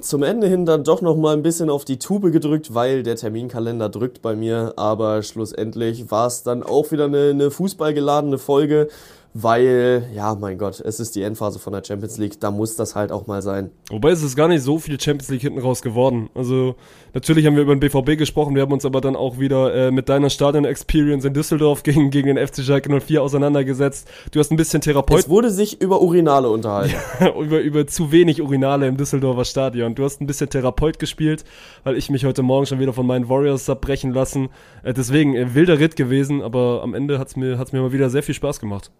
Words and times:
zum 0.00 0.22
Ende 0.22 0.46
hin 0.46 0.66
dann 0.66 0.84
doch 0.84 1.00
noch 1.00 1.16
mal 1.16 1.34
ein 1.34 1.42
bisschen 1.42 1.70
auf 1.70 1.84
die 1.84 1.98
Tube 1.98 2.32
gedrückt, 2.32 2.74
weil 2.74 3.02
der 3.02 3.16
Terminkalender 3.16 3.88
drückt 3.88 4.22
bei 4.22 4.34
mir. 4.34 4.74
Aber 4.76 5.22
schlussendlich 5.22 6.10
war 6.10 6.26
es 6.26 6.42
dann 6.42 6.62
auch 6.62 6.90
wieder 6.92 7.04
eine, 7.04 7.30
eine 7.30 7.50
fußballgeladene 7.50 8.38
Folge 8.38 8.88
weil, 9.36 10.08
ja, 10.14 10.36
mein 10.36 10.58
Gott, 10.58 10.78
es 10.78 11.00
ist 11.00 11.16
die 11.16 11.22
Endphase 11.22 11.58
von 11.58 11.72
der 11.72 11.82
Champions 11.84 12.18
League, 12.18 12.38
da 12.38 12.52
muss 12.52 12.76
das 12.76 12.94
halt 12.94 13.10
auch 13.10 13.26
mal 13.26 13.42
sein. 13.42 13.72
Wobei 13.90 14.10
es 14.10 14.22
ist 14.22 14.36
gar 14.36 14.46
nicht 14.46 14.62
so 14.62 14.78
viel 14.78 14.98
Champions 15.00 15.28
League 15.28 15.40
hinten 15.40 15.58
raus 15.58 15.82
geworden. 15.82 16.30
Also, 16.36 16.76
natürlich 17.14 17.44
haben 17.44 17.56
wir 17.56 17.64
über 17.64 17.74
den 17.74 17.80
BVB 17.80 18.16
gesprochen, 18.16 18.54
wir 18.54 18.62
haben 18.62 18.72
uns 18.72 18.84
aber 18.84 19.00
dann 19.00 19.16
auch 19.16 19.40
wieder 19.40 19.74
äh, 19.74 19.90
mit 19.90 20.08
deiner 20.08 20.30
Stadion-Experience 20.30 21.24
in 21.24 21.34
Düsseldorf 21.34 21.82
gegen, 21.82 22.10
gegen 22.10 22.32
den 22.32 22.46
FC 22.46 22.62
Schalke 22.62 23.00
04 23.00 23.20
auseinandergesetzt. 23.20 24.06
Du 24.30 24.38
hast 24.38 24.52
ein 24.52 24.56
bisschen 24.56 24.82
Therapeut... 24.82 25.18
Es 25.18 25.28
wurde 25.28 25.50
sich 25.50 25.82
über 25.82 26.00
Urinale 26.00 26.48
unterhalten. 26.48 26.94
über, 27.40 27.58
über 27.58 27.88
zu 27.88 28.12
wenig 28.12 28.40
Urinale 28.40 28.86
im 28.86 28.96
Düsseldorfer 28.96 29.44
Stadion. 29.44 29.96
Du 29.96 30.04
hast 30.04 30.20
ein 30.20 30.28
bisschen 30.28 30.48
Therapeut 30.48 31.00
gespielt, 31.00 31.44
weil 31.82 31.96
ich 31.96 32.08
mich 32.08 32.24
heute 32.24 32.44
Morgen 32.44 32.66
schon 32.66 32.78
wieder 32.78 32.92
von 32.92 33.04
meinen 33.04 33.28
Warriors 33.28 33.68
abbrechen 33.68 34.14
lassen. 34.14 34.50
Äh, 34.84 34.94
deswegen, 34.94 35.34
äh, 35.34 35.56
wilder 35.56 35.80
Ritt 35.80 35.96
gewesen, 35.96 36.40
aber 36.40 36.82
am 36.84 36.94
Ende 36.94 37.18
hat's 37.18 37.34
mir, 37.34 37.58
hat's 37.58 37.72
mir 37.72 37.80
mal 37.80 37.92
wieder 37.92 38.10
sehr 38.10 38.22
viel 38.22 38.36
Spaß 38.36 38.60
gemacht. 38.60 38.92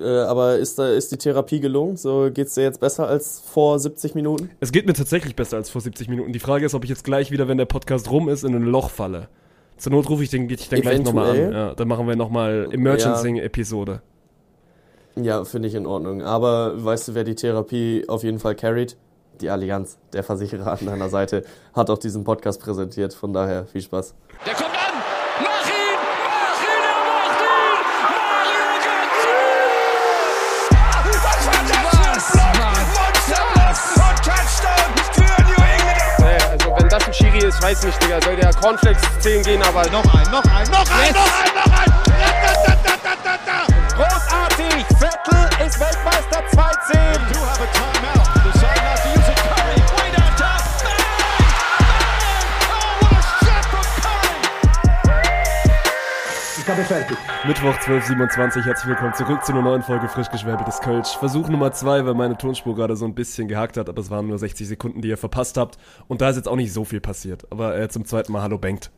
Äh, 0.00 0.04
aber 0.04 0.56
ist, 0.58 0.78
da, 0.78 0.88
ist 0.88 1.12
die 1.12 1.16
Therapie 1.16 1.60
gelungen? 1.60 1.96
So 1.96 2.30
geht 2.32 2.48
es 2.48 2.54
dir 2.54 2.62
jetzt 2.62 2.80
besser 2.80 3.08
als 3.08 3.40
vor 3.40 3.78
70 3.78 4.14
Minuten? 4.14 4.50
Es 4.60 4.72
geht 4.72 4.86
mir 4.86 4.92
tatsächlich 4.92 5.36
besser 5.36 5.56
als 5.56 5.70
vor 5.70 5.80
70 5.80 6.08
Minuten. 6.08 6.32
Die 6.32 6.38
Frage 6.38 6.66
ist, 6.66 6.74
ob 6.74 6.84
ich 6.84 6.90
jetzt 6.90 7.04
gleich 7.04 7.30
wieder, 7.30 7.48
wenn 7.48 7.58
der 7.58 7.66
Podcast 7.66 8.10
rum 8.10 8.28
ist, 8.28 8.44
in 8.44 8.54
ein 8.54 8.64
Loch 8.64 8.90
falle. 8.90 9.28
Zur 9.76 9.92
Not 9.92 10.10
rufe 10.10 10.22
ich 10.22 10.30
den, 10.30 10.48
ich 10.50 10.68
dann 10.68 10.82
gleich 10.82 11.02
nochmal 11.02 11.30
an. 11.30 11.52
Ja, 11.52 11.74
dann 11.74 11.88
machen 11.88 12.06
wir 12.06 12.14
nochmal 12.14 12.68
Emergency-Episode. 12.70 14.02
Ja, 15.16 15.22
ja 15.22 15.44
finde 15.44 15.68
ich 15.68 15.74
in 15.74 15.86
Ordnung. 15.86 16.22
Aber 16.22 16.84
weißt 16.84 17.08
du, 17.08 17.14
wer 17.14 17.24
die 17.24 17.34
Therapie 17.34 18.04
auf 18.06 18.22
jeden 18.22 18.38
Fall 18.38 18.54
carried? 18.54 18.96
Die 19.40 19.48
Allianz, 19.48 19.96
der 20.12 20.22
Versicherer 20.22 20.72
an 20.72 20.84
deiner 20.84 21.08
Seite, 21.08 21.44
hat 21.72 21.88
auch 21.88 21.96
diesen 21.96 22.24
Podcast 22.24 22.60
präsentiert. 22.60 23.14
Von 23.14 23.32
daher 23.32 23.64
viel 23.64 23.80
Spaß. 23.80 24.14
Der 24.46 24.52
kommt 24.52 24.70
ich 24.74 25.09
weiß 37.70 37.84
nicht, 37.84 38.02
Digga. 38.02 38.20
Soll 38.22 38.36
der 38.36 38.52
Cornflakes 38.54 39.02
10 39.20 39.42
gehen, 39.42 39.62
aber. 39.62 39.86
Noch 39.90 40.04
ein, 40.14 40.30
noch 40.30 40.44
ein, 40.44 40.68
noch 40.70 40.90
ein, 40.90 41.06
yes. 41.06 41.14
noch 41.14 41.32
ein, 41.40 41.54
noch 41.54 41.78
ein! 41.78 41.90
Großartig! 43.96 44.86
Vettel 44.98 45.66
ist 45.66 45.78
Weltmeister 45.78 46.42
2-10. 46.52 48.19
Ausgabe 56.70 56.84
fertig. 56.84 57.18
Mittwoch 57.44 57.74
12.27 57.80 58.64
herzlich 58.64 58.90
willkommen 58.90 59.12
zurück 59.14 59.44
zu 59.44 59.50
einer 59.50 59.62
neuen 59.62 59.82
Folge 59.82 60.08
frisch 60.08 60.30
geschwärbeltes 60.30 60.78
Kölsch. 60.80 61.16
Versuch 61.16 61.48
Nummer 61.48 61.72
zwei, 61.72 62.06
weil 62.06 62.14
meine 62.14 62.38
Tonspur 62.38 62.76
gerade 62.76 62.94
so 62.94 63.06
ein 63.06 63.14
bisschen 63.16 63.48
gehakt 63.48 63.76
hat, 63.76 63.88
aber 63.88 64.00
es 64.00 64.08
waren 64.08 64.28
nur 64.28 64.38
60 64.38 64.68
Sekunden, 64.68 65.02
die 65.02 65.08
ihr 65.08 65.16
verpasst 65.16 65.56
habt. 65.56 65.78
Und 66.06 66.20
da 66.20 66.30
ist 66.30 66.36
jetzt 66.36 66.46
auch 66.46 66.54
nicht 66.54 66.72
so 66.72 66.84
viel 66.84 67.00
passiert. 67.00 67.44
Aber 67.50 67.76
äh, 67.76 67.88
zum 67.88 68.04
zweiten 68.04 68.30
Mal 68.30 68.42
Hallo 68.42 68.56
Bengt. 68.58 68.92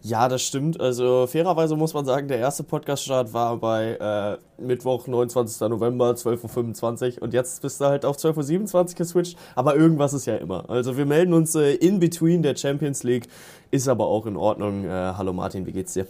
Ja, 0.00 0.28
das 0.28 0.42
stimmt. 0.42 0.80
Also 0.80 1.28
fairerweise 1.28 1.76
muss 1.76 1.94
man 1.94 2.04
sagen, 2.04 2.26
der 2.26 2.38
erste 2.38 2.64
Podcast-Start 2.64 3.32
war 3.32 3.58
bei 3.58 4.38
äh, 4.58 4.60
Mittwoch, 4.60 5.06
29. 5.06 5.60
November, 5.68 6.10
12.25 6.10 7.18
Uhr 7.18 7.22
und 7.22 7.32
jetzt 7.32 7.62
bist 7.62 7.80
du 7.80 7.84
halt 7.84 8.04
auf 8.04 8.16
12.27 8.16 8.74
Uhr 8.74 8.84
geswitcht, 8.96 9.38
aber 9.54 9.76
irgendwas 9.76 10.14
ist 10.14 10.26
ja 10.26 10.34
immer. 10.34 10.68
Also 10.68 10.96
wir 10.96 11.06
melden 11.06 11.32
uns 11.32 11.54
äh, 11.54 11.74
in 11.74 12.00
between 12.00 12.42
der 12.42 12.56
Champions 12.56 13.04
League, 13.04 13.28
ist 13.70 13.86
aber 13.86 14.06
auch 14.06 14.26
in 14.26 14.36
Ordnung. 14.36 14.84
Äh, 14.84 14.88
hallo 14.88 15.32
Martin, 15.32 15.66
wie 15.66 15.72
geht's 15.72 15.92
dir? 15.92 16.08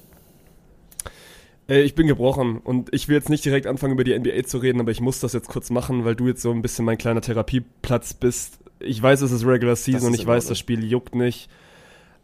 Ey, 1.69 1.83
ich 1.83 1.95
bin 1.95 2.07
gebrochen 2.07 2.59
und 2.59 2.93
ich 2.93 3.09
will 3.09 3.17
jetzt 3.17 3.29
nicht 3.29 3.45
direkt 3.45 3.67
anfangen, 3.67 3.93
über 3.93 4.05
die 4.05 4.19
NBA 4.19 4.45
zu 4.45 4.59
reden, 4.59 4.81
aber 4.81 4.91
ich 4.91 5.01
muss 5.01 5.21
das 5.21 5.33
jetzt 5.33 5.49
kurz 5.49 5.71
machen, 5.71 6.05
weil 6.05 6.17
du 6.17 6.27
jetzt 6.27 6.43
so 6.43 6.51
ein 6.51 6.63
bisschen 6.63 6.85
mein 6.85 6.99
kleiner 6.99 7.21
Therapieplatz 7.21 8.15
bist. 8.15 8.59
Ich 8.81 9.01
weiß, 9.01 9.21
es 9.23 9.31
ist 9.31 9.47
Regular 9.47 9.77
Season 9.77 10.09
und 10.09 10.15
ich 10.15 10.27
weiß, 10.27 10.47
das 10.47 10.59
Spiel 10.59 10.85
juckt 10.85 11.15
nicht. 11.15 11.49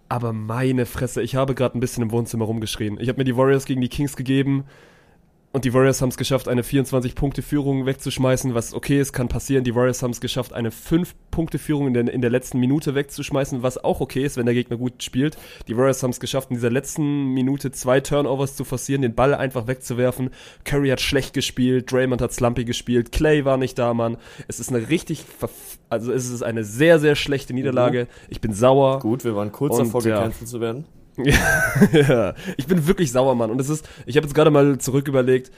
Aber 0.08 0.32
meine 0.32 0.86
Fresse, 0.86 1.22
ich 1.22 1.36
habe 1.36 1.54
gerade 1.54 1.78
ein 1.78 1.80
bisschen 1.80 2.02
im 2.02 2.10
Wohnzimmer 2.10 2.46
rumgeschrien. 2.46 2.98
Ich 2.98 3.08
habe 3.08 3.18
mir 3.18 3.24
die 3.24 3.36
Warriors 3.36 3.64
gegen 3.64 3.80
die 3.80 3.88
Kings 3.88 4.16
gegeben 4.16 4.64
und 5.50 5.64
die 5.64 5.72
Warriors 5.72 6.02
haben 6.02 6.10
es 6.10 6.18
geschafft, 6.18 6.46
eine 6.46 6.60
24-Punkte-Führung 6.60 7.86
wegzuschmeißen, 7.86 8.54
was 8.54 8.74
okay 8.74 9.00
ist, 9.00 9.14
kann 9.14 9.28
passieren. 9.28 9.64
Die 9.64 9.74
Warriors 9.74 10.02
haben 10.02 10.10
es 10.10 10.20
geschafft, 10.20 10.52
eine 10.52 10.68
5-Punkte-Führung 10.68 11.86
in 11.86 11.94
der, 11.94 12.12
in 12.12 12.20
der 12.20 12.30
letzten 12.30 12.60
Minute 12.60 12.94
wegzuschmeißen, 12.94 13.62
was 13.62 13.82
auch 13.82 14.00
okay 14.00 14.24
ist, 14.24 14.36
wenn 14.36 14.44
der 14.44 14.54
Gegner 14.54 14.76
gut 14.76 15.02
spielt. 15.02 15.38
Die 15.66 15.76
Warriors 15.76 16.02
haben 16.02 16.10
es 16.10 16.20
geschafft, 16.20 16.50
in 16.50 16.56
dieser 16.56 16.70
letzten 16.70 17.32
Minute 17.32 17.72
zwei 17.72 18.00
Turnovers 18.00 18.56
zu 18.56 18.64
forcieren, 18.64 19.00
den 19.00 19.14
Ball 19.14 19.34
einfach 19.34 19.66
wegzuwerfen. 19.66 20.30
Curry 20.64 20.90
hat 20.90 21.00
schlecht 21.00 21.32
gespielt, 21.32 21.90
Draymond 21.90 22.20
hat 22.20 22.32
slumpy 22.34 22.66
gespielt, 22.66 23.10
Clay 23.10 23.46
war 23.46 23.56
nicht 23.56 23.78
da, 23.78 23.94
Mann. 23.94 24.18
Es 24.48 24.60
ist 24.60 24.68
eine 24.68 24.90
richtig, 24.90 25.24
also 25.88 26.12
es 26.12 26.28
ist 26.28 26.42
eine 26.42 26.62
sehr, 26.62 26.98
sehr 26.98 27.16
schlechte 27.16 27.54
Niederlage. 27.54 28.06
Ich 28.28 28.42
bin 28.42 28.52
sauer. 28.52 28.98
Gut, 28.98 29.24
wir 29.24 29.34
waren 29.34 29.50
kurz 29.50 29.78
davor, 29.78 30.02
gecancelt 30.02 30.42
ja. 30.42 30.46
zu 30.46 30.60
werden. 30.60 30.84
ja, 31.92 32.34
ich 32.56 32.66
bin 32.66 32.86
wirklich 32.86 33.12
sauer, 33.12 33.34
Mann. 33.34 33.50
Und 33.50 33.60
es 33.60 33.68
ist, 33.68 33.88
ich 34.06 34.16
habe 34.16 34.26
jetzt 34.26 34.34
gerade 34.34 34.50
mal 34.50 34.78
zurück 34.78 35.08
überlegt, 35.08 35.50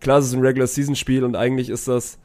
klar, 0.00 0.18
es 0.18 0.26
ist 0.26 0.34
ein 0.34 0.40
Regular-Season-Spiel 0.40 1.24
und 1.24 1.36
eigentlich 1.36 1.70
ist 1.70 1.88
das, 1.88 2.18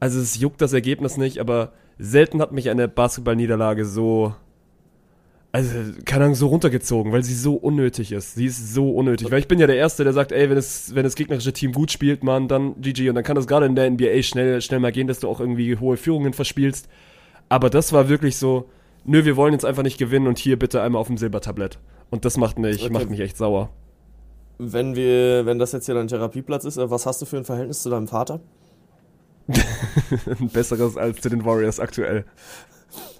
also 0.00 0.20
es 0.20 0.38
juckt 0.38 0.60
das 0.60 0.72
Ergebnis 0.72 1.16
nicht, 1.16 1.38
aber 1.38 1.72
selten 1.98 2.40
hat 2.40 2.52
mich 2.52 2.70
eine 2.70 2.88
Basketball-Niederlage 2.88 3.84
so, 3.84 4.34
also, 5.56 5.70
keine 6.04 6.24
Ahnung, 6.24 6.34
so 6.34 6.48
runtergezogen, 6.48 7.12
weil 7.12 7.22
sie 7.22 7.32
so 7.32 7.54
unnötig 7.54 8.12
ist. 8.12 8.34
Sie 8.34 8.44
ist 8.44 8.74
so 8.74 8.90
unnötig. 8.90 9.30
Weil 9.30 9.38
ich 9.38 9.48
bin 9.48 9.58
ja 9.58 9.66
der 9.66 9.76
Erste, 9.76 10.04
der 10.04 10.12
sagt, 10.12 10.30
ey, 10.30 10.50
wenn 10.50 10.58
es, 10.58 10.94
wenn 10.94 11.04
das 11.04 11.14
gegnerische 11.14 11.54
Team 11.54 11.72
gut 11.72 11.90
spielt, 11.90 12.22
Mann, 12.22 12.46
dann 12.46 12.78
GG. 12.82 13.08
Und 13.08 13.14
dann 13.14 13.24
kann 13.24 13.36
das 13.36 13.46
gerade 13.46 13.64
in 13.64 13.74
der 13.74 13.90
NBA 13.90 14.22
schnell, 14.22 14.60
schnell 14.60 14.80
mal 14.80 14.92
gehen, 14.92 15.06
dass 15.06 15.20
du 15.20 15.28
auch 15.28 15.40
irgendwie 15.40 15.78
hohe 15.78 15.96
Führungen 15.96 16.34
verspielst. 16.34 16.88
Aber 17.48 17.70
das 17.70 17.94
war 17.94 18.10
wirklich 18.10 18.36
so, 18.36 18.68
nö, 19.06 19.24
wir 19.24 19.36
wollen 19.36 19.54
jetzt 19.54 19.64
einfach 19.64 19.82
nicht 19.82 19.96
gewinnen 19.96 20.26
und 20.26 20.36
hier 20.38 20.58
bitte 20.58 20.82
einmal 20.82 21.00
auf 21.00 21.06
dem 21.06 21.16
Silbertablett. 21.16 21.78
Und 22.10 22.24
das 22.24 22.36
macht 22.36 22.58
mich, 22.58 22.82
okay. 22.82 22.92
macht 22.92 23.10
mich 23.10 23.20
echt 23.20 23.36
sauer. 23.36 23.70
Wenn 24.58 24.96
wir, 24.96 25.44
wenn 25.44 25.58
das 25.58 25.72
jetzt 25.72 25.86
hier 25.86 25.94
dein 25.94 26.08
Therapieplatz 26.08 26.64
ist, 26.64 26.76
äh, 26.76 26.90
was 26.90 27.06
hast 27.06 27.20
du 27.20 27.26
für 27.26 27.36
ein 27.36 27.44
Verhältnis 27.44 27.82
zu 27.82 27.90
deinem 27.90 28.08
Vater? 28.08 28.40
ein 29.48 30.48
besseres 30.52 30.96
als 30.96 31.20
zu 31.20 31.28
den 31.28 31.44
Warriors 31.44 31.80
aktuell. 31.80 32.24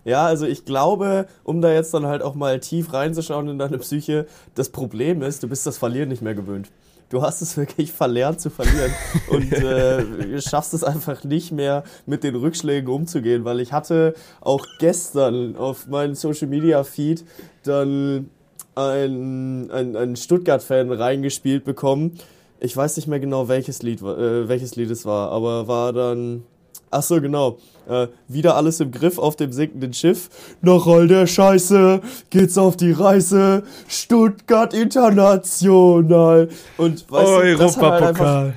Ja, 0.04 0.26
also 0.26 0.46
ich 0.46 0.64
glaube, 0.64 1.26
um 1.44 1.60
da 1.60 1.72
jetzt 1.72 1.92
dann 1.92 2.06
halt 2.06 2.22
auch 2.22 2.34
mal 2.34 2.60
tief 2.60 2.92
reinzuschauen 2.92 3.48
in 3.48 3.58
deine 3.58 3.78
Psyche, 3.78 4.26
das 4.54 4.70
Problem 4.70 5.22
ist, 5.22 5.42
du 5.42 5.48
bist 5.48 5.66
das 5.66 5.78
Verlieren 5.78 6.08
nicht 6.08 6.22
mehr 6.22 6.34
gewöhnt. 6.34 6.70
Du 7.08 7.22
hast 7.22 7.42
es 7.42 7.56
wirklich 7.56 7.92
verlernt 7.92 8.41
zu 8.41 8.50
verlieren 8.50 8.92
und 9.30 9.52
äh, 9.52 10.41
schaffst 10.41 10.75
es 10.75 10.84
einfach 10.84 11.25
nicht 11.25 11.52
mehr 11.52 11.84
mit 12.06 12.25
den 12.25 12.36
Rückschlägen 12.36 12.88
umzugehen, 12.88 13.44
weil 13.44 13.60
ich 13.60 13.72
hatte 13.72 14.14
auch 14.41 14.64
gestern 14.78 15.56
auf 15.56 15.86
meinem 15.86 16.14
Social 16.14 16.48
Media 16.48 16.82
Feed 16.84 17.25
dann 17.64 18.30
ein, 18.76 19.70
ein, 19.70 19.97
ein 19.97 20.16
Stuttgart-Fan 20.16 20.92
reingespielt 20.92 21.64
bekommen. 21.64 22.19
Ich 22.60 22.76
weiß 22.76 22.97
nicht 22.97 23.09
mehr 23.09 23.20
genau, 23.20 23.48
welches 23.48 23.82
Lied, 23.82 24.00
äh, 24.03 24.48
welches 24.48 24.76
Lied 24.76 24.91
es 24.91 25.04
war, 25.04 25.31
aber 25.31 25.69
war 25.69 25.92
dann. 25.92 26.44
Ach 26.91 27.03
so, 27.03 27.20
genau. 27.20 27.59
Äh, 27.88 28.09
wieder 28.28 28.56
alles 28.56 28.81
im 28.81 28.91
Griff 28.91 29.19
auf 29.19 29.37
dem 29.37 29.53
sinkenden 29.53 29.92
Schiff. 29.92 30.28
Nach 30.60 30.87
all 30.87 31.09
der 31.09 31.26
Scheiße 31.26 32.00
geht's 32.31 32.59
auf 32.59 32.76
die 32.76 32.92
Reise. 32.92 33.64
Stuttgart 33.88 34.72
International. 34.72 36.48
Und 36.76 37.10
weißt 37.10 37.28
oh, 37.28 37.41
du, 37.43 37.56
das 37.56 37.76
hat 37.76 37.93
halt 37.93 38.03
einfach, 38.03 38.53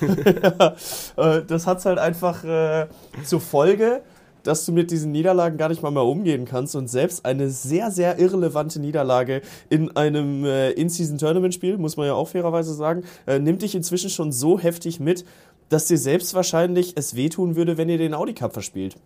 ja, 1.16 1.36
äh, 1.36 1.42
das 1.46 1.66
hat's 1.66 1.84
halt 1.84 1.98
einfach 1.98 2.44
äh, 2.44 2.86
zur 3.24 3.40
Folge, 3.40 4.02
dass 4.42 4.64
du 4.66 4.72
mit 4.72 4.90
diesen 4.90 5.12
Niederlagen 5.12 5.56
gar 5.56 5.68
nicht 5.68 5.82
mal 5.82 5.90
mehr 5.90 6.04
umgehen 6.04 6.44
kannst 6.44 6.76
und 6.76 6.88
selbst 6.88 7.24
eine 7.24 7.50
sehr, 7.50 7.90
sehr 7.90 8.18
irrelevante 8.18 8.80
Niederlage 8.80 9.42
in 9.68 9.96
einem 9.96 10.44
äh, 10.44 10.70
In-Season-Tournament-Spiel, 10.72 11.78
muss 11.78 11.96
man 11.96 12.06
ja 12.06 12.14
auch 12.14 12.28
fairerweise 12.28 12.74
sagen, 12.74 13.02
äh, 13.26 13.38
nimmt 13.38 13.62
dich 13.62 13.74
inzwischen 13.74 14.10
schon 14.10 14.32
so 14.32 14.58
heftig 14.58 15.00
mit, 15.00 15.24
dass 15.68 15.86
dir 15.86 15.98
selbst 15.98 16.34
wahrscheinlich 16.34 16.94
es 16.96 17.16
wehtun 17.16 17.56
würde, 17.56 17.78
wenn 17.78 17.88
ihr 17.88 17.98
den 17.98 18.14
Audi 18.14 18.34
Cup 18.34 18.52
verspielt. 18.52 18.96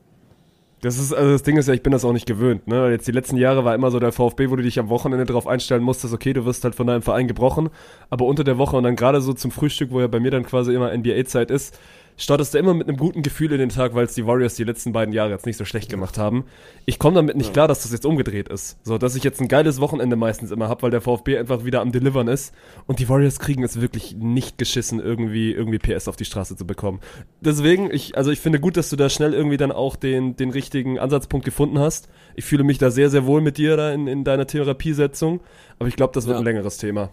Das 0.84 0.98
ist, 0.98 1.14
also 1.14 1.32
das 1.32 1.42
Ding 1.42 1.56
ist 1.56 1.66
ja, 1.66 1.72
ich 1.72 1.82
bin 1.82 1.92
das 1.92 2.04
auch 2.04 2.12
nicht 2.12 2.26
gewöhnt, 2.26 2.68
ne? 2.68 2.90
Jetzt 2.90 3.08
die 3.08 3.12
letzten 3.12 3.38
Jahre 3.38 3.64
war 3.64 3.74
immer 3.74 3.90
so 3.90 3.98
der 3.98 4.12
VfB, 4.12 4.50
wo 4.50 4.56
du 4.56 4.62
dich 4.62 4.78
am 4.78 4.90
Wochenende 4.90 5.24
darauf 5.24 5.46
einstellen 5.46 5.82
musstest, 5.82 6.12
okay, 6.12 6.34
du 6.34 6.44
wirst 6.44 6.62
halt 6.62 6.74
von 6.74 6.86
deinem 6.86 7.00
Verein 7.00 7.26
gebrochen, 7.26 7.70
aber 8.10 8.26
unter 8.26 8.44
der 8.44 8.58
Woche 8.58 8.76
und 8.76 8.84
dann 8.84 8.94
gerade 8.94 9.22
so 9.22 9.32
zum 9.32 9.50
Frühstück, 9.50 9.92
wo 9.92 10.00
ja 10.00 10.08
bei 10.08 10.20
mir 10.20 10.30
dann 10.30 10.44
quasi 10.44 10.74
immer 10.74 10.94
NBA-Zeit 10.94 11.50
ist, 11.50 11.78
startest 12.16 12.54
du 12.54 12.58
immer 12.58 12.74
mit 12.74 12.88
einem 12.88 12.96
guten 12.96 13.22
Gefühl 13.22 13.52
in 13.52 13.58
den 13.58 13.68
Tag, 13.68 13.94
weil 13.94 14.04
es 14.04 14.14
die 14.14 14.26
Warriors 14.26 14.54
die 14.54 14.64
letzten 14.64 14.92
beiden 14.92 15.12
Jahre 15.12 15.30
jetzt 15.30 15.46
nicht 15.46 15.56
so 15.56 15.64
schlecht 15.64 15.90
gemacht 15.90 16.18
haben. 16.18 16.44
Ich 16.86 16.98
komme 16.98 17.16
damit 17.16 17.36
nicht 17.36 17.48
ja. 17.48 17.52
klar, 17.52 17.68
dass 17.68 17.82
das 17.82 17.92
jetzt 17.92 18.06
umgedreht 18.06 18.48
ist. 18.48 18.78
So, 18.84 18.98
dass 18.98 19.16
ich 19.16 19.24
jetzt 19.24 19.40
ein 19.40 19.48
geiles 19.48 19.80
Wochenende 19.80 20.16
meistens 20.16 20.50
immer 20.50 20.68
habe, 20.68 20.82
weil 20.82 20.90
der 20.90 21.00
VfB 21.00 21.38
einfach 21.38 21.64
wieder 21.64 21.80
am 21.80 21.92
Delivern 21.92 22.28
ist 22.28 22.54
und 22.86 22.98
die 22.98 23.08
Warriors 23.08 23.38
kriegen 23.38 23.62
es 23.62 23.80
wirklich 23.80 24.16
nicht 24.16 24.58
geschissen, 24.58 25.00
irgendwie, 25.00 25.52
irgendwie 25.52 25.78
PS 25.78 26.08
auf 26.08 26.16
die 26.16 26.24
Straße 26.24 26.56
zu 26.56 26.66
bekommen. 26.66 27.00
Deswegen, 27.40 27.90
ich, 27.90 28.16
also 28.16 28.30
ich 28.30 28.40
finde 28.40 28.60
gut, 28.60 28.76
dass 28.76 28.90
du 28.90 28.96
da 28.96 29.08
schnell 29.08 29.34
irgendwie 29.34 29.56
dann 29.56 29.72
auch 29.72 29.96
den, 29.96 30.36
den 30.36 30.50
richtigen 30.50 30.98
Ansatzpunkt 30.98 31.44
gefunden 31.44 31.78
hast. 31.78 32.08
Ich 32.36 32.44
fühle 32.44 32.64
mich 32.64 32.78
da 32.78 32.90
sehr, 32.90 33.10
sehr 33.10 33.26
wohl 33.26 33.40
mit 33.40 33.58
dir 33.58 33.76
da 33.76 33.92
in, 33.92 34.06
in 34.06 34.24
deiner 34.24 34.46
Therapiesetzung, 34.46 35.40
aber 35.78 35.88
ich 35.88 35.96
glaube, 35.96 36.12
das 36.12 36.26
wird 36.26 36.36
ja. 36.36 36.40
ein 36.40 36.44
längeres 36.44 36.76
Thema. 36.78 37.10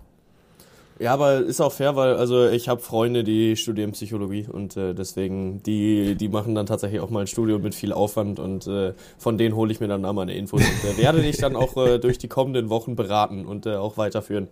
Ja, 1.02 1.14
aber 1.16 1.38
ist 1.38 1.60
auch 1.62 1.72
fair, 1.72 1.96
weil 1.96 2.14
also 2.14 2.48
ich 2.48 2.70
habe 2.70 2.80
Freunde, 2.80 3.24
die 3.24 3.56
studieren 3.56 3.92
Psychologie 3.94 4.46
und 4.48 4.78
äh, 4.78 4.94
deswegen, 4.94 5.64
die, 5.64 6.14
die 6.14 6.30
machen 6.30 6.54
dann 6.54 6.68
tatsächlich 6.68 7.02
auch 7.02 7.10
mal 7.10 7.22
ein 7.22 7.28
Studium 7.28 7.64
mit 7.64 7.74
viel 7.74 7.92
Aufwand 7.92 8.40
und 8.40 8.68
äh, 8.68 8.94
von 9.18 9.40
denen 9.40 9.56
hole 9.56 9.72
ich 9.72 9.80
mir 9.80 9.88
dann 9.88 10.06
auch 10.06 10.14
mal 10.14 10.22
eine 10.22 10.36
Info 10.36 10.58
und 10.58 10.62
äh, 10.64 11.02
werde 11.02 11.24
dich 11.24 11.38
dann 11.38 11.56
auch 11.56 11.76
äh, 11.76 11.98
durch 11.98 12.20
die 12.20 12.28
kommenden 12.28 12.70
Wochen 12.70 12.96
beraten 12.96 13.48
und 13.48 13.66
äh, 13.66 13.78
auch 13.78 13.98
weiterführen. 13.98 14.48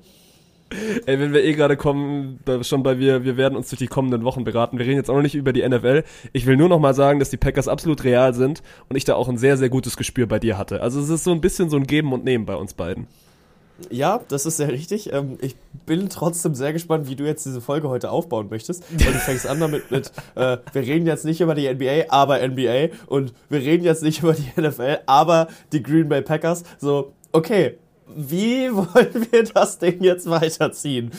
Ey, 1.06 1.20
wenn 1.20 1.34
wir 1.34 1.44
eh 1.44 1.54
gerade 1.54 1.78
kommen, 1.78 2.40
schon 2.62 2.82
bei 2.82 2.98
wir, 2.98 3.24
wir 3.24 3.38
werden 3.38 3.56
uns 3.56 3.70
durch 3.70 3.78
die 3.80 3.88
kommenden 3.88 4.24
Wochen 4.24 4.44
beraten. 4.44 4.80
Wir 4.80 4.88
reden 4.88 4.98
jetzt 4.98 5.12
auch 5.12 5.16
noch 5.16 5.22
nicht 5.22 5.36
über 5.36 5.54
die 5.54 5.68
NFL. 5.68 6.04
Ich 6.34 6.48
will 6.48 6.58
nur 6.58 6.70
noch 6.70 6.80
mal 6.80 6.96
sagen, 6.96 7.20
dass 7.20 7.30
die 7.30 7.38
Packers 7.38 7.68
absolut 7.68 8.04
real 8.04 8.34
sind 8.34 8.64
und 8.88 8.96
ich 8.96 9.06
da 9.06 9.14
auch 9.14 9.30
ein 9.30 9.38
sehr, 9.38 9.58
sehr 9.58 9.70
gutes 9.70 9.98
Gespür 9.98 10.26
bei 10.26 10.40
dir 10.40 10.58
hatte. 10.58 10.82
Also 10.82 11.00
es 11.00 11.10
ist 11.10 11.26
so 11.26 11.32
ein 11.32 11.42
bisschen 11.42 11.70
so 11.70 11.78
ein 11.78 11.86
Geben 11.86 12.12
und 12.12 12.24
Nehmen 12.24 12.48
bei 12.48 12.56
uns 12.56 12.74
beiden. 12.74 13.06
Ja, 13.90 14.22
das 14.28 14.46
ist 14.46 14.58
sehr 14.58 14.70
richtig. 14.70 15.12
Ähm, 15.14 15.38
ich 15.42 15.56
bin 15.86 16.10
trotzdem 16.10 16.56
sehr 16.56 16.74
gespannt, 16.74 17.08
wie 17.10 17.16
du 17.16 17.26
jetzt 17.26 17.46
diese 17.46 17.62
Folge 17.62 17.90
heute 17.90 18.12
aufbauen 18.12 18.48
möchtest. 18.50 18.84
Und 18.92 19.02
du 19.02 19.12
fängst 19.14 19.48
an 19.48 19.60
damit 19.60 19.90
mit, 19.92 20.12
äh, 20.36 20.58
wir 20.74 20.82
reden 20.82 21.08
jetzt 21.08 21.26
nicht 21.26 21.42
über 21.42 21.56
die 21.56 21.68
NBA, 21.68 22.06
aber 22.10 22.40
NBA. 22.48 22.90
Und 23.08 23.34
wir 23.50 23.60
reden 23.60 23.84
jetzt 23.84 24.04
nicht 24.04 24.22
über 24.22 24.34
die 24.34 24.50
NFL, 24.60 25.00
aber 25.06 25.48
die 25.72 25.82
Green 25.82 26.10
Bay 26.10 26.22
Packers. 26.22 26.64
So, 26.80 27.14
okay, 27.32 27.78
wie 28.16 28.72
wollen 28.74 29.28
wir 29.32 29.44
das 29.44 29.80
Ding 29.80 30.04
jetzt 30.04 30.30
weiterziehen? 30.30 31.12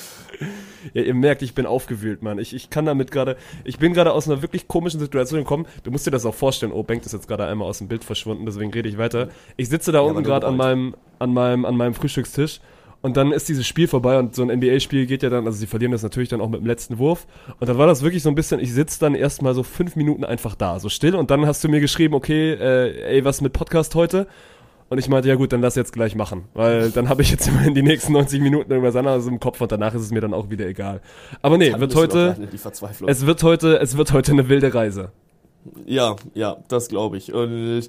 Ja, 0.93 1.03
ihr 1.03 1.15
merkt, 1.15 1.43
ich 1.43 1.55
bin 1.55 1.67
aufgewühlt, 1.67 2.23
Mann. 2.23 2.39
Ich, 2.39 2.55
ich 2.55 2.71
kann 2.71 2.85
damit 2.85 3.11
gerade, 3.11 3.37
ich 3.65 3.79
bin 3.79 3.93
gerade 3.93 4.13
aus 4.13 4.29
einer 4.29 4.43
wirklich 4.43 4.69
komischen 4.69 5.01
Situation 5.01 5.41
gekommen. 5.41 5.67
Du 5.83 5.91
musst 5.91 6.07
dir 6.07 6.11
das 6.11 6.27
auch 6.27 6.35
vorstellen. 6.35 6.73
Oh, 6.73 6.83
Bengt 6.83 7.07
ist 7.07 7.13
jetzt 7.13 7.29
gerade 7.29 7.47
einmal 7.47 7.69
aus 7.69 7.79
dem 7.79 7.89
Bild 7.89 8.05
verschwunden, 8.05 8.47
deswegen 8.47 8.73
rede 8.73 8.89
ich 8.89 8.99
weiter. 8.99 9.29
Ich 9.57 9.69
sitze 9.69 9.93
da 9.93 9.99
ja, 9.99 10.05
unten 10.05 10.23
gerade 10.23 10.47
an 10.47 10.57
meinem, 10.57 10.95
an 11.19 11.33
meinem, 11.33 11.65
an 11.65 11.77
meinem 11.77 11.95
Frühstückstisch 11.95 12.61
und 13.03 13.17
dann 13.17 13.33
ist 13.33 13.49
dieses 13.49 13.67
Spiel 13.67 13.89
vorbei 13.89 14.19
und 14.19 14.35
so 14.35 14.43
ein 14.43 14.49
NBA-Spiel 14.49 15.07
geht 15.07 15.23
ja 15.23 15.31
dann, 15.31 15.47
also 15.47 15.59
sie 15.59 15.67
verlieren 15.67 15.93
das 15.93 16.03
natürlich 16.03 16.29
dann 16.29 16.41
auch 16.43 16.51
mit 16.51 16.61
dem 16.61 16.67
letzten 16.67 16.99
Wurf. 16.99 17.27
Und 17.59 17.69
dann 17.69 17.79
war 17.79 17.87
das 17.87 18.03
wirklich 18.03 18.23
so 18.23 18.29
ein 18.29 18.35
bisschen, 18.35 18.61
ich 18.61 18.75
sitze 18.75 19.01
dann 19.01 19.15
erstmal 19.15 19.55
so 19.55 19.63
fünf 19.63 19.97
Minuten 19.97 20.25
einfach 20.25 20.55
da, 20.55 20.79
so 20.79 20.91
still. 20.91 21.15
Und 21.15 21.31
dann 21.31 21.47
hast 21.47 21.65
du 21.65 21.69
mir 21.69 21.81
geschrieben, 21.81 22.15
okay, 22.15 22.53
äh, 22.53 23.17
ey, 23.17 23.25
was 23.25 23.41
mit 23.41 23.55
Podcast 23.55 23.95
heute? 23.95 24.27
Und 24.91 24.99
ich 24.99 25.09
meinte, 25.09 25.29
ja 25.29 25.37
gut, 25.37 25.53
dann 25.53 25.63
lass 25.63 25.77
jetzt 25.77 25.93
gleich 25.93 26.17
machen. 26.17 26.47
Weil 26.53 26.91
dann 26.91 27.09
habe 27.09 27.23
ich 27.23 27.31
jetzt 27.31 27.47
immerhin 27.49 27.75
die 27.75 27.83
nächsten 27.83 28.13
90 28.13 28.41
Minuten 28.41 28.71
irgendwas 28.71 28.97
anderes 28.97 29.27
im 29.27 29.39
Kopf 29.39 29.61
und 29.61 29.71
danach 29.71 29.95
ist 29.95 30.03
es 30.03 30.11
mir 30.11 30.21
dann 30.21 30.35
auch 30.35 30.51
wieder 30.51 30.67
egal. 30.67 31.01
Aber 31.43 31.57
nee, 31.57 31.73
wird 31.79 31.95
heute. 31.95 32.37
Es 33.07 33.25
wird 33.25 33.43
heute, 33.45 33.79
es 33.79 33.97
wird 33.97 34.13
heute 34.13 34.33
eine 34.33 34.49
wilde 34.49 34.75
Reise. 34.75 35.13
Ja, 35.87 36.17
ja, 36.35 36.57
das 36.69 36.89
glaube 36.89 37.19
ich. 37.19 37.33
Und 37.33 37.89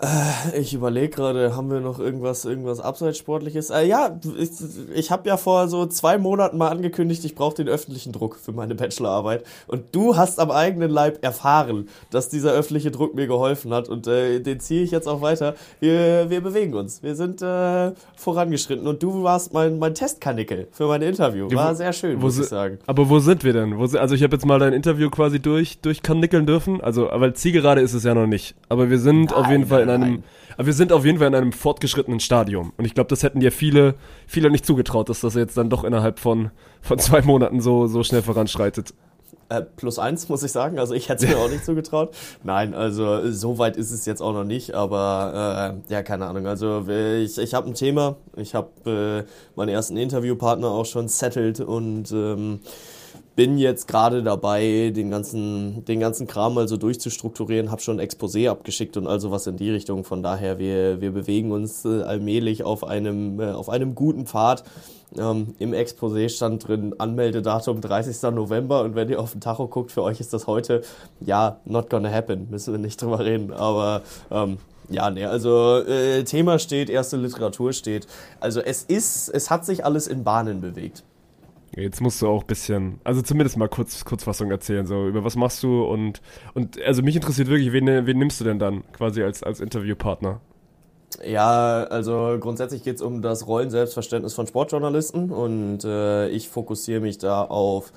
äh, 0.00 0.58
ich 0.58 0.74
überlege 0.74 1.10
gerade, 1.10 1.54
haben 1.54 1.70
wir 1.70 1.80
noch 1.80 1.98
irgendwas, 1.98 2.44
irgendwas 2.44 2.80
Abseitssportliches? 2.80 3.70
Äh, 3.70 3.86
ja, 3.86 4.18
ich, 4.38 4.50
ich 4.94 5.10
habe 5.10 5.28
ja 5.28 5.36
vor 5.36 5.68
so 5.68 5.86
zwei 5.86 6.18
Monaten 6.18 6.58
mal 6.58 6.68
angekündigt, 6.70 7.24
ich 7.24 7.34
brauche 7.34 7.54
den 7.54 7.68
öffentlichen 7.68 8.12
Druck 8.12 8.36
für 8.36 8.52
meine 8.52 8.74
Bachelorarbeit. 8.74 9.44
Und 9.66 9.84
du 9.92 10.16
hast 10.16 10.40
am 10.40 10.50
eigenen 10.50 10.90
Leib 10.90 11.22
erfahren, 11.22 11.88
dass 12.10 12.28
dieser 12.28 12.52
öffentliche 12.52 12.90
Druck 12.90 13.14
mir 13.14 13.26
geholfen 13.26 13.72
hat. 13.72 13.88
Und 13.88 14.06
äh, 14.06 14.40
den 14.40 14.60
ziehe 14.60 14.82
ich 14.82 14.90
jetzt 14.90 15.06
auch 15.06 15.20
weiter. 15.20 15.54
Wir, 15.80 16.30
wir 16.30 16.40
bewegen 16.40 16.74
uns. 16.74 17.02
Wir 17.02 17.14
sind 17.14 17.42
äh, 17.42 17.92
vorangeschritten. 18.16 18.86
Und 18.86 19.02
du 19.02 19.22
warst 19.22 19.52
mein, 19.52 19.78
mein 19.78 19.94
Testkanickel 19.94 20.68
für 20.72 20.86
mein 20.86 21.02
Interview. 21.02 21.48
War 21.52 21.74
sehr 21.74 21.92
schön, 21.92 22.18
muss 22.18 22.38
ich 22.38 22.46
sagen. 22.46 22.78
Aber 22.86 23.08
wo 23.08 23.18
sind 23.18 23.44
wir 23.44 23.52
denn? 23.52 23.78
Wo, 23.78 23.84
also 23.98 24.14
ich 24.14 24.22
habe 24.22 24.34
jetzt 24.34 24.46
mal 24.46 24.58
dein 24.58 24.72
Interview 24.72 25.10
quasi 25.10 25.38
durch, 25.38 25.80
durchkanickeln 25.80 26.46
dürfen. 26.46 26.80
Also, 26.80 27.08
weil 27.12 27.34
Zielgerade 27.34 27.80
ist 27.82 27.92
es 27.92 28.04
ja 28.04 28.14
noch 28.14 28.26
nicht. 28.26 28.54
Aber 28.68 28.90
wir 28.90 28.98
sind 28.98 29.26
nein, 29.26 29.34
auf 29.34 29.50
jeden 29.50 29.66
Fall 29.66 29.81
in 29.82 29.90
einem, 29.90 30.22
aber 30.56 30.66
wir 30.66 30.72
sind 30.72 30.92
auf 30.92 31.04
jeden 31.04 31.18
Fall 31.18 31.28
in 31.28 31.34
einem 31.34 31.52
fortgeschrittenen 31.52 32.20
Stadium. 32.20 32.72
Und 32.76 32.84
ich 32.84 32.94
glaube, 32.94 33.08
das 33.08 33.22
hätten 33.22 33.40
dir 33.40 33.52
viele, 33.52 33.94
viele 34.26 34.50
nicht 34.50 34.66
zugetraut, 34.66 35.08
dass 35.08 35.20
das 35.20 35.34
jetzt 35.34 35.56
dann 35.56 35.70
doch 35.70 35.84
innerhalb 35.84 36.18
von, 36.18 36.50
von 36.80 36.98
zwei 36.98 37.22
Monaten 37.22 37.60
so, 37.60 37.86
so 37.86 38.02
schnell 38.02 38.22
voranschreitet. 38.22 38.94
Äh, 39.52 39.62
plus 39.76 39.98
eins, 39.98 40.28
muss 40.30 40.42
ich 40.42 40.50
sagen. 40.50 40.78
Also 40.78 40.94
ich 40.94 41.08
hätte 41.10 41.26
es 41.26 41.30
mir 41.30 41.38
auch 41.38 41.50
nicht 41.50 41.64
zugetraut. 41.64 42.14
Nein, 42.42 42.72
also 42.72 43.30
so 43.30 43.58
weit 43.58 43.76
ist 43.76 43.90
es 43.90 44.06
jetzt 44.06 44.22
auch 44.22 44.32
noch 44.32 44.44
nicht, 44.44 44.74
aber 44.74 45.76
äh, 45.88 45.92
ja, 45.92 46.02
keine 46.02 46.26
Ahnung. 46.26 46.46
Also 46.46 46.88
ich, 46.88 47.36
ich 47.36 47.52
habe 47.52 47.68
ein 47.68 47.74
Thema. 47.74 48.16
Ich 48.36 48.54
habe 48.54 49.26
äh, 49.26 49.30
meinen 49.54 49.68
ersten 49.68 49.98
Interviewpartner 49.98 50.68
auch 50.68 50.86
schon 50.86 51.08
settled 51.08 51.60
und 51.60 52.12
ähm, 52.12 52.60
bin 53.34 53.56
jetzt 53.56 53.88
gerade 53.88 54.22
dabei, 54.22 54.92
den 54.94 55.10
ganzen, 55.10 55.84
den 55.84 56.00
ganzen 56.00 56.26
Kram 56.26 56.54
mal 56.54 56.68
so 56.68 56.76
durchzustrukturieren, 56.76 57.70
habe 57.70 57.80
schon 57.80 58.00
Exposé 58.00 58.50
abgeschickt 58.50 58.96
und 58.96 59.06
also 59.06 59.30
was 59.30 59.46
in 59.46 59.56
die 59.56 59.70
Richtung. 59.70 60.04
Von 60.04 60.22
daher, 60.22 60.58
wir, 60.58 61.00
wir 61.00 61.12
bewegen 61.12 61.52
uns 61.52 61.84
äh, 61.84 62.02
allmählich 62.02 62.64
auf 62.64 62.84
einem, 62.84 63.40
äh, 63.40 63.52
auf 63.52 63.68
einem 63.68 63.94
guten 63.94 64.26
Pfad. 64.26 64.64
Ähm, 65.18 65.54
Im 65.58 65.72
Exposé 65.72 66.28
stand 66.28 66.66
drin 66.66 66.94
Anmeldedatum 66.98 67.80
30. 67.80 68.22
November 68.34 68.82
und 68.82 68.94
wenn 68.94 69.08
ihr 69.08 69.20
auf 69.20 69.32
den 69.32 69.40
Tacho 69.40 69.68
guckt, 69.68 69.92
für 69.92 70.02
euch 70.02 70.20
ist 70.20 70.32
das 70.32 70.46
heute, 70.46 70.82
ja, 71.20 71.58
not 71.64 71.90
gonna 71.90 72.10
happen, 72.10 72.48
müssen 72.50 72.72
wir 72.72 72.78
nicht 72.78 73.00
drüber 73.02 73.20
reden, 73.20 73.52
aber 73.52 74.02
ähm, 74.30 74.58
ja, 74.88 75.10
nee, 75.10 75.24
also 75.24 75.78
äh, 75.78 76.24
Thema 76.24 76.58
steht, 76.58 76.90
erste 76.90 77.16
Literatur 77.16 77.72
steht. 77.72 78.06
Also 78.40 78.60
es 78.60 78.82
ist, 78.82 79.28
es 79.28 79.50
hat 79.50 79.64
sich 79.64 79.84
alles 79.84 80.06
in 80.06 80.24
Bahnen 80.24 80.60
bewegt. 80.60 81.02
Jetzt 81.74 82.02
musst 82.02 82.20
du 82.20 82.28
auch 82.28 82.42
ein 82.42 82.46
bisschen, 82.46 83.00
also 83.02 83.22
zumindest 83.22 83.56
mal 83.56 83.68
kurz 83.68 84.04
Kurzfassung 84.04 84.50
erzählen, 84.50 84.86
so 84.86 85.08
über 85.08 85.24
was 85.24 85.36
machst 85.36 85.62
du 85.62 85.84
und 85.84 86.20
und 86.52 86.80
also 86.82 87.02
mich 87.02 87.16
interessiert 87.16 87.48
wirklich, 87.48 87.72
wen, 87.72 87.86
wen 87.86 88.18
nimmst 88.18 88.40
du 88.40 88.44
denn 88.44 88.58
dann 88.58 88.82
quasi 88.92 89.22
als 89.22 89.42
als 89.42 89.60
Interviewpartner? 89.60 90.40
Ja, 91.24 91.84
also 91.84 92.36
grundsätzlich 92.40 92.82
geht 92.82 92.96
es 92.96 93.02
um 93.02 93.22
das 93.22 93.46
Rollenselbstverständnis 93.46 94.34
von 94.34 94.46
Sportjournalisten 94.46 95.30
und 95.30 95.84
äh, 95.84 96.28
ich 96.28 96.48
fokussiere 96.48 97.00
mich 97.00 97.18
da 97.18 97.42
auf 97.42 97.92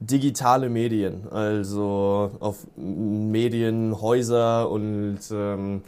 digitale 0.00 0.68
Medien, 0.68 1.28
also 1.30 2.30
auf 2.40 2.66
Medienhäuser 2.76 4.70
und 4.70 5.18
ähm, 5.32 5.82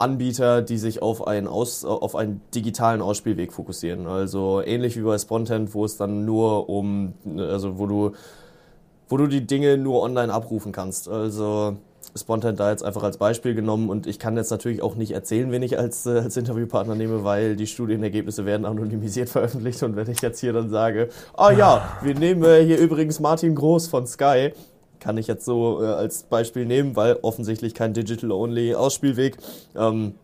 Anbieter, 0.00 0.62
die 0.62 0.78
sich 0.78 1.02
auf 1.02 1.26
einen, 1.26 1.46
Aus, 1.46 1.84
auf 1.84 2.14
einen 2.16 2.40
digitalen 2.54 3.02
Ausspielweg 3.02 3.52
fokussieren. 3.52 4.06
Also 4.06 4.62
ähnlich 4.64 4.96
wie 4.96 5.02
bei 5.02 5.18
Spontent, 5.18 5.74
wo 5.74 5.84
es 5.84 5.96
dann 5.96 6.24
nur 6.24 6.68
um, 6.68 7.14
also 7.36 7.78
wo 7.78 7.86
du, 7.86 8.12
wo 9.08 9.16
du 9.16 9.26
die 9.26 9.46
Dinge 9.46 9.76
nur 9.76 10.02
online 10.02 10.32
abrufen 10.32 10.72
kannst. 10.72 11.08
Also 11.08 11.76
Spontent 12.14 12.60
da 12.60 12.70
jetzt 12.70 12.84
einfach 12.84 13.02
als 13.02 13.18
Beispiel 13.18 13.54
genommen 13.54 13.90
und 13.90 14.06
ich 14.06 14.18
kann 14.18 14.36
jetzt 14.36 14.50
natürlich 14.50 14.82
auch 14.82 14.94
nicht 14.94 15.12
erzählen, 15.12 15.50
wen 15.50 15.62
ich 15.62 15.78
als, 15.78 16.06
äh, 16.06 16.20
als 16.20 16.36
Interviewpartner 16.36 16.94
nehme, 16.94 17.24
weil 17.24 17.56
die 17.56 17.66
Studienergebnisse 17.66 18.46
werden 18.46 18.64
anonymisiert 18.64 19.28
veröffentlicht 19.30 19.82
und 19.82 19.96
wenn 19.96 20.10
ich 20.10 20.20
jetzt 20.22 20.40
hier 20.40 20.52
dann 20.52 20.70
sage, 20.70 21.08
ah 21.36 21.50
ja, 21.50 21.98
wir 22.02 22.14
nehmen 22.14 22.42
äh, 22.44 22.64
hier 22.64 22.78
übrigens 22.78 23.20
Martin 23.20 23.54
Groß 23.54 23.88
von 23.88 24.06
Sky, 24.06 24.52
kann 25.06 25.18
ich 25.18 25.28
jetzt 25.28 25.44
so 25.44 25.84
äh, 25.84 25.86
als 25.86 26.24
Beispiel 26.24 26.66
nehmen, 26.66 26.96
weil 26.96 27.20
offensichtlich 27.22 27.74
kein 27.74 27.94
Digital-Only-Ausspielweg. 27.94 29.36
Ähm, 29.76 30.14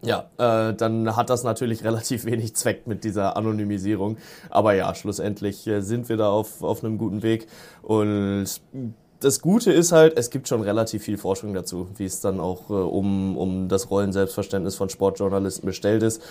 ja, 0.00 0.30
äh, 0.38 0.72
dann 0.72 1.14
hat 1.16 1.28
das 1.28 1.44
natürlich 1.44 1.84
relativ 1.84 2.24
wenig 2.24 2.56
Zweck 2.56 2.86
mit 2.86 3.04
dieser 3.04 3.36
Anonymisierung. 3.36 4.16
Aber 4.48 4.72
ja, 4.72 4.94
schlussendlich 4.94 5.66
äh, 5.66 5.82
sind 5.82 6.08
wir 6.08 6.16
da 6.16 6.30
auf, 6.30 6.62
auf 6.62 6.82
einem 6.82 6.96
guten 6.96 7.22
Weg. 7.22 7.46
Und 7.82 8.46
das 9.20 9.42
Gute 9.42 9.70
ist 9.70 9.92
halt, 9.92 10.16
es 10.16 10.30
gibt 10.30 10.48
schon 10.48 10.62
relativ 10.62 11.02
viel 11.02 11.18
Forschung 11.18 11.52
dazu, 11.52 11.88
wie 11.96 12.06
es 12.06 12.22
dann 12.22 12.40
auch 12.40 12.70
äh, 12.70 12.72
um, 12.72 13.36
um 13.36 13.68
das 13.68 13.90
Rollenselbstverständnis 13.90 14.76
von 14.76 14.88
Sportjournalisten 14.88 15.66
bestellt 15.66 16.02
ist. 16.02 16.22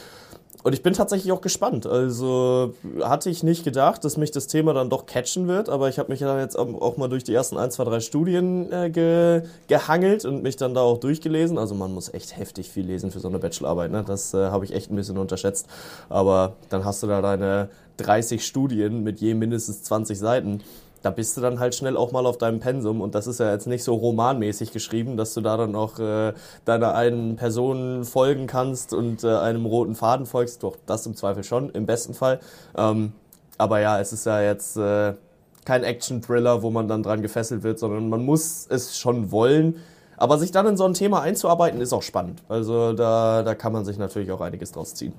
Und 0.65 0.73
ich 0.73 0.81
bin 0.81 0.93
tatsächlich 0.93 1.31
auch 1.31 1.41
gespannt. 1.41 1.85
Also 1.85 2.73
hatte 3.03 3.29
ich 3.29 3.43
nicht 3.43 3.63
gedacht, 3.63 4.03
dass 4.03 4.17
mich 4.17 4.31
das 4.31 4.47
Thema 4.47 4.73
dann 4.73 4.89
doch 4.89 5.05
catchen 5.05 5.47
wird, 5.47 5.69
aber 5.69 5.89
ich 5.89 5.99
habe 5.99 6.11
mich 6.11 6.21
dann 6.21 6.39
jetzt 6.39 6.57
auch 6.57 6.97
mal 6.97 7.07
durch 7.07 7.23
die 7.23 7.35
ersten 7.35 7.57
ein, 7.57 7.69
zwei, 7.69 7.83
drei 7.83 7.99
Studien 7.99 8.71
äh, 8.71 8.89
ge 8.89 9.43
gehangelt 9.67 10.25
und 10.25 10.41
mich 10.41 10.55
dann 10.55 10.73
da 10.73 10.81
auch 10.81 10.97
durchgelesen. 10.97 11.59
Also 11.59 11.75
man 11.75 11.93
muss 11.93 12.11
echt 12.11 12.35
heftig 12.35 12.71
viel 12.71 12.83
lesen 12.83 13.11
für 13.11 13.19
so 13.19 13.27
eine 13.27 13.37
Bachelorarbeit. 13.37 13.91
Ne? 13.91 14.03
Das 14.07 14.33
äh, 14.33 14.47
habe 14.47 14.65
ich 14.65 14.73
echt 14.73 14.89
ein 14.89 14.95
bisschen 14.95 15.19
unterschätzt. 15.19 15.67
Aber 16.09 16.55
dann 16.69 16.83
hast 16.83 17.03
du 17.03 17.07
da 17.07 17.21
deine 17.21 17.69
30 17.97 18.43
Studien 18.43 19.03
mit 19.03 19.19
je 19.19 19.35
mindestens 19.35 19.83
20 19.83 20.17
Seiten 20.17 20.61
da 21.05 21.11
bist 21.11 21.37
du 21.37 21.41
dann 21.41 21.59
halt 21.59 21.75
schnell 21.75 21.97
auch 21.97 22.11
mal 22.11 22.25
auf 22.25 22.39
deinem 22.39 22.59
Pensum 22.59 22.99
und 22.99 23.13
das 23.13 23.27
ist 23.27 23.39
ja 23.39 23.51
jetzt 23.51 23.67
nicht 23.67 23.83
so 23.83 23.93
romanmäßig 23.93 24.71
geschrieben, 24.71 25.17
dass 25.17 25.35
du 25.35 25.41
da 25.41 25.55
dann 25.55 25.75
auch 25.75 25.99
äh, 25.99 26.33
deiner 26.65 26.95
einen 26.95 27.35
Person 27.35 28.05
folgen 28.05 28.47
kannst 28.47 28.91
und 28.91 29.23
äh, 29.23 29.27
einem 29.27 29.67
roten 29.67 29.93
Faden 29.93 30.25
folgst. 30.25 30.63
Doch, 30.63 30.77
das 30.87 31.05
im 31.05 31.15
Zweifel 31.15 31.43
schon, 31.43 31.69
im 31.69 31.85
besten 31.85 32.15
Fall. 32.15 32.39
Ähm, 32.75 33.13
aber 33.59 33.81
ja, 33.81 33.99
es 33.99 34.13
ist 34.13 34.25
ja 34.25 34.41
jetzt 34.41 34.77
äh, 34.77 35.13
kein 35.63 35.83
Action-Thriller, 35.83 36.63
wo 36.63 36.71
man 36.71 36.87
dann 36.87 37.03
dran 37.03 37.21
gefesselt 37.21 37.61
wird, 37.61 37.77
sondern 37.77 38.09
man 38.09 38.25
muss 38.25 38.65
es 38.67 38.97
schon 38.97 39.31
wollen. 39.31 39.75
Aber 40.17 40.39
sich 40.39 40.51
dann 40.51 40.65
in 40.65 40.75
so 40.75 40.85
ein 40.85 40.95
Thema 40.95 41.21
einzuarbeiten, 41.21 41.81
ist 41.81 41.93
auch 41.93 42.01
spannend. 42.01 42.41
Also 42.49 42.93
da, 42.93 43.43
da 43.43 43.53
kann 43.53 43.73
man 43.73 43.85
sich 43.85 43.99
natürlich 43.99 44.31
auch 44.31 44.41
einiges 44.41 44.71
draus 44.71 44.95
ziehen. 44.95 45.13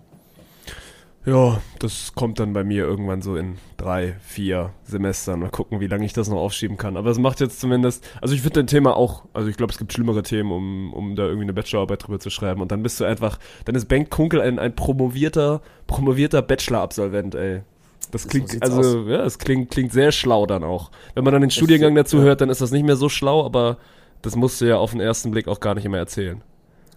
Ja, 1.27 1.61
das 1.81 2.13
kommt 2.15 2.39
dann 2.39 2.53
bei 2.53 2.63
mir 2.63 2.85
irgendwann 2.85 3.21
so 3.21 3.35
in 3.35 3.59
drei, 3.77 4.15
vier 4.23 4.73
Semestern. 4.85 5.41
Mal 5.41 5.51
gucken, 5.51 5.81
wie 5.81 5.89
lange 5.89 6.07
ich 6.07 6.13
das 6.13 6.29
noch 6.29 6.39
aufschieben 6.39 6.77
kann. 6.77 6.97
Aber 6.97 7.11
es 7.11 7.19
macht 7.19 7.41
jetzt 7.41 7.59
zumindest, 7.59 8.09
also 8.23 8.33
ich 8.33 8.43
finde 8.43 8.61
dein 8.61 8.69
Thema 8.69 8.97
auch, 8.97 9.25
also 9.35 9.49
ich 9.49 9.57
glaube, 9.57 9.73
es 9.73 9.79
gibt 9.79 9.93
schlimmere 9.93 10.23
Themen, 10.23 10.53
um, 10.53 10.93
um 10.95 11.17
da 11.17 11.25
irgendwie 11.25 11.43
eine 11.43 11.53
Bachelorarbeit 11.53 12.07
drüber 12.07 12.21
zu 12.21 12.31
schreiben. 12.31 12.61
Und 12.61 12.71
dann 12.71 12.85
bist 12.85 13.01
du 13.01 13.05
einfach, 13.05 13.41
dann 13.65 13.75
ist 13.75 13.87
Bengt 13.87 14.11
Kunkel 14.11 14.41
ein, 14.41 14.61
ein 14.61 14.77
promovierter, 14.77 15.63
promovierter 15.89 16.43
Bachelor-Absolvent, 16.43 17.35
ey. 17.35 17.63
Das 18.13 18.29
klingt, 18.29 18.51
so 18.53 18.59
also, 18.61 19.01
aus. 19.01 19.09
ja, 19.09 19.25
es 19.25 19.41
klingt, 19.41 19.73
klingt 19.73 19.93
sehr 19.93 20.13
schlau 20.13 20.47
dann 20.47 20.63
auch. 20.63 20.93
Wenn 21.15 21.25
man 21.25 21.33
dann 21.33 21.43
den 21.43 21.51
Studiengang 21.51 21.97
dazu 21.97 22.21
hört, 22.21 22.41
dann 22.41 22.51
ist 22.51 22.61
das 22.61 22.71
nicht 22.71 22.87
mehr 22.87 22.95
so 22.95 23.09
schlau, 23.09 23.45
aber 23.45 23.79
das 24.23 24.37
musst 24.37 24.61
du 24.61 24.67
ja 24.67 24.77
auf 24.77 24.93
den 24.93 25.01
ersten 25.01 25.33
Blick 25.33 25.49
auch 25.49 25.59
gar 25.59 25.75
nicht 25.75 25.85
immer 25.85 25.99
erzählen. 25.99 26.41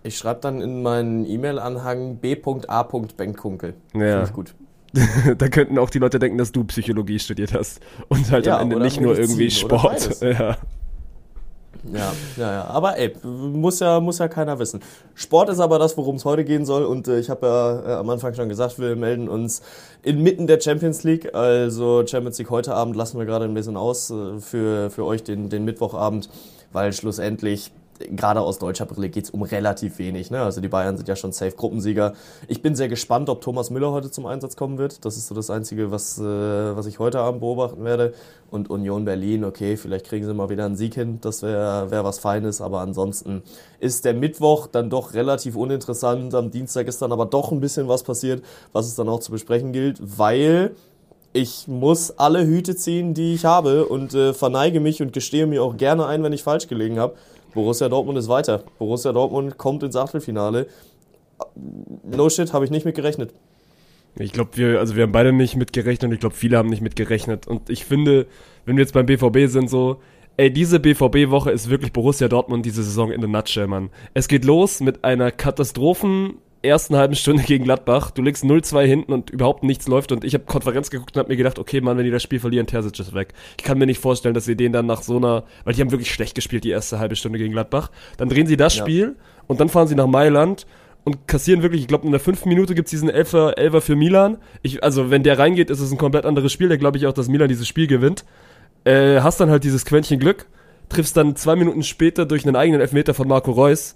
Ich 0.04 0.18
schreibe 0.18 0.40
dann 0.42 0.62
in 0.62 0.82
meinen 0.82 1.26
E-Mail-Anhang 1.26 2.18
b.a. 2.18 2.84
Benkkunkel. 2.84 3.74
Ja. 3.94 4.00
Finde 4.00 4.24
ich 4.26 4.34
gut. 4.34 4.56
da 5.38 5.48
könnten 5.50 5.78
auch 5.78 5.90
die 5.90 6.00
Leute 6.00 6.20
denken, 6.20 6.38
dass 6.38 6.52
du 6.52 6.64
Psychologie 6.64 7.20
studiert 7.20 7.54
hast 7.54 7.80
und 8.08 8.32
halt 8.32 8.48
ja, 8.48 8.58
am 8.58 8.72
Ende 8.72 8.80
nicht 8.80 9.00
nur 9.00 9.18
irgendwie 9.18 9.52
Sport. 9.52 10.18
Ja. 10.22 10.58
Ja, 11.94 12.14
ja, 12.36 12.52
ja. 12.52 12.64
Aber 12.66 12.98
ey, 12.98 13.16
muss 13.24 13.80
ja, 13.80 14.02
muss 14.02 14.18
ja 14.18 14.28
keiner 14.28 14.60
wissen. 14.60 14.82
Sport 15.16 15.50
ist 15.50 15.60
aber 15.60 15.80
das, 15.80 15.96
worum 15.96 16.18
es 16.18 16.26
heute 16.26 16.44
gehen 16.44 16.66
soll. 16.66 16.84
Und 16.84 17.08
äh, 17.08 17.20
ich 17.20 17.30
habe 17.30 17.48
ja 17.48 17.80
äh, 17.80 17.96
am 18.00 18.10
Anfang 18.10 18.34
schon 18.34 18.50
gesagt, 18.50 18.80
wir 18.80 18.96
melden 18.96 19.30
uns 19.30 19.62
inmitten 20.04 20.46
der 20.46 20.60
Champions 20.60 21.04
League. 21.04 21.34
Also 21.34 22.06
Champions 22.06 22.38
League 22.38 22.50
heute 22.50 22.74
Abend 22.74 22.98
lassen 22.98 23.18
wir 23.18 23.26
gerade 23.26 23.46
ein 23.46 23.54
bisschen 23.54 23.78
aus 23.78 24.10
äh, 24.10 24.40
für, 24.40 24.90
für 24.90 25.06
euch 25.06 25.24
den, 25.24 25.50
den 25.50 25.64
Mittwochabend, 25.64 26.30
weil 26.74 26.92
schlussendlich 26.92 27.72
gerade 28.00 28.42
aus 28.42 28.60
deutscher 28.60 28.86
Brille 28.86 29.10
geht 29.10 29.26
es 29.26 29.30
um 29.30 29.42
relativ 29.42 30.00
wenig. 30.00 30.32
Ne? 30.32 30.42
Also 30.42 30.62
die 30.62 30.68
Bayern 30.68 30.98
sind 30.98 31.08
ja 31.08 31.16
schon 31.16 31.32
safe 31.32 31.56
Gruppensieger. 31.56 32.14
Ich 32.48 32.62
bin 32.62 32.76
sehr 32.76 32.88
gespannt, 32.88 33.30
ob 33.30 33.42
Thomas 33.42 33.70
Müller 33.70 33.92
heute 33.92 34.10
zum 34.12 34.26
Einsatz 34.26 34.56
kommen 34.56 34.78
wird. 34.78 35.04
Das 35.06 35.18
ist 35.18 35.28
so 35.28 35.36
das 35.36 35.50
Einzige, 35.50 35.92
was, 35.92 36.20
äh, 36.20 36.24
was 36.24 36.86
ich 36.86 37.00
heute 37.00 37.20
Abend 37.20 37.42
beobachten 37.42 37.84
werde. 37.84 38.14
Und 38.50 38.70
Union 38.70 39.06
Berlin, 39.06 39.44
okay, 39.44 39.78
vielleicht 39.78 40.06
kriegen 40.06 40.26
sie 40.26 40.34
mal 40.34 40.50
wieder 40.50 40.66
einen 40.66 40.76
Sieg 40.76 40.96
hin. 40.96 41.20
Das 41.22 41.44
wäre 41.44 41.92
wär 41.92 42.04
was 42.04 42.20
Feines. 42.20 42.62
Aber 42.62 42.80
ansonsten 42.82 43.44
ist 43.80 44.06
der 44.06 44.14
Mittwoch 44.14 44.68
dann 44.68 44.90
doch 44.90 45.14
relativ 45.14 45.56
uninteressant. 45.56 46.34
Am 46.34 46.52
Dienstag 46.52 46.88
ist 46.88 47.02
dann 47.02 47.12
aber 47.12 47.26
doch 47.26 47.52
ein 47.52 47.60
bisschen 47.60 47.88
was 47.88 48.04
passiert, 48.04 48.44
was 48.72 48.88
es 48.88 48.96
dann 48.96 49.10
auch 49.10 49.20
zu 49.20 49.32
besprechen 49.32 49.72
gilt, 49.72 50.00
weil 50.02 50.72
ich 51.32 51.68
muss 51.68 52.12
alle 52.18 52.46
Hüte 52.46 52.76
ziehen, 52.76 53.14
die 53.14 53.36
ich 53.36 53.46
habe 53.46 53.86
und 53.86 54.16
äh, 54.16 54.34
verneige 54.34 54.80
mich 54.80 55.02
und 55.02 55.14
gestehe 55.14 55.46
mir 55.46 55.64
auch 55.64 55.78
gerne 55.78 56.08
ein, 56.08 56.24
wenn 56.24 56.34
ich 56.34 56.42
falsch 56.42 56.68
gelegen 56.68 57.00
habe. 57.00 57.14
Borussia 57.54 57.90
Dortmund 57.90 58.18
ist 58.18 58.28
weiter. 58.28 58.64
Borussia 58.78 59.12
Dortmund 59.12 59.58
kommt 59.58 59.84
ins 59.84 59.96
Achtelfinale. 59.96 60.68
No 62.04 62.30
shit, 62.30 62.54
habe 62.54 62.66
ich 62.66 62.72
nicht 62.72 62.86
mit 62.86 62.96
gerechnet. 62.96 63.34
Ich 64.18 64.34
glaube, 64.34 64.52
wir, 64.56 64.80
also 64.80 64.96
wir 64.96 65.04
haben 65.04 65.12
beide 65.12 65.32
nicht 65.32 65.56
mit 65.56 65.72
gerechnet 65.72 66.10
und 66.10 66.14
ich 66.14 66.20
glaube, 66.20 66.36
viele 66.36 66.58
haben 66.58 66.70
nicht 66.70 66.82
mit 66.82 66.96
gerechnet. 66.96 67.48
Und 67.48 67.70
ich 67.70 67.86
finde, 67.86 68.28
wenn 68.66 68.76
wir 68.76 68.84
jetzt 68.84 68.94
beim 68.94 69.06
BVB 69.06 69.50
sind, 69.52 69.70
so, 69.70 70.02
ey, 70.38 70.52
diese 70.52 70.80
BVB-Woche 70.80 71.52
ist 71.52 71.70
wirklich 71.70 71.94
Borussia 71.94 72.28
Dortmund 72.28 72.66
diese 72.66 72.84
Saison 72.84 73.12
in 73.12 73.22
der 73.22 73.30
Nutshell, 73.30 73.68
Mann. 73.68 73.90
Es 74.14 74.28
geht 74.28 74.46
los 74.46 74.80
mit 74.82 75.04
einer 75.04 75.32
Katastrophen 75.32 76.36
ersten 76.62 76.96
halben 76.96 77.16
Stunde 77.16 77.44
gegen 77.44 77.64
Gladbach. 77.64 78.12
Du 78.12 78.22
legst 78.22 78.44
0-2 78.44 78.86
hinten 78.86 79.14
und 79.14 79.30
überhaupt 79.30 79.64
nichts 79.64 79.88
läuft. 79.88 80.12
Und 80.12 80.24
ich 80.24 80.34
habe 80.34 80.44
Konferenz 80.46 80.90
geguckt 80.90 81.16
und 81.16 81.20
habe 81.20 81.30
mir 81.30 81.38
gedacht, 81.38 81.60
okay, 81.60 81.82
Mann, 81.82 81.98
wenn 81.98 82.06
die 82.06 82.12
das 82.12 82.24
Spiel 82.24 82.40
verlieren, 82.40 82.68
Terzic 82.68 83.00
ist 83.00 83.14
weg. 83.14 83.34
Ich 83.58 83.64
kann 83.64 83.78
mir 83.78 83.86
nicht 83.86 84.00
vorstellen, 84.00 84.34
dass 84.34 84.46
sie 84.46 84.56
den 84.56 84.74
dann 84.74 84.86
nach 84.86 85.02
so 85.02 85.18
einer, 85.18 85.44
weil 85.64 85.74
die 85.74 85.82
haben 85.82 85.92
wirklich 85.92 86.12
schlecht 86.12 86.36
gespielt, 86.36 86.64
die 86.64 86.72
erste 86.72 87.00
halbe 87.00 87.16
Stunde 87.16 87.40
gegen 87.40 87.54
Gladbach. 87.54 87.92
Dann 88.18 88.30
drehen 88.30 88.48
sie 88.48 88.58
das 88.58 88.76
ja. 88.76 88.84
Spiel 88.84 89.16
und 89.48 89.60
dann 89.60 89.70
fahren 89.70 89.88
sie 89.88 89.96
nach 89.96 90.08
Mailand 90.08 90.66
und 91.06 91.28
kassieren 91.28 91.64
wirklich, 91.64 91.82
ich 91.82 91.88
glaube, 91.88 92.06
in 92.06 92.12
der 92.12 92.20
fünften 92.20 92.50
Minute 92.50 92.76
gibt's 92.76 92.92
diesen 92.92 93.10
Elfer, 93.10 93.58
Elfer 93.58 93.82
für 93.82 93.96
Milan. 93.96 94.38
Ich, 94.62 94.84
also, 94.84 95.10
wenn 95.10 95.24
der 95.24 95.40
reingeht, 95.40 95.70
ist 95.70 95.80
es 95.80 95.92
ein 95.92 95.98
komplett 95.98 96.26
anderes 96.26 96.52
Spiel. 96.52 96.70
Da 96.70 96.76
glaube 96.76 96.98
ich 96.98 97.08
auch, 97.08 97.14
dass 97.14 97.30
Milan 97.30 97.48
dieses 97.48 97.68
Spiel 97.68 97.88
gewinnt. 97.88 98.26
Äh, 98.84 99.22
hast 99.22 99.40
dann 99.40 99.50
halt 99.50 99.64
dieses 99.64 99.86
Quäntchen 99.86 100.20
Glück, 100.20 100.48
triffst 100.90 101.16
dann 101.16 101.36
zwei 101.36 101.56
Minuten 101.56 101.84
später 101.84 102.26
durch 102.26 102.46
einen 102.46 102.56
eigenen 102.56 102.82
Elfmeter 102.82 103.14
von 103.14 103.28
Marco 103.28 103.52
Reus 103.52 103.96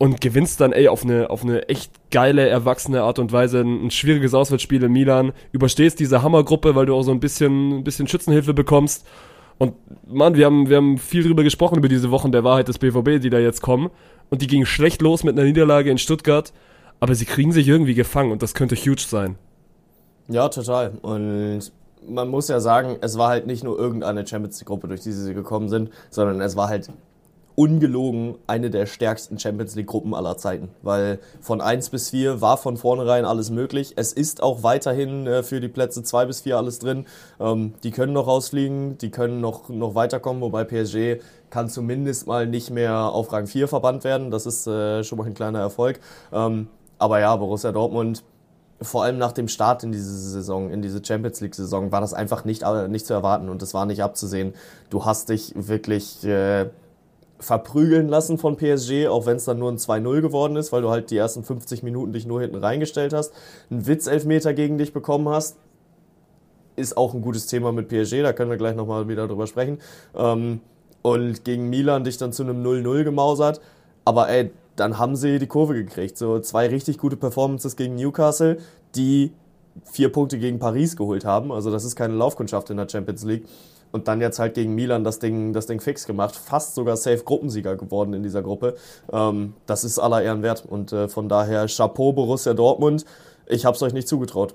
und 0.00 0.22
gewinnst 0.22 0.62
dann, 0.62 0.72
ey, 0.72 0.88
auf 0.88 1.04
eine, 1.04 1.28
auf 1.28 1.42
eine 1.42 1.68
echt 1.68 1.92
geile, 2.10 2.48
erwachsene 2.48 3.02
Art 3.02 3.18
und 3.18 3.32
Weise 3.32 3.60
ein, 3.60 3.84
ein 3.84 3.90
schwieriges 3.90 4.32
Auswärtsspiel 4.32 4.82
in 4.82 4.92
Milan, 4.92 5.32
überstehst 5.52 6.00
diese 6.00 6.22
Hammergruppe, 6.22 6.74
weil 6.74 6.86
du 6.86 6.94
auch 6.94 7.02
so 7.02 7.10
ein 7.10 7.20
bisschen, 7.20 7.80
ein 7.80 7.84
bisschen 7.84 8.08
Schützenhilfe 8.08 8.54
bekommst. 8.54 9.06
Und 9.58 9.74
Mann, 10.06 10.36
wir 10.36 10.46
haben, 10.46 10.70
wir 10.70 10.78
haben 10.78 10.96
viel 10.96 11.22
drüber 11.22 11.42
gesprochen, 11.42 11.76
über 11.76 11.88
diese 11.88 12.10
Wochen 12.10 12.32
der 12.32 12.44
Wahrheit 12.44 12.68
des 12.68 12.78
BVB, 12.78 13.20
die 13.20 13.28
da 13.28 13.38
jetzt 13.38 13.60
kommen. 13.60 13.90
Und 14.30 14.40
die 14.40 14.46
gingen 14.46 14.64
schlecht 14.64 15.02
los 15.02 15.22
mit 15.22 15.36
einer 15.36 15.46
Niederlage 15.46 15.90
in 15.90 15.98
Stuttgart, 15.98 16.54
aber 16.98 17.14
sie 17.14 17.26
kriegen 17.26 17.52
sich 17.52 17.68
irgendwie 17.68 17.94
gefangen 17.94 18.32
und 18.32 18.42
das 18.42 18.54
könnte 18.54 18.76
huge 18.76 19.02
sein. 19.06 19.36
Ja, 20.28 20.48
total. 20.48 20.92
Und 21.02 21.72
man 22.08 22.28
muss 22.28 22.48
ja 22.48 22.58
sagen, 22.60 22.96
es 23.02 23.18
war 23.18 23.28
halt 23.28 23.46
nicht 23.46 23.64
nur 23.64 23.78
irgendeine 23.78 24.26
Champions 24.26 24.58
League-Gruppe, 24.60 24.88
durch 24.88 25.02
die 25.02 25.12
sie 25.12 25.34
gekommen 25.34 25.68
sind, 25.68 25.90
sondern 26.08 26.40
es 26.40 26.56
war 26.56 26.68
halt 26.68 26.88
ungelogen 27.60 28.38
eine 28.46 28.70
der 28.70 28.86
stärksten 28.86 29.38
Champions 29.38 29.74
League-Gruppen 29.74 30.14
aller 30.14 30.38
Zeiten. 30.38 30.70
Weil 30.80 31.18
von 31.42 31.60
1 31.60 31.90
bis 31.90 32.08
4 32.08 32.40
war 32.40 32.56
von 32.56 32.78
vornherein 32.78 33.26
alles 33.26 33.50
möglich. 33.50 33.92
Es 33.96 34.14
ist 34.14 34.42
auch 34.42 34.62
weiterhin 34.62 35.26
äh, 35.26 35.42
für 35.42 35.60
die 35.60 35.68
Plätze 35.68 36.02
2 36.02 36.24
bis 36.24 36.40
4 36.40 36.56
alles 36.56 36.78
drin. 36.78 37.04
Ähm, 37.38 37.74
die 37.82 37.90
können 37.90 38.14
noch 38.14 38.26
rausfliegen, 38.26 38.96
die 38.96 39.10
können 39.10 39.42
noch, 39.42 39.68
noch 39.68 39.94
weiterkommen, 39.94 40.40
wobei 40.40 40.64
PSG 40.64 41.22
kann 41.50 41.68
zumindest 41.68 42.26
mal 42.26 42.46
nicht 42.46 42.70
mehr 42.70 42.96
auf 42.96 43.30
Rang 43.30 43.46
4 43.46 43.68
verbannt 43.68 44.04
werden. 44.04 44.30
Das 44.30 44.46
ist 44.46 44.66
äh, 44.66 45.04
schon 45.04 45.18
mal 45.18 45.26
ein 45.26 45.34
kleiner 45.34 45.58
Erfolg. 45.58 46.00
Ähm, 46.32 46.68
aber 46.96 47.20
ja, 47.20 47.36
Borussia 47.36 47.72
Dortmund 47.72 48.24
vor 48.82 49.04
allem 49.04 49.18
nach 49.18 49.32
dem 49.32 49.48
Start 49.48 49.84
in 49.84 49.92
diese 49.92 50.16
Saison, 50.16 50.70
in 50.70 50.80
diese 50.80 51.04
Champions 51.04 51.42
League 51.42 51.54
Saison, 51.54 51.92
war 51.92 52.00
das 52.00 52.14
einfach 52.14 52.46
nicht, 52.46 52.62
äh, 52.62 52.88
nicht 52.88 53.04
zu 53.04 53.12
erwarten 53.12 53.50
und 53.50 53.60
das 53.60 53.74
war 53.74 53.84
nicht 53.84 54.02
abzusehen. 54.02 54.54
Du 54.88 55.04
hast 55.04 55.28
dich 55.28 55.52
wirklich 55.54 56.24
äh, 56.24 56.70
verprügeln 57.40 58.08
lassen 58.08 58.38
von 58.38 58.56
PSG, 58.56 59.08
auch 59.08 59.26
wenn 59.26 59.36
es 59.36 59.46
dann 59.46 59.58
nur 59.58 59.70
ein 59.70 59.78
2-0 59.78 60.20
geworden 60.20 60.56
ist, 60.56 60.72
weil 60.72 60.82
du 60.82 60.90
halt 60.90 61.10
die 61.10 61.16
ersten 61.16 61.42
50 61.42 61.82
Minuten 61.82 62.12
dich 62.12 62.26
nur 62.26 62.40
hinten 62.40 62.56
reingestellt 62.56 63.12
hast, 63.12 63.32
einen 63.70 63.86
Witzelfmeter 63.86 64.54
gegen 64.54 64.78
dich 64.78 64.92
bekommen 64.92 65.28
hast. 65.28 65.56
Ist 66.76 66.96
auch 66.96 67.14
ein 67.14 67.22
gutes 67.22 67.46
Thema 67.46 67.72
mit 67.72 67.88
PSG, 67.88 68.22
da 68.22 68.32
können 68.32 68.50
wir 68.50 68.56
gleich 68.56 68.76
nochmal 68.76 69.08
wieder 69.08 69.26
drüber 69.26 69.46
sprechen. 69.46 69.78
Ähm, 70.14 70.60
und 71.02 71.44
gegen 71.44 71.70
Milan 71.70 72.04
dich 72.04 72.18
dann 72.18 72.32
zu 72.32 72.42
einem 72.42 72.62
0-0 72.62 73.04
gemausert. 73.04 73.60
Aber 74.04 74.28
ey, 74.28 74.50
dann 74.76 74.98
haben 74.98 75.16
sie 75.16 75.38
die 75.38 75.46
Kurve 75.46 75.74
gekriegt. 75.74 76.18
So 76.18 76.40
zwei 76.40 76.68
richtig 76.68 76.98
gute 76.98 77.16
Performances 77.16 77.76
gegen 77.76 77.94
Newcastle, 77.96 78.58
die 78.94 79.32
vier 79.84 80.10
Punkte 80.10 80.38
gegen 80.38 80.58
Paris 80.58 80.96
geholt 80.96 81.24
haben. 81.24 81.52
Also 81.52 81.70
das 81.70 81.84
ist 81.84 81.96
keine 81.96 82.14
Laufkundschaft 82.14 82.70
in 82.70 82.76
der 82.76 82.88
Champions 82.88 83.24
League 83.24 83.44
und 83.92 84.08
dann 84.08 84.20
jetzt 84.20 84.38
halt 84.38 84.54
gegen 84.54 84.74
Milan 84.74 85.04
das 85.04 85.18
Ding, 85.18 85.52
das 85.52 85.66
Ding 85.66 85.80
fix 85.80 86.06
gemacht. 86.06 86.36
Fast 86.36 86.74
sogar 86.74 86.96
safe 86.96 87.22
Gruppensieger 87.24 87.76
geworden 87.76 88.14
in 88.14 88.22
dieser 88.22 88.42
Gruppe. 88.42 88.76
Ähm, 89.12 89.54
das 89.66 89.84
ist 89.84 89.98
aller 89.98 90.22
Ehren 90.22 90.42
wert. 90.42 90.64
Und 90.68 90.92
äh, 90.92 91.08
von 91.08 91.28
daher 91.28 91.66
Chapeau 91.66 92.12
Borussia 92.12 92.54
Dortmund. 92.54 93.04
Ich 93.46 93.64
hab's 93.64 93.82
euch 93.82 93.92
nicht 93.92 94.08
zugetraut. 94.08 94.54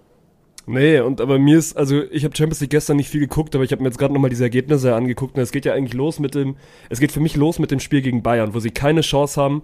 Nee, 0.68 1.00
und 1.00 1.22
aber 1.22 1.38
mir 1.38 1.60
ist, 1.60 1.78
also 1.78 2.02
ich 2.10 2.24
habe 2.24 2.36
Champions 2.36 2.60
League 2.60 2.72
gestern 2.72 2.98
nicht 2.98 3.10
viel 3.10 3.20
geguckt, 3.20 3.54
aber 3.54 3.64
ich 3.64 3.72
habe 3.72 3.84
mir 3.84 3.90
jetzt 3.90 4.00
gerade 4.00 4.14
nochmal 4.14 4.32
diese 4.32 4.46
Ergebnisse 4.46 4.96
angeguckt 4.96 5.36
und 5.36 5.44
es 5.44 5.52
geht 5.52 5.64
ja 5.64 5.74
eigentlich 5.74 5.94
los 5.94 6.20
mit 6.20 6.34
dem, 6.34 6.56
es 6.90 7.00
geht 7.00 7.12
für 7.12 7.20
mich 7.20 7.36
los 7.36 7.60
mit 7.60 7.70
dem 7.70 7.80
Spiel 7.80 8.02
gegen 8.02 8.24
Bayern, 8.24 8.56
wo 8.56 8.60
sie 8.60 8.72
keine 8.72 9.02
Chance 9.02 9.40
haben 9.40 9.64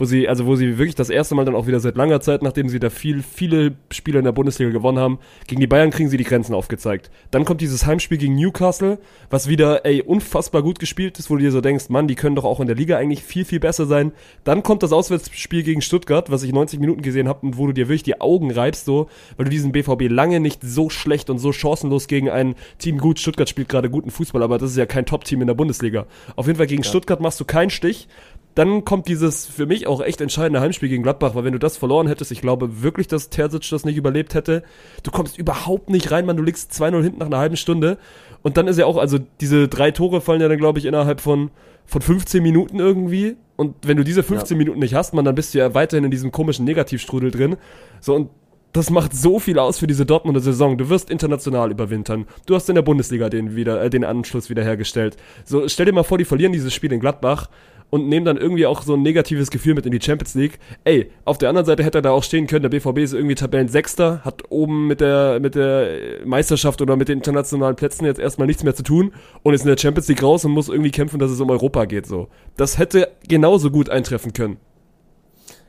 wo 0.00 0.06
sie, 0.06 0.28
also 0.28 0.46
wo 0.46 0.56
sie 0.56 0.78
wirklich 0.78 0.94
das 0.94 1.10
erste 1.10 1.34
Mal 1.34 1.44
dann 1.44 1.54
auch 1.54 1.66
wieder 1.66 1.78
seit 1.78 1.96
langer 1.96 2.20
Zeit, 2.20 2.42
nachdem 2.42 2.70
sie 2.70 2.80
da 2.80 2.88
viel, 2.88 3.22
viele 3.22 3.74
Spiele 3.92 4.18
in 4.18 4.24
der 4.24 4.32
Bundesliga 4.32 4.70
gewonnen 4.70 4.98
haben, 4.98 5.18
gegen 5.46 5.60
die 5.60 5.66
Bayern 5.66 5.90
kriegen 5.90 6.08
sie 6.08 6.16
die 6.16 6.24
Grenzen 6.24 6.54
aufgezeigt. 6.54 7.10
Dann 7.30 7.44
kommt 7.44 7.60
dieses 7.60 7.84
Heimspiel 7.84 8.16
gegen 8.16 8.34
Newcastle, 8.34 8.98
was 9.28 9.46
wieder, 9.46 9.84
ey, 9.84 10.00
unfassbar 10.00 10.62
gut 10.62 10.78
gespielt 10.78 11.18
ist, 11.18 11.28
wo 11.28 11.36
du 11.36 11.42
dir 11.42 11.52
so 11.52 11.60
denkst, 11.60 11.90
Mann, 11.90 12.08
die 12.08 12.14
können 12.14 12.34
doch 12.34 12.44
auch 12.44 12.60
in 12.60 12.66
der 12.66 12.76
Liga 12.76 12.96
eigentlich 12.96 13.22
viel, 13.22 13.44
viel 13.44 13.60
besser 13.60 13.84
sein. 13.84 14.12
Dann 14.42 14.62
kommt 14.62 14.82
das 14.82 14.92
Auswärtsspiel 14.92 15.62
gegen 15.62 15.82
Stuttgart, 15.82 16.30
was 16.30 16.42
ich 16.44 16.52
90 16.52 16.80
Minuten 16.80 17.02
gesehen 17.02 17.28
habe 17.28 17.46
und 17.46 17.58
wo 17.58 17.66
du 17.66 17.74
dir 17.74 17.88
wirklich 17.88 18.02
die 18.02 18.22
Augen 18.22 18.50
reibst, 18.50 18.86
so, 18.86 19.10
weil 19.36 19.44
du 19.44 19.50
diesen 19.50 19.72
BVB 19.72 20.08
lange 20.08 20.40
nicht 20.40 20.62
so 20.62 20.88
schlecht 20.88 21.28
und 21.28 21.38
so 21.38 21.52
chancenlos 21.52 22.08
gegen 22.08 22.30
ein 22.30 22.54
Team 22.78 22.96
gut, 22.96 23.18
Stuttgart 23.18 23.50
spielt 23.50 23.68
gerade 23.68 23.90
guten 23.90 24.10
Fußball, 24.10 24.42
aber 24.42 24.56
das 24.56 24.70
ist 24.70 24.78
ja 24.78 24.86
kein 24.86 25.04
Top-Team 25.04 25.42
in 25.42 25.46
der 25.46 25.54
Bundesliga. 25.54 26.06
Auf 26.36 26.46
jeden 26.46 26.56
Fall 26.56 26.66
gegen 26.66 26.82
ja. 26.82 26.88
Stuttgart 26.88 27.20
machst 27.20 27.38
du 27.38 27.44
keinen 27.44 27.68
Stich, 27.68 28.08
dann 28.54 28.84
kommt 28.84 29.06
dieses 29.08 29.46
für 29.46 29.66
mich 29.66 29.86
auch 29.86 30.00
echt 30.00 30.20
entscheidende 30.20 30.60
Heimspiel 30.60 30.88
gegen 30.88 31.02
Gladbach, 31.02 31.34
weil 31.34 31.44
wenn 31.44 31.52
du 31.52 31.58
das 31.58 31.76
verloren 31.76 32.08
hättest, 32.08 32.32
ich 32.32 32.40
glaube 32.40 32.82
wirklich, 32.82 33.06
dass 33.06 33.30
Terzic 33.30 33.68
das 33.70 33.84
nicht 33.84 33.96
überlebt 33.96 34.34
hätte. 34.34 34.62
Du 35.02 35.10
kommst 35.10 35.38
überhaupt 35.38 35.88
nicht 35.88 36.10
rein, 36.10 36.26
man, 36.26 36.36
du 36.36 36.42
liegst 36.42 36.72
2-0 36.72 37.02
hinten 37.02 37.18
nach 37.18 37.26
einer 37.26 37.38
halben 37.38 37.56
Stunde. 37.56 37.98
Und 38.42 38.56
dann 38.56 38.66
ist 38.66 38.78
ja 38.78 38.86
auch, 38.86 38.96
also 38.96 39.18
diese 39.40 39.68
drei 39.68 39.90
Tore 39.92 40.20
fallen 40.20 40.40
ja 40.40 40.48
dann, 40.48 40.58
glaube 40.58 40.78
ich, 40.78 40.86
innerhalb 40.86 41.20
von, 41.20 41.50
von 41.86 42.02
15 42.02 42.42
Minuten 42.42 42.80
irgendwie. 42.80 43.36
Und 43.56 43.76
wenn 43.82 43.96
du 43.96 44.04
diese 44.04 44.22
15 44.22 44.56
ja. 44.56 44.58
Minuten 44.58 44.80
nicht 44.80 44.94
hast, 44.94 45.14
man, 45.14 45.24
dann 45.24 45.34
bist 45.34 45.54
du 45.54 45.58
ja 45.58 45.74
weiterhin 45.74 46.04
in 46.04 46.10
diesem 46.10 46.32
komischen 46.32 46.64
Negativstrudel 46.64 47.30
drin. 47.30 47.56
So, 48.00 48.14
und 48.14 48.30
das 48.72 48.90
macht 48.90 49.14
so 49.14 49.38
viel 49.38 49.58
aus 49.58 49.78
für 49.78 49.86
diese 49.86 50.06
Dortmunder 50.06 50.40
Saison. 50.40 50.78
Du 50.78 50.88
wirst 50.88 51.10
international 51.10 51.70
überwintern. 51.70 52.26
Du 52.46 52.54
hast 52.54 52.68
in 52.68 52.76
der 52.76 52.82
Bundesliga 52.82 53.28
den 53.28 53.56
wieder, 53.56 53.82
äh, 53.82 53.90
den 53.90 54.04
Anschluss 54.04 54.48
wiederhergestellt. 54.48 55.16
So, 55.44 55.68
stell 55.68 55.86
dir 55.86 55.92
mal 55.92 56.04
vor, 56.04 56.18
die 56.18 56.24
verlieren 56.24 56.52
dieses 56.52 56.72
Spiel 56.72 56.92
in 56.92 57.00
Gladbach 57.00 57.48
und 57.90 58.08
nehmen 58.08 58.24
dann 58.24 58.36
irgendwie 58.36 58.66
auch 58.66 58.82
so 58.82 58.94
ein 58.94 59.02
negatives 59.02 59.50
Gefühl 59.50 59.74
mit 59.74 59.84
in 59.86 59.92
die 59.92 60.00
Champions 60.00 60.34
League. 60.34 60.58
Ey, 60.84 61.10
auf 61.24 61.38
der 61.38 61.48
anderen 61.48 61.66
Seite 61.66 61.84
hätte 61.84 61.98
er 61.98 62.02
da 62.02 62.10
auch 62.12 62.22
stehen 62.22 62.46
können, 62.46 62.62
der 62.62 62.70
BVB 62.70 62.98
ist 62.98 63.12
irgendwie 63.12 63.34
Tabellensechster, 63.34 64.24
hat 64.24 64.44
oben 64.48 64.86
mit 64.86 65.00
der, 65.00 65.40
mit 65.40 65.54
der 65.54 66.24
Meisterschaft 66.24 66.80
oder 66.80 66.96
mit 66.96 67.08
den 67.08 67.18
internationalen 67.18 67.76
Plätzen 67.76 68.04
jetzt 68.04 68.20
erstmal 68.20 68.46
nichts 68.46 68.64
mehr 68.64 68.74
zu 68.74 68.82
tun 68.82 69.12
und 69.42 69.54
ist 69.54 69.62
in 69.62 69.68
der 69.68 69.78
Champions 69.78 70.08
League 70.08 70.22
raus 70.22 70.44
und 70.44 70.52
muss 70.52 70.68
irgendwie 70.68 70.90
kämpfen, 70.90 71.18
dass 71.18 71.30
es 71.30 71.40
um 71.40 71.50
Europa 71.50 71.84
geht, 71.84 72.06
so. 72.06 72.28
Das 72.56 72.78
hätte 72.78 73.08
genauso 73.28 73.70
gut 73.70 73.90
eintreffen 73.90 74.32
können. 74.32 74.58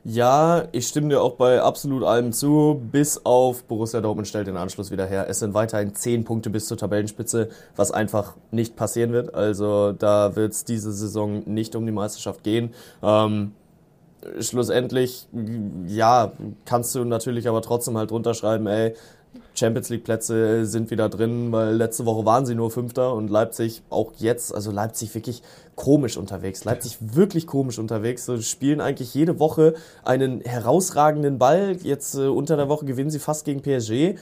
Ja, 0.03 0.63
ich 0.72 0.88
stimme 0.88 1.10
dir 1.10 1.22
auch 1.22 1.36
bei 1.36 1.62
absolut 1.62 2.03
allem 2.03 2.34
zu, 2.34 2.81
bis 2.91 3.24
auf 3.24 3.63
Borussia 3.65 4.01
Dortmund 4.01 4.27
stellt 4.27 4.48
den 4.48 4.58
Anschluss 4.58 4.89
wieder 4.89 5.05
her. 5.05 5.27
Es 5.29 5.39
sind 5.39 5.53
weiterhin 5.53 5.93
zehn 5.93 6.24
Punkte 6.24 6.50
bis 6.50 6.65
zur 6.65 6.77
Tabellenspitze, 6.77 7.50
was 7.75 7.91
einfach 7.91 8.36
nicht 8.50 8.75
passieren 8.75 9.12
wird. 9.12 9.36
Also 9.36 9.91
da 9.91 10.36
wird 10.36 10.53
es 10.53 10.65
diese 10.65 10.91
Saison 10.91 11.43
nicht 11.46 11.75
um 11.75 11.86
die 11.86 11.91
Meisterschaft 11.91 12.43
gehen. 12.43 12.74
Ähm, 13.03 13.51
schlussendlich, 14.39 15.27
ja, 15.86 16.31
kannst 16.65 16.96
du 16.96 17.05
natürlich 17.05 17.48
aber 17.48 17.62
trotzdem 17.62 17.96
halt 17.96 18.12
runterschreiben, 18.12 18.65
ey, 18.65 18.96
Champions 19.53 19.89
League 19.89 20.03
Plätze 20.03 20.65
sind 20.65 20.91
wieder 20.91 21.10
drin, 21.10 21.51
weil 21.51 21.75
letzte 21.75 22.05
Woche 22.05 22.25
waren 22.25 22.46
sie 22.46 22.55
nur 22.55 22.72
Fünfter 22.72 23.13
und 23.13 23.29
Leipzig 23.29 23.81
auch 23.89 24.13
jetzt, 24.17 24.53
also 24.53 24.72
Leipzig 24.72 25.13
wirklich 25.13 25.41
komisch 25.75 26.17
unterwegs. 26.17 26.63
Leipzig 26.63 26.98
wirklich 27.00 27.48
komisch 27.48 27.79
unterwegs. 27.79 28.25
So 28.25 28.39
spielen 28.41 28.81
eigentlich 28.81 29.13
jede 29.13 29.39
Woche 29.39 29.75
einen 30.03 30.41
herausragenden 30.41 31.38
Ball. 31.38 31.77
Jetzt 31.84 32.15
äh, 32.15 32.27
unter 32.27 32.55
der 32.55 32.70
Woche 32.70 32.86
gewinnen 32.86 33.10
sie 33.10 33.20
fast 33.20 33.46
gegen 33.46 33.62
PSG 33.62 34.17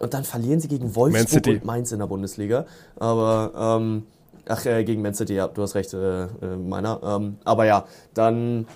und 0.00 0.14
dann 0.14 0.24
verlieren 0.24 0.60
sie 0.60 0.68
gegen 0.68 0.94
Wolfsburg 0.96 1.46
und 1.46 1.64
Mainz 1.64 1.92
in 1.92 1.98
der 1.98 2.06
Bundesliga. 2.06 2.66
Aber 2.96 3.78
ähm, 3.80 4.04
ach 4.46 4.64
äh, 4.66 4.82
gegen 4.84 5.02
Man 5.02 5.14
City, 5.14 5.34
ja, 5.34 5.46
du 5.46 5.62
hast 5.62 5.74
recht, 5.74 5.92
äh, 5.94 6.24
äh 6.24 6.28
meiner. 6.56 7.00
Ähm, 7.02 7.36
aber 7.44 7.66
ja, 7.66 7.84
dann 8.14 8.66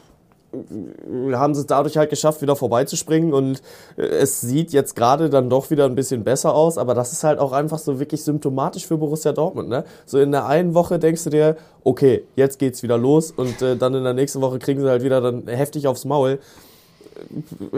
haben 1.32 1.54
sie 1.54 1.60
es 1.60 1.66
dadurch 1.66 1.96
halt 1.96 2.10
geschafft, 2.10 2.42
wieder 2.42 2.56
vorbeizuspringen 2.56 3.32
und 3.32 3.62
äh, 3.96 4.02
es 4.02 4.40
sieht 4.40 4.72
jetzt 4.72 4.96
gerade 4.96 5.30
dann 5.30 5.50
doch 5.50 5.70
wieder 5.70 5.84
ein 5.86 5.94
bisschen 5.94 6.24
besser 6.24 6.54
aus, 6.54 6.78
aber 6.78 6.94
das 6.94 7.12
ist 7.12 7.24
halt 7.24 7.38
auch 7.38 7.52
einfach 7.52 7.78
so 7.78 7.98
wirklich 7.98 8.22
symptomatisch 8.24 8.86
für 8.86 8.96
Borussia 8.96 9.32
Dortmund, 9.32 9.68
ne? 9.68 9.84
So 10.06 10.18
in 10.18 10.32
der 10.32 10.46
einen 10.46 10.74
Woche 10.74 10.98
denkst 10.98 11.24
du 11.24 11.30
dir, 11.30 11.56
okay, 11.82 12.24
jetzt 12.36 12.58
geht's 12.58 12.82
wieder 12.82 12.98
los 12.98 13.30
und 13.30 13.62
äh, 13.62 13.76
dann 13.76 13.94
in 13.94 14.04
der 14.04 14.14
nächsten 14.14 14.40
Woche 14.40 14.58
kriegen 14.58 14.80
sie 14.80 14.88
halt 14.88 15.02
wieder 15.02 15.20
dann 15.20 15.46
heftig 15.46 15.86
aufs 15.86 16.04
Maul. 16.04 16.38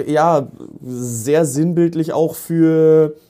Ja, 0.06 0.46
sehr 0.82 1.44
sinnbildlich 1.44 2.12
auch 2.12 2.34
für 2.34 3.12
äh, 3.14 3.20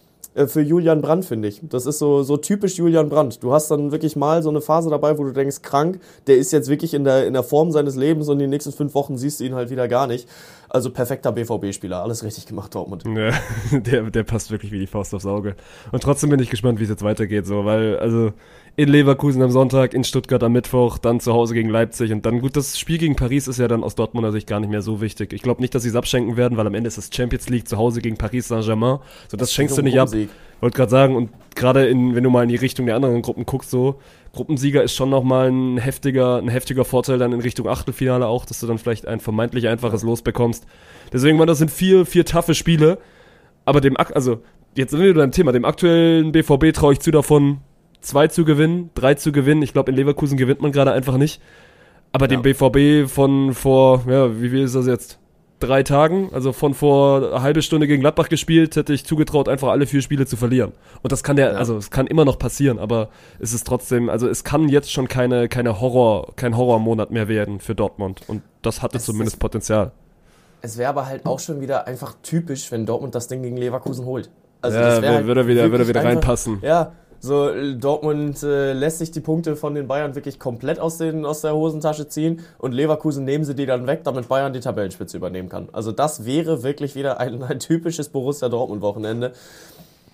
für 0.46 0.60
Julian 0.60 1.00
Brandt, 1.00 1.24
finde 1.24 1.48
ich. 1.48 1.60
Das 1.62 1.86
ist 1.86 1.98
so, 1.98 2.22
so 2.22 2.36
typisch 2.36 2.76
Julian 2.76 3.08
Brandt. 3.08 3.42
Du 3.42 3.52
hast 3.52 3.70
dann 3.70 3.90
wirklich 3.90 4.16
mal 4.16 4.42
so 4.42 4.50
eine 4.50 4.60
Phase 4.60 4.90
dabei, 4.90 5.16
wo 5.16 5.24
du 5.24 5.32
denkst, 5.32 5.62
krank, 5.62 5.98
der 6.26 6.36
ist 6.36 6.52
jetzt 6.52 6.68
wirklich 6.68 6.92
in 6.92 7.04
der, 7.04 7.26
in 7.26 7.32
der 7.32 7.42
Form 7.42 7.72
seines 7.72 7.96
Lebens 7.96 8.28
und 8.28 8.38
die 8.38 8.46
nächsten 8.46 8.72
fünf 8.72 8.94
Wochen 8.94 9.16
siehst 9.16 9.40
du 9.40 9.44
ihn 9.44 9.54
halt 9.54 9.70
wieder 9.70 9.88
gar 9.88 10.06
nicht. 10.06 10.28
Also 10.68 10.90
perfekter 10.90 11.32
BVB-Spieler, 11.32 12.02
alles 12.02 12.22
richtig 12.22 12.46
gemacht, 12.46 12.74
Dortmund. 12.74 13.04
Ja, 13.06 13.30
der, 13.78 14.10
der 14.10 14.22
passt 14.24 14.50
wirklich 14.50 14.72
wie 14.72 14.78
die 14.78 14.86
Faust 14.86 15.14
aufs 15.14 15.24
Auge. 15.24 15.56
Und 15.90 16.02
trotzdem 16.02 16.28
bin 16.28 16.40
ich 16.40 16.50
gespannt, 16.50 16.80
wie 16.80 16.84
es 16.84 16.90
jetzt 16.90 17.02
weitergeht, 17.02 17.46
so, 17.46 17.64
weil, 17.64 17.96
also, 17.98 18.32
in 18.78 18.90
Leverkusen 18.90 19.40
am 19.40 19.50
Sonntag, 19.50 19.94
in 19.94 20.04
Stuttgart 20.04 20.42
am 20.42 20.52
Mittwoch, 20.52 20.98
dann 20.98 21.18
zu 21.18 21.32
Hause 21.32 21.54
gegen 21.54 21.70
Leipzig 21.70 22.12
und 22.12 22.26
dann, 22.26 22.40
gut, 22.40 22.56
das 22.56 22.78
Spiel 22.78 22.98
gegen 22.98 23.16
Paris 23.16 23.48
ist 23.48 23.58
ja 23.58 23.68
dann 23.68 23.82
aus 23.82 23.94
Dortmunder 23.94 24.32
Sicht 24.32 24.46
gar 24.46 24.60
nicht 24.60 24.68
mehr 24.68 24.82
so 24.82 25.00
wichtig. 25.00 25.32
Ich 25.32 25.40
glaube 25.40 25.62
nicht, 25.62 25.74
dass 25.74 25.84
sie 25.84 25.88
es 25.88 25.96
abschenken 25.96 26.36
werden, 26.36 26.58
weil 26.58 26.66
am 26.66 26.74
Ende 26.74 26.88
ist 26.88 26.98
es 26.98 27.08
Champions 27.10 27.48
League 27.48 27.66
zu 27.66 27.78
Hause 27.78 28.02
gegen 28.02 28.18
Paris 28.18 28.48
Saint-Germain. 28.48 28.98
So, 29.28 29.38
das, 29.38 29.48
das 29.48 29.54
schenkst 29.54 29.78
du 29.78 29.82
nicht 29.82 29.98
ab. 29.98 30.10
Wollte 30.60 30.76
gerade 30.76 30.90
sagen, 30.90 31.16
und 31.16 31.30
gerade 31.54 31.88
wenn 31.88 32.22
du 32.22 32.28
mal 32.28 32.42
in 32.42 32.50
die 32.50 32.56
Richtung 32.56 32.84
der 32.84 32.96
anderen 32.96 33.22
Gruppen 33.22 33.46
guckst, 33.46 33.70
so, 33.70 33.98
Gruppensieger 34.34 34.82
ist 34.82 34.94
schon 34.94 35.08
nochmal 35.08 35.50
ein 35.50 35.78
heftiger, 35.78 36.36
ein 36.36 36.48
heftiger 36.48 36.84
Vorteil 36.84 37.18
dann 37.18 37.32
in 37.32 37.40
Richtung 37.40 37.68
Achtelfinale 37.68 38.26
auch, 38.26 38.44
dass 38.44 38.60
du 38.60 38.66
dann 38.66 38.76
vielleicht 38.76 39.06
ein 39.06 39.20
vermeintlich 39.20 39.68
einfaches 39.68 40.02
Los 40.02 40.20
bekommst. 40.20 40.66
Deswegen, 41.14 41.38
man, 41.38 41.46
das 41.46 41.58
sind 41.58 41.70
vier, 41.70 42.04
vier 42.04 42.26
taffe 42.26 42.54
Spiele. 42.54 42.98
Aber 43.64 43.80
dem, 43.80 43.96
also, 43.96 44.42
jetzt 44.74 44.90
sind 44.90 45.00
wir 45.00 45.08
wieder 45.08 45.22
beim 45.22 45.32
Thema, 45.32 45.52
dem 45.52 45.64
aktuellen 45.64 46.32
BVB 46.32 46.74
traue 46.74 46.92
ich 46.92 47.00
zu 47.00 47.10
davon, 47.10 47.60
zwei 48.06 48.28
zu 48.28 48.44
gewinnen, 48.44 48.90
drei 48.94 49.14
zu 49.14 49.32
gewinnen. 49.32 49.62
Ich 49.62 49.72
glaube, 49.72 49.90
in 49.90 49.96
Leverkusen 49.96 50.36
gewinnt 50.36 50.62
man 50.62 50.72
gerade 50.72 50.92
einfach 50.92 51.16
nicht. 51.16 51.40
Aber 52.12 52.30
ja. 52.30 52.36
dem 52.36 52.42
BVB 52.42 53.10
von 53.10 53.52
vor, 53.52 54.04
ja, 54.08 54.40
wie 54.40 54.48
viel 54.48 54.62
ist 54.62 54.74
das 54.74 54.86
jetzt? 54.86 55.18
Drei 55.58 55.82
Tagen, 55.82 56.30
also 56.34 56.52
von 56.52 56.74
vor 56.74 57.32
eine 57.32 57.42
halbe 57.42 57.62
Stunde 57.62 57.86
gegen 57.86 58.02
Gladbach 58.02 58.28
gespielt, 58.28 58.76
hätte 58.76 58.92
ich 58.92 59.06
zugetraut, 59.06 59.48
einfach 59.48 59.68
alle 59.68 59.86
vier 59.86 60.02
Spiele 60.02 60.26
zu 60.26 60.36
verlieren. 60.36 60.72
Und 61.02 61.12
das 61.12 61.22
kann 61.22 61.36
der, 61.36 61.52
ja. 61.52 61.58
also 61.58 61.78
es 61.78 61.90
kann 61.90 62.06
immer 62.06 62.26
noch 62.26 62.38
passieren, 62.38 62.78
aber 62.78 63.08
es 63.38 63.54
ist 63.54 63.66
trotzdem, 63.66 64.10
also 64.10 64.28
es 64.28 64.44
kann 64.44 64.68
jetzt 64.68 64.92
schon 64.92 65.08
keine, 65.08 65.48
keine 65.48 65.80
Horror, 65.80 66.34
kein 66.36 66.58
Horrormonat 66.58 67.10
mehr 67.10 67.28
werden 67.28 67.58
für 67.58 67.74
Dortmund. 67.74 68.20
Und 68.28 68.42
das 68.60 68.82
hatte 68.82 68.98
es 68.98 69.06
zumindest 69.06 69.38
Potenzial. 69.38 69.92
Es 70.60 70.76
wäre 70.76 70.90
aber 70.90 71.06
halt 71.06 71.24
auch 71.24 71.40
schon 71.40 71.62
wieder 71.62 71.86
einfach 71.86 72.14
typisch, 72.22 72.70
wenn 72.70 72.84
Dortmund 72.84 73.14
das 73.14 73.28
Ding 73.28 73.42
gegen 73.42 73.56
Leverkusen 73.56 74.04
holt. 74.04 74.30
Also 74.60 74.78
ja, 74.78 74.94
würde, 74.96 75.08
halt 75.08 75.26
würde 75.26 75.48
wieder, 75.48 75.70
würde 75.70 75.88
wieder 75.88 76.00
einfach, 76.00 76.12
reinpassen. 76.12 76.58
Ja, 76.62 76.92
so, 77.20 77.50
Dortmund 77.74 78.42
äh, 78.42 78.72
lässt 78.72 78.98
sich 78.98 79.10
die 79.10 79.20
Punkte 79.20 79.56
von 79.56 79.74
den 79.74 79.86
Bayern 79.86 80.14
wirklich 80.14 80.38
komplett 80.38 80.78
aus, 80.78 80.98
den, 80.98 81.24
aus 81.24 81.40
der 81.40 81.54
Hosentasche 81.54 82.08
ziehen 82.08 82.40
und 82.58 82.72
Leverkusen 82.72 83.24
nehmen 83.24 83.44
sie 83.44 83.54
die 83.54 83.66
dann 83.66 83.86
weg, 83.86 84.04
damit 84.04 84.28
Bayern 84.28 84.52
die 84.52 84.60
Tabellenspitze 84.60 85.16
übernehmen 85.16 85.48
kann. 85.48 85.68
Also 85.72 85.92
das 85.92 86.24
wäre 86.24 86.62
wirklich 86.62 86.94
wieder 86.94 87.18
ein, 87.20 87.42
ein 87.42 87.58
typisches 87.58 88.08
Borussia 88.08 88.48
Dortmund-Wochenende. 88.48 89.32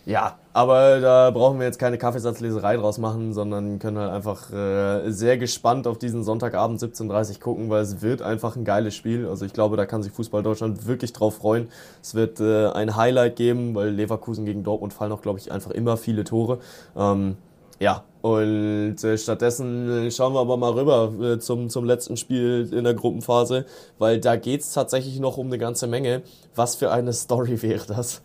Ja, 0.04 0.36
aber 0.52 1.00
da 1.00 1.30
brauchen 1.30 1.60
wir 1.60 1.66
jetzt 1.66 1.78
keine 1.78 1.96
Kaffeesatzleserei 1.96 2.76
draus 2.76 2.98
machen, 2.98 3.32
sondern 3.32 3.78
können 3.78 3.98
halt 3.98 4.10
einfach 4.10 4.52
äh, 4.52 5.10
sehr 5.10 5.38
gespannt 5.38 5.86
auf 5.86 5.96
diesen 5.96 6.24
Sonntagabend 6.24 6.80
17.30 6.80 7.34
Uhr 7.34 7.40
gucken, 7.40 7.70
weil 7.70 7.82
es 7.82 8.02
wird 8.02 8.20
einfach 8.20 8.56
ein 8.56 8.64
geiles 8.64 8.96
Spiel. 8.96 9.28
Also 9.28 9.44
ich 9.44 9.52
glaube, 9.52 9.76
da 9.76 9.86
kann 9.86 10.02
sich 10.02 10.12
Fußball 10.12 10.42
Deutschland 10.42 10.86
wirklich 10.86 11.12
drauf 11.12 11.36
freuen. 11.36 11.68
Es 12.02 12.16
wird 12.16 12.40
äh, 12.40 12.70
ein 12.70 12.96
Highlight 12.96 13.36
geben, 13.36 13.76
weil 13.76 13.90
Leverkusen 13.90 14.44
gegen 14.44 14.64
Dortmund 14.64 14.92
fallen 14.92 15.12
auch, 15.12 15.22
glaube 15.22 15.38
ich, 15.38 15.52
einfach 15.52 15.70
immer 15.70 15.96
viele 15.96 16.24
Tore. 16.24 16.58
Ähm, 16.96 17.36
ja, 17.78 18.04
und 18.22 19.02
äh, 19.02 19.18
stattdessen 19.18 20.10
schauen 20.10 20.34
wir 20.34 20.40
aber 20.40 20.56
mal 20.56 20.72
rüber 20.72 21.12
äh, 21.20 21.38
zum, 21.38 21.68
zum 21.70 21.84
letzten 21.84 22.16
Spiel 22.16 22.68
in 22.72 22.84
der 22.84 22.94
Gruppenphase, 22.94 23.66
weil 23.98 24.20
da 24.20 24.34
geht's 24.34 24.72
tatsächlich 24.72 25.20
noch 25.20 25.36
um 25.36 25.46
eine 25.46 25.58
ganze 25.58 25.86
Menge. 25.86 26.22
Was 26.56 26.74
für 26.74 26.90
eine 26.90 27.12
Story 27.12 27.62
wäre 27.62 27.86
das? 27.86 28.20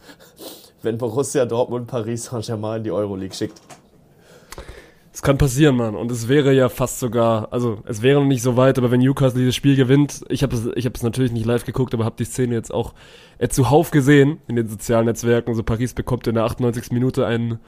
Wenn 0.81 0.97
Borussia 0.97 1.45
Dortmund 1.45 1.87
Paris 1.87 2.25
Saint-Germain 2.25 2.77
in 2.77 2.83
die 2.83 2.91
Euroleague 2.91 3.35
schickt. 3.35 3.61
Es 5.13 5.23
kann 5.23 5.39
passieren, 5.39 5.75
Mann. 5.75 5.95
Und 5.95 6.11
es 6.11 6.27
wäre 6.27 6.53
ja 6.53 6.69
fast 6.69 6.99
sogar, 6.99 7.51
also 7.51 7.79
es 7.85 8.03
wäre 8.03 8.19
noch 8.19 8.27
nicht 8.27 8.43
so 8.43 8.55
weit, 8.55 8.77
aber 8.77 8.91
wenn 8.91 8.99
Newcastle 8.99 9.39
dieses 9.39 9.55
Spiel 9.55 9.75
gewinnt, 9.75 10.23
ich 10.29 10.43
habe 10.43 10.55
es, 10.55 10.67
ich 10.75 10.85
habe 10.85 10.93
es 10.93 11.01
natürlich 11.01 11.31
nicht 11.31 11.45
live 11.45 11.65
geguckt, 11.65 11.95
aber 11.95 12.05
habe 12.05 12.15
die 12.19 12.25
Szene 12.25 12.53
jetzt 12.53 12.71
auch 12.71 12.93
äh, 13.39 13.47
zuhauf 13.47 13.89
gesehen 13.89 14.37
in 14.47 14.55
den 14.55 14.67
sozialen 14.67 15.05
Netzwerken. 15.07 15.55
So 15.55 15.63
Paris 15.63 15.95
bekommt 15.95 16.27
in 16.27 16.35
der 16.35 16.43
98. 16.43 16.91
Minute 16.91 17.25
einen 17.25 17.59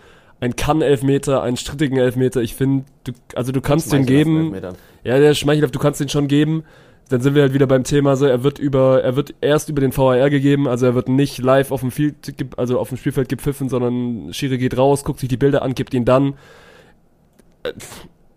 ein 0.42 0.56
Kann-Elfmeter, 0.56 1.42
einen 1.42 1.58
strittigen 1.58 1.98
Elfmeter. 1.98 2.42
Ich 2.42 2.56
finde, 2.56 2.86
du, 3.04 3.12
also 3.36 3.52
du 3.52 3.62
kannst 3.62 3.92
den 3.92 4.06
geben. 4.06 4.56
Ja, 5.04 5.18
der 5.18 5.34
schmeichelhaft, 5.34 5.76
du 5.76 5.80
kannst 5.80 6.00
den 6.00 6.10
schon 6.10 6.28
geben 6.28 6.64
dann 7.10 7.22
sind 7.22 7.34
wir 7.34 7.42
halt 7.42 7.54
wieder 7.54 7.68
beim 7.68 7.84
Thema 7.84 8.16
so, 8.16 8.26
er 8.26 8.44
wird 8.44 8.60
über, 8.60 9.04
er 9.04 9.16
wird 9.16 9.34
erst 9.42 9.70
über 9.70 9.82
den 9.82 9.96
VAR 9.96 10.30
gegeben, 10.30 10.68
also 10.68 10.86
er 10.86 10.96
wird 10.96 11.10
nicht 11.10 11.40
live 11.40 11.72
auf 11.72 11.82
dem 11.82 11.92
Field, 11.92 12.16
also 12.56 12.80
auf 12.80 12.90
dem 12.90 12.98
Spielfeld 12.98 13.30
gepfiffen, 13.30 13.68
sondern 13.68 14.32
Schiri 14.32 14.60
geht 14.60 14.78
raus, 14.78 15.04
guckt 15.04 15.20
sich 15.20 15.30
die 15.30 15.38
Bilder 15.38 15.64
an, 15.64 15.74
gibt 15.74 15.94
ihn 15.94 16.06
dann. 16.06 16.36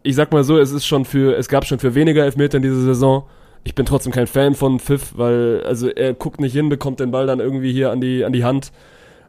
Ich 0.03 0.17
sag 0.17 0.33
mal 0.33 0.43
so, 0.43 0.59
es 0.59 0.73
ist 0.73 0.87
schon 0.87 1.05
für, 1.05 1.37
es 1.37 1.49
gab 1.49 1.67
schon 1.67 1.79
für 1.79 1.95
weniger 1.95 2.25
Elfmeter 2.25 2.57
in 2.57 2.63
dieser 2.63 2.81
Saison. 2.81 3.25
Ich 3.63 3.75
bin 3.75 3.87
trotzdem 3.87 4.13
kein 4.13 4.27
Fan 4.27 4.55
von 4.55 4.81
Pfiff, 4.81 5.13
weil, 5.17 5.63
also 5.65 5.89
er 5.89 6.15
guckt 6.15 6.41
nicht 6.41 6.55
hin, 6.55 6.71
bekommt 6.71 6.99
den 6.99 7.11
Ball 7.11 7.27
dann 7.27 7.41
irgendwie 7.41 7.73
hier 7.73 7.91
an 7.91 8.01
die, 8.01 8.25
an 8.25 8.33
die 8.33 8.43
Hand. 8.43 8.73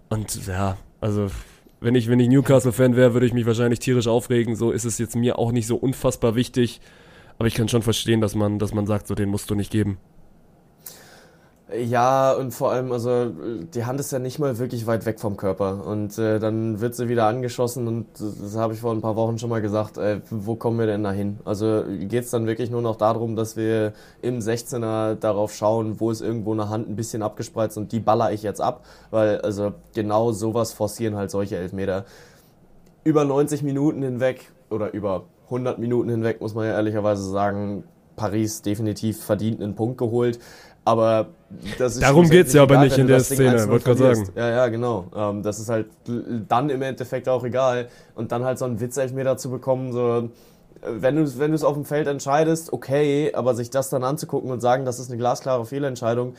Und 0.09 0.47
ja, 0.47 0.77
also 1.01 1.27
wenn 1.81 1.95
ich, 1.95 2.09
wenn 2.09 2.19
ich 2.19 2.29
Newcastle-Fan 2.29 2.95
wäre, 2.95 3.13
würde 3.13 3.25
ich 3.25 3.33
mich 3.33 3.45
wahrscheinlich 3.45 3.79
tierisch 3.79 4.07
aufregen. 4.07 4.55
So 4.55 4.71
ist 4.71 4.85
es 4.85 4.97
jetzt 4.99 5.17
mir 5.17 5.37
auch 5.37 5.51
nicht 5.51 5.67
so 5.67 5.75
unfassbar 5.75 6.35
wichtig. 6.35 6.79
Aber 7.37 7.47
ich 7.47 7.55
kann 7.55 7.67
schon 7.67 7.81
verstehen, 7.81 8.21
dass 8.21 8.35
man, 8.35 8.59
dass 8.59 8.73
man 8.73 8.87
sagt, 8.87 9.07
so 9.07 9.15
den 9.15 9.29
musst 9.29 9.49
du 9.49 9.55
nicht 9.55 9.71
geben. 9.71 9.97
Ja, 11.75 12.33
und 12.33 12.51
vor 12.51 12.71
allem, 12.71 12.91
also 12.91 13.31
die 13.73 13.85
Hand 13.85 13.99
ist 13.99 14.11
ja 14.11 14.19
nicht 14.19 14.37
mal 14.37 14.59
wirklich 14.59 14.85
weit 14.85 15.07
weg 15.07 15.19
vom 15.19 15.37
Körper. 15.37 15.83
Und 15.87 16.19
äh, 16.19 16.37
dann 16.37 16.81
wird 16.81 16.93
sie 16.93 17.09
wieder 17.09 17.25
angeschossen 17.25 17.87
und 17.87 18.05
das 18.19 18.55
habe 18.55 18.73
ich 18.75 18.79
vor 18.81 18.91
ein 18.93 19.01
paar 19.01 19.15
Wochen 19.15 19.39
schon 19.39 19.49
mal 19.49 19.61
gesagt, 19.61 19.97
äh, 19.97 20.21
wo 20.29 20.55
kommen 20.55 20.77
wir 20.77 20.85
denn 20.85 21.03
da 21.03 21.11
hin? 21.11 21.39
Also 21.45 21.83
geht 21.87 22.25
es 22.25 22.29
dann 22.29 22.45
wirklich 22.45 22.69
nur 22.69 22.83
noch 22.83 22.95
darum, 22.95 23.35
dass 23.35 23.57
wir 23.57 23.93
im 24.21 24.39
16er 24.39 25.15
darauf 25.15 25.53
schauen, 25.55 25.99
wo 25.99 26.11
ist 26.11 26.21
irgendwo 26.21 26.51
eine 26.53 26.69
Hand 26.69 26.89
ein 26.89 26.95
bisschen 26.95 27.23
abgespreizt 27.23 27.77
und 27.77 27.91
die 27.91 27.99
baller 27.99 28.31
ich 28.31 28.43
jetzt 28.43 28.61
ab, 28.61 28.85
weil 29.09 29.41
also 29.41 29.73
genau 29.95 30.31
sowas 30.31 30.73
forcieren 30.73 31.15
halt 31.15 31.31
solche 31.31 31.57
Elfmeter. 31.57 32.05
Über 33.03 33.25
90 33.25 33.63
Minuten 33.63 34.03
hinweg 34.03 34.51
oder 34.69 34.93
über 34.93 35.23
100 35.53 35.79
Minuten 35.79 36.09
hinweg, 36.09 36.41
muss 36.41 36.55
man 36.55 36.65
ja 36.65 36.73
ehrlicherweise 36.73 37.23
sagen, 37.23 37.83
Paris 38.15 38.61
definitiv 38.61 39.23
verdient 39.23 39.61
einen 39.61 39.75
Punkt 39.75 39.97
geholt. 39.97 40.39
Aber 40.85 41.27
das 41.77 41.93
ist 41.93 42.03
Darum 42.03 42.29
geht 42.29 42.47
es 42.47 42.53
ja 42.53 42.63
aber 42.63 42.77
nicht 42.79 42.97
in 42.97 43.07
der 43.07 43.21
Szene, 43.21 43.69
wollte 43.69 43.85
gerade 43.85 44.15
sagen. 44.15 44.29
Ja, 44.35 44.49
ja, 44.49 44.67
genau. 44.67 45.05
Ähm, 45.15 45.41
das 45.41 45.59
ist 45.59 45.69
halt 45.69 45.87
dann 46.49 46.69
im 46.69 46.81
Endeffekt 46.81 47.29
auch 47.29 47.43
egal. 47.45 47.87
Und 48.15 48.33
dann 48.33 48.43
halt 48.43 48.59
so 48.59 48.65
einen 48.65 48.81
Witzelfmeter 48.81 49.37
zu 49.37 49.49
bekommen, 49.49 49.93
so 49.93 50.29
wenn 50.85 51.15
du 51.15 51.39
wenn 51.39 51.53
es 51.53 51.63
auf 51.63 51.75
dem 51.75 51.85
Feld 51.85 52.07
entscheidest, 52.07 52.73
okay, 52.73 53.31
aber 53.33 53.55
sich 53.55 53.69
das 53.69 53.89
dann 53.89 54.03
anzugucken 54.03 54.51
und 54.51 54.59
sagen, 54.59 54.83
das 54.85 54.99
ist 54.99 55.09
eine 55.09 55.17
glasklare 55.17 55.65
Fehlentscheidung, 55.65 56.33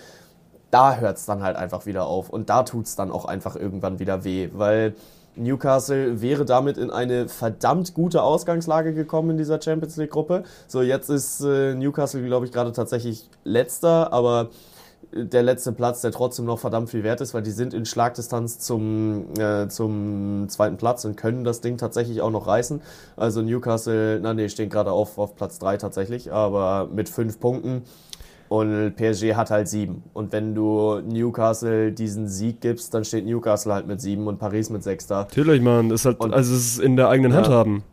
da 0.70 0.96
hört 0.96 1.16
es 1.16 1.24
dann 1.24 1.42
halt 1.42 1.56
einfach 1.56 1.86
wieder 1.86 2.06
auf 2.06 2.28
und 2.28 2.50
da 2.50 2.62
tut 2.64 2.86
es 2.86 2.96
dann 2.96 3.10
auch 3.10 3.24
einfach 3.24 3.56
irgendwann 3.56 3.98
wieder 3.98 4.24
weh, 4.24 4.50
weil 4.52 4.94
Newcastle 5.36 6.20
wäre 6.20 6.44
damit 6.44 6.78
in 6.78 6.90
eine 6.90 7.28
verdammt 7.28 7.94
gute 7.94 8.22
Ausgangslage 8.22 8.94
gekommen 8.94 9.30
in 9.30 9.36
dieser 9.36 9.60
Champions 9.60 9.96
League 9.96 10.10
Gruppe. 10.10 10.44
So, 10.68 10.82
jetzt 10.82 11.10
ist 11.10 11.40
äh, 11.40 11.74
Newcastle, 11.74 12.24
glaube 12.24 12.46
ich, 12.46 12.52
gerade 12.52 12.72
tatsächlich 12.72 13.28
letzter, 13.44 14.12
aber 14.12 14.50
der 15.12 15.42
letzte 15.42 15.72
Platz, 15.72 16.00
der 16.00 16.10
trotzdem 16.10 16.44
noch 16.44 16.58
verdammt 16.58 16.90
viel 16.90 17.04
wert 17.04 17.20
ist, 17.20 17.34
weil 17.34 17.42
die 17.42 17.50
sind 17.50 17.74
in 17.74 17.84
Schlagdistanz 17.84 18.58
zum, 18.58 19.26
äh, 19.38 19.68
zum 19.68 20.48
zweiten 20.48 20.76
Platz 20.76 21.04
und 21.04 21.16
können 21.16 21.44
das 21.44 21.60
Ding 21.60 21.78
tatsächlich 21.78 22.20
auch 22.20 22.30
noch 22.30 22.46
reißen. 22.46 22.80
Also 23.16 23.42
Newcastle, 23.42 24.18
na 24.20 24.34
nee, 24.34 24.48
stehen 24.48 24.70
gerade 24.70 24.90
auf, 24.90 25.18
auf 25.18 25.36
Platz 25.36 25.58
3 25.58 25.76
tatsächlich, 25.76 26.32
aber 26.32 26.88
mit 26.92 27.08
fünf 27.08 27.38
Punkten. 27.38 27.82
Und 28.48 28.94
PSG 28.96 29.34
hat 29.34 29.50
halt 29.50 29.68
sieben. 29.68 30.02
Und 30.12 30.32
wenn 30.32 30.54
du 30.54 31.00
Newcastle 31.00 31.92
diesen 31.92 32.28
Sieg 32.28 32.60
gibst, 32.60 32.92
dann 32.94 33.04
steht 33.04 33.24
Newcastle 33.24 33.72
halt 33.72 33.86
mit 33.86 34.00
sieben 34.00 34.26
und 34.26 34.38
Paris 34.38 34.70
mit 34.70 34.82
sechs 34.82 35.06
da. 35.06 35.22
Natürlich, 35.22 35.62
man. 35.62 35.90
Ist 35.90 36.04
halt, 36.04 36.20
und, 36.20 36.34
also 36.34 36.54
es 36.54 36.76
ist 36.76 36.78
in 36.78 36.96
der 36.96 37.08
eigenen 37.08 37.32
ja. 37.32 37.38
Hand 37.38 37.48
haben. 37.48 37.84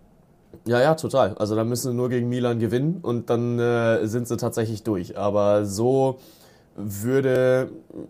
Ja, 0.65 0.79
ja, 0.79 0.95
total. 0.95 1.35
Also 1.35 1.55
da 1.55 1.63
müssen 1.63 1.91
sie 1.91 1.95
nur 1.95 2.09
gegen 2.09 2.29
Milan 2.29 2.59
gewinnen 2.59 2.99
und 3.01 3.29
dann 3.29 3.57
äh, 3.57 4.05
sind 4.07 4.27
sie 4.27 4.37
tatsächlich 4.37 4.83
durch. 4.83 5.17
Aber 5.17 5.65
so 5.65 6.19
würde 6.75 7.69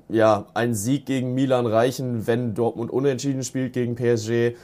ja 0.10 0.45
ein 0.54 0.73
Sieg 0.73 1.06
gegen 1.06 1.34
Milan 1.34 1.65
reichen, 1.65 2.27
wenn 2.27 2.54
Dortmund 2.54 2.91
unentschieden 2.91 3.43
spielt 3.43 3.73
gegen 3.73 3.95
PSG. 3.95 4.56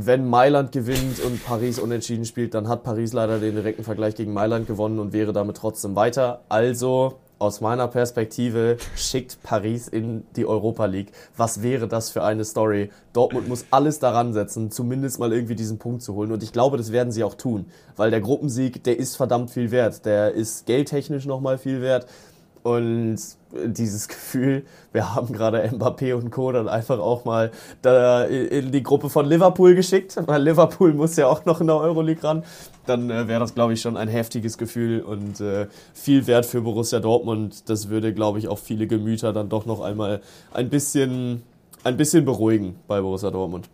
Wenn 0.00 0.28
Mailand 0.28 0.70
gewinnt 0.70 1.18
und 1.18 1.44
Paris 1.44 1.80
unentschieden 1.80 2.24
spielt, 2.24 2.54
dann 2.54 2.68
hat 2.68 2.84
Paris 2.84 3.12
leider 3.12 3.40
den 3.40 3.56
direkten 3.56 3.82
Vergleich 3.82 4.14
gegen 4.14 4.32
Mailand 4.32 4.68
gewonnen 4.68 5.00
und 5.00 5.12
wäre 5.12 5.32
damit 5.32 5.56
trotzdem 5.56 5.96
weiter. 5.96 6.42
Also 6.48 7.16
aus 7.40 7.60
meiner 7.60 7.88
Perspektive 7.88 8.76
schickt 8.94 9.42
Paris 9.42 9.88
in 9.88 10.24
die 10.36 10.46
Europa 10.46 10.84
League. 10.84 11.10
Was 11.36 11.62
wäre 11.62 11.88
das 11.88 12.10
für 12.10 12.22
eine 12.22 12.44
Story? 12.44 12.90
Dortmund 13.12 13.48
muss 13.48 13.66
alles 13.72 13.98
daran 13.98 14.32
setzen, 14.32 14.70
zumindest 14.70 15.18
mal 15.18 15.32
irgendwie 15.32 15.56
diesen 15.56 15.78
Punkt 15.78 16.02
zu 16.02 16.14
holen. 16.14 16.30
Und 16.30 16.44
ich 16.44 16.52
glaube, 16.52 16.76
das 16.76 16.92
werden 16.92 17.10
sie 17.12 17.24
auch 17.24 17.34
tun, 17.34 17.66
weil 17.96 18.12
der 18.12 18.20
Gruppensieg, 18.20 18.84
der 18.84 19.00
ist 19.00 19.16
verdammt 19.16 19.50
viel 19.50 19.72
wert. 19.72 20.04
Der 20.04 20.32
ist 20.32 20.66
geldtechnisch 20.66 21.26
nochmal 21.26 21.58
viel 21.58 21.80
wert. 21.82 22.06
Und 22.68 23.18
dieses 23.50 24.08
Gefühl, 24.08 24.64
wir 24.92 25.14
haben 25.14 25.32
gerade 25.32 25.66
Mbappé 25.68 26.14
und 26.14 26.30
Co. 26.30 26.52
dann 26.52 26.68
einfach 26.68 26.98
auch 26.98 27.24
mal 27.24 27.50
da 27.80 28.24
in 28.24 28.72
die 28.72 28.82
Gruppe 28.82 29.08
von 29.08 29.24
Liverpool 29.24 29.74
geschickt, 29.74 30.16
weil 30.26 30.42
Liverpool 30.42 30.92
muss 30.92 31.16
ja 31.16 31.28
auch 31.28 31.46
noch 31.46 31.62
in 31.62 31.66
der 31.68 31.76
Euroleague 31.76 32.22
ran. 32.22 32.44
Dann 32.84 33.08
äh, 33.10 33.26
wäre 33.26 33.40
das, 33.40 33.54
glaube 33.54 33.72
ich, 33.72 33.80
schon 33.80 33.96
ein 33.96 34.08
heftiges 34.08 34.58
Gefühl 34.58 35.00
und 35.00 35.40
äh, 35.40 35.66
viel 35.94 36.26
wert 36.26 36.44
für 36.44 36.60
Borussia 36.60 37.00
Dortmund. 37.00 37.70
Das 37.70 37.88
würde, 37.88 38.12
glaube 38.12 38.38
ich, 38.38 38.48
auch 38.48 38.58
viele 38.58 38.86
Gemüter 38.86 39.32
dann 39.32 39.48
doch 39.48 39.64
noch 39.64 39.80
einmal 39.80 40.20
ein 40.52 40.68
bisschen, 40.68 41.42
ein 41.84 41.96
bisschen 41.96 42.26
beruhigen 42.26 42.76
bei 42.86 43.00
Borussia 43.00 43.30
Dortmund. 43.30 43.70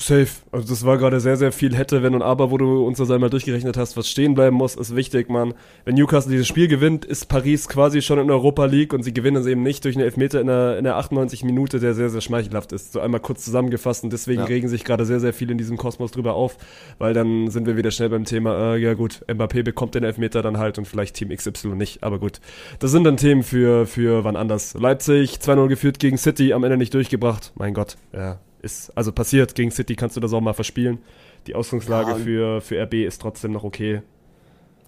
Safe. 0.00 0.28
Also 0.52 0.68
das 0.68 0.86
war 0.86 0.96
gerade 0.96 1.18
sehr, 1.18 1.36
sehr 1.36 1.50
viel 1.50 1.74
hätte, 1.74 2.04
wenn 2.04 2.14
und 2.14 2.22
aber, 2.22 2.52
wo 2.52 2.56
du 2.56 2.86
uns 2.86 2.98
das 2.98 3.10
einmal 3.10 3.30
durchgerechnet 3.30 3.76
hast, 3.76 3.96
was 3.96 4.08
stehen 4.08 4.34
bleiben 4.34 4.54
muss, 4.54 4.76
ist 4.76 4.94
wichtig, 4.94 5.28
Mann. 5.28 5.54
Wenn 5.84 5.96
Newcastle 5.96 6.30
dieses 6.30 6.46
Spiel 6.46 6.68
gewinnt, 6.68 7.04
ist 7.04 7.26
Paris 7.28 7.68
quasi 7.68 8.00
schon 8.00 8.20
in 8.20 8.30
Europa 8.30 8.64
League 8.66 8.92
und 8.92 9.02
sie 9.02 9.12
gewinnen 9.12 9.38
es 9.38 9.46
eben 9.46 9.64
nicht 9.64 9.84
durch 9.84 9.96
einen 9.96 10.04
Elfmeter 10.04 10.40
in 10.40 10.46
der, 10.46 10.78
in 10.78 10.84
der 10.84 10.96
98 10.98 11.42
Minute, 11.42 11.80
der 11.80 11.94
sehr, 11.94 12.10
sehr 12.10 12.20
schmeichelhaft 12.20 12.70
ist. 12.70 12.92
So 12.92 13.00
einmal 13.00 13.18
kurz 13.18 13.44
zusammengefasst 13.44 14.04
und 14.04 14.12
deswegen 14.12 14.42
ja. 14.42 14.46
regen 14.46 14.68
sich 14.68 14.84
gerade 14.84 15.04
sehr, 15.04 15.18
sehr 15.18 15.32
viel 15.32 15.50
in 15.50 15.58
diesem 15.58 15.76
Kosmos 15.76 16.12
drüber 16.12 16.34
auf, 16.34 16.58
weil 16.98 17.12
dann 17.12 17.50
sind 17.50 17.66
wir 17.66 17.76
wieder 17.76 17.90
schnell 17.90 18.10
beim 18.10 18.24
Thema, 18.24 18.74
äh, 18.74 18.78
ja 18.78 18.94
gut, 18.94 19.24
Mbappé 19.26 19.64
bekommt 19.64 19.96
den 19.96 20.04
Elfmeter 20.04 20.42
dann 20.42 20.58
halt 20.58 20.78
und 20.78 20.86
vielleicht 20.86 21.16
Team 21.16 21.30
XY 21.30 21.74
nicht, 21.74 22.04
aber 22.04 22.20
gut. 22.20 22.40
Das 22.78 22.92
sind 22.92 23.02
dann 23.02 23.16
Themen 23.16 23.42
für, 23.42 23.84
für 23.84 24.22
wann 24.22 24.36
anders. 24.36 24.74
Leipzig 24.74 25.38
2-0 25.38 25.66
geführt 25.66 25.98
gegen 25.98 26.18
City, 26.18 26.52
am 26.52 26.62
Ende 26.62 26.76
nicht 26.76 26.94
durchgebracht. 26.94 27.52
Mein 27.56 27.74
Gott, 27.74 27.96
ja, 28.12 28.38
ist 28.68 28.96
also 28.96 29.12
passiert. 29.12 29.54
Gegen 29.54 29.70
City 29.70 29.96
kannst 29.96 30.16
du 30.16 30.20
das 30.20 30.32
auch 30.32 30.40
mal 30.40 30.52
verspielen. 30.52 30.98
Die 31.46 31.54
Ausgangslage 31.54 32.10
ja, 32.10 32.16
für, 32.16 32.60
für 32.60 32.82
RB 32.82 32.94
ist 32.94 33.20
trotzdem 33.20 33.52
noch 33.52 33.64
okay. 33.64 34.02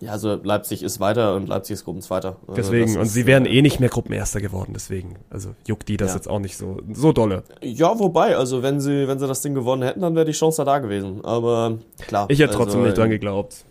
Ja, 0.00 0.12
also 0.12 0.40
Leipzig 0.42 0.82
ist 0.82 0.98
weiter 0.98 1.34
und 1.34 1.48
Leipzig 1.48 1.74
ist 1.74 1.84
Gruppenzweiter. 1.84 2.36
Also 2.46 2.54
deswegen, 2.54 2.96
und 2.98 3.06
sie 3.06 3.26
wären 3.26 3.44
äh, 3.44 3.50
eh 3.50 3.62
nicht 3.62 3.80
mehr 3.80 3.90
Gruppenerster 3.90 4.40
geworden, 4.40 4.72
deswegen. 4.74 5.16
Also 5.28 5.54
juckt 5.66 5.88
die 5.88 5.98
das 5.98 6.10
ja. 6.10 6.16
jetzt 6.16 6.28
auch 6.28 6.38
nicht 6.38 6.56
so, 6.56 6.78
so 6.92 7.12
dolle. 7.12 7.42
Ja, 7.60 7.98
wobei, 7.98 8.36
also 8.36 8.62
wenn 8.62 8.80
sie, 8.80 9.06
wenn 9.08 9.18
sie 9.18 9.26
das 9.26 9.42
Ding 9.42 9.54
gewonnen 9.54 9.82
hätten, 9.82 10.00
dann 10.00 10.14
wäre 10.14 10.24
die 10.24 10.32
Chance 10.32 10.64
da 10.64 10.78
gewesen. 10.78 11.22
Aber 11.22 11.78
klar. 11.98 12.26
Ich 12.30 12.38
hätte 12.38 12.54
trotzdem 12.54 12.80
also, 12.80 12.86
nicht 12.86 12.98
dran 12.98 13.10
geglaubt. 13.10 13.64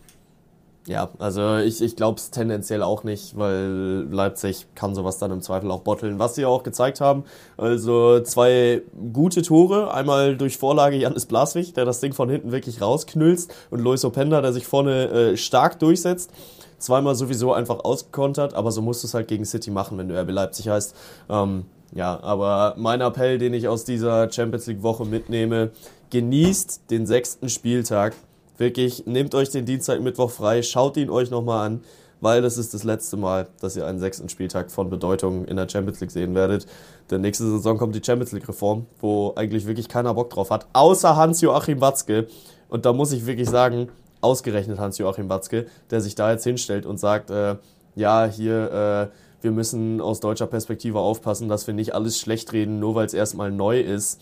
Ja, 0.90 1.12
also 1.20 1.58
ich, 1.58 1.84
ich 1.84 1.96
glaube 1.96 2.18
es 2.18 2.32
tendenziell 2.32 2.82
auch 2.82 3.04
nicht, 3.04 3.38
weil 3.38 4.08
Leipzig 4.10 4.66
kann 4.74 4.96
sowas 4.96 5.20
dann 5.20 5.30
im 5.30 5.40
Zweifel 5.44 5.70
auch 5.70 5.82
botteln, 5.82 6.18
was 6.18 6.34
sie 6.34 6.46
auch 6.48 6.64
gezeigt 6.64 7.00
haben. 7.00 7.26
Also 7.58 8.22
zwei 8.22 8.82
gute 9.14 9.44
Tore, 9.44 9.94
einmal 9.94 10.36
durch 10.36 10.58
Vorlage 10.58 10.98
Janis 10.98 11.28
Blaswig, 11.28 11.76
der 11.76 11.86
das 11.86 12.00
Ding 12.00 12.14
von 12.14 12.28
hinten 12.28 12.52
wirklich 12.52 12.82
rausknülst 12.82 13.54
und 13.70 13.82
Lois 13.82 14.04
Openda, 14.04 14.42
der 14.42 14.52
sich 14.52 14.66
vorne 14.66 15.10
äh, 15.10 15.38
stark 15.38 15.78
durchsetzt. 15.78 16.32
Zweimal 16.80 17.14
sowieso 17.14 17.54
einfach 17.54 17.84
ausgekontert, 17.84 18.56
aber 18.56 18.72
so 18.72 18.82
musst 18.82 19.04
du 19.04 19.08
es 19.08 19.14
halt 19.14 19.28
gegen 19.28 19.46
City 19.46 19.70
machen, 19.70 19.96
wenn 20.00 20.10
du 20.10 20.20
RB 20.20 20.32
Leipzig 20.32 20.70
heißt. 20.70 20.96
Ähm, 21.30 21.66
ja, 21.94 22.20
aber 22.24 22.74
mein 22.78 23.02
Appell, 23.02 23.38
den 23.38 23.54
ich 23.54 23.68
aus 23.68 23.84
dieser 23.84 24.32
Champions 24.32 24.66
League 24.66 24.82
Woche 24.82 25.06
mitnehme, 25.06 25.70
genießt 26.10 26.90
den 26.90 27.06
sechsten 27.06 27.48
Spieltag 27.48 28.16
Wirklich, 28.60 29.06
nehmt 29.06 29.34
euch 29.36 29.50
den 29.50 29.66
Dienstag, 29.66 30.02
Mittwoch 30.02 30.30
frei, 30.30 30.62
schaut 30.64 30.98
ihn 30.98 31.10
euch 31.10 31.32
nochmal 31.32 31.66
an, 31.66 31.82
weil 32.20 32.42
das 32.42 32.58
ist 32.58 32.74
das 32.74 32.84
letzte 32.84 33.16
Mal, 33.16 33.48
dass 33.62 33.78
ihr 33.78 33.88
einen 33.88 34.00
sechsten 34.00 34.28
Spieltag 34.28 34.70
von 34.70 34.90
Bedeutung 34.90 35.46
in 35.46 35.56
der 35.56 35.70
Champions 35.70 36.02
League 36.02 36.12
sehen 36.12 36.36
werdet. 36.36 36.66
Denn 37.10 37.22
nächste 37.22 37.46
Saison 37.46 37.78
kommt 37.78 37.96
die 37.96 38.04
Champions 38.04 38.34
League-Reform, 38.34 38.86
wo 39.00 39.32
eigentlich 39.38 39.66
wirklich 39.66 39.88
keiner 39.88 40.14
Bock 40.14 40.30
drauf 40.30 40.52
hat, 40.52 40.68
außer 40.74 41.16
Hans-Joachim 41.16 41.80
Watzke. 41.80 42.28
Und 42.68 42.86
da 42.86 42.92
muss 42.92 43.14
ich 43.14 43.26
wirklich 43.26 43.50
sagen, 43.50 43.88
ausgerechnet 44.20 44.78
Hans-Joachim 44.78 45.30
Watzke, 45.30 45.68
der 45.90 46.02
sich 46.02 46.16
da 46.16 46.30
jetzt 46.30 46.44
hinstellt 46.44 46.86
und 46.86 47.00
sagt, 47.00 47.30
äh, 47.30 47.56
ja, 47.96 48.26
hier, 48.26 49.10
äh, 49.10 49.16
wir 49.42 49.52
müssen 49.52 50.02
aus 50.02 50.20
deutscher 50.20 50.48
Perspektive 50.48 51.00
aufpassen, 51.00 51.48
dass 51.48 51.66
wir 51.66 51.74
nicht 51.74 51.96
alles 51.96 52.20
schlecht 52.20 52.52
reden, 52.52 52.82
nur 52.82 52.94
weil 52.94 53.06
es 53.06 53.14
erstmal 53.14 53.52
neu 53.52 53.80
ist 53.80 54.20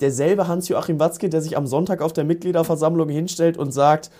derselbe 0.00 0.48
Hans-Joachim 0.48 0.98
Watzke, 0.98 1.28
der 1.28 1.42
sich 1.42 1.56
am 1.56 1.66
Sonntag 1.66 2.02
auf 2.02 2.12
der 2.12 2.24
Mitgliederversammlung 2.24 3.08
hinstellt 3.08 3.56
und 3.56 3.72
sagt, 3.72 4.10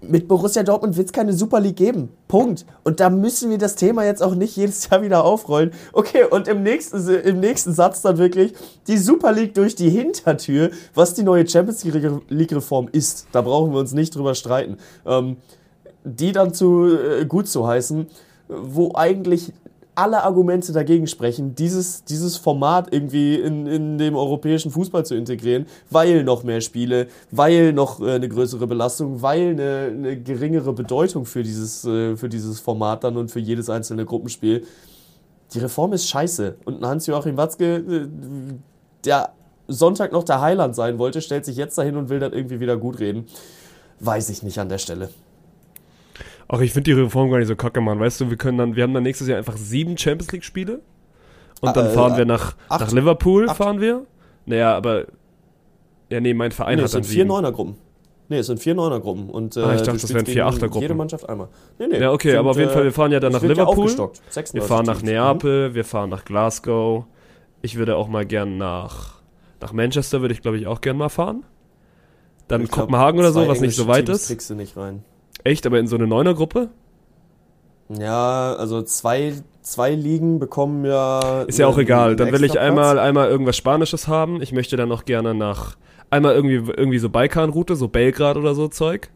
mit 0.00 0.28
Borussia 0.28 0.62
Dortmund 0.62 0.96
wird 0.96 1.08
es 1.08 1.12
keine 1.12 1.32
Super 1.32 1.60
League 1.60 1.76
geben. 1.76 2.10
Punkt. 2.28 2.64
Und 2.84 3.00
da 3.00 3.10
müssen 3.10 3.50
wir 3.50 3.58
das 3.58 3.74
Thema 3.74 4.04
jetzt 4.04 4.22
auch 4.22 4.34
nicht 4.34 4.56
jedes 4.56 4.88
Jahr 4.88 5.02
wieder 5.02 5.24
aufrollen. 5.24 5.72
Okay, 5.92 6.24
und 6.24 6.46
im 6.46 6.62
nächsten, 6.62 7.08
im 7.08 7.40
nächsten 7.40 7.72
Satz 7.72 8.02
dann 8.02 8.16
wirklich 8.16 8.52
die 8.86 8.96
Super 8.96 9.32
League 9.32 9.54
durch 9.54 9.74
die 9.74 9.90
Hintertür, 9.90 10.70
was 10.94 11.14
die 11.14 11.24
neue 11.24 11.48
Champions 11.48 11.84
League-Reform 12.28 12.88
ist. 12.92 13.26
Da 13.32 13.42
brauchen 13.42 13.72
wir 13.72 13.80
uns 13.80 13.92
nicht 13.92 14.14
drüber 14.14 14.34
streiten. 14.34 14.76
Ähm, 15.04 15.36
die 16.04 16.32
dann 16.32 16.54
zu 16.54 16.96
äh, 16.96 17.26
gut 17.26 17.48
zu 17.48 17.66
heißen, 17.66 18.06
wo 18.48 18.94
eigentlich 18.94 19.52
alle 19.98 20.22
Argumente 20.22 20.72
dagegen 20.72 21.08
sprechen, 21.08 21.56
dieses, 21.56 22.04
dieses 22.04 22.36
Format 22.36 22.92
irgendwie 22.92 23.34
in, 23.34 23.66
in 23.66 23.98
dem 23.98 24.14
europäischen 24.14 24.70
Fußball 24.70 25.04
zu 25.04 25.16
integrieren, 25.16 25.66
weil 25.90 26.22
noch 26.22 26.44
mehr 26.44 26.60
Spiele, 26.60 27.08
weil 27.32 27.72
noch 27.72 28.00
äh, 28.00 28.12
eine 28.12 28.28
größere 28.28 28.68
Belastung, 28.68 29.22
weil 29.22 29.50
eine, 29.50 29.90
eine 29.92 30.20
geringere 30.20 30.72
Bedeutung 30.72 31.26
für 31.26 31.42
dieses, 31.42 31.84
äh, 31.84 32.16
für 32.16 32.28
dieses 32.28 32.60
Format 32.60 33.02
dann 33.02 33.16
und 33.16 33.32
für 33.32 33.40
jedes 33.40 33.68
einzelne 33.68 34.04
Gruppenspiel. 34.04 34.64
Die 35.52 35.58
Reform 35.58 35.92
ist 35.92 36.08
scheiße. 36.08 36.58
Und 36.64 36.84
Hans-Joachim 36.84 37.36
Watzke, 37.36 37.76
äh, 37.76 38.06
der 39.04 39.32
Sonntag 39.66 40.12
noch 40.12 40.22
der 40.22 40.40
Heiland 40.40 40.76
sein 40.76 40.98
wollte, 41.00 41.20
stellt 41.20 41.44
sich 41.44 41.56
jetzt 41.56 41.76
dahin 41.76 41.96
und 41.96 42.08
will 42.08 42.20
das 42.20 42.32
irgendwie 42.32 42.60
wieder 42.60 42.76
gut 42.76 43.00
reden. 43.00 43.26
Weiß 43.98 44.30
ich 44.30 44.44
nicht 44.44 44.60
an 44.60 44.68
der 44.68 44.78
Stelle. 44.78 45.08
Ach, 46.48 46.60
ich 46.60 46.72
finde 46.72 46.90
die 46.90 46.98
Reform 46.98 47.30
gar 47.30 47.38
nicht 47.38 47.48
so 47.48 47.56
kacke, 47.56 47.80
Mann. 47.80 48.00
Weißt 48.00 48.20
du, 48.20 48.30
wir 48.30 48.36
können 48.38 48.58
dann, 48.58 48.74
wir 48.74 48.82
haben 48.82 48.94
dann 48.94 49.02
nächstes 49.02 49.28
Jahr 49.28 49.38
einfach 49.38 49.56
sieben 49.56 49.98
Champions 49.98 50.32
League 50.32 50.44
Spiele 50.44 50.80
und 51.60 51.76
dann 51.76 51.88
ah, 51.88 51.90
fahren 51.90 52.14
äh, 52.14 52.18
wir 52.18 52.24
nach, 52.24 52.56
acht, 52.68 52.80
nach 52.80 52.92
Liverpool, 52.92 53.48
acht. 53.48 53.58
fahren 53.58 53.80
wir. 53.80 54.06
Naja, 54.46 54.74
aber 54.74 55.06
ja, 56.08 56.20
nee, 56.20 56.32
mein 56.32 56.52
Verein 56.52 56.78
nee, 56.78 56.84
hat 56.84 56.94
dann 56.94 57.02
sieben. 57.02 57.14
vier 57.14 57.24
Neunergruppen. 57.26 57.76
Nee, 58.30 58.38
es 58.38 58.46
sind 58.46 58.60
vier 58.60 58.74
Neunergruppen. 58.74 59.30
Und, 59.30 59.56
äh, 59.56 59.60
ah, 59.60 59.74
ich 59.74 59.82
dachte, 59.82 60.00
das 60.00 60.12
wären 60.12 60.26
vier 60.26 60.46
Achtergruppen. 60.46 60.82
Jede 60.82 60.94
Mannschaft 60.94 61.28
einmal. 61.28 61.48
Nee, 61.78 61.86
nee. 61.88 61.98
Ja, 61.98 62.12
okay, 62.12 62.30
sind, 62.30 62.38
aber 62.38 62.50
auf 62.50 62.58
jeden 62.58 62.70
Fall, 62.70 62.84
wir 62.84 62.92
fahren 62.92 63.12
ja 63.12 63.20
dann 63.20 63.32
nach 63.32 63.42
Liverpool. 63.42 63.88
Ja 63.88 64.10
wir 64.52 64.62
fahren 64.62 64.86
nach 64.86 65.02
Neapel, 65.02 65.74
wir 65.74 65.84
fahren 65.84 66.10
nach 66.10 66.24
Glasgow. 66.24 67.04
Ich 67.62 67.76
würde 67.76 67.96
auch 67.96 68.08
mal 68.08 68.26
gern 68.26 68.58
nach, 68.58 69.20
nach 69.60 69.72
Manchester, 69.72 70.20
würde 70.20 70.34
ich 70.34 70.42
glaube 70.42 70.58
ich 70.58 70.66
auch 70.66 70.80
gern 70.80 70.96
mal 70.96 71.08
fahren. 71.08 71.44
Dann 72.48 72.62
ich 72.62 72.70
Kopenhagen 72.70 73.20
glaub, 73.20 73.34
oder 73.34 73.44
so, 73.44 73.48
was 73.48 73.60
nicht 73.60 73.76
so 73.76 73.86
weit 73.86 74.06
Teams 74.06 74.22
ist. 74.22 74.26
kriegst 74.28 74.50
du 74.50 74.54
nicht 74.54 74.76
rein. 74.76 75.04
Echt, 75.44 75.66
aber 75.66 75.78
in 75.78 75.86
so 75.86 75.96
eine 75.96 76.06
Neunergruppe? 76.06 76.70
Ja, 77.88 78.54
also 78.54 78.82
zwei, 78.82 79.32
zwei 79.62 79.94
Ligen 79.94 80.38
bekommen 80.38 80.84
ja. 80.84 81.42
Ist 81.42 81.58
ja 81.58 81.66
auch 81.66 81.78
egal. 81.78 82.16
Dann 82.16 82.32
will 82.32 82.44
ich 82.44 82.58
einmal, 82.58 82.98
einmal 82.98 83.28
irgendwas 83.28 83.56
Spanisches 83.56 84.08
haben. 84.08 84.42
Ich 84.42 84.52
möchte 84.52 84.76
dann 84.76 84.92
auch 84.92 85.04
gerne 85.04 85.34
nach 85.34 85.76
einmal 86.10 86.34
irgendwie, 86.34 86.72
irgendwie 86.76 86.98
so 86.98 87.08
Balkanroute, 87.08 87.76
so 87.76 87.88
Belgrad 87.88 88.36
oder 88.36 88.54
so 88.54 88.68
Zeug. 88.68 89.10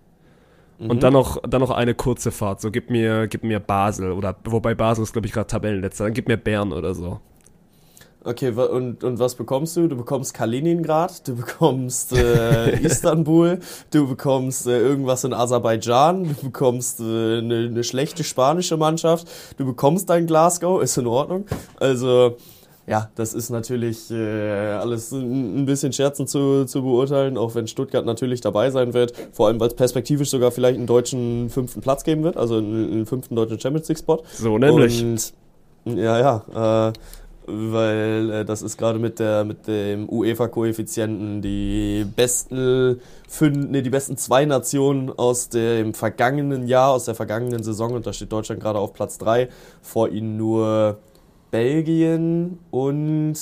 Und 0.78 0.96
mhm. 0.96 1.00
dann 1.00 1.12
noch, 1.12 1.40
dann 1.42 1.60
noch 1.60 1.70
eine 1.70 1.94
kurze 1.94 2.32
Fahrt. 2.32 2.60
So, 2.60 2.70
gib 2.70 2.90
mir, 2.90 3.28
gib 3.28 3.44
mir 3.44 3.60
Basel 3.60 4.10
oder, 4.12 4.36
wobei 4.44 4.74
Basel 4.74 5.04
ist, 5.04 5.12
glaube 5.12 5.26
ich, 5.26 5.32
gerade 5.32 5.46
Tabellenletzter. 5.46 6.04
Dann 6.04 6.14
gib 6.14 6.28
mir 6.28 6.36
Bern 6.36 6.72
oder 6.72 6.94
so. 6.94 7.20
Okay, 8.24 8.50
und, 8.50 9.02
und 9.02 9.18
was 9.18 9.34
bekommst 9.34 9.76
du? 9.76 9.88
Du 9.88 9.96
bekommst 9.96 10.32
Kaliningrad, 10.32 11.26
du 11.26 11.34
bekommst 11.34 12.12
äh, 12.12 12.76
Istanbul, 12.82 13.58
du 13.90 14.06
bekommst 14.06 14.68
äh, 14.68 14.78
irgendwas 14.78 15.24
in 15.24 15.32
Aserbaidschan, 15.32 16.24
du 16.24 16.34
bekommst 16.34 17.00
äh, 17.00 17.38
eine, 17.38 17.68
eine 17.68 17.82
schlechte 17.82 18.22
spanische 18.22 18.76
Mannschaft, 18.76 19.26
du 19.56 19.66
bekommst 19.66 20.08
dein 20.08 20.28
Glasgow, 20.28 20.80
ist 20.80 20.96
in 20.98 21.08
Ordnung. 21.08 21.46
Also, 21.80 22.36
ja, 22.86 23.10
das 23.16 23.34
ist 23.34 23.50
natürlich 23.50 24.08
äh, 24.12 24.72
alles 24.72 25.10
ein 25.10 25.66
bisschen 25.66 25.92
scherzend 25.92 26.28
zu, 26.28 26.64
zu 26.64 26.82
beurteilen, 26.82 27.36
auch 27.36 27.56
wenn 27.56 27.66
Stuttgart 27.66 28.06
natürlich 28.06 28.40
dabei 28.40 28.70
sein 28.70 28.94
wird, 28.94 29.14
vor 29.32 29.48
allem 29.48 29.58
weil 29.58 29.68
es 29.68 29.74
perspektivisch 29.74 30.30
sogar 30.30 30.52
vielleicht 30.52 30.78
einen 30.78 30.86
deutschen 30.86 31.50
fünften 31.50 31.80
Platz 31.80 32.04
geben 32.04 32.22
wird, 32.22 32.36
also 32.36 32.58
einen, 32.58 32.92
einen 32.92 33.06
fünften 33.06 33.34
deutschen 33.34 33.58
Champions 33.58 33.88
League 33.88 33.98
Spot. 33.98 34.22
So 34.32 34.58
nämlich. 34.58 35.02
Und, 35.02 35.32
ja, 35.84 36.42
ja. 36.54 36.88
Äh, 36.88 36.92
weil 37.46 38.30
äh, 38.30 38.44
das 38.44 38.62
ist 38.62 38.76
gerade 38.76 38.98
mit 38.98 39.18
der 39.18 39.44
mit 39.44 39.66
dem 39.66 40.08
UEFA-Koeffizienten 40.08 41.42
die 41.42 42.06
besten 42.16 43.00
fünf, 43.28 43.68
nee, 43.68 43.82
die 43.82 43.90
besten 43.90 44.16
zwei 44.16 44.44
Nationen 44.44 45.10
aus 45.10 45.48
dem 45.48 45.94
vergangenen 45.94 46.66
Jahr, 46.66 46.90
aus 46.92 47.04
der 47.06 47.14
vergangenen 47.14 47.62
Saison 47.62 47.92
und 47.92 48.06
da 48.06 48.12
steht 48.12 48.32
Deutschland 48.32 48.60
gerade 48.60 48.78
auf 48.78 48.92
Platz 48.92 49.18
3, 49.18 49.48
vor 49.80 50.08
ihnen 50.08 50.36
nur 50.36 50.98
Belgien 51.50 52.58
und 52.70 53.36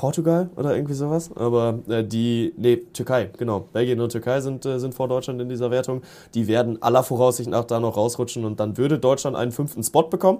Portugal 0.00 0.48
oder 0.56 0.74
irgendwie 0.74 0.94
sowas. 0.94 1.30
Aber 1.36 1.78
äh, 1.86 2.02
die, 2.02 2.54
nee, 2.56 2.76
Türkei, 2.76 3.28
genau. 3.36 3.68
Belgien 3.72 4.00
und 4.00 4.10
Türkei 4.10 4.40
sind, 4.40 4.64
äh, 4.64 4.78
sind 4.78 4.94
vor 4.94 5.08
Deutschland 5.08 5.42
in 5.42 5.50
dieser 5.50 5.70
Wertung. 5.70 6.00
Die 6.32 6.48
werden 6.48 6.80
aller 6.82 7.02
Voraussicht 7.02 7.50
nach 7.50 7.64
da 7.64 7.80
noch 7.80 7.98
rausrutschen 7.98 8.46
und 8.46 8.58
dann 8.60 8.78
würde 8.78 8.98
Deutschland 8.98 9.36
einen 9.36 9.52
fünften 9.52 9.82
Spot 9.82 10.04
bekommen. 10.04 10.38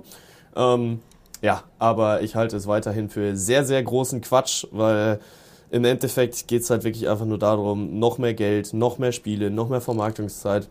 Ähm, 0.57 1.01
ja, 1.43 1.65
aber 1.79 2.23
ich 2.23 2.35
halte 2.35 2.57
es 2.57 2.67
weiterhin 2.67 3.09
für 3.09 3.37
sehr, 3.37 3.65
sehr 3.65 3.83
großen 3.83 4.21
Quatsch, 4.21 4.67
weil 4.71 5.21
im 5.71 5.85
Endeffekt 5.85 6.49
geht 6.49 6.63
es 6.63 6.71
halt 6.71 6.85
wirklich 6.85 7.09
einfach 7.09 7.27
nur 7.27 7.39
darum, 7.39 7.99
noch 7.99 8.19
mehr 8.19 8.35
Geld, 8.35 8.75
noch 8.75 8.99
mehr 8.99 9.13
Spiele, 9.13 9.51
noch 9.51 9.69
mehr 9.69 9.81
Vermarktungszeit 9.81 10.69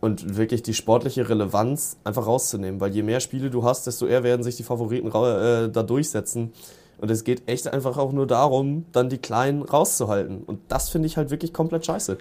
und 0.00 0.36
wirklich 0.36 0.62
die 0.62 0.74
sportliche 0.74 1.28
Relevanz 1.28 1.98
einfach 2.04 2.26
rauszunehmen. 2.26 2.80
Weil 2.80 2.92
je 2.92 3.02
mehr 3.02 3.20
Spiele 3.20 3.50
du 3.50 3.64
hast, 3.64 3.86
desto 3.86 4.06
eher 4.06 4.22
werden 4.22 4.42
sich 4.42 4.56
die 4.56 4.62
Favoriten 4.62 5.08
äh, 5.08 5.70
da 5.70 5.82
durchsetzen. 5.82 6.52
Und 6.98 7.10
es 7.10 7.24
geht 7.24 7.48
echt 7.48 7.68
einfach 7.72 7.98
auch 7.98 8.12
nur 8.12 8.26
darum, 8.26 8.86
dann 8.92 9.08
die 9.08 9.18
Kleinen 9.18 9.62
rauszuhalten. 9.62 10.42
Und 10.44 10.60
das 10.68 10.88
finde 10.88 11.06
ich 11.06 11.16
halt 11.16 11.30
wirklich 11.30 11.52
komplett 11.52 11.84
scheiße. 11.86 12.18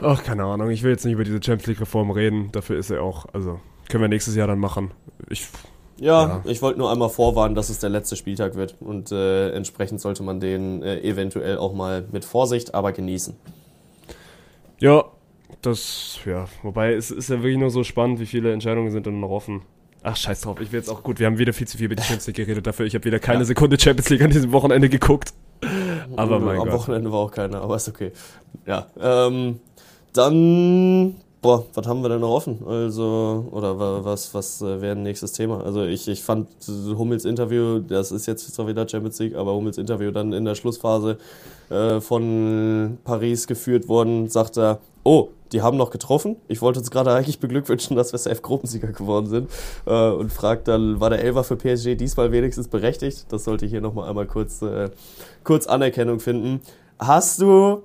Ach, 0.00 0.22
keine 0.24 0.44
Ahnung. 0.44 0.70
Ich 0.70 0.82
will 0.82 0.90
jetzt 0.90 1.04
nicht 1.04 1.14
über 1.14 1.24
diese 1.24 1.42
Champions 1.42 1.66
League-Reform 1.66 2.10
reden. 2.10 2.50
Dafür 2.52 2.78
ist 2.78 2.90
er 2.90 3.02
auch. 3.02 3.26
Also, 3.32 3.60
können 3.88 4.02
wir 4.02 4.08
nächstes 4.08 4.34
Jahr 4.34 4.48
dann 4.48 4.58
machen. 4.58 4.90
Ich 5.28 5.46
ja, 6.02 6.26
ja. 6.26 6.42
ich 6.44 6.60
wollte 6.62 6.78
nur 6.78 6.90
einmal 6.90 7.08
vorwarnen, 7.08 7.54
dass 7.54 7.70
es 7.70 7.78
der 7.78 7.90
letzte 7.90 8.16
Spieltag 8.16 8.56
wird 8.56 8.74
und 8.80 9.12
äh, 9.12 9.50
entsprechend 9.50 10.00
sollte 10.00 10.22
man 10.22 10.40
den 10.40 10.82
äh, 10.82 11.00
eventuell 11.00 11.58
auch 11.58 11.72
mal 11.72 12.04
mit 12.10 12.24
Vorsicht, 12.24 12.74
aber 12.74 12.92
genießen. 12.92 13.34
Ja, 14.80 15.04
das, 15.62 16.18
ja, 16.26 16.46
wobei 16.62 16.94
es 16.94 17.10
ist 17.12 17.30
ja 17.30 17.36
wirklich 17.36 17.58
nur 17.58 17.70
so 17.70 17.84
spannend, 17.84 18.18
wie 18.18 18.26
viele 18.26 18.52
Entscheidungen 18.52 18.90
sind 18.90 19.06
dann 19.06 19.20
noch 19.20 19.30
offen. 19.30 19.62
Ach, 20.02 20.16
scheiß 20.16 20.40
drauf, 20.40 20.60
ich 20.60 20.72
will 20.72 20.80
jetzt 20.80 20.88
auch 20.88 21.04
gut, 21.04 21.20
wir 21.20 21.26
haben 21.26 21.38
wieder 21.38 21.52
viel 21.52 21.68
zu 21.68 21.78
viel 21.78 21.86
über 21.86 21.94
die 21.94 22.02
Champions 22.02 22.26
League 22.26 22.36
geredet, 22.36 22.66
dafür 22.66 22.84
ich 22.84 22.96
habe 22.96 23.04
wieder 23.04 23.20
keine 23.20 23.40
ja. 23.40 23.44
Sekunde 23.44 23.78
Champions 23.78 24.10
League 24.10 24.22
an 24.22 24.30
diesem 24.30 24.50
Wochenende 24.50 24.88
geguckt. 24.88 25.32
Aber 26.16 26.40
mein 26.40 26.58
Am 26.58 26.64
Gott. 26.64 26.72
Wochenende 26.72 27.12
war 27.12 27.20
auch 27.20 27.30
keiner, 27.30 27.62
aber 27.62 27.76
ist 27.76 27.88
okay. 27.88 28.10
Ja, 28.66 28.88
ähm, 29.00 29.60
dann 30.12 31.14
Boah, 31.42 31.64
was 31.74 31.88
haben 31.88 32.02
wir 32.02 32.08
denn 32.08 32.20
noch 32.20 32.30
offen? 32.30 32.64
Also, 32.64 33.48
oder 33.50 34.04
was, 34.04 34.32
was 34.32 34.62
äh, 34.62 34.80
wäre 34.80 34.94
ein 34.94 35.02
nächstes 35.02 35.32
Thema? 35.32 35.60
Also 35.64 35.82
ich, 35.82 36.06
ich 36.06 36.22
fand 36.22 36.46
Hummels 36.96 37.24
Interview, 37.24 37.80
das 37.80 38.12
ist 38.12 38.26
jetzt 38.26 38.54
zwar 38.54 38.68
wieder 38.68 38.88
Champions 38.88 39.18
League, 39.18 39.34
aber 39.34 39.52
Hummels 39.52 39.76
Interview 39.76 40.12
dann 40.12 40.32
in 40.32 40.44
der 40.44 40.54
Schlussphase 40.54 41.18
äh, 41.68 42.00
von 42.00 42.96
Paris 43.02 43.48
geführt 43.48 43.88
worden, 43.88 44.28
sagt 44.28 44.56
er, 44.56 44.78
oh, 45.02 45.30
die 45.50 45.62
haben 45.62 45.76
noch 45.76 45.90
getroffen. 45.90 46.36
Ich 46.46 46.62
wollte 46.62 46.78
uns 46.78 46.92
gerade 46.92 47.12
eigentlich 47.12 47.40
beglückwünschen, 47.40 47.96
dass 47.96 48.12
wir 48.12 48.20
SF-Gruppensieger 48.20 48.92
geworden 48.92 49.26
sind. 49.26 49.50
Äh, 49.84 50.10
und 50.10 50.32
fragt 50.32 50.68
dann, 50.68 51.00
war 51.00 51.10
der 51.10 51.24
Elfer 51.24 51.42
für 51.42 51.56
PSG 51.56 51.96
diesmal 51.96 52.30
wenigstens 52.30 52.68
berechtigt? 52.68 53.26
Das 53.30 53.42
sollte 53.42 53.66
hier 53.66 53.80
nochmal 53.80 54.08
einmal 54.08 54.26
kurz, 54.26 54.62
äh, 54.62 54.90
kurz 55.42 55.66
Anerkennung 55.66 56.20
finden. 56.20 56.60
Hast 57.00 57.40
du 57.42 57.82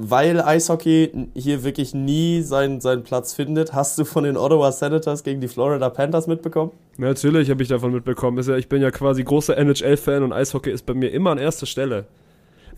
weil 0.00 0.40
Eishockey 0.40 1.28
hier 1.34 1.64
wirklich 1.64 1.92
nie 1.92 2.42
seinen, 2.42 2.80
seinen 2.80 3.02
Platz 3.02 3.34
findet. 3.34 3.74
Hast 3.74 3.98
du 3.98 4.04
von 4.04 4.22
den 4.22 4.36
Ottawa 4.36 4.70
Senators 4.70 5.24
gegen 5.24 5.40
die 5.40 5.48
Florida 5.48 5.90
Panthers 5.90 6.28
mitbekommen? 6.28 6.70
Ja, 6.98 7.06
natürlich 7.06 7.50
habe 7.50 7.64
ich 7.64 7.68
davon 7.68 7.92
mitbekommen. 7.92 8.38
Ich 8.58 8.68
bin 8.68 8.80
ja 8.80 8.92
quasi 8.92 9.24
großer 9.24 9.58
NHL-Fan 9.58 10.22
und 10.22 10.32
Eishockey 10.32 10.70
ist 10.70 10.86
bei 10.86 10.94
mir 10.94 11.10
immer 11.10 11.32
an 11.32 11.38
erster 11.38 11.66
Stelle. 11.66 12.06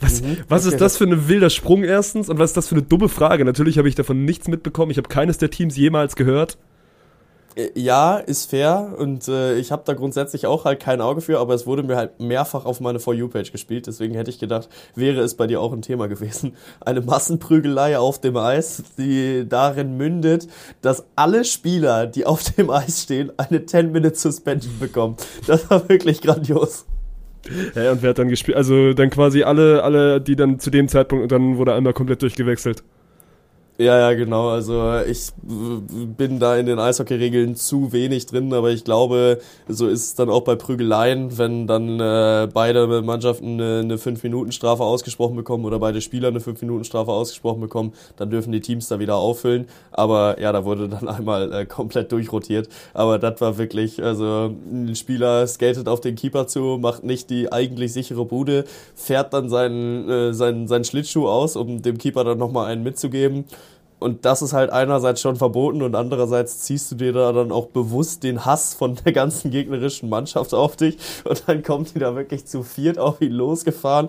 Was, 0.00 0.22
mhm, 0.22 0.38
was 0.48 0.64
okay. 0.64 0.74
ist 0.74 0.80
das 0.80 0.96
für 0.96 1.04
ein 1.04 1.28
wilder 1.28 1.50
Sprung 1.50 1.84
erstens 1.84 2.30
und 2.30 2.38
was 2.38 2.50
ist 2.50 2.56
das 2.56 2.68
für 2.68 2.74
eine 2.74 2.84
dumme 2.84 3.10
Frage? 3.10 3.44
Natürlich 3.44 3.76
habe 3.76 3.88
ich 3.88 3.94
davon 3.94 4.24
nichts 4.24 4.48
mitbekommen. 4.48 4.90
Ich 4.90 4.96
habe 4.96 5.08
keines 5.08 5.36
der 5.36 5.50
Teams 5.50 5.76
jemals 5.76 6.16
gehört. 6.16 6.56
Äh, 7.60 7.70
ja, 7.74 8.16
ist 8.16 8.50
fair 8.50 8.94
und 8.98 9.28
äh, 9.28 9.56
ich 9.56 9.72
habe 9.72 9.82
da 9.84 9.94
grundsätzlich 9.94 10.46
auch 10.46 10.64
halt 10.64 10.80
kein 10.80 11.00
Auge 11.00 11.20
für, 11.20 11.38
aber 11.38 11.54
es 11.54 11.66
wurde 11.66 11.82
mir 11.82 11.96
halt 11.96 12.20
mehrfach 12.20 12.64
auf 12.64 12.80
meine 12.80 13.00
For 13.00 13.14
You-Page 13.14 13.52
gespielt, 13.52 13.86
deswegen 13.86 14.14
hätte 14.14 14.30
ich 14.30 14.38
gedacht, 14.38 14.68
wäre 14.94 15.20
es 15.20 15.34
bei 15.34 15.46
dir 15.46 15.60
auch 15.60 15.72
ein 15.72 15.82
Thema 15.82 16.08
gewesen. 16.08 16.54
Eine 16.80 17.00
Massenprügelei 17.00 17.98
auf 17.98 18.20
dem 18.20 18.36
Eis, 18.36 18.82
die 18.98 19.46
darin 19.48 19.96
mündet, 19.96 20.48
dass 20.80 21.04
alle 21.16 21.44
Spieler, 21.44 22.06
die 22.06 22.26
auf 22.26 22.42
dem 22.42 22.70
Eis 22.70 23.02
stehen, 23.02 23.32
eine 23.36 23.58
10-Minute-Suspension 23.58 24.78
bekommen. 24.78 25.16
Das 25.46 25.68
war 25.70 25.88
wirklich 25.88 26.20
grandios. 26.20 26.86
Ja, 27.74 27.92
und 27.92 28.02
wer 28.02 28.10
hat 28.10 28.18
dann 28.18 28.28
gespielt? 28.28 28.56
Also 28.56 28.92
dann 28.92 29.10
quasi 29.10 29.42
alle, 29.42 29.82
alle, 29.82 30.20
die 30.20 30.36
dann 30.36 30.58
zu 30.58 30.70
dem 30.70 30.88
Zeitpunkt, 30.88 31.22
und 31.24 31.32
dann 31.32 31.56
wurde 31.56 31.74
einmal 31.74 31.92
komplett 31.92 32.22
durchgewechselt. 32.22 32.82
Ja, 33.80 33.98
ja, 33.98 34.12
genau. 34.12 34.50
Also 34.50 34.98
ich 35.06 35.30
bin 35.40 36.38
da 36.38 36.54
in 36.58 36.66
den 36.66 36.78
Eishockey-Regeln 36.78 37.56
zu 37.56 37.92
wenig 37.92 38.26
drin, 38.26 38.52
aber 38.52 38.72
ich 38.72 38.84
glaube, 38.84 39.40
so 39.68 39.88
ist 39.88 40.02
es 40.02 40.14
dann 40.14 40.28
auch 40.28 40.42
bei 40.42 40.54
Prügeleien, 40.54 41.38
wenn 41.38 41.66
dann 41.66 41.98
äh, 41.98 42.46
beide 42.52 43.00
Mannschaften 43.00 43.54
eine, 43.54 43.78
eine 43.78 43.96
5-Minuten-Strafe 43.96 44.82
ausgesprochen 44.82 45.34
bekommen 45.34 45.64
oder 45.64 45.78
beide 45.78 46.02
Spieler 46.02 46.28
eine 46.28 46.40
5-Minuten-Strafe 46.40 47.10
ausgesprochen 47.10 47.62
bekommen, 47.62 47.94
dann 48.18 48.28
dürfen 48.28 48.52
die 48.52 48.60
Teams 48.60 48.86
da 48.88 48.98
wieder 48.98 49.16
auffüllen. 49.16 49.66
Aber 49.92 50.38
ja, 50.38 50.52
da 50.52 50.66
wurde 50.66 50.90
dann 50.90 51.08
einmal 51.08 51.50
äh, 51.50 51.64
komplett 51.64 52.12
durchrotiert. 52.12 52.68
Aber 52.92 53.18
das 53.18 53.40
war 53.40 53.56
wirklich, 53.56 54.02
also 54.02 54.54
ein 54.70 54.94
Spieler 54.94 55.46
skatet 55.46 55.88
auf 55.88 56.02
den 56.02 56.16
Keeper 56.16 56.46
zu, 56.46 56.76
macht 56.78 57.02
nicht 57.02 57.30
die 57.30 57.50
eigentlich 57.50 57.94
sichere 57.94 58.26
Bude, 58.26 58.64
fährt 58.94 59.32
dann 59.32 59.48
seinen, 59.48 60.06
äh, 60.10 60.34
seinen, 60.34 60.68
seinen 60.68 60.84
Schlittschuh 60.84 61.26
aus, 61.26 61.56
um 61.56 61.80
dem 61.80 61.96
Keeper 61.96 62.24
dann 62.24 62.36
nochmal 62.36 62.70
einen 62.70 62.82
mitzugeben 62.82 63.46
und 64.00 64.24
das 64.24 64.42
ist 64.42 64.54
halt 64.54 64.70
einerseits 64.70 65.20
schon 65.20 65.36
verboten 65.36 65.82
und 65.82 65.94
andererseits 65.94 66.60
ziehst 66.60 66.90
du 66.90 66.96
dir 66.96 67.12
da 67.12 67.32
dann 67.32 67.52
auch 67.52 67.66
bewusst 67.66 68.22
den 68.22 68.44
Hass 68.46 68.74
von 68.74 68.96
der 69.04 69.12
ganzen 69.12 69.50
gegnerischen 69.50 70.08
Mannschaft 70.08 70.54
auf 70.54 70.74
dich. 70.76 70.96
Und 71.24 71.44
dann 71.46 71.62
kommt 71.62 71.94
die 71.94 71.98
da 71.98 72.16
wirklich 72.16 72.46
zu 72.46 72.62
viert 72.62 72.98
auf 72.98 73.20
ihn 73.20 73.32
losgefahren. 73.32 74.08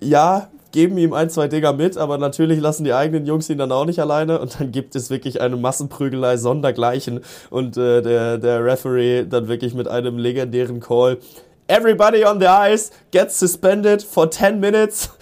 Ja, 0.00 0.48
geben 0.70 0.96
ihm 0.96 1.12
ein, 1.12 1.28
zwei 1.28 1.48
Dinger 1.48 1.72
mit, 1.72 1.96
aber 1.96 2.18
natürlich 2.18 2.60
lassen 2.60 2.84
die 2.84 2.92
eigenen 2.92 3.26
Jungs 3.26 3.50
ihn 3.50 3.58
dann 3.58 3.72
auch 3.72 3.84
nicht 3.84 3.98
alleine. 4.00 4.38
Und 4.40 4.60
dann 4.60 4.70
gibt 4.70 4.94
es 4.94 5.10
wirklich 5.10 5.40
eine 5.40 5.56
Massenprügelei 5.56 6.36
sondergleichen. 6.36 7.20
Und 7.50 7.76
äh, 7.76 8.00
der, 8.00 8.38
der 8.38 8.64
Referee 8.64 9.24
dann 9.24 9.48
wirklich 9.48 9.74
mit 9.74 9.88
einem 9.88 10.18
legendären 10.18 10.78
Call 10.80 11.18
Everybody 11.66 12.24
on 12.24 12.40
the 12.40 12.46
ice 12.46 12.90
gets 13.10 13.38
suspended 13.38 14.02
for 14.02 14.30
10 14.30 14.60
minutes. 14.60 15.10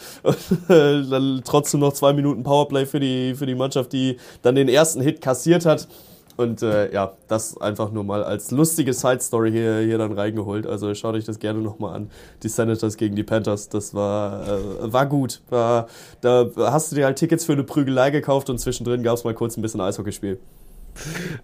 Äh, 0.68 1.02
dann 1.11 1.42
trotzdem 1.44 1.81
noch 1.81 1.92
zwei 1.94 2.12
Minuten 2.12 2.44
Powerplay 2.44 2.87
für 2.87 3.00
die, 3.00 3.35
für 3.35 3.44
die 3.44 3.57
Mannschaft, 3.57 3.92
die 3.92 4.18
dann 4.42 4.55
den 4.55 4.68
ersten 4.68 5.00
Hit 5.00 5.20
kassiert 5.20 5.66
hat. 5.66 5.88
Und 6.37 6.62
äh, 6.62 6.92
ja, 6.92 7.12
das 7.28 7.61
einfach 7.61 7.90
nur 7.90 8.05
mal 8.05 8.24
als 8.24 8.50
lustige 8.52 8.92
Side-Story 8.92 9.50
hier, 9.50 9.78
hier 9.78 9.98
dann 9.98 10.12
reingeholt. 10.12 10.66
Also 10.66 10.94
schaut 10.94 11.14
euch 11.14 11.24
das 11.24 11.38
gerne 11.38 11.61
nochmal 11.61 11.96
an. 11.96 12.11
Die 12.42 12.48
Senators 12.48 12.96
gegen 12.96 13.16
die 13.16 13.22
Panthers, 13.22 13.68
das 13.68 13.94
war, 13.94 14.46
äh, 14.48 14.92
war 14.92 15.07
gut. 15.07 15.40
War, 15.50 15.88
da 16.20 16.48
hast 16.57 16.92
du 16.92 16.96
dir 16.96 17.07
halt 17.07 17.18
Tickets 17.18 17.44
für 17.44 17.52
eine 17.52 17.64
Prügelei 17.64 18.11
gekauft 18.11 18.48
und 18.48 18.59
zwischendrin 18.59 19.02
gab 19.02 19.16
es 19.16 19.24
mal 19.24 19.35
kurz 19.35 19.57
ein 19.57 19.62
bisschen 19.62 19.81
Eishockeyspiel. 19.81 20.38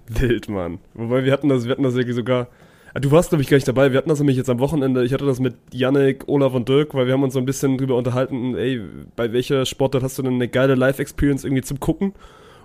Wild, 0.07 0.49
Mann. 0.49 0.79
Wobei 0.95 1.25
wir 1.25 1.33
hatten 1.33 1.49
das, 1.49 1.65
wir 1.65 1.73
hatten 1.73 1.83
das 1.83 1.95
ja 1.95 2.13
sogar 2.13 2.47
du 2.95 3.11
warst, 3.11 3.31
glaube 3.31 3.43
ich, 3.43 3.49
gar 3.49 3.57
nicht 3.57 3.69
dabei. 3.69 3.93
Wir 3.93 3.99
hatten 3.99 4.09
das 4.09 4.19
nämlich 4.19 4.37
jetzt 4.37 4.51
am 4.51 4.61
Wochenende. 4.61 5.05
Ich 5.05 5.13
hatte 5.13 5.27
das 5.27 5.41
mit 5.41 5.57
Yannick, 5.73 6.27
Olaf 6.27 6.55
und 6.55 6.69
Dirk, 6.69 6.95
weil 6.95 7.07
wir 7.07 7.15
haben 7.15 7.23
uns 7.23 7.35
so 7.35 7.39
ein 7.39 7.45
bisschen 7.45 7.79
drüber 7.79 7.97
unterhalten, 7.97 8.55
ey, 8.57 8.81
bei 9.17 9.33
welcher 9.33 9.67
Sportart 9.67 10.03
hast 10.03 10.19
du 10.19 10.23
denn 10.23 10.35
eine 10.35 10.49
geile 10.49 10.75
Live-Experience 10.75 11.45
irgendwie 11.45 11.63
zum 11.63 11.81
Gucken? 11.81 12.15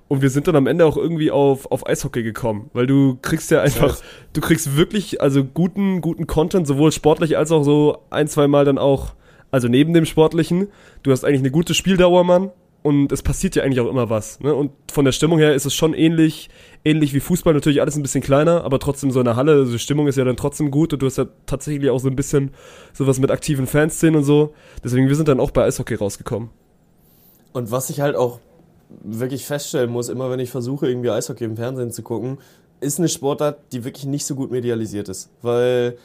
Und 0.08 0.22
wir 0.22 0.30
sind 0.30 0.48
dann 0.48 0.56
am 0.56 0.68
Ende 0.68 0.86
auch 0.86 0.98
irgendwie 0.98 1.32
auf, 1.32 1.72
auf 1.72 1.88
Eishockey 1.88 2.24
gekommen, 2.24 2.70
weil 2.74 2.88
du 2.88 3.18
kriegst 3.22 3.50
ja 3.52 3.62
einfach, 3.62 3.98
du 4.34 4.42
kriegst 4.42 4.78
wirklich 4.78 5.22
also 5.22 5.44
guten, 5.44 6.02
guten 6.02 6.28
Content, 6.28 6.68
sowohl 6.68 6.92
sportlich 6.92 7.38
als 7.38 7.52
auch 7.52 7.64
so 7.64 8.00
ein, 8.10 8.28
zwei 8.28 8.48
Mal 8.48 8.66
dann 8.66 8.78
auch, 8.78 9.14
also 9.50 9.68
neben 9.68 9.94
dem 9.94 10.06
Sportlichen. 10.06 10.68
Du 11.04 11.12
hast 11.12 11.24
eigentlich 11.24 11.40
eine 11.40 11.52
gute 11.52 11.74
Spieldauer, 11.74 12.24
Mann. 12.24 12.52
Und 12.84 13.14
es 13.14 13.24
passiert 13.24 13.56
ja 13.56 13.64
eigentlich 13.64 13.80
auch 13.80 13.90
immer 13.90 14.10
was. 14.10 14.42
Ne? 14.42 14.54
Und 14.54 14.72
von 14.92 15.06
der 15.06 15.14
Stimmung 15.14 15.40
her 15.40 15.56
ist 15.56 15.66
es 15.66 15.74
schon 15.74 15.94
ähnlich, 15.94 16.50
ähnlich 16.84 17.14
wie 17.14 17.22
Fußball, 17.22 17.54
natürlich 17.54 17.80
alles 17.80 17.96
ein 17.96 18.02
bisschen 18.02 18.22
kleiner, 18.22 18.66
aber 18.66 18.78
trotzdem 18.78 19.10
so 19.10 19.22
in 19.22 19.36
Halle, 19.36 19.54
also 19.54 19.72
die 19.72 19.80
Stimmung 19.80 20.08
ist 20.08 20.18
ja 20.18 20.26
dann 20.26 20.36
trotzdem 20.36 20.70
gut 20.70 20.92
und 20.92 21.02
du 21.02 21.06
hast 21.06 21.18
ja 21.18 21.26
tatsächlich 21.46 21.90
auch 21.90 22.00
so 22.00 22.10
ein 22.10 22.16
bisschen 22.18 22.52
sowas 22.92 23.20
mit 23.20 23.32
aktiven 23.32 23.68
Fanszenen 23.68 24.18
und 24.18 24.26
so. 24.26 24.54
Deswegen, 24.84 25.08
wir 25.08 25.16
sind 25.16 25.30
dann 25.30 25.40
auch 25.40 25.52
bei 25.52 25.64
Eishockey 25.64 25.96
rausgekommen. 25.96 26.50
Und 27.54 27.72
was 27.72 27.90
ich 27.90 28.02
halt 28.02 28.18
auch 28.18 28.40
wirklich 29.02 29.46
feststellen 29.46 29.90
muss, 29.90 30.10
immer 30.10 30.30
wenn 30.30 30.40
ich 30.40 30.52
versuche, 30.52 30.90
irgendwie 30.90 31.10
Eishockey 31.10 31.46
im 31.46 31.56
Fernsehen 31.56 31.92
zu 31.92 32.04
gucken, 32.04 32.38
ist 32.82 33.00
eine 33.00 33.08
Sportart, 33.08 33.60
die 33.72 33.86
wirklich 33.86 34.06
nicht 34.06 34.26
so 34.26 34.36
gut 34.36 34.52
medialisiert 34.52 35.08
ist. 35.08 35.30
Weil 35.42 35.98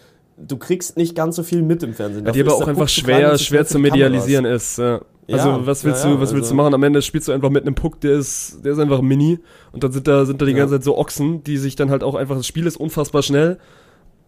du 0.46 0.57
kriegst 0.57 0.96
nicht 0.96 1.14
ganz 1.14 1.37
so 1.37 1.42
viel 1.42 1.62
mit 1.62 1.83
im 1.83 1.94
Fernsehen. 1.94 2.27
Ja, 2.27 2.33
die 2.33 2.40
aber 2.40 2.55
auch 2.55 2.66
einfach 2.66 2.88
schwer, 2.88 3.37
schwer 3.38 3.66
zu 3.66 3.79
medialisieren 3.79 4.44
ist. 4.44 4.79
Ja. 4.79 5.01
Also 5.31 5.48
ja, 5.51 5.66
was 5.66 5.85
willst 5.85 6.05
ja, 6.05 6.11
du, 6.11 6.20
was 6.20 6.33
willst 6.33 6.44
also 6.44 6.55
du 6.55 6.57
machen? 6.57 6.74
Am 6.74 6.83
Ende 6.83 7.03
spielst 7.03 7.29
du 7.29 7.33
einfach 7.33 7.51
mit 7.51 7.62
einem 7.62 7.74
Puck, 7.74 8.01
der 8.01 8.12
ist, 8.12 8.61
der 8.64 8.72
ist 8.72 8.79
einfach 8.79 9.03
mini 9.03 9.38
und 9.72 9.85
dann 9.85 9.92
sind 9.92 10.09
da, 10.09 10.24
sind 10.24 10.40
da 10.40 10.46
die 10.46 10.55
ganze 10.55 10.77
Zeit 10.77 10.85
so 10.85 10.96
Ochsen, 10.96 11.44
die 11.44 11.59
sich 11.59 11.77
dann 11.77 11.90
halt 11.90 12.03
auch 12.03 12.14
einfach, 12.14 12.37
das 12.37 12.46
Spiel 12.46 12.66
ist 12.66 12.79
unfassbar 12.79 13.22
schnell, 13.22 13.59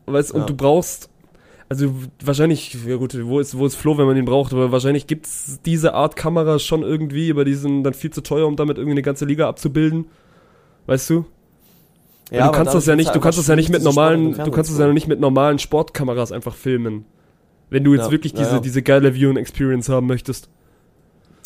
weißt, 0.04 0.32
und 0.32 0.50
du 0.50 0.54
brauchst, 0.54 1.08
also 1.70 1.94
wahrscheinlich, 2.22 2.76
ja 2.86 2.96
gut, 2.96 3.16
wo 3.24 3.40
ist, 3.40 3.56
wo 3.56 3.64
ist 3.64 3.76
Flo, 3.76 3.96
wenn 3.96 4.06
man 4.06 4.18
ihn 4.18 4.26
braucht, 4.26 4.52
aber 4.52 4.72
wahrscheinlich 4.72 5.06
gibt's 5.06 5.60
diese 5.64 5.94
Art 5.94 6.16
Kamera 6.16 6.58
schon 6.58 6.82
irgendwie, 6.82 7.30
aber 7.30 7.46
die 7.46 7.54
sind 7.54 7.82
dann 7.82 7.94
viel 7.94 8.10
zu 8.10 8.22
teuer, 8.22 8.46
um 8.46 8.56
damit 8.56 8.76
irgendwie 8.76 8.92
eine 8.92 9.02
ganze 9.02 9.24
Liga 9.24 9.48
abzubilden, 9.48 10.04
weißt 10.84 11.08
du? 11.08 11.24
Ja, 12.30 12.46
du 12.46 12.52
kannst 12.52 12.74
das 12.74 12.86
ja 12.86 12.96
nicht, 12.96 13.14
du 13.14 13.20
kannst 13.20 13.38
das 13.38 13.46
ja 13.48 13.56
nicht 13.56 13.70
mit 13.70 13.82
normalen, 13.82 14.32
du 14.32 14.50
kannst 14.50 14.70
das 14.70 14.78
ja 14.78 14.86
nicht 14.92 15.08
mit 15.08 15.20
normalen 15.20 15.58
Sportkameras 15.58 16.32
einfach 16.32 16.54
filmen. 16.54 17.04
Wenn 17.70 17.84
du 17.84 17.94
jetzt 17.94 18.06
ja, 18.06 18.10
wirklich 18.10 18.34
diese, 18.34 18.52
ja. 18.52 18.60
diese 18.60 18.82
geile 18.82 19.14
Viewing 19.14 19.36
Experience 19.36 19.88
haben 19.88 20.06
möchtest. 20.06 20.48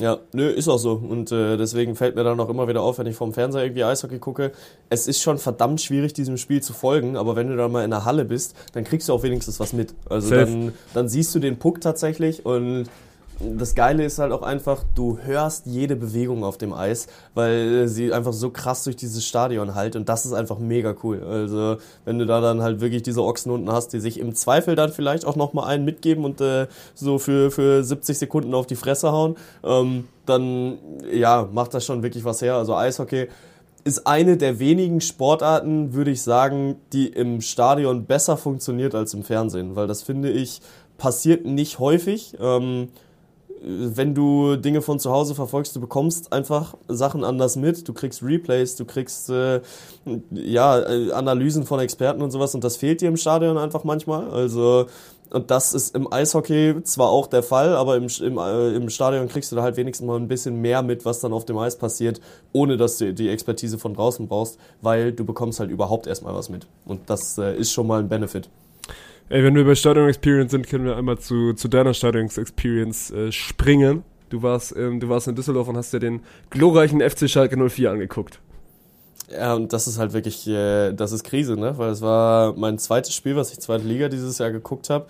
Ja, 0.00 0.18
nö, 0.32 0.48
ist 0.48 0.68
auch 0.68 0.78
so. 0.78 0.92
Und 0.94 1.30
äh, 1.30 1.56
deswegen 1.56 1.94
fällt 1.94 2.16
mir 2.16 2.24
dann 2.24 2.40
auch 2.40 2.48
immer 2.48 2.66
wieder 2.66 2.82
auf, 2.82 2.98
wenn 2.98 3.06
ich 3.06 3.14
vom 3.14 3.32
Fernseher 3.32 3.62
irgendwie 3.62 3.84
Eishockey 3.84 4.18
gucke. 4.18 4.50
Es 4.90 5.06
ist 5.06 5.22
schon 5.22 5.38
verdammt 5.38 5.80
schwierig, 5.80 6.14
diesem 6.14 6.36
Spiel 6.36 6.62
zu 6.62 6.72
folgen, 6.72 7.16
aber 7.16 7.36
wenn 7.36 7.48
du 7.48 7.56
dann 7.56 7.70
mal 7.70 7.84
in 7.84 7.90
der 7.90 8.04
Halle 8.04 8.24
bist, 8.24 8.56
dann 8.72 8.82
kriegst 8.82 9.08
du 9.08 9.12
auch 9.12 9.22
wenigstens 9.22 9.60
was 9.60 9.72
mit. 9.72 9.94
Also 10.08 10.34
dann, 10.34 10.72
dann 10.94 11.08
siehst 11.08 11.34
du 11.34 11.38
den 11.38 11.58
Puck 11.58 11.80
tatsächlich 11.80 12.44
und 12.44 12.86
das 13.40 13.74
Geile 13.74 14.04
ist 14.04 14.18
halt 14.18 14.32
auch 14.32 14.42
einfach, 14.42 14.84
du 14.94 15.18
hörst 15.18 15.66
jede 15.66 15.96
Bewegung 15.96 16.44
auf 16.44 16.58
dem 16.58 16.72
Eis, 16.72 17.08
weil 17.34 17.88
sie 17.88 18.12
einfach 18.12 18.32
so 18.32 18.50
krass 18.50 18.84
durch 18.84 18.96
dieses 18.96 19.24
Stadion 19.24 19.74
halt 19.74 19.96
und 19.96 20.08
das 20.08 20.24
ist 20.26 20.32
einfach 20.32 20.58
mega 20.58 20.94
cool. 21.02 21.22
Also 21.22 21.76
wenn 22.04 22.18
du 22.18 22.26
da 22.26 22.40
dann 22.40 22.62
halt 22.62 22.80
wirklich 22.80 23.02
diese 23.02 23.22
Ochsen 23.22 23.50
unten 23.50 23.70
hast, 23.70 23.88
die 23.92 24.00
sich 24.00 24.20
im 24.20 24.34
Zweifel 24.34 24.76
dann 24.76 24.92
vielleicht 24.92 25.24
auch 25.24 25.36
nochmal 25.36 25.68
einen 25.68 25.84
mitgeben 25.84 26.24
und 26.24 26.40
äh, 26.40 26.66
so 26.94 27.18
für, 27.18 27.50
für 27.50 27.82
70 27.82 28.18
Sekunden 28.18 28.54
auf 28.54 28.66
die 28.66 28.76
Fresse 28.76 29.12
hauen, 29.12 29.36
ähm, 29.64 30.08
dann 30.26 30.78
ja, 31.12 31.48
macht 31.52 31.74
das 31.74 31.84
schon 31.84 32.02
wirklich 32.02 32.24
was 32.24 32.40
her. 32.40 32.54
Also 32.54 32.74
Eishockey 32.74 33.28
ist 33.84 34.06
eine 34.06 34.36
der 34.38 34.58
wenigen 34.58 35.00
Sportarten, 35.00 35.92
würde 35.92 36.10
ich 36.10 36.22
sagen, 36.22 36.76
die 36.92 37.08
im 37.08 37.42
Stadion 37.42 38.06
besser 38.06 38.36
funktioniert 38.36 38.94
als 38.94 39.12
im 39.12 39.22
Fernsehen, 39.22 39.76
weil 39.76 39.86
das 39.86 40.02
finde 40.02 40.30
ich 40.30 40.62
passiert 40.96 41.44
nicht 41.44 41.78
häufig. 41.78 42.36
Ähm, 42.40 42.88
wenn 43.62 44.14
du 44.14 44.56
Dinge 44.56 44.82
von 44.82 44.98
zu 44.98 45.10
Hause 45.10 45.34
verfolgst, 45.34 45.74
du 45.74 45.80
bekommst 45.80 46.32
einfach 46.32 46.74
Sachen 46.88 47.24
anders 47.24 47.56
mit, 47.56 47.88
du 47.88 47.92
kriegst 47.92 48.22
Replays, 48.22 48.76
du 48.76 48.84
kriegst 48.84 49.30
äh, 49.30 49.60
ja 50.30 50.80
äh, 50.80 51.12
Analysen 51.12 51.64
von 51.64 51.80
Experten 51.80 52.22
und 52.22 52.30
sowas 52.30 52.54
und 52.54 52.64
das 52.64 52.76
fehlt 52.76 53.00
dir 53.00 53.08
im 53.08 53.16
Stadion 53.16 53.56
einfach 53.56 53.84
manchmal. 53.84 54.30
Also 54.30 54.86
und 55.30 55.50
das 55.50 55.74
ist 55.74 55.96
im 55.96 56.12
Eishockey 56.12 56.82
zwar 56.84 57.08
auch 57.08 57.26
der 57.26 57.42
Fall, 57.42 57.74
aber 57.74 57.96
im, 57.96 58.06
im, 58.20 58.38
äh, 58.38 58.76
im 58.76 58.88
Stadion 58.88 59.28
kriegst 59.28 59.50
du 59.50 59.56
da 59.56 59.62
halt 59.62 59.76
wenigstens 59.76 60.06
mal 60.06 60.16
ein 60.16 60.28
bisschen 60.28 60.60
mehr 60.60 60.82
mit, 60.82 61.04
was 61.04 61.20
dann 61.20 61.32
auf 61.32 61.44
dem 61.44 61.58
Eis 61.58 61.76
passiert, 61.76 62.20
ohne 62.52 62.76
dass 62.76 62.98
du 62.98 63.12
die 63.12 63.28
Expertise 63.28 63.78
von 63.78 63.94
draußen 63.94 64.28
brauchst, 64.28 64.58
weil 64.80 65.12
du 65.12 65.24
bekommst 65.24 65.58
halt 65.58 65.70
überhaupt 65.70 66.06
erstmal 66.06 66.34
was 66.34 66.50
mit. 66.50 66.66
Und 66.84 67.10
das 67.10 67.36
äh, 67.38 67.56
ist 67.56 67.72
schon 67.72 67.86
mal 67.86 68.00
ein 68.00 68.08
Benefit. 68.08 68.48
Ey, 69.30 69.42
wenn 69.42 69.54
wir 69.54 69.64
bei 69.64 69.74
Stadion 69.74 70.06
Experience 70.08 70.50
sind, 70.50 70.68
können 70.68 70.84
wir 70.84 70.96
einmal 70.96 71.18
zu, 71.18 71.54
zu 71.54 71.68
deiner 71.68 71.94
Stadion 71.94 72.26
Experience 72.26 73.10
äh, 73.10 73.32
springen. 73.32 74.04
Du 74.28 74.42
warst, 74.42 74.76
ähm, 74.76 75.00
du 75.00 75.08
warst 75.08 75.28
in 75.28 75.34
Düsseldorf 75.34 75.66
und 75.68 75.78
hast 75.78 75.94
dir 75.94 75.98
den 75.98 76.20
glorreichen 76.50 77.00
FC 77.00 77.28
Schalke 77.28 77.56
04 77.56 77.90
angeguckt. 77.90 78.40
Ja, 79.30 79.54
und 79.54 79.72
das 79.72 79.88
ist 79.88 79.98
halt 79.98 80.12
wirklich, 80.12 80.46
äh, 80.46 80.92
das 80.92 81.12
ist 81.12 81.24
Krise, 81.24 81.56
ne? 81.56 81.78
Weil 81.78 81.90
es 81.90 82.02
war 82.02 82.52
mein 82.54 82.78
zweites 82.78 83.14
Spiel, 83.14 83.34
was 83.34 83.50
ich 83.50 83.60
zweite 83.60 83.84
Liga 83.84 84.10
dieses 84.10 84.36
Jahr 84.36 84.50
geguckt 84.50 84.90
habe. 84.90 85.06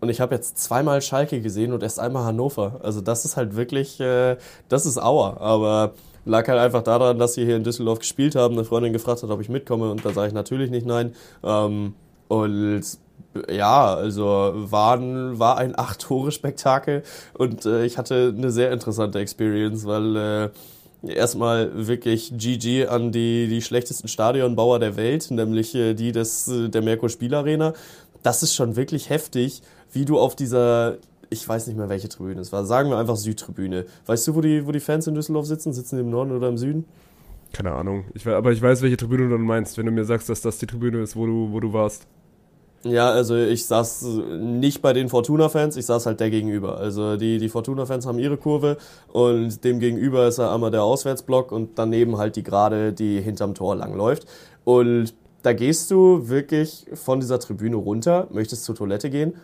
Und 0.00 0.10
ich 0.10 0.20
habe 0.20 0.34
jetzt 0.34 0.58
zweimal 0.58 1.00
Schalke 1.00 1.40
gesehen 1.40 1.72
und 1.72 1.82
erst 1.82 1.98
einmal 1.98 2.24
Hannover. 2.24 2.80
Also 2.82 3.00
das 3.00 3.24
ist 3.24 3.38
halt 3.38 3.56
wirklich, 3.56 3.98
äh, 4.00 4.36
das 4.68 4.84
ist 4.84 4.98
Auer. 4.98 5.40
Aber 5.40 5.94
lag 6.26 6.46
halt 6.46 6.58
einfach 6.58 6.82
daran, 6.82 7.18
dass 7.18 7.32
sie 7.34 7.46
hier 7.46 7.56
in 7.56 7.64
Düsseldorf 7.64 8.00
gespielt 8.00 8.34
haben. 8.34 8.54
Eine 8.54 8.64
Freundin 8.64 8.92
gefragt 8.92 9.22
hat, 9.22 9.30
ob 9.30 9.40
ich 9.40 9.48
mitkomme 9.48 9.90
und 9.90 10.04
da 10.04 10.10
sage 10.10 10.28
ich 10.28 10.34
natürlich 10.34 10.70
nicht 10.70 10.86
nein. 10.86 11.14
Ähm, 11.42 11.94
und 12.28 12.84
ja, 13.50 13.94
also 13.94 14.52
war, 14.54 15.00
war 15.38 15.58
ein 15.58 15.78
Acht-Tore-Spektakel 15.78 17.02
und 17.34 17.66
äh, 17.66 17.84
ich 17.84 17.98
hatte 17.98 18.34
eine 18.36 18.50
sehr 18.50 18.72
interessante 18.72 19.18
Experience, 19.18 19.84
weil 19.86 20.16
äh, 20.16 21.12
erstmal 21.12 21.86
wirklich 21.86 22.32
GG 22.36 22.86
an 22.86 23.12
die, 23.12 23.48
die 23.48 23.62
schlechtesten 23.62 24.08
Stadionbauer 24.08 24.78
der 24.78 24.96
Welt, 24.96 25.30
nämlich 25.30 25.74
äh, 25.74 25.94
die 25.94 26.12
des, 26.12 26.48
äh, 26.48 26.68
der 26.68 26.82
Merkur 26.82 27.08
Spielarena. 27.08 27.74
Das 28.22 28.42
ist 28.42 28.54
schon 28.54 28.76
wirklich 28.76 29.10
heftig, 29.10 29.62
wie 29.92 30.04
du 30.04 30.18
auf 30.18 30.34
dieser 30.34 30.96
ich 31.28 31.46
weiß 31.48 31.66
nicht 31.66 31.76
mehr, 31.76 31.88
welche 31.88 32.08
Tribüne 32.08 32.40
es 32.40 32.52
war. 32.52 32.64
Sagen 32.64 32.90
wir 32.90 32.98
einfach 32.98 33.16
Südtribüne. 33.16 33.86
Weißt 34.06 34.28
du, 34.28 34.34
wo 34.34 34.40
die, 34.40 34.66
wo 34.66 34.72
die 34.72 34.80
Fans 34.80 35.06
in 35.06 35.14
Düsseldorf 35.14 35.46
sitzen? 35.46 35.72
Sitzen 35.72 35.96
die 35.96 36.02
im 36.02 36.10
Norden 36.10 36.32
oder 36.32 36.48
im 36.48 36.56
Süden? 36.56 36.84
Keine 37.52 37.72
Ahnung. 37.72 38.04
Ich, 38.14 38.26
aber 38.26 38.52
ich 38.52 38.60
weiß, 38.60 38.82
welche 38.82 38.96
Tribüne 38.96 39.28
du 39.28 39.38
meinst, 39.38 39.78
wenn 39.78 39.86
du 39.86 39.92
mir 39.92 40.04
sagst, 40.04 40.28
dass 40.28 40.40
das 40.40 40.58
die 40.58 40.66
Tribüne 40.66 41.00
ist, 41.00 41.16
wo 41.16 41.26
du, 41.26 41.52
wo 41.52 41.60
du 41.60 41.72
warst. 41.72 42.06
Ja, 42.88 43.10
also 43.10 43.36
ich 43.36 43.66
saß 43.66 44.02
nicht 44.38 44.80
bei 44.80 44.92
den 44.92 45.08
Fortuna-Fans, 45.08 45.76
ich 45.76 45.86
saß 45.86 46.06
halt 46.06 46.20
der 46.20 46.30
gegenüber. 46.30 46.78
Also 46.78 47.16
die, 47.16 47.38
die 47.38 47.48
Fortuna-Fans 47.48 48.06
haben 48.06 48.18
ihre 48.18 48.36
Kurve 48.36 48.76
und 49.12 49.64
dem 49.64 49.80
gegenüber 49.80 50.28
ist 50.28 50.38
ja 50.38 50.54
einmal 50.54 50.70
der 50.70 50.84
Auswärtsblock 50.84 51.52
und 51.52 51.78
daneben 51.78 52.16
halt 52.18 52.36
die 52.36 52.42
Gerade, 52.42 52.92
die 52.92 53.20
hinterm 53.20 53.54
Tor 53.54 53.74
langläuft. 53.74 54.26
Und 54.64 55.14
da 55.42 55.52
gehst 55.52 55.90
du 55.90 56.28
wirklich 56.28 56.86
von 56.94 57.20
dieser 57.20 57.40
Tribüne 57.40 57.76
runter, 57.76 58.28
möchtest 58.30 58.64
zur 58.64 58.74
Toilette 58.74 59.10
gehen 59.10 59.34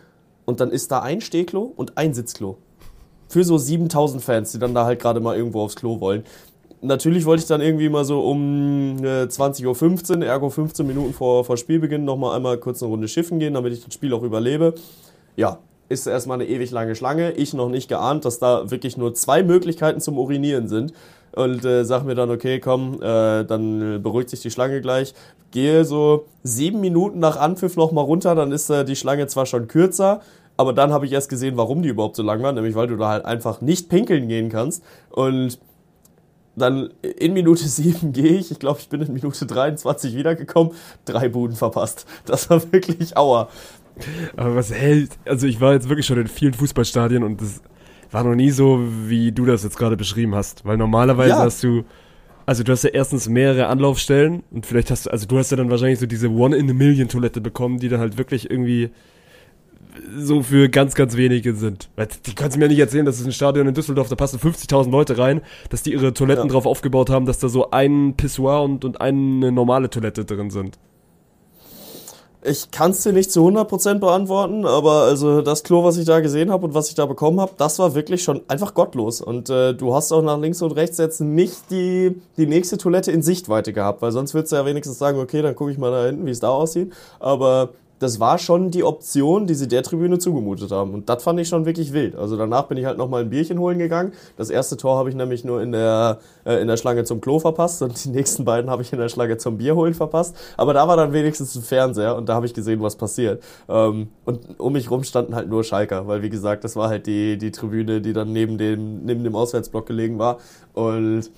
und 0.45 0.59
dann 0.59 0.71
ist 0.71 0.91
da 0.91 1.01
ein 1.01 1.19
Stehklo 1.19 1.73
und 1.75 1.97
ein 1.97 2.13
Sitzklo. 2.13 2.57
Für 3.27 3.43
so 3.43 3.57
7000 3.57 4.23
Fans, 4.23 4.51
die 4.51 4.59
dann 4.59 4.75
da 4.75 4.85
halt 4.85 5.01
gerade 5.01 5.19
mal 5.19 5.35
irgendwo 5.35 5.61
aufs 5.61 5.75
Klo 5.75 5.99
wollen 5.99 6.23
natürlich 6.83 7.25
wollte 7.25 7.41
ich 7.41 7.47
dann 7.47 7.61
irgendwie 7.61 7.89
mal 7.89 8.05
so 8.05 8.21
um 8.21 8.97
äh, 9.03 9.23
20.15 9.23 10.17
Uhr, 10.17 10.25
ergo 10.25 10.49
15 10.49 10.85
Minuten 10.85 11.13
vor, 11.13 11.45
vor 11.45 11.57
Spielbeginn, 11.57 12.05
nochmal 12.05 12.35
einmal 12.35 12.57
kurz 12.57 12.83
eine 12.83 12.91
Runde 12.91 13.07
schiffen 13.07 13.39
gehen, 13.39 13.53
damit 13.53 13.73
ich 13.73 13.83
das 13.83 13.93
Spiel 13.93 14.13
auch 14.13 14.23
überlebe. 14.23 14.75
Ja, 15.35 15.59
ist 15.89 16.07
erstmal 16.07 16.39
eine 16.39 16.49
ewig 16.49 16.71
lange 16.71 16.95
Schlange. 16.95 17.31
Ich 17.31 17.53
noch 17.53 17.69
nicht 17.69 17.87
geahnt, 17.87 18.25
dass 18.25 18.39
da 18.39 18.69
wirklich 18.69 18.97
nur 18.97 19.13
zwei 19.13 19.43
Möglichkeiten 19.43 20.01
zum 20.01 20.17
Urinieren 20.17 20.67
sind. 20.67 20.93
Und 21.35 21.65
äh, 21.65 21.83
sag 21.83 22.03
mir 22.03 22.13
dann, 22.13 22.29
okay, 22.29 22.59
komm, 22.59 23.01
äh, 23.01 23.43
dann 23.43 24.03
beruhigt 24.03 24.29
sich 24.29 24.41
die 24.41 24.51
Schlange 24.51 24.81
gleich. 24.81 25.15
Gehe 25.51 25.83
so 25.83 26.25
sieben 26.43 26.79
Minuten 26.79 27.19
nach 27.19 27.37
Anpfiff 27.37 27.75
nochmal 27.75 28.05
runter, 28.05 28.35
dann 28.35 28.51
ist 28.51 28.69
äh, 28.69 28.85
die 28.85 28.95
Schlange 28.95 29.25
zwar 29.27 29.45
schon 29.45 29.67
kürzer, 29.67 30.21
aber 30.57 30.73
dann 30.73 30.91
habe 30.91 31.07
ich 31.07 31.11
erst 31.11 31.29
gesehen, 31.29 31.57
warum 31.57 31.81
die 31.81 31.89
überhaupt 31.89 32.15
so 32.15 32.23
lang 32.23 32.43
war, 32.43 32.51
nämlich 32.51 32.75
weil 32.75 32.87
du 32.87 32.97
da 32.97 33.09
halt 33.09 33.25
einfach 33.25 33.61
nicht 33.61 33.89
pinkeln 33.89 34.27
gehen 34.27 34.49
kannst. 34.49 34.83
Und 35.09 35.57
dann 36.55 36.89
in 37.01 37.33
Minute 37.33 37.67
7 37.67 38.13
gehe 38.13 38.37
ich. 38.37 38.51
Ich 38.51 38.59
glaube, 38.59 38.79
ich 38.79 38.89
bin 38.89 39.01
in 39.01 39.13
Minute 39.13 39.45
23 39.45 40.15
wiedergekommen. 40.15 40.73
Drei 41.05 41.29
Buden 41.29 41.55
verpasst. 41.55 42.05
Das 42.25 42.49
war 42.49 42.61
wirklich 42.71 43.17
Aua. 43.17 43.49
Aber 44.35 44.55
was 44.55 44.71
hält? 44.71 45.11
Also 45.25 45.47
ich 45.47 45.61
war 45.61 45.73
jetzt 45.73 45.89
wirklich 45.89 46.05
schon 46.05 46.19
in 46.19 46.27
vielen 46.27 46.53
Fußballstadien 46.53 47.23
und 47.23 47.41
das 47.41 47.61
war 48.11 48.23
noch 48.23 48.35
nie 48.35 48.51
so, 48.51 48.79
wie 49.07 49.31
du 49.31 49.45
das 49.45 49.63
jetzt 49.63 49.77
gerade 49.77 49.97
beschrieben 49.97 50.35
hast. 50.35 50.65
Weil 50.65 50.77
normalerweise 50.77 51.29
ja. 51.29 51.39
hast 51.39 51.63
du, 51.63 51.83
also 52.45 52.63
du 52.63 52.71
hast 52.71 52.83
ja 52.83 52.91
erstens 52.91 53.27
mehrere 53.27 53.67
Anlaufstellen 53.67 54.43
und 54.51 54.65
vielleicht 54.65 54.91
hast 54.91 55.05
du, 55.07 55.11
also 55.11 55.25
du 55.25 55.37
hast 55.37 55.51
ja 55.51 55.57
dann 55.57 55.69
wahrscheinlich 55.69 55.99
so 55.99 56.05
diese 56.05 56.29
One-in-a-Million-Toilette 56.29 57.41
bekommen, 57.41 57.79
die 57.79 57.89
dann 57.89 57.99
halt 57.99 58.17
wirklich 58.17 58.49
irgendwie 58.49 58.91
so 60.17 60.41
für 60.41 60.69
ganz, 60.69 60.95
ganz 60.95 61.15
wenige 61.15 61.55
sind. 61.55 61.89
Weil 61.95 62.07
die 62.25 62.35
kannst 62.35 62.57
mir 62.57 62.67
nicht 62.67 62.79
erzählen, 62.79 63.05
dass 63.05 63.19
es 63.19 63.25
ein 63.25 63.31
Stadion 63.31 63.67
in 63.67 63.73
Düsseldorf, 63.73 64.09
da 64.09 64.15
passen 64.15 64.39
50.000 64.39 64.89
Leute 64.89 65.17
rein, 65.17 65.41
dass 65.69 65.83
die 65.83 65.93
ihre 65.93 66.13
Toiletten 66.13 66.47
ja. 66.47 66.51
drauf 66.51 66.65
aufgebaut 66.65 67.09
haben, 67.09 67.25
dass 67.25 67.39
da 67.39 67.49
so 67.49 67.71
ein 67.71 68.15
Pissoir 68.15 68.63
und, 68.63 68.85
und 68.85 69.01
eine 69.01 69.51
normale 69.51 69.89
Toilette 69.89 70.25
drin 70.25 70.49
sind. 70.49 70.77
Ich 72.45 72.71
kann 72.71 72.91
es 72.91 73.01
dir 73.03 73.13
nicht 73.13 73.31
zu 73.31 73.47
100% 73.47 73.99
beantworten, 73.99 74.65
aber 74.65 75.03
also 75.03 75.41
das 75.41 75.63
Klo, 75.63 75.85
was 75.85 75.95
ich 75.95 76.05
da 76.05 76.19
gesehen 76.19 76.51
habe 76.51 76.65
und 76.65 76.73
was 76.73 76.89
ich 76.89 76.95
da 76.95 77.05
bekommen 77.05 77.39
habe, 77.39 77.53
das 77.57 77.79
war 77.79 77.95
wirklich 77.95 78.21
schon 78.21 78.41
einfach 78.49 78.73
gottlos. 78.73 79.21
Und 79.21 79.49
äh, 79.49 79.73
du 79.73 79.95
hast 79.95 80.11
auch 80.11 80.21
nach 80.21 80.37
links 80.37 80.61
und 80.61 80.73
rechts 80.73 80.97
jetzt 80.97 81.21
nicht 81.21 81.71
die, 81.71 82.21
die 82.35 82.45
nächste 82.45 82.77
Toilette 82.77 83.13
in 83.13 83.21
Sichtweite 83.21 83.71
gehabt, 83.71 84.01
weil 84.01 84.11
sonst 84.11 84.33
würdest 84.33 84.51
du 84.51 84.57
ja 84.57 84.65
wenigstens 84.65 84.99
sagen, 84.99 85.19
okay, 85.19 85.41
dann 85.41 85.55
gucke 85.55 85.71
ich 85.71 85.77
mal 85.77 85.91
da 85.91 86.05
hinten, 86.05 86.25
wie 86.25 86.31
es 86.31 86.41
da 86.41 86.49
aussieht. 86.49 86.91
Aber 87.21 87.69
das 88.03 88.19
war 88.19 88.37
schon 88.37 88.69
die 88.69 88.83
Option, 88.83 89.47
die 89.47 89.55
sie 89.55 89.67
der 89.67 89.81
Tribüne 89.81 90.19
zugemutet 90.19 90.71
haben. 90.71 90.93
Und 90.93 91.09
das 91.09 91.23
fand 91.23 91.39
ich 91.39 91.47
schon 91.47 91.65
wirklich 91.65 91.93
wild. 91.93 92.15
Also 92.15 92.37
danach 92.37 92.67
bin 92.67 92.77
ich 92.77 92.85
halt 92.85 92.97
nochmal 92.97 93.21
ein 93.21 93.29
Bierchen 93.29 93.57
holen 93.59 93.79
gegangen. 93.79 94.11
Das 94.37 94.49
erste 94.49 94.77
Tor 94.77 94.97
habe 94.97 95.09
ich 95.09 95.15
nämlich 95.15 95.45
nur 95.45 95.61
in 95.61 95.71
der, 95.71 96.19
äh, 96.45 96.61
in 96.61 96.67
der 96.67 96.77
Schlange 96.77 97.05
zum 97.05 97.21
Klo 97.21 97.39
verpasst 97.39 97.81
und 97.81 98.03
die 98.03 98.09
nächsten 98.09 98.45
beiden 98.45 98.69
habe 98.69 98.81
ich 98.81 98.91
in 98.91 98.99
der 98.99 99.09
Schlange 99.09 99.37
zum 99.37 99.57
Bier 99.57 99.75
holen 99.75 99.93
verpasst. 99.93 100.35
Aber 100.57 100.73
da 100.73 100.87
war 100.87 100.97
dann 100.97 101.13
wenigstens 101.13 101.55
ein 101.55 101.63
Fernseher 101.63 102.15
und 102.15 102.27
da 102.27 102.35
habe 102.35 102.45
ich 102.45 102.53
gesehen, 102.53 102.81
was 102.81 102.95
passiert. 102.95 103.41
Ähm, 103.69 104.09
und 104.25 104.59
um 104.59 104.73
mich 104.73 104.91
rum 104.91 105.03
standen 105.03 105.33
halt 105.33 105.49
nur 105.49 105.63
Schalker, 105.63 106.07
weil 106.07 106.21
wie 106.21 106.29
gesagt, 106.29 106.63
das 106.63 106.75
war 106.75 106.89
halt 106.89 107.07
die, 107.07 107.37
die 107.37 107.51
Tribüne, 107.51 108.01
die 108.01 108.13
dann 108.13 108.33
neben 108.33 108.57
dem, 108.57 109.05
neben 109.05 109.23
dem 109.23 109.35
Auswärtsblock 109.35 109.85
gelegen 109.85 110.19
war. 110.19 110.37
Und 110.73 111.29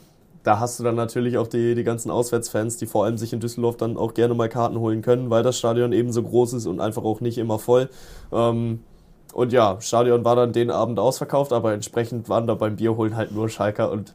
da 0.46 0.60
hast 0.60 0.80
du 0.80 0.84
dann 0.84 0.96
natürlich 0.96 1.40
auch 1.40 1.48
die, 1.48 1.74
die 1.74 1.84
ganzen 1.84 2.12
Auswärtsfans, 2.12 2.78
die 2.78 2.86
vor 2.86 3.04
allem 3.04 3.18
sich 3.18 3.34
in 3.34 3.40
Düsseldorf 3.40 3.78
dann 3.78 3.98
auch 3.98 4.14
gerne 4.14 4.36
mal 4.36 4.48
Karten 4.48 4.80
holen 4.80 5.02
können, 5.02 5.32
weil 5.32 5.42
das 5.42 5.58
Stadion 5.58 5.92
eben 5.92 6.12
so 6.12 6.22
groß 6.22 6.54
ist 6.54 6.68
und 6.68 6.80
einfach 6.80 7.04
auch 7.04 7.20
nicht 7.20 7.40
immer 7.40 7.58
voll. 7.58 7.90
Ähm, 8.32 8.84
und 9.34 9.52
ja, 9.52 9.78
Stadion 9.82 10.24
war 10.24 10.36
dann 10.36 10.54
den 10.54 10.70
Abend 10.70 11.00
ausverkauft, 11.00 11.52
aber 11.52 11.74
entsprechend 11.74 12.30
waren 12.30 12.46
da 12.46 12.54
beim 12.54 12.76
Bierholen 12.76 13.16
halt 13.16 13.32
nur 13.32 13.50
Schalker 13.50 13.92
und 13.92 14.14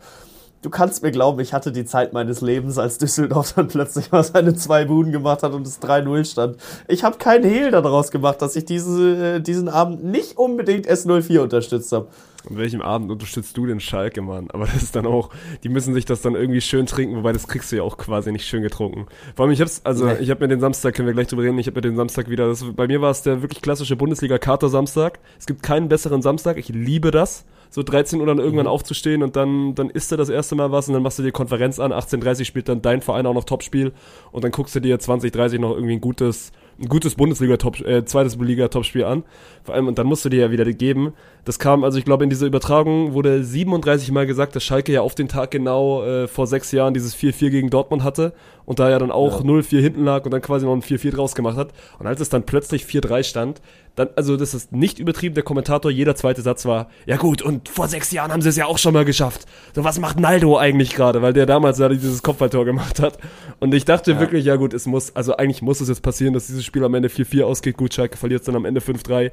du 0.63 0.71
kannst 0.71 1.03
mir 1.03 1.11
glauben, 1.11 1.41
ich 1.41 1.53
hatte 1.53 1.73
die 1.73 1.85
Zeit 1.85 2.13
meines 2.13 2.43
Lebens, 2.43 2.79
als 2.79 2.99
Düsseldorf 2.99 3.53
dann 3.55 3.67
plötzlich 3.67 4.13
mal 4.13 4.23
seine 4.23 4.55
zwei 4.55 4.85
Buden 4.85 5.11
gemacht 5.11 5.43
hat 5.43 5.53
und 5.53 5.67
es 5.67 5.83
3-0 5.83 6.25
stand. 6.25 6.57
Ich 6.87 7.03
habe 7.03 7.19
keinen 7.19 7.45
Hehl 7.45 7.73
daraus 7.73 8.13
gemacht, 8.13 8.41
dass 8.41 8.55
ich 8.55 8.67
diese, 8.67 9.37
äh, 9.37 9.41
diesen 9.41 9.69
Abend 9.69 10.05
nicht 10.05 10.39
unbedingt 10.39 10.89
S04 10.89 11.41
unterstützt 11.41 11.91
habe. 11.91 12.07
An 12.49 12.57
welchem 12.57 12.81
Abend 12.81 13.11
unterstützt 13.11 13.57
du 13.57 13.67
den 13.67 13.81
Schalke, 13.81 14.23
Mann? 14.23 14.51
Aber 14.51 14.65
das 14.67 14.83
ist 14.83 14.97
dann 14.97 15.07
auch, 15.07 15.31
die 15.63 15.69
müssen 15.69 15.95
sich 15.95 16.05
das 16.05 16.23
dann 16.23 16.35
irgendwie 16.35 16.61
schön 16.61 16.87
trinken, 16.87 17.17
wobei 17.17 17.33
das 17.33 17.49
kriegst 17.49 17.71
du 17.73 17.77
ja 17.77 17.83
auch 17.83 17.99
quasi 17.99 18.33
nicht 18.33 18.47
schön 18.47 18.63
getrunken. 18.63 19.07
Vor 19.35 19.45
allem, 19.45 19.53
ich 19.53 19.61
hab's, 19.61 19.83
also 19.85 20.07
nee. 20.07 20.19
ich 20.21 20.31
habe 20.31 20.45
mir 20.45 20.49
den 20.49 20.61
Samstag, 20.61 20.95
können 20.95 21.07
wir 21.07 21.15
gleich 21.15 21.29
drüber 21.29 21.43
reden, 21.43 21.59
ich 21.59 21.67
habe 21.67 21.77
mir 21.77 21.83
den 21.83 21.97
Samstag 21.97 22.31
wieder, 22.31 22.49
das, 22.49 22.65
bei 22.75 22.87
mir 22.87 23.01
war 23.01 23.11
es 23.11 23.23
der 23.23 23.43
wirklich 23.43 23.63
klassische 23.63 23.97
Bundesliga-Kater-Samstag. 23.97 25.19
Es 25.39 25.47
gibt 25.47 25.63
keinen 25.63 25.89
besseren 25.89 26.23
Samstag, 26.23 26.57
ich 26.57 26.69
liebe 26.69 27.11
das 27.11 27.45
so 27.71 27.85
13 27.85 28.21
Uhr 28.21 28.27
dann 28.27 28.39
irgendwann 28.39 28.67
mhm. 28.67 28.73
aufzustehen 28.73 29.23
und 29.23 29.37
dann, 29.37 29.75
dann 29.77 29.91
isst 29.91 30.11
du 30.11 30.17
das 30.17 30.29
erste 30.29 30.57
Mal 30.57 30.73
was 30.73 30.89
und 30.89 30.95
dann 30.95 31.03
machst 31.03 31.19
du 31.21 31.23
dir 31.23 31.31
Konferenz 31.31 31.79
an. 31.79 31.93
18.30 31.93 32.45
spielt 32.45 32.69
dann 32.69 32.83
dein 32.83 33.01
Verein 33.01 33.27
auch 33.27 33.35
noch 33.35 33.45
Topspiel 33.45 33.93
und 34.33 34.43
dann 34.43 34.51
guckst 34.51 34.75
du 34.75 34.81
dir 34.81 34.99
2030 34.99 35.61
noch 35.61 35.71
irgendwie 35.71 35.95
ein 35.95 36.01
gutes, 36.01 36.51
ein 36.81 36.89
gutes 36.89 37.15
Bundesliga-Top, 37.15 37.81
äh, 37.81 38.05
zweites 38.05 38.37
Liga-Topspiel 38.37 39.05
an. 39.05 39.25
Vor 39.65 39.75
allem, 39.75 39.87
und 39.87 39.99
dann 39.99 40.07
musst 40.07 40.25
du 40.25 40.29
dir 40.29 40.41
ja 40.41 40.51
wieder 40.51 40.65
geben. 40.73 41.13
Das 41.45 41.59
kam, 41.59 41.85
also 41.85 41.99
ich 41.99 42.05
glaube, 42.05 42.25
in 42.25 42.31
dieser 42.31 42.47
Übertragung 42.47 43.13
wurde 43.13 43.45
37 43.45 44.11
Mal 44.13 44.27
gesagt, 44.27 44.57
dass 44.57 44.65
Schalke 44.65 44.93
ja 44.93 45.03
auf 45.03 45.15
den 45.15 45.29
Tag 45.29 45.51
genau 45.51 46.03
äh, 46.05 46.27
vor 46.27 46.47
sechs 46.47 46.73
Jahren 46.73 46.95
dieses 46.95 47.15
4-4 47.17 47.51
gegen 47.51 47.71
Dortmund 47.71 48.03
hatte 48.03 48.33
und 48.71 48.79
da 48.79 48.89
ja 48.89 49.01
dann 49.01 49.11
auch 49.11 49.41
ja. 49.41 49.51
0-4 49.51 49.81
hinten 49.81 50.05
lag 50.05 50.25
und 50.25 50.31
dann 50.31 50.43
quasi 50.43 50.65
noch 50.65 50.73
ein 50.73 50.81
4-4 50.81 51.11
draus 51.11 51.35
gemacht 51.35 51.57
hat. 51.57 51.73
Und 51.99 52.07
als 52.07 52.21
es 52.21 52.29
dann 52.29 52.45
plötzlich 52.45 52.85
4-3 52.85 53.25
stand, 53.25 53.61
dann, 53.97 54.11
also 54.15 54.37
das 54.37 54.55
ist 54.55 54.71
nicht 54.71 55.01
übertrieben, 55.01 55.35
der 55.35 55.43
Kommentator, 55.43 55.91
jeder 55.91 56.15
zweite 56.15 56.41
Satz 56.41 56.67
war, 56.67 56.89
ja 57.05 57.17
gut, 57.17 57.43
und 57.43 57.69
vor 57.69 57.89
sechs 57.89 58.13
Jahren 58.13 58.31
haben 58.31 58.43
sie 58.43 58.49
es 58.49 58.55
ja 58.55 58.67
auch 58.67 58.79
schon 58.79 58.95
mal 58.95 59.05
geschafft. 59.05 59.47
So, 59.75 59.83
was 59.83 59.99
macht 59.99 60.21
Naldo 60.21 60.57
eigentlich 60.57 60.95
gerade? 60.95 61.21
Weil 61.21 61.33
der 61.33 61.47
damals 61.47 61.81
ja 61.81 61.89
dieses 61.89 62.23
Kopfballtor 62.23 62.65
gemacht 62.65 63.01
hat. 63.01 63.19
Und 63.59 63.75
ich 63.75 63.85
dachte 63.87 64.13
ja. 64.13 64.21
wirklich, 64.21 64.45
ja 64.45 64.55
gut, 64.55 64.73
es 64.73 64.87
muss, 64.87 65.17
also 65.17 65.37
eigentlich 65.37 65.63
muss 65.63 65.81
es 65.81 65.89
jetzt 65.89 66.03
passieren, 66.03 66.33
dass 66.33 66.47
dieses 66.47 66.65
Spiel 66.65 66.85
am 66.85 66.95
Ende 66.95 67.09
4-4 67.09 67.43
ausgeht. 67.43 67.77
Gut, 67.77 67.93
Schalke 67.93 68.17
verliert 68.17 68.43
es 68.43 68.47
dann 68.47 68.55
am 68.55 68.67
Ende 68.67 68.81
5-3. 68.81 69.33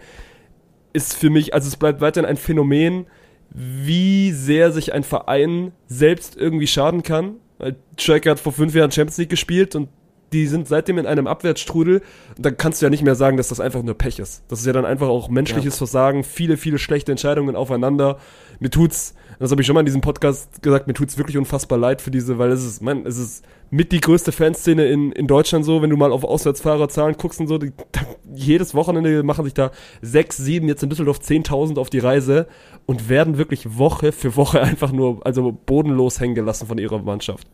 Ist 0.93 1.15
für 1.15 1.29
mich, 1.29 1.53
also 1.53 1.67
es 1.67 1.75
bleibt 1.75 2.01
weiterhin 2.01 2.27
ein 2.27 2.37
Phänomen, 2.37 3.05
wie 3.51 4.31
sehr 4.31 4.71
sich 4.71 4.93
ein 4.93 5.03
Verein 5.03 5.73
selbst 5.85 6.35
irgendwie 6.35 6.65
schaden 6.65 7.03
kann. 7.03 7.35
Weil 7.57 7.75
Schalke 7.97 8.29
hat 8.29 8.39
vor 8.39 8.51
fünf 8.51 8.75
Jahren 8.75 8.91
Champions 8.91 9.17
League 9.17 9.29
gespielt 9.29 9.75
und 9.75 9.89
die 10.33 10.45
sind 10.47 10.67
seitdem 10.67 10.97
in 10.97 11.05
einem 11.05 11.27
Abwärtsstrudel. 11.27 12.01
Und 12.35 12.45
dann 12.45 12.57
kannst 12.57 12.81
du 12.81 12.85
ja 12.85 12.89
nicht 12.89 13.03
mehr 13.03 13.15
sagen, 13.15 13.37
dass 13.37 13.47
das 13.47 13.59
einfach 13.59 13.83
nur 13.83 13.97
Pech 13.97 14.19
ist. 14.19 14.43
Das 14.49 14.59
ist 14.59 14.65
ja 14.65 14.73
dann 14.73 14.85
einfach 14.85 15.07
auch 15.07 15.29
menschliches 15.29 15.75
ja. 15.75 15.77
Versagen, 15.77 16.23
viele, 16.23 16.57
viele 16.57 16.79
schlechte 16.79 17.11
Entscheidungen 17.11 17.55
aufeinander. 17.55 18.19
Mir 18.59 18.69
tut's, 18.69 19.15
das 19.39 19.51
habe 19.51 19.61
ich 19.61 19.67
schon 19.67 19.75
mal 19.75 19.81
in 19.81 19.85
diesem 19.85 20.01
Podcast 20.01 20.61
gesagt, 20.61 20.87
mir 20.87 20.93
tut's 20.93 21.17
wirklich 21.17 21.37
unfassbar 21.37 21.77
leid 21.77 22.01
für 22.01 22.11
diese, 22.11 22.37
weil 22.37 22.51
es 22.51 22.65
ist, 22.65 22.81
man, 22.81 23.05
es 23.05 23.17
ist 23.17 23.45
mit 23.69 23.91
die 23.91 23.99
größte 23.99 24.31
Fanszene 24.31 24.85
in, 24.85 25.11
in 25.11 25.27
Deutschland 25.27 25.65
so, 25.65 25.81
wenn 25.81 25.89
du 25.89 25.97
mal 25.97 26.11
auf 26.11 26.23
Auswärtsfahrerzahlen 26.23 27.17
guckst 27.17 27.39
und 27.39 27.47
so, 27.47 27.57
die, 27.57 27.71
da, 27.91 28.01
jedes 28.33 28.73
Wochenende 28.73 29.23
machen 29.23 29.45
sich 29.45 29.53
da 29.53 29.71
sechs, 30.01 30.37
sieben, 30.37 30.67
jetzt 30.67 30.83
in 30.83 30.89
Düsseldorf 30.89 31.19
10.000 31.19 31.79
auf 31.79 31.89
die 31.89 31.99
Reise 31.99 32.47
und 32.85 33.09
werden 33.09 33.37
wirklich 33.37 33.77
Woche 33.77 34.11
für 34.11 34.35
Woche 34.35 34.61
einfach 34.63 34.91
nur, 34.91 35.25
also 35.25 35.51
bodenlos 35.65 36.19
hängen 36.19 36.35
gelassen 36.35 36.67
von 36.67 36.77
ihrer 36.77 36.99
Mannschaft. 36.99 37.47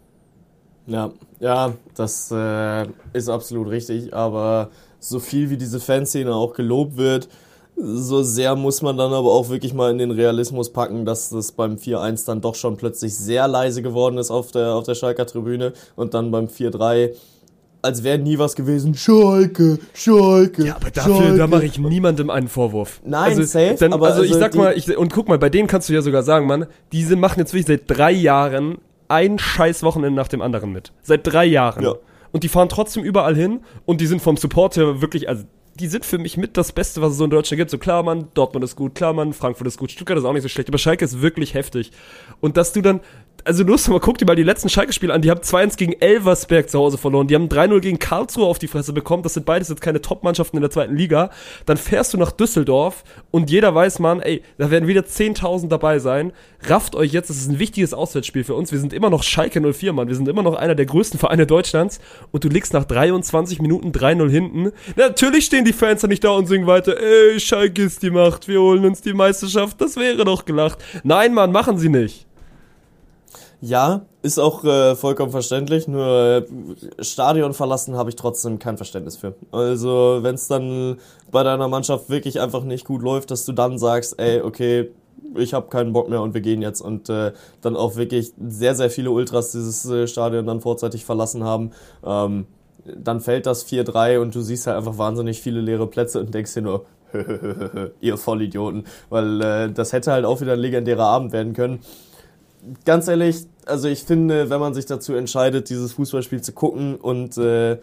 Ja, 0.86 1.12
ja, 1.40 1.74
das 1.96 2.30
äh, 2.32 2.88
ist 3.14 3.30
absolut 3.30 3.70
richtig, 3.70 4.14
aber 4.14 4.70
so 5.00 5.20
viel 5.20 5.50
wie 5.50 5.58
diese 5.58 5.80
Fanszene 5.80 6.34
auch 6.34 6.54
gelobt 6.54 6.98
wird, 6.98 7.30
so 7.76 8.24
sehr 8.24 8.56
muss 8.56 8.82
man 8.82 8.98
dann 8.98 9.14
aber 9.14 9.32
auch 9.32 9.50
wirklich 9.50 9.74
mal 9.74 9.92
in 9.92 9.98
den 9.98 10.12
Realismus 10.12 10.72
packen, 10.72 11.06
dass 11.06 11.30
das 11.30 11.52
beim 11.52 11.76
4-1 11.76 12.26
dann 12.26 12.42
doch 12.42 12.56
schon 12.56 12.78
plötzlich 12.78 13.16
sehr 13.16 13.48
leise 13.48 13.82
geworden 13.82 14.18
ist 14.18 14.32
auf 14.32 14.52
der, 14.52 14.76
auf 14.76 14.86
der 14.86 14.96
Schalker 14.96 15.26
Tribüne 15.26 15.74
und 15.96 16.14
dann 16.14 16.32
beim 16.32 16.46
4-3 16.46 17.14
als 17.84 18.02
wäre 18.02 18.18
nie 18.18 18.40
was 18.40 18.56
gewesen. 18.56 18.96
Schalke, 18.96 19.78
Schalke. 19.94 20.68
Ja, 20.68 20.78
aber 20.78 20.90
dafür, 20.90 21.18
Schalke. 21.18 21.38
da 21.38 21.48
mache 21.48 21.66
ich 21.66 21.78
niemandem 21.78 22.30
einen 22.30 22.48
Vorwurf. 22.48 23.02
Nein, 23.04 23.32
also, 23.32 23.44
safe. 23.44 23.76
Dann, 23.78 23.92
aber 23.92 24.08
also, 24.08 24.22
also 24.22 24.34
ich 24.34 24.40
sag 24.40 24.56
mal, 24.56 24.74
ich, 24.78 24.98
und 24.98 25.12
guck 25.12 25.28
mal, 25.28 25.38
bei 25.38 25.50
denen 25.50 25.68
kannst 25.68 25.90
du 25.90 25.94
ja 25.94 26.02
sogar 26.02 26.24
sagen, 26.24 26.48
Mann, 26.48 26.66
diese 26.94 27.18
machen 27.18 27.40
jetzt 27.40 27.54
wirklich 27.54 27.68
seit 27.68 27.98
drei 27.98 28.12
Jahren 28.12 28.78
ein 29.10 29.38
scheiß 29.38 29.84
Wochenende 29.84 30.16
nach 30.16 30.30
dem 30.30 30.42
anderen 30.42 30.72
mit. 30.72 30.94
Seit 31.02 31.28
drei 31.28 31.44
Jahren. 31.46 31.84
Ja. 31.84 31.96
Und 32.32 32.44
die 32.44 32.48
fahren 32.48 32.70
trotzdem 32.70 33.04
überall 33.04 33.36
hin 33.36 33.60
und 33.86 34.00
die 34.00 34.08
sind 34.08 34.22
vom 34.22 34.38
Support 34.38 34.78
her 34.78 35.02
wirklich, 35.02 35.28
also 35.28 35.44
die 35.80 35.88
sind 35.88 36.06
für 36.06 36.18
mich 36.18 36.38
mit 36.38 36.56
das 36.58 36.72
Beste, 36.72 37.02
was 37.02 37.14
es 37.14 37.18
so 37.18 37.24
in 37.24 37.30
Deutschland 37.30 37.60
gibt. 37.60 37.72
So 37.72 37.78
klar, 37.78 38.04
Mann, 38.04 38.28
Dortmund 38.34 38.64
ist 38.64 38.76
gut, 38.76 38.96
klar, 38.96 39.14
Mann, 39.14 39.34
Frankfurt 39.34 39.68
ist 39.68 39.78
gut, 39.78 39.92
Stuttgart 39.92 40.18
ist 40.18 40.26
auch 40.26 40.34
nicht 40.34 40.44
so 40.44 40.50
schlecht, 40.50 40.70
aber 40.70 40.78
Schalke 40.78 41.04
ist 41.04 41.22
wirklich 41.22 41.54
heftig. 41.54 41.92
Und 42.42 42.58
dass 42.58 42.74
du 42.74 42.82
dann, 42.82 43.00
also 43.46 43.64
los, 43.64 43.88
mal 43.88 44.00
guck 44.00 44.18
dir 44.18 44.26
mal 44.26 44.36
die 44.36 44.44
letzten 44.44 44.70
Schalke-Spiele 44.70 45.14
an, 45.14 45.22
die 45.22 45.30
haben 45.30 45.42
2-1 45.42 45.78
gegen 45.78 45.94
Elversberg 45.94 46.70
zu 46.70 46.80
Hause 46.80 46.98
verloren, 46.98 47.28
die 47.28 47.36
haben 47.36 47.50
3-0 47.50 47.80
gegen 47.82 48.00
Karlsruhe 48.00 48.46
auf 48.46 48.60
die 48.60 48.68
Fresse 48.68 48.94
bekommen, 48.94 49.24
das 49.24 49.34
sind 49.34 49.46
beides 49.46 49.70
jetzt 49.70 49.82
keine 49.82 50.02
Top-Mannschaften 50.02 50.58
in 50.58 50.62
der 50.62 50.72
zweiten 50.72 50.96
Liga. 50.96 51.30
Dann 51.66 51.78
fährst 51.78 52.14
du 52.14 52.18
nach 52.18 52.32
Düsseldorf 52.32 53.04
und 53.32 53.50
jeder 53.50 53.76
weiß, 53.76 54.00
Mann, 54.00 54.22
ey, 54.22 54.42
da 54.58 54.72
werden 54.72 54.88
wieder 54.88 55.02
10.000 55.02 55.68
dabei 55.68 56.00
sein. 56.00 56.32
Rafft 56.66 56.96
euch 56.96 57.12
jetzt, 57.12 57.30
das 57.30 57.38
ist 57.38 57.50
ein 57.50 57.60
wichtiges 57.60 57.94
Auswärtsspiel 57.94 58.44
für 58.44 58.56
uns. 58.56 58.72
Wir 58.72 58.80
sind 58.80 58.94
immer 58.94 59.10
noch 59.10 59.24
Schalke 59.24 59.60
04, 59.62 59.94
Mann, 59.94 60.08
wir 60.08 60.16
sind 60.16 60.28
immer 60.28 60.44
noch 60.44 60.56
einer 60.56 60.76
der 60.76 60.86
größten 60.86 61.20
Vereine 61.20 61.46
Deutschlands 61.46 62.00
und 62.32 62.44
du 62.44 62.50
liegst 62.50 62.74
nach 62.74 62.86
23 62.86 63.62
Minuten 63.62 63.92
3-0 63.92 64.30
hinten. 64.30 64.72
Natürlich 64.96 65.46
stehen 65.46 65.66
die 65.66 65.74
Fans 65.74 66.02
da 66.02 66.08
nicht 66.08 66.24
da 66.24 66.30
und 66.30 66.48
singen 66.48 66.68
weiter, 66.68 66.98
ey, 66.98 67.40
Schalke 67.40 67.84
ist 67.84 68.04
die 68.04 68.10
Macht, 68.10 68.48
wir 68.48 68.62
holen 68.62 68.86
uns 68.86 69.02
die 69.02 69.14
Meisterschaft, 69.14 69.82
das 69.82 69.98
wäre 69.98 70.24
doch 70.24 70.46
gelacht. 70.46 70.80
Nein, 71.04 71.34
Mann, 71.34 71.52
machen 71.52 71.78
sie 71.78 71.90
nicht. 71.90 72.26
Ja, 73.66 74.02
ist 74.22 74.40
auch 74.40 74.66
äh, 74.66 74.94
vollkommen 74.94 75.32
verständlich, 75.32 75.88
nur 75.88 76.06
äh, 76.06 76.44
Stadion 77.02 77.54
verlassen 77.54 77.96
habe 77.96 78.10
ich 78.10 78.18
trotzdem 78.18 78.60
kein 78.60 78.76
Verständnis 78.76 79.16
für. 79.16 79.36
Also, 79.54 80.20
wenn 80.20 80.36
es 80.36 80.50
dann 80.50 80.98
bei 81.32 81.44
deiner 81.44 81.70
Mannschaft 81.70 82.10
wirklich 82.10 82.42
einfach 82.42 82.66
nicht 82.66 82.84
gut 82.84 83.02
läuft, 83.02 83.32
dass 83.32 83.46
du 83.46 83.54
dann 83.54 83.78
sagst, 83.80 84.20
ey, 84.20 84.42
okay, 84.42 84.92
ich 85.38 85.54
habe 85.54 85.70
keinen 85.70 85.94
Bock 85.94 86.10
mehr 86.10 86.22
und 86.22 86.34
wir 86.34 86.42
gehen 86.42 86.62
jetzt 86.62 86.82
und 86.82 87.08
äh, 87.08 87.32
dann 87.62 87.78
auch 87.78 87.96
wirklich 87.96 88.34
sehr, 88.46 88.76
sehr 88.76 88.90
viele 88.90 89.12
Ultras 89.12 89.54
dieses 89.54 89.86
äh, 89.86 90.08
Stadion 90.08 90.46
dann 90.46 90.60
vorzeitig 90.60 91.06
verlassen 91.06 91.46
haben. 91.46 91.72
Ähm, 92.06 92.48
dann 92.84 93.22
fällt 93.22 93.46
das 93.46 93.66
4-3 93.66 94.20
und 94.20 94.36
du 94.36 94.42
siehst 94.42 94.68
halt 94.68 94.76
einfach 94.76 94.98
wahnsinnig 94.98 95.40
viele 95.40 95.62
leere 95.62 95.88
Plätze 95.88 96.20
und 96.20 96.34
denkst 96.34 96.54
dir 96.54 96.64
nur, 96.64 96.86
ihr 98.02 98.18
Vollidioten, 98.18 98.84
weil 99.10 99.42
äh, 99.42 99.72
das 99.72 99.94
hätte 99.94 100.12
halt 100.12 100.26
auch 100.26 100.42
wieder 100.42 100.52
ein 100.52 100.60
legendärer 100.60 101.06
Abend 101.06 101.32
werden 101.32 101.54
können 101.54 101.80
ganz 102.86 103.08
ehrlich, 103.08 103.46
also 103.66 103.88
ich 103.88 104.04
finde, 104.04 104.50
wenn 104.50 104.60
man 104.60 104.74
sich 104.74 104.86
dazu 104.86 105.14
entscheidet, 105.14 105.70
dieses 105.70 105.94
Fußballspiel 105.94 106.42
zu 106.42 106.54
gucken 106.54 106.96
und 106.96 107.38
äh, 107.38 107.80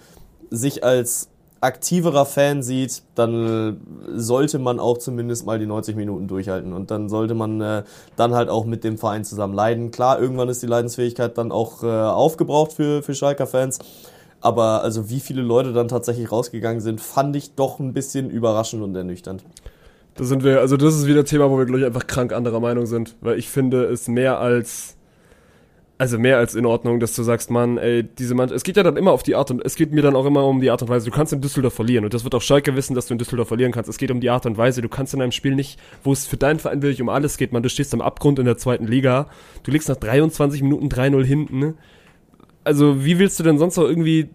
sich 0.51 0.85
als 0.85 1.29
aktiverer 1.61 2.25
Fan 2.25 2.63
sieht, 2.63 3.03
dann 3.15 3.81
sollte 4.15 4.59
man 4.59 4.81
auch 4.81 4.97
zumindest 4.97 5.45
mal 5.45 5.59
die 5.59 5.67
90 5.67 5.95
Minuten 5.95 6.27
durchhalten 6.27 6.73
und 6.73 6.91
dann 6.91 7.09
sollte 7.11 7.35
man 7.35 7.61
äh, 7.61 7.83
dann 8.17 8.35
halt 8.35 8.49
auch 8.49 8.65
mit 8.65 8.83
dem 8.83 8.97
Verein 8.97 9.25
zusammen 9.25 9.53
leiden. 9.53 9.91
Klar, 9.91 10.21
irgendwann 10.21 10.49
ist 10.49 10.63
die 10.63 10.67
Leidensfähigkeit 10.67 11.37
dann 11.37 11.53
auch 11.53 11.83
äh, 11.83 11.87
aufgebraucht 11.87 12.73
für, 12.73 13.03
für 13.03 13.15
Schalker 13.15 13.47
Fans, 13.47 13.79
aber 14.41 14.83
also 14.83 15.11
wie 15.11 15.21
viele 15.21 15.43
Leute 15.43 15.75
dann 15.75 15.89
tatsächlich 15.89 16.33
rausgegangen 16.33 16.81
sind, 16.81 17.01
fand 17.01 17.37
ich 17.37 17.55
doch 17.55 17.79
ein 17.79 17.93
bisschen 17.93 18.31
überraschend 18.31 18.83
und 18.83 18.97
ernüchternd. 18.97 19.45
Da 20.15 20.25
sind 20.25 20.45
wir, 20.45 20.61
also 20.61 20.77
das 20.77 20.97
ist 20.97 21.07
wieder 21.07 21.21
ein 21.21 21.25
Thema, 21.25 21.51
wo 21.51 21.59
wir, 21.59 21.67
glaube 21.67 21.81
ich, 21.81 21.87
einfach 21.87 22.07
krank 22.07 22.33
anderer 22.33 22.61
Meinung 22.61 22.87
sind. 22.87 23.17
Weil 23.21 23.39
ich 23.39 23.49
finde 23.49 23.85
es 23.85 24.09
mehr 24.09 24.39
als 24.39 24.97
also 26.01 26.19
mehr 26.19 26.39
als 26.39 26.55
in 26.55 26.65
Ordnung, 26.65 26.99
dass 26.99 27.15
du 27.15 27.23
sagst, 27.23 27.51
Mann, 27.51 27.77
ey, 27.77 28.03
diese 28.03 28.35
Mannschaft, 28.35 28.57
es 28.57 28.63
geht 28.63 28.79
ja 28.79 28.83
dann 28.83 28.97
immer 28.97 29.13
auf 29.13 29.23
die 29.23 29.35
Art 29.35 29.51
und, 29.51 29.63
es 29.63 29.75
geht 29.75 29.93
mir 29.93 30.01
dann 30.01 30.17
auch 30.17 30.25
immer 30.25 30.47
um 30.47 30.63
die 30.63 30.71
Art 30.71 30.81
und 30.81 30.89
Weise, 30.89 31.05
du 31.05 31.15
kannst 31.15 31.35
in 31.35 31.43
Düsseldorf 31.43 31.75
verlieren 31.75 32.05
und 32.05 32.15
das 32.15 32.25
wird 32.25 32.35
auch 32.35 32.41
Schalke 32.41 32.75
wissen, 32.75 32.95
dass 32.95 33.05
du 33.05 33.13
in 33.13 33.19
Düsseldorf 33.19 33.49
verlieren 33.49 33.71
kannst. 33.71 33.91
Es 33.91 33.99
geht 33.99 34.11
um 34.11 34.19
die 34.19 34.31
Art 34.31 34.47
und 34.47 34.57
Weise, 34.57 34.81
du 34.81 34.89
kannst 34.89 35.13
in 35.13 35.21
einem 35.21 35.31
Spiel 35.31 35.55
nicht, 35.55 35.79
wo 36.03 36.15
es 36.15 36.27
für 36.27 36.39
deinen 36.39 36.59
Verein 36.59 36.81
wirklich 36.81 37.03
um 37.03 37.11
alles 37.11 37.37
geht, 37.37 37.53
man, 37.53 37.63
du 37.63 37.69
stehst 37.69 37.93
am 37.93 38.01
Abgrund 38.01 38.39
in 38.39 38.47
der 38.47 38.57
zweiten 38.57 38.87
Liga, 38.87 39.27
du 39.63 39.71
liegst 39.73 39.91
nach 39.91 39.97
23 39.97 40.63
Minuten 40.63 40.89
3-0 40.89 41.23
hinten, 41.23 41.75
also 42.65 43.05
wie 43.05 43.19
willst 43.19 43.39
du 43.39 43.43
denn 43.43 43.59
sonst 43.59 43.77
noch 43.77 43.85
irgendwie 43.85 44.31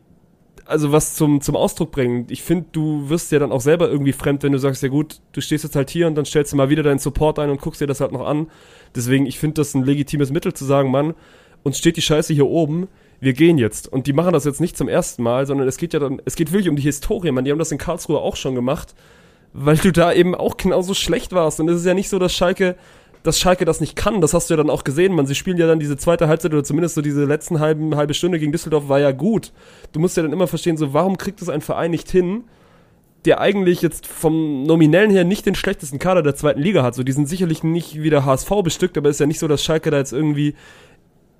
also 0.65 0.91
was 0.91 1.15
zum, 1.15 1.41
zum 1.41 1.55
Ausdruck 1.55 1.91
bringen. 1.91 2.25
Ich 2.29 2.41
finde, 2.41 2.65
du 2.71 3.09
wirst 3.09 3.31
ja 3.31 3.39
dann 3.39 3.51
auch 3.51 3.61
selber 3.61 3.89
irgendwie 3.89 4.13
fremd, 4.13 4.43
wenn 4.43 4.51
du 4.51 4.57
sagst, 4.57 4.81
ja 4.83 4.89
gut, 4.89 5.19
du 5.31 5.41
stehst 5.41 5.63
jetzt 5.63 5.75
halt 5.75 5.89
hier 5.89 6.07
und 6.07 6.15
dann 6.15 6.25
stellst 6.25 6.51
du 6.51 6.57
mal 6.57 6.69
wieder 6.69 6.83
deinen 6.83 6.99
Support 6.99 7.39
ein 7.39 7.49
und 7.49 7.61
guckst 7.61 7.81
dir 7.81 7.87
das 7.87 8.01
halt 8.01 8.11
noch 8.11 8.25
an. 8.25 8.47
Deswegen, 8.95 9.25
ich 9.25 9.39
finde 9.39 9.55
das 9.55 9.73
ein 9.75 9.83
legitimes 9.83 10.31
Mittel 10.31 10.53
zu 10.53 10.65
sagen, 10.65 10.89
Mann, 10.89 11.13
uns 11.63 11.77
steht 11.77 11.97
die 11.97 12.01
Scheiße 12.01 12.33
hier 12.33 12.47
oben, 12.47 12.87
wir 13.19 13.33
gehen 13.33 13.57
jetzt. 13.57 13.91
Und 13.91 14.07
die 14.07 14.13
machen 14.13 14.33
das 14.33 14.45
jetzt 14.45 14.61
nicht 14.61 14.77
zum 14.77 14.87
ersten 14.87 15.23
Mal, 15.23 15.45
sondern 15.45 15.67
es 15.67 15.77
geht 15.77 15.93
ja 15.93 15.99
dann, 15.99 16.21
es 16.25 16.35
geht 16.35 16.51
wirklich 16.51 16.69
um 16.69 16.75
die 16.75 16.81
Historie, 16.81 17.31
man. 17.31 17.45
Die 17.45 17.51
haben 17.51 17.59
das 17.59 17.71
in 17.71 17.77
Karlsruhe 17.77 18.19
auch 18.19 18.35
schon 18.35 18.55
gemacht, 18.55 18.95
weil 19.53 19.77
du 19.77 19.91
da 19.91 20.13
eben 20.13 20.35
auch 20.35 20.57
genauso 20.57 20.93
schlecht 20.93 21.31
warst. 21.31 21.59
Und 21.59 21.69
es 21.69 21.79
ist 21.79 21.85
ja 21.85 21.93
nicht 21.93 22.09
so, 22.09 22.19
dass 22.19 22.33
Schalke, 22.33 22.75
dass 23.25 23.39
Schalke 23.39 23.65
das 23.65 23.81
nicht 23.81 23.95
kann. 23.95 24.21
Das 24.21 24.33
hast 24.33 24.49
du 24.49 24.53
ja 24.53 24.57
dann 24.57 24.69
auch 24.69 24.83
gesehen, 24.83 25.13
man. 25.13 25.25
Sie 25.25 25.35
spielen 25.35 25.57
ja 25.57 25.67
dann 25.67 25.79
diese 25.79 25.97
zweite 25.97 26.27
Halbzeit 26.27 26.53
oder 26.53 26.63
zumindest 26.63 26.95
so 26.95 27.01
diese 27.01 27.25
letzten 27.25 27.59
halben, 27.59 27.95
halbe 27.95 28.13
Stunde 28.13 28.39
gegen 28.39 28.51
Düsseldorf 28.51 28.87
war 28.87 28.99
ja 28.99 29.11
gut. 29.11 29.51
Du 29.91 29.99
musst 29.99 30.17
ja 30.17 30.23
dann 30.23 30.33
immer 30.33 30.47
verstehen, 30.47 30.77
so, 30.77 30.93
warum 30.93 31.17
kriegt 31.17 31.41
es 31.41 31.49
ein 31.49 31.61
Verein 31.61 31.91
nicht 31.91 32.09
hin, 32.09 32.43
der 33.25 33.41
eigentlich 33.41 33.81
jetzt 33.81 34.05
vom 34.05 34.63
nominellen 34.63 35.09
her 35.09 35.23
nicht 35.23 35.45
den 35.45 35.55
schlechtesten 35.55 35.97
Kader 35.97 36.21
der 36.21 36.35
zweiten 36.35 36.61
Liga 36.61 36.83
hat. 36.83 36.93
So, 36.93 37.03
die 37.03 37.11
sind 37.11 37.27
sicherlich 37.27 37.63
nicht 37.63 38.01
wie 38.01 38.11
der 38.11 38.25
HSV 38.25 38.49
bestückt, 38.63 38.97
aber 38.97 39.09
es 39.09 39.15
ist 39.15 39.19
ja 39.19 39.25
nicht 39.25 39.39
so, 39.39 39.47
dass 39.47 39.63
Schalke 39.63 39.89
da 39.89 39.97
jetzt 39.97 40.13
irgendwie 40.13 40.53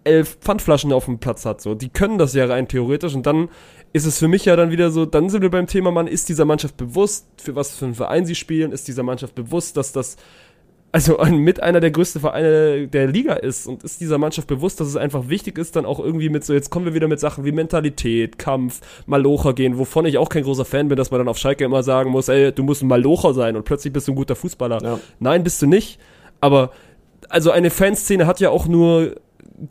elf 0.03 0.37
Pfandflaschen 0.41 0.91
auf 0.91 1.05
dem 1.05 1.19
Platz 1.19 1.45
hat. 1.45 1.61
So, 1.61 1.75
die 1.75 1.89
können 1.89 2.17
das 2.17 2.33
ja 2.33 2.45
rein 2.45 2.67
theoretisch 2.67 3.13
und 3.13 3.25
dann 3.25 3.49
ist 3.93 4.05
es 4.05 4.19
für 4.19 4.27
mich 4.27 4.45
ja 4.45 4.55
dann 4.55 4.71
wieder 4.71 4.91
so, 4.91 5.05
dann 5.05 5.29
sind 5.29 5.41
wir 5.41 5.51
beim 5.51 5.67
Thema, 5.67 5.91
man 5.91 6.07
ist 6.07 6.29
dieser 6.29 6.45
Mannschaft 6.45 6.77
bewusst, 6.77 7.27
für 7.37 7.55
was 7.55 7.75
für 7.75 7.85
einen 7.85 7.95
Verein 7.95 8.25
sie 8.25 8.35
spielen, 8.35 8.71
ist 8.71 8.87
dieser 8.87 9.03
Mannschaft 9.03 9.35
bewusst, 9.35 9.77
dass 9.77 9.91
das 9.91 10.17
also 10.95 11.17
mit 11.29 11.61
einer 11.61 11.81
der 11.81 11.91
größten 11.91 12.21
Vereine 12.21 12.87
der 12.87 13.07
Liga 13.07 13.33
ist 13.33 13.67
und 13.67 13.83
ist 13.83 13.99
dieser 13.99 14.17
Mannschaft 14.17 14.47
bewusst, 14.47 14.79
dass 14.79 14.87
es 14.87 14.95
einfach 14.95 15.27
wichtig 15.27 15.57
ist, 15.57 15.75
dann 15.75 15.85
auch 15.85 15.99
irgendwie 15.99 16.29
mit 16.29 16.45
so, 16.45 16.53
jetzt 16.53 16.69
kommen 16.69 16.85
wir 16.85 16.93
wieder 16.93 17.09
mit 17.09 17.19
Sachen 17.19 17.43
wie 17.43 17.51
Mentalität, 17.51 18.39
Kampf, 18.39 18.79
Malocher 19.05 19.51
gehen, 19.51 19.77
wovon 19.77 20.05
ich 20.05 20.17
auch 20.17 20.29
kein 20.29 20.43
großer 20.43 20.63
Fan 20.63 20.87
bin, 20.87 20.95
dass 20.95 21.11
man 21.11 21.19
dann 21.19 21.27
auf 21.27 21.37
Schalke 21.37 21.65
immer 21.65 21.83
sagen 21.83 22.11
muss, 22.11 22.29
ey, 22.29 22.53
du 22.53 22.63
musst 22.63 22.81
ein 22.81 22.87
Malocher 22.87 23.33
sein 23.33 23.57
und 23.57 23.65
plötzlich 23.65 23.91
bist 23.91 24.07
du 24.07 24.13
ein 24.13 24.15
guter 24.15 24.37
Fußballer. 24.37 24.81
Ja. 24.81 24.99
Nein, 25.19 25.43
bist 25.43 25.61
du 25.61 25.67
nicht, 25.67 25.99
aber 26.39 26.71
also 27.27 27.51
eine 27.51 27.71
Fanszene 27.71 28.25
hat 28.25 28.39
ja 28.39 28.49
auch 28.49 28.65
nur 28.65 29.17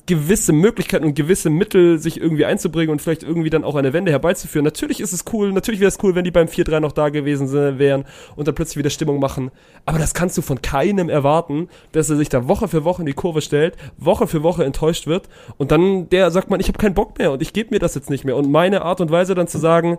gewisse 0.06 0.52
Möglichkeiten 0.52 1.04
und 1.04 1.14
gewisse 1.14 1.50
Mittel, 1.50 1.98
sich 1.98 2.20
irgendwie 2.20 2.44
einzubringen 2.44 2.90
und 2.90 3.02
vielleicht 3.02 3.22
irgendwie 3.22 3.50
dann 3.50 3.64
auch 3.64 3.74
eine 3.74 3.92
Wende 3.92 4.10
herbeizuführen. 4.10 4.64
Natürlich 4.64 5.00
ist 5.00 5.12
es 5.12 5.24
cool, 5.32 5.52
natürlich 5.52 5.80
wäre 5.80 5.88
es 5.88 5.98
cool, 6.02 6.14
wenn 6.14 6.24
die 6.24 6.30
beim 6.30 6.46
4-3 6.46 6.80
noch 6.80 6.92
da 6.92 7.10
gewesen 7.10 7.52
wären 7.52 8.04
und 8.36 8.48
dann 8.48 8.54
plötzlich 8.54 8.78
wieder 8.78 8.90
Stimmung 8.90 9.20
machen. 9.20 9.50
Aber 9.84 9.98
das 9.98 10.14
kannst 10.14 10.38
du 10.38 10.42
von 10.42 10.62
keinem 10.62 11.08
erwarten, 11.08 11.68
dass 11.92 12.08
er 12.08 12.16
sich 12.16 12.28
da 12.28 12.48
Woche 12.48 12.68
für 12.68 12.84
Woche 12.84 13.02
in 13.02 13.06
die 13.06 13.12
Kurve 13.12 13.42
stellt, 13.42 13.76
Woche 13.98 14.26
für 14.26 14.42
Woche 14.42 14.64
enttäuscht 14.64 15.06
wird 15.06 15.28
und 15.58 15.70
dann 15.70 16.08
der 16.08 16.30
sagt 16.30 16.50
man, 16.50 16.60
ich 16.60 16.68
habe 16.68 16.78
keinen 16.78 16.94
Bock 16.94 17.18
mehr 17.18 17.32
und 17.32 17.42
ich 17.42 17.52
gebe 17.52 17.70
mir 17.70 17.78
das 17.78 17.94
jetzt 17.94 18.10
nicht 18.10 18.24
mehr. 18.24 18.36
Und 18.36 18.50
meine 18.50 18.82
Art 18.82 19.00
und 19.00 19.10
Weise 19.10 19.34
dann 19.34 19.48
zu 19.48 19.58
sagen, 19.58 19.98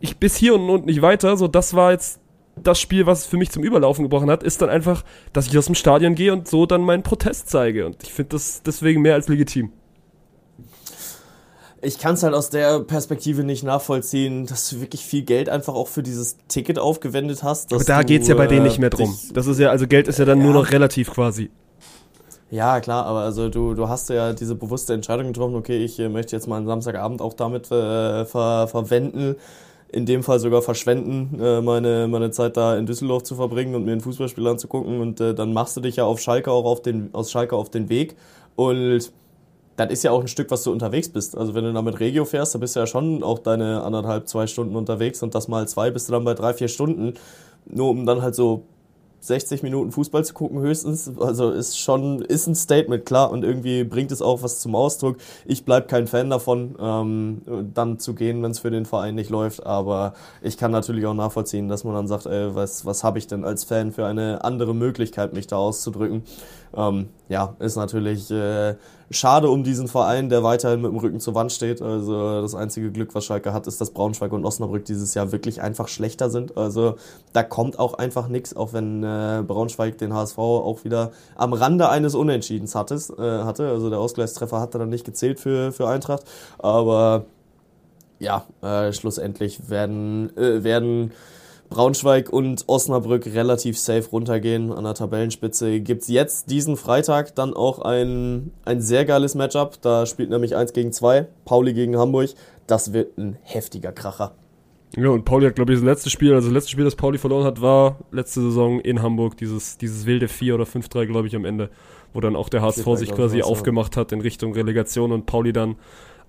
ich 0.00 0.16
bis 0.18 0.36
hier 0.36 0.54
und, 0.54 0.68
und 0.68 0.86
nicht 0.86 1.00
weiter, 1.00 1.36
so 1.36 1.46
das 1.46 1.74
war 1.74 1.92
jetzt 1.92 2.21
das 2.56 2.80
Spiel, 2.80 3.06
was 3.06 3.26
für 3.26 3.36
mich 3.36 3.50
zum 3.50 3.62
Überlaufen 3.62 4.02
gebrochen 4.04 4.30
hat, 4.30 4.42
ist 4.42 4.62
dann 4.62 4.68
einfach, 4.68 5.04
dass 5.32 5.46
ich 5.46 5.56
aus 5.56 5.66
dem 5.66 5.74
Stadion 5.74 6.14
gehe 6.14 6.32
und 6.32 6.48
so 6.48 6.66
dann 6.66 6.82
meinen 6.82 7.02
Protest 7.02 7.48
zeige. 7.48 7.86
Und 7.86 8.02
ich 8.02 8.12
finde 8.12 8.30
das 8.30 8.62
deswegen 8.62 9.02
mehr 9.02 9.14
als 9.14 9.28
legitim. 9.28 9.72
Ich 11.84 11.98
kann 11.98 12.14
es 12.14 12.22
halt 12.22 12.34
aus 12.34 12.48
der 12.48 12.78
Perspektive 12.80 13.42
nicht 13.42 13.64
nachvollziehen, 13.64 14.46
dass 14.46 14.68
du 14.70 14.80
wirklich 14.80 15.04
viel 15.04 15.22
Geld 15.22 15.48
einfach 15.48 15.74
auch 15.74 15.88
für 15.88 16.04
dieses 16.04 16.36
Ticket 16.46 16.78
aufgewendet 16.78 17.42
hast. 17.42 17.72
Aber 17.74 17.82
da 17.82 18.04
geht 18.04 18.22
es 18.22 18.28
ja 18.28 18.36
bei 18.36 18.46
denen 18.46 18.62
nicht 18.62 18.78
mehr 18.78 18.90
drum. 18.90 19.18
Das 19.34 19.48
ist 19.48 19.58
ja, 19.58 19.70
also 19.70 19.88
Geld 19.88 20.06
ist 20.06 20.20
ja 20.20 20.24
dann 20.24 20.38
ja. 20.38 20.44
nur 20.44 20.54
noch 20.54 20.70
relativ 20.70 21.10
quasi. 21.10 21.50
Ja, 22.52 22.80
klar, 22.80 23.06
aber 23.06 23.20
also 23.20 23.48
du, 23.48 23.74
du 23.74 23.88
hast 23.88 24.10
ja 24.10 24.34
diese 24.34 24.54
bewusste 24.54 24.92
Entscheidung 24.92 25.28
getroffen, 25.28 25.54
okay, 25.56 25.82
ich 25.82 25.98
äh, 25.98 26.10
möchte 26.10 26.36
jetzt 26.36 26.46
mal 26.46 26.58
einen 26.58 26.66
Samstagabend 26.66 27.22
auch 27.22 27.32
damit 27.32 27.72
äh, 27.72 28.26
ver 28.26 28.68
verwenden 28.68 29.36
in 29.92 30.06
dem 30.06 30.22
Fall 30.22 30.40
sogar 30.40 30.62
verschwenden, 30.62 31.38
äh, 31.40 31.60
meine, 31.60 32.08
meine 32.08 32.30
Zeit 32.30 32.56
da 32.56 32.76
in 32.76 32.86
Düsseldorf 32.86 33.22
zu 33.24 33.34
verbringen 33.34 33.74
und 33.74 33.84
mir 33.84 33.92
ein 33.92 34.00
Fußballspiel 34.00 34.46
anzugucken. 34.46 35.00
Und 35.00 35.20
äh, 35.20 35.34
dann 35.34 35.52
machst 35.52 35.76
du 35.76 35.80
dich 35.80 35.96
ja 35.96 36.04
auf 36.04 36.18
Schalke 36.18 36.50
auch 36.50 36.64
auf 36.64 36.82
den, 36.82 37.10
aus 37.12 37.30
Schalke 37.30 37.56
auf 37.56 37.70
den 37.70 37.90
Weg. 37.90 38.16
Und 38.56 39.12
das 39.76 39.90
ist 39.90 40.02
ja 40.02 40.10
auch 40.10 40.20
ein 40.20 40.28
Stück, 40.28 40.50
was 40.50 40.62
du 40.62 40.72
unterwegs 40.72 41.10
bist. 41.10 41.36
Also 41.36 41.54
wenn 41.54 41.64
du 41.64 41.72
da 41.72 41.82
mit 41.82 42.00
Regio 42.00 42.24
fährst, 42.24 42.54
dann 42.54 42.60
bist 42.60 42.74
du 42.74 42.80
ja 42.80 42.86
schon 42.86 43.22
auch 43.22 43.38
deine 43.38 43.82
anderthalb, 43.82 44.28
zwei 44.28 44.46
Stunden 44.46 44.76
unterwegs 44.76 45.22
und 45.22 45.34
das 45.34 45.48
mal 45.48 45.68
zwei 45.68 45.90
bist 45.90 46.08
du 46.08 46.12
dann 46.12 46.24
bei 46.24 46.34
drei, 46.34 46.54
vier 46.54 46.68
Stunden. 46.68 47.14
Nur 47.66 47.90
um 47.90 48.06
dann 48.06 48.22
halt 48.22 48.34
so 48.34 48.64
60 49.22 49.62
Minuten 49.62 49.92
Fußball 49.92 50.24
zu 50.24 50.34
gucken 50.34 50.60
höchstens. 50.60 51.10
Also 51.18 51.50
ist 51.50 51.78
schon, 51.78 52.22
ist 52.22 52.48
ein 52.48 52.56
Statement, 52.56 53.06
klar. 53.06 53.30
Und 53.30 53.44
irgendwie 53.44 53.84
bringt 53.84 54.10
es 54.10 54.20
auch 54.20 54.42
was 54.42 54.58
zum 54.58 54.74
Ausdruck. 54.74 55.16
Ich 55.46 55.64
bleib 55.64 55.86
kein 55.86 56.08
Fan 56.08 56.28
davon, 56.28 56.74
ähm, 56.80 57.42
dann 57.72 58.00
zu 58.00 58.14
gehen, 58.14 58.42
wenn 58.42 58.50
es 58.50 58.58
für 58.58 58.72
den 58.72 58.84
Verein 58.84 59.14
nicht 59.14 59.30
läuft. 59.30 59.64
Aber 59.64 60.14
ich 60.42 60.56
kann 60.56 60.72
natürlich 60.72 61.06
auch 61.06 61.14
nachvollziehen, 61.14 61.68
dass 61.68 61.84
man 61.84 61.94
dann 61.94 62.08
sagt, 62.08 62.26
ey, 62.26 62.54
was, 62.54 62.84
was 62.84 63.04
habe 63.04 63.18
ich 63.18 63.28
denn 63.28 63.44
als 63.44 63.62
Fan 63.62 63.92
für 63.92 64.06
eine 64.06 64.44
andere 64.44 64.74
Möglichkeit, 64.74 65.32
mich 65.34 65.46
da 65.46 65.56
auszudrücken. 65.56 66.24
Ähm, 66.76 67.08
ja, 67.28 67.54
ist 67.58 67.76
natürlich 67.76 68.30
äh, 68.30 68.76
schade 69.10 69.50
um 69.50 69.62
diesen 69.62 69.88
Verein, 69.88 70.28
der 70.28 70.42
weiterhin 70.42 70.80
mit 70.80 70.90
dem 70.90 70.98
Rücken 70.98 71.20
zur 71.20 71.34
Wand 71.34 71.52
steht. 71.52 71.82
Also 71.82 72.40
das 72.40 72.54
einzige 72.54 72.90
Glück, 72.90 73.14
was 73.14 73.24
Schalke 73.24 73.52
hat, 73.52 73.66
ist, 73.66 73.80
dass 73.80 73.90
Braunschweig 73.90 74.32
und 74.32 74.44
Osnabrück 74.44 74.84
dieses 74.84 75.14
Jahr 75.14 75.32
wirklich 75.32 75.60
einfach 75.60 75.88
schlechter 75.88 76.30
sind. 76.30 76.56
Also 76.56 76.96
da 77.32 77.42
kommt 77.42 77.78
auch 77.78 77.94
einfach 77.94 78.28
nichts, 78.28 78.56
auch 78.56 78.72
wenn 78.72 79.02
äh, 79.02 79.42
Braunschweig 79.46 79.98
den 79.98 80.14
HSV 80.14 80.38
auch 80.38 80.84
wieder 80.84 81.12
am 81.36 81.52
Rande 81.52 81.88
eines 81.88 82.14
Unentschiedens 82.14 82.74
hattes, 82.74 83.10
äh, 83.10 83.22
hatte. 83.44 83.68
Also 83.68 83.90
der 83.90 83.98
Ausgleichstreffer 83.98 84.60
hatte 84.60 84.78
dann 84.78 84.88
nicht 84.88 85.04
gezählt 85.04 85.40
für, 85.40 85.72
für 85.72 85.88
Eintracht. 85.88 86.24
Aber 86.58 87.26
ja, 88.18 88.44
äh, 88.62 88.92
schlussendlich 88.92 89.68
werden, 89.68 90.34
äh, 90.36 90.62
werden 90.64 91.12
Braunschweig 91.72 92.30
und 92.30 92.64
Osnabrück 92.66 93.26
relativ 93.26 93.78
safe 93.78 94.08
runtergehen 94.10 94.72
an 94.72 94.84
der 94.84 94.94
Tabellenspitze. 94.94 95.80
Gibt 95.80 96.02
es 96.02 96.08
jetzt 96.08 96.50
diesen 96.50 96.76
Freitag 96.76 97.34
dann 97.34 97.54
auch 97.54 97.78
ein, 97.78 98.52
ein 98.64 98.80
sehr 98.80 99.04
geiles 99.04 99.34
Matchup. 99.34 99.80
Da 99.80 100.06
spielt 100.06 100.30
nämlich 100.30 100.54
1 100.54 100.72
gegen 100.72 100.92
2, 100.92 101.26
Pauli 101.44 101.72
gegen 101.72 101.96
Hamburg. 101.96 102.30
Das 102.66 102.92
wird 102.92 103.16
ein 103.16 103.38
heftiger 103.42 103.92
Kracher. 103.92 104.34
Ja, 104.96 105.08
und 105.08 105.24
Pauli 105.24 105.46
hat, 105.46 105.54
glaube 105.54 105.72
ich, 105.72 105.78
das 105.78 105.86
letzte 105.86 106.10
Spiel, 106.10 106.34
also 106.34 106.48
das 106.48 106.54
letzte 106.54 106.72
Spiel, 106.72 106.84
das 106.84 106.96
Pauli 106.96 107.16
verloren 107.16 107.44
hat, 107.44 107.62
war 107.62 107.98
letzte 108.10 108.42
Saison 108.42 108.78
in 108.80 109.00
Hamburg, 109.00 109.38
dieses, 109.38 109.78
dieses 109.78 110.04
wilde 110.04 110.28
4 110.28 110.54
oder 110.54 110.64
5-3, 110.64 111.06
glaube 111.06 111.26
ich, 111.26 111.34
am 111.34 111.46
Ende, 111.46 111.70
wo 112.12 112.20
dann 112.20 112.36
auch 112.36 112.50
der 112.50 112.60
HSV 112.60 112.86
sich 112.96 113.10
quasi 113.10 113.40
aufgemacht 113.42 113.96
hat 113.96 114.12
in 114.12 114.20
Richtung 114.20 114.52
Relegation 114.52 115.12
und 115.12 115.24
Pauli 115.24 115.54
dann, 115.54 115.76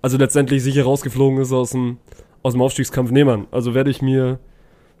also 0.00 0.16
letztendlich 0.16 0.62
sicher 0.62 0.84
rausgeflogen 0.84 1.40
ist 1.40 1.52
aus 1.52 1.72
dem, 1.72 1.98
aus 2.42 2.54
dem 2.54 2.62
Aufstiegskampf. 2.62 3.10
Nee, 3.10 3.24
Mann, 3.24 3.46
also 3.50 3.74
werde 3.74 3.90
ich 3.90 4.00
mir, 4.00 4.38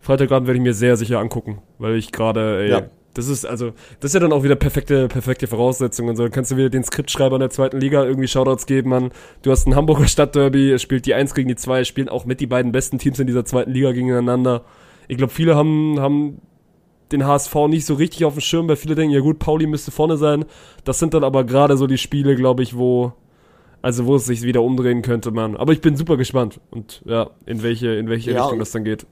Freitagabend 0.04 0.46
werde 0.46 0.58
ich 0.58 0.62
mir 0.62 0.74
sehr 0.74 0.98
sicher 0.98 1.18
angucken, 1.18 1.62
weil 1.78 1.96
ich 1.96 2.12
gerade, 2.12 2.68
ja. 2.68 2.82
das 3.14 3.26
ist 3.26 3.46
also, 3.46 3.72
das 4.00 4.10
ist 4.10 4.14
ja 4.14 4.20
dann 4.20 4.34
auch 4.34 4.42
wieder 4.42 4.54
perfekte, 4.54 5.08
perfekte 5.08 5.46
Voraussetzungen. 5.46 6.14
So, 6.14 6.24
dann 6.24 6.30
kannst 6.30 6.50
du 6.50 6.58
wieder 6.58 6.68
den 6.68 6.84
Skriptschreiber 6.84 7.36
in 7.36 7.40
der 7.40 7.48
zweiten 7.48 7.80
Liga 7.80 8.04
irgendwie 8.04 8.28
Shoutouts 8.28 8.66
geben, 8.66 8.90
man. 8.90 9.12
Du 9.40 9.50
hast 9.50 9.66
ein 9.66 9.74
Hamburger 9.74 10.06
Stadtderby, 10.06 10.72
es 10.72 10.82
spielt 10.82 11.06
die 11.06 11.14
1 11.14 11.32
gegen 11.32 11.48
die 11.48 11.56
2, 11.56 11.84
spielen 11.84 12.10
auch 12.10 12.26
mit 12.26 12.40
die 12.40 12.46
beiden 12.46 12.70
besten 12.70 12.98
Teams 12.98 13.18
in 13.18 13.26
dieser 13.26 13.46
zweiten 13.46 13.70
Liga 13.70 13.92
gegeneinander. 13.92 14.66
Ich 15.08 15.16
glaube, 15.16 15.32
viele 15.32 15.56
haben, 15.56 15.98
haben 15.98 16.42
den 17.10 17.26
HSV 17.26 17.54
nicht 17.68 17.86
so 17.86 17.94
richtig 17.94 18.26
auf 18.26 18.34
dem 18.34 18.42
Schirm, 18.42 18.68
weil 18.68 18.76
viele 18.76 18.96
denken, 18.96 19.14
ja 19.14 19.20
gut, 19.20 19.38
Pauli 19.38 19.66
müsste 19.66 19.90
vorne 19.90 20.18
sein. 20.18 20.44
Das 20.84 20.98
sind 20.98 21.14
dann 21.14 21.24
aber 21.24 21.44
gerade 21.44 21.78
so 21.78 21.86
die 21.86 21.96
Spiele, 21.96 22.36
glaube 22.36 22.62
ich, 22.62 22.76
wo, 22.76 23.14
also 23.80 24.04
wo 24.04 24.16
es 24.16 24.26
sich 24.26 24.42
wieder 24.42 24.60
umdrehen 24.60 25.00
könnte, 25.00 25.30
man. 25.30 25.56
Aber 25.56 25.72
ich 25.72 25.80
bin 25.80 25.96
super 25.96 26.18
gespannt 26.18 26.60
und 26.70 27.00
ja, 27.06 27.30
in 27.46 27.62
welche, 27.62 27.94
in 27.94 28.10
welche 28.10 28.32
ja, 28.32 28.42
Richtung 28.42 28.58
das 28.58 28.70
dann 28.70 28.84
geht. 28.84 29.06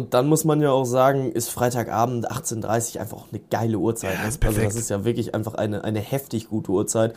Und 0.00 0.14
dann 0.14 0.28
muss 0.28 0.46
man 0.46 0.62
ja 0.62 0.70
auch 0.70 0.86
sagen, 0.86 1.30
ist 1.30 1.50
Freitagabend 1.50 2.30
18.30 2.30 2.94
Uhr 2.94 3.02
einfach 3.02 3.16
auch 3.18 3.26
eine 3.30 3.42
geile 3.50 3.76
Uhrzeit. 3.76 4.14
Ja, 4.14 4.20
ne? 4.20 4.24
also 4.46 4.60
das 4.62 4.74
ist 4.74 4.88
ja 4.88 5.04
wirklich 5.04 5.34
einfach 5.34 5.52
eine, 5.56 5.84
eine 5.84 6.00
heftig 6.00 6.48
gute 6.48 6.72
Uhrzeit. 6.72 7.14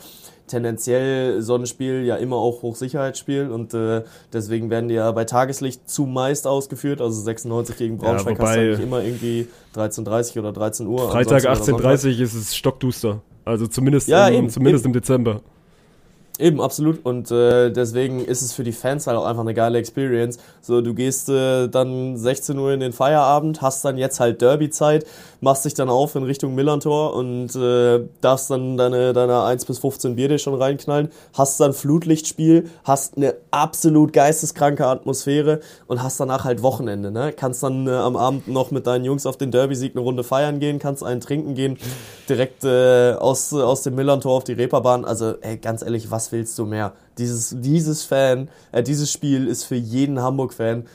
Tendenziell 0.48 1.42
so 1.42 1.56
ein 1.56 1.66
Spiel 1.66 2.04
ja 2.04 2.18
immer 2.18 2.36
auch 2.36 2.62
Hochsicherheitsspiel 2.62 3.50
und 3.50 3.74
äh, 3.74 4.04
deswegen 4.34 4.70
werden 4.70 4.90
die 4.90 4.96
ja 4.96 5.10
bei 5.14 5.24
Tageslicht 5.24 5.90
zumeist 5.90 6.46
ausgeführt. 6.46 7.00
Also 7.00 7.22
96 7.22 7.78
gegen 7.78 7.98
Braunschweig 8.00 8.38
ja, 8.38 8.46
hast 8.46 8.56
du 8.56 8.60
eigentlich 8.60 8.80
immer 8.82 9.02
irgendwie 9.02 9.48
13.30 9.76 10.40
oder 10.40 10.52
13 10.52 10.86
Uhr. 10.86 11.10
Freitag 11.10 11.46
18.30 11.46 12.16
Uhr 12.18 12.22
ist 12.22 12.34
es 12.34 12.54
stockduster. 12.54 13.22
Also 13.46 13.68
zumindest, 13.68 14.10
ja, 14.10 14.28
im, 14.28 14.50
zumindest 14.50 14.84
eben. 14.84 14.94
im 14.94 15.00
Dezember. 15.00 15.42
Eben, 16.40 16.62
absolut. 16.62 17.06
Und 17.06 17.30
äh, 17.30 17.70
deswegen 17.70 18.26
ist 18.26 18.42
es 18.42 18.54
für 18.54 18.64
die 18.64 18.72
Fans 18.72 19.06
halt 19.06 19.18
auch 19.18 19.26
einfach 19.26 19.44
eine 19.44 19.54
geile 19.54 19.78
Experience. 19.78 20.40
So, 20.62 20.82
du 20.82 20.96
gehst 20.96 21.30
äh, 21.30 21.68
dann 21.68 22.18
16 22.18 22.58
Uhr 22.58 22.74
in 22.74 22.80
den 22.80 22.92
Feierabend, 22.92 23.62
hast 23.62 23.86
dann 23.86 24.00
jetzt 24.00 24.20
halt 24.20 24.42
Derby-Zeit, 24.42 25.06
machst 25.42 25.66
dich 25.66 25.76
dann 25.76 25.90
auf 25.90 26.16
in 26.16 26.24
Richtung 26.24 26.56
Millantor 26.56 27.14
und 27.14 27.56
äh, 27.56 28.00
darfst 28.22 28.50
dann 28.50 28.78
deine, 28.78 29.14
deine 29.14 29.44
1 29.44 29.66
bis 29.66 29.78
15 29.78 30.16
Bier 30.16 30.28
dir 30.28 30.40
schon 30.40 30.56
reinknallen, 30.56 31.10
hast 31.34 31.60
dann 31.60 31.72
Flutlichtspiel, 31.74 32.68
hast 32.84 33.16
eine 33.16 33.36
absolut 33.52 34.12
geisteskranke 34.12 34.88
Atmosphäre 34.88 35.60
und 35.86 36.02
hast 36.02 36.20
danach 36.20 36.46
halt 36.46 36.64
Wochenende. 36.64 37.12
Ne? 37.12 37.34
Kannst 37.34 37.62
dann 37.62 37.86
äh, 37.86 37.92
am 37.92 38.16
Abend 38.16 38.48
noch 38.48 38.72
mit 38.72 38.88
deinen 38.88 39.06
Jungs 39.06 39.28
auf 39.28 39.38
den 39.38 39.52
Derby-Sieg 39.52 39.96
eine 39.96 40.02
Runde 40.02 40.24
feiern 40.24 40.60
gehen, 40.60 40.80
kannst 40.80 41.04
einen 41.04 41.22
trinken 41.22 41.54
gehen, 41.54 41.78
direkt 42.28 42.64
äh, 42.64 43.14
aus, 43.14 43.54
aus 43.54 43.84
dem 43.84 43.94
Millantor 43.94 44.34
auf 44.34 44.46
die 44.46 44.54
Reeperbahn. 44.54 45.06
Also, 45.06 45.36
ey, 45.42 45.58
ganz 45.58 45.84
ehrlich, 45.84 46.10
was 46.10 46.23
was 46.24 46.32
willst 46.32 46.58
du 46.58 46.66
mehr? 46.66 46.94
Dieses, 47.18 47.56
dieses 47.60 48.04
Fan, 48.04 48.50
äh, 48.72 48.82
dieses 48.82 49.12
Spiel 49.12 49.48
ist 49.48 49.66
für 49.66 49.76
jeden 49.76 50.22
Hamburg-Fan, 50.22 50.86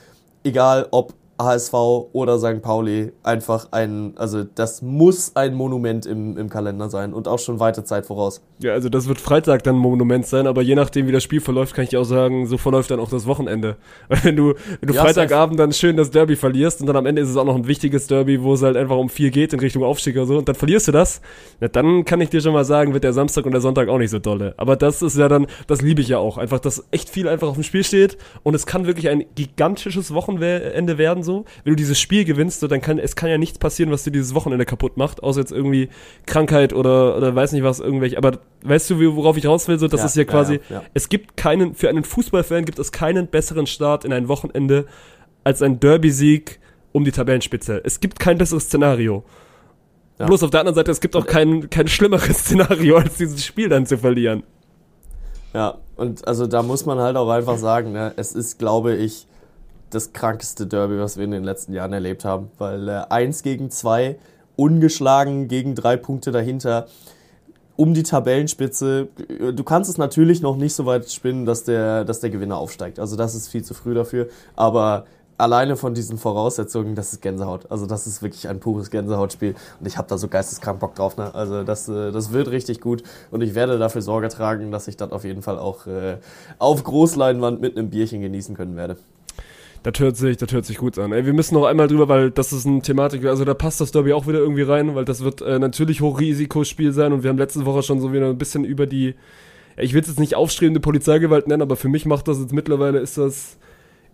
egal 0.42 0.88
ob 0.90 1.14
HSV 1.40 1.72
oder 2.12 2.38
St. 2.38 2.62
Pauli 2.62 3.12
einfach 3.22 3.68
ein, 3.70 4.14
also 4.16 4.42
das 4.42 4.82
muss 4.82 5.36
ein 5.36 5.54
Monument 5.54 6.04
im, 6.04 6.36
im 6.36 6.48
Kalender 6.48 6.88
sein 6.90 7.14
und 7.14 7.28
auch 7.28 7.38
schon 7.38 7.60
weite 7.60 7.84
Zeit 7.84 8.06
voraus. 8.06 8.42
Ja, 8.60 8.72
also 8.72 8.88
das 8.88 9.06
wird 9.06 9.20
Freitag 9.20 9.62
dann 9.62 9.76
ein 9.76 9.78
Monument 9.78 10.26
sein, 10.26 10.48
aber 10.48 10.62
je 10.62 10.74
nachdem, 10.74 11.06
wie 11.06 11.12
das 11.12 11.22
Spiel 11.22 11.40
verläuft, 11.40 11.74
kann 11.74 11.84
ich 11.84 11.96
auch 11.96 12.04
sagen, 12.04 12.46
so 12.46 12.58
verläuft 12.58 12.90
dann 12.90 12.98
auch 12.98 13.08
das 13.08 13.26
Wochenende. 13.26 13.76
Weil 14.08 14.24
wenn 14.24 14.36
du, 14.36 14.54
wenn 14.80 14.88
du 14.88 14.94
ja, 14.94 15.02
Freitagabend 15.02 15.60
dann 15.60 15.72
schön 15.72 15.96
das 15.96 16.10
Derby 16.10 16.34
verlierst 16.34 16.80
und 16.80 16.88
dann 16.88 16.96
am 16.96 17.06
Ende 17.06 17.22
ist 17.22 17.28
es 17.28 17.36
auch 17.36 17.44
noch 17.44 17.54
ein 17.54 17.68
wichtiges 17.68 18.08
Derby, 18.08 18.42
wo 18.42 18.54
es 18.54 18.62
halt 18.62 18.76
einfach 18.76 18.96
um 18.96 19.08
vier 19.08 19.30
geht 19.30 19.52
in 19.52 19.60
Richtung 19.60 19.84
Aufstieg 19.84 20.16
oder 20.16 20.26
so 20.26 20.38
und 20.38 20.48
dann 20.48 20.56
verlierst 20.56 20.88
du 20.88 20.92
das, 20.92 21.20
ja, 21.60 21.68
dann 21.68 22.04
kann 22.04 22.20
ich 22.20 22.30
dir 22.30 22.40
schon 22.40 22.52
mal 22.52 22.64
sagen, 22.64 22.94
wird 22.94 23.04
der 23.04 23.12
Samstag 23.12 23.46
und 23.46 23.52
der 23.52 23.60
Sonntag 23.60 23.88
auch 23.88 23.98
nicht 23.98 24.10
so 24.10 24.18
dolle. 24.18 24.54
Aber 24.56 24.74
das 24.74 25.02
ist 25.02 25.16
ja 25.16 25.28
dann, 25.28 25.46
das 25.68 25.82
liebe 25.82 26.00
ich 26.00 26.08
ja 26.08 26.18
auch, 26.18 26.36
einfach, 26.36 26.58
dass 26.58 26.84
echt 26.90 27.08
viel 27.10 27.28
einfach 27.28 27.46
auf 27.46 27.54
dem 27.54 27.62
Spiel 27.62 27.84
steht 27.84 28.18
und 28.42 28.54
es 28.54 28.66
kann 28.66 28.86
wirklich 28.86 29.08
ein 29.08 29.24
gigantisches 29.36 30.12
Wochenende 30.12 30.98
werden 30.98 31.22
so. 31.28 31.44
Wenn 31.62 31.72
du 31.72 31.76
dieses 31.76 32.00
Spiel 32.00 32.24
gewinnst, 32.24 32.60
so, 32.60 32.66
dann 32.66 32.80
kann, 32.80 32.98
es 32.98 33.14
kann 33.14 33.28
ja 33.28 33.36
nichts 33.36 33.58
passieren, 33.58 33.92
was 33.92 34.02
dir 34.02 34.10
dieses 34.10 34.34
Wochenende 34.34 34.64
kaputt 34.64 34.96
macht, 34.96 35.22
außer 35.22 35.40
jetzt 35.40 35.52
irgendwie 35.52 35.90
Krankheit 36.26 36.72
oder, 36.72 37.16
oder 37.16 37.34
weiß 37.34 37.52
nicht 37.52 37.62
was, 37.62 37.80
irgendwelche, 37.80 38.16
aber 38.16 38.38
weißt 38.62 38.90
du, 38.90 39.14
worauf 39.14 39.36
ich 39.36 39.46
raus 39.46 39.68
will? 39.68 39.78
So, 39.78 39.88
das 39.88 40.00
ja, 40.00 40.06
ist 40.06 40.16
ja 40.16 40.24
quasi, 40.24 40.54
ja, 40.54 40.76
ja, 40.76 40.82
es 40.94 41.10
gibt 41.10 41.36
keinen, 41.36 41.74
für 41.74 41.90
einen 41.90 42.02
Fußballfan 42.02 42.64
gibt 42.64 42.78
es 42.78 42.90
keinen 42.90 43.26
besseren 43.26 43.66
Start 43.66 44.06
in 44.06 44.12
ein 44.12 44.28
Wochenende 44.28 44.86
als 45.44 45.60
ein 45.62 45.78
Derby-Sieg 45.78 46.58
um 46.92 47.04
die 47.04 47.12
Tabellenspitze. 47.12 47.82
Es 47.84 48.00
gibt 48.00 48.18
kein 48.18 48.38
besseres 48.38 48.64
Szenario. 48.64 49.24
Ja. 50.18 50.26
Bloß 50.26 50.42
auf 50.42 50.50
der 50.50 50.60
anderen 50.60 50.74
Seite, 50.74 50.90
es 50.90 51.00
gibt 51.00 51.14
auch 51.14 51.26
kein, 51.26 51.70
kein 51.70 51.86
schlimmeres 51.86 52.38
Szenario, 52.44 52.96
als 52.96 53.18
dieses 53.18 53.44
Spiel 53.44 53.68
dann 53.68 53.86
zu 53.86 53.98
verlieren. 53.98 54.42
Ja, 55.54 55.78
und 55.96 56.26
also 56.26 56.46
da 56.46 56.62
muss 56.62 56.86
man 56.86 56.98
halt 56.98 57.16
auch 57.16 57.28
einfach 57.28 57.58
sagen, 57.58 57.92
ne, 57.92 58.12
es 58.16 58.32
ist, 58.32 58.58
glaube 58.58 58.94
ich, 58.96 59.26
das 59.90 60.12
krankeste 60.12 60.66
Derby, 60.66 60.98
was 60.98 61.16
wir 61.16 61.24
in 61.24 61.30
den 61.30 61.44
letzten 61.44 61.72
Jahren 61.72 61.92
erlebt 61.92 62.24
haben. 62.24 62.50
Weil 62.58 62.88
äh, 62.88 63.02
eins 63.10 63.42
gegen 63.42 63.70
zwei, 63.70 64.18
ungeschlagen 64.56 65.48
gegen 65.48 65.74
drei 65.74 65.96
Punkte 65.96 66.32
dahinter 66.32 66.86
um 67.78 67.94
die 67.94 68.02
Tabellenspitze. 68.02 69.06
Du 69.54 69.62
kannst 69.62 69.88
es 69.88 69.98
natürlich 69.98 70.42
noch 70.42 70.56
nicht 70.56 70.74
so 70.74 70.84
weit 70.84 71.08
spinnen, 71.12 71.46
dass 71.46 71.62
der, 71.62 72.04
dass 72.04 72.18
der 72.18 72.30
Gewinner 72.30 72.56
aufsteigt. 72.56 72.98
Also 72.98 73.14
das 73.14 73.36
ist 73.36 73.46
viel 73.46 73.62
zu 73.62 73.72
früh 73.72 73.94
dafür. 73.94 74.26
Aber 74.56 75.04
alleine 75.38 75.76
von 75.76 75.94
diesen 75.94 76.18
Voraussetzungen, 76.18 76.96
das 76.96 77.12
ist 77.12 77.22
Gänsehaut. 77.22 77.70
Also 77.70 77.86
das 77.86 78.08
ist 78.08 78.20
wirklich 78.20 78.48
ein 78.48 78.58
pures 78.58 78.90
Gänsehautspiel. 78.90 79.54
Und 79.78 79.86
ich 79.86 79.96
habe 79.96 80.08
da 80.08 80.18
so 80.18 80.26
geisteskrank 80.26 80.80
Bock 80.80 80.96
drauf. 80.96 81.16
Ne? 81.16 81.32
Also 81.32 81.62
das, 81.62 81.88
äh, 81.88 82.10
das 82.10 82.32
wird 82.32 82.50
richtig 82.50 82.80
gut. 82.80 83.04
Und 83.30 83.42
ich 83.42 83.54
werde 83.54 83.78
dafür 83.78 84.02
Sorge 84.02 84.28
tragen, 84.28 84.72
dass 84.72 84.88
ich 84.88 84.96
das 84.96 85.12
auf 85.12 85.22
jeden 85.22 85.42
Fall 85.42 85.60
auch 85.60 85.86
äh, 85.86 86.18
auf 86.58 86.82
Großleinwand 86.82 87.60
mit 87.60 87.76
einem 87.76 87.90
Bierchen 87.90 88.20
genießen 88.20 88.56
können 88.56 88.74
werde. 88.74 88.96
Das 89.90 90.00
hört 90.00 90.16
sich, 90.16 90.36
das 90.36 90.52
hört 90.52 90.66
sich 90.66 90.76
gut 90.76 90.98
an. 90.98 91.12
Ey, 91.12 91.24
wir 91.24 91.32
müssen 91.32 91.54
noch 91.54 91.64
einmal 91.64 91.88
drüber, 91.88 92.08
weil 92.08 92.30
das 92.30 92.52
ist 92.52 92.66
eine 92.66 92.82
Thematik, 92.82 93.24
also 93.24 93.46
da 93.46 93.54
passt 93.54 93.80
das 93.80 93.90
Derby 93.90 94.12
auch 94.12 94.26
wieder 94.26 94.38
irgendwie 94.38 94.62
rein, 94.62 94.94
weil 94.94 95.06
das 95.06 95.24
wird 95.24 95.40
äh, 95.40 95.58
natürlich 95.58 96.02
Hochrisikospiel 96.02 96.92
sein 96.92 97.14
und 97.14 97.22
wir 97.22 97.30
haben 97.30 97.38
letzte 97.38 97.64
Woche 97.64 97.82
schon 97.82 97.98
so 97.98 98.12
wieder 98.12 98.28
ein 98.28 98.36
bisschen 98.36 98.64
über 98.64 98.86
die, 98.86 99.14
ich 99.78 99.94
will 99.94 100.02
es 100.02 100.08
jetzt 100.08 100.20
nicht 100.20 100.34
aufstrebende 100.34 100.80
Polizeigewalt 100.80 101.48
nennen, 101.48 101.62
aber 101.62 101.76
für 101.76 101.88
mich 101.88 102.04
macht 102.04 102.28
das 102.28 102.38
jetzt 102.38 102.52
mittlerweile, 102.52 102.98
ist 102.98 103.16
das, 103.16 103.56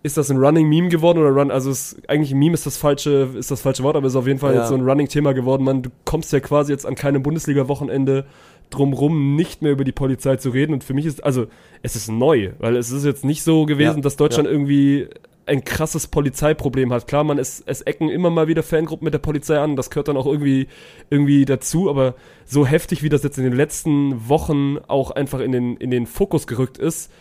ist 0.01 0.15
das 0.15 0.31
ein 0.31 0.37
Running 0.37 0.69
Meme 0.69 0.87
geworden 0.87 1.19
oder 1.19 1.31
Run, 1.31 1.51
also 1.51 1.71
es, 1.71 1.97
eigentlich 2.07 2.31
ein 2.31 2.39
Meme 2.39 2.53
ist 2.53 2.65
das 2.65 2.77
falsche, 2.77 3.27
ist 3.37 3.51
das 3.51 3.59
falsche 3.59 3.83
Wort, 3.83 3.97
aber 3.97 4.07
es 4.07 4.13
ist 4.13 4.17
auf 4.17 4.27
jeden 4.27 4.39
Fall 4.39 4.53
ja. 4.53 4.61
jetzt 4.61 4.69
so 4.69 4.75
ein 4.75 4.87
Running 4.87 5.09
Thema 5.09 5.33
geworden. 5.33 5.65
Man, 5.65 5.81
du 5.81 5.89
kommst 6.05 6.31
ja 6.31 6.39
quasi 6.39 6.71
jetzt 6.71 6.85
an 6.85 6.95
keinem 6.95 7.21
Bundesliga-Wochenende 7.21 8.25
drumrum 8.69 9.35
nicht 9.35 9.61
mehr 9.61 9.73
über 9.73 9.83
die 9.83 9.91
Polizei 9.91 10.37
zu 10.37 10.51
reden 10.51 10.71
und 10.71 10.85
für 10.85 10.93
mich 10.93 11.05
ist, 11.05 11.21
also 11.21 11.47
es 11.81 11.97
ist 11.97 12.09
neu, 12.09 12.51
weil 12.59 12.77
es 12.77 12.91
ist 12.91 13.03
jetzt 13.03 13.25
nicht 13.25 13.43
so 13.43 13.65
gewesen, 13.65 13.97
ja, 13.97 14.01
dass 14.01 14.15
Deutschland 14.15 14.47
ja. 14.47 14.53
irgendwie 14.53 15.09
ein 15.45 15.63
krasses 15.63 16.07
Polizeiproblem 16.07 16.91
hat. 16.91 17.07
Klar, 17.07 17.23
man 17.23 17.37
ist, 17.37 17.63
es 17.65 17.81
ecken 17.81 18.09
immer 18.09 18.29
mal 18.29 18.47
wieder 18.47 18.63
Fangruppen 18.63 19.05
mit 19.05 19.13
der 19.13 19.19
Polizei 19.19 19.59
an, 19.59 19.75
das 19.75 19.89
gehört 19.89 20.07
dann 20.07 20.17
auch 20.17 20.25
irgendwie, 20.25 20.67
irgendwie 21.09 21.45
dazu, 21.45 21.89
aber 21.89 22.15
so 22.45 22.65
heftig, 22.65 23.03
wie 23.03 23.09
das 23.09 23.23
jetzt 23.23 23.37
in 23.37 23.43
den 23.43 23.53
letzten 23.53 24.27
Wochen 24.27 24.77
auch 24.87 25.11
einfach 25.11 25.39
in 25.39 25.51
den, 25.51 25.77
in 25.77 25.91
den 25.91 26.07
Fokus 26.07 26.47
gerückt 26.47 26.77
ist, 26.77 27.11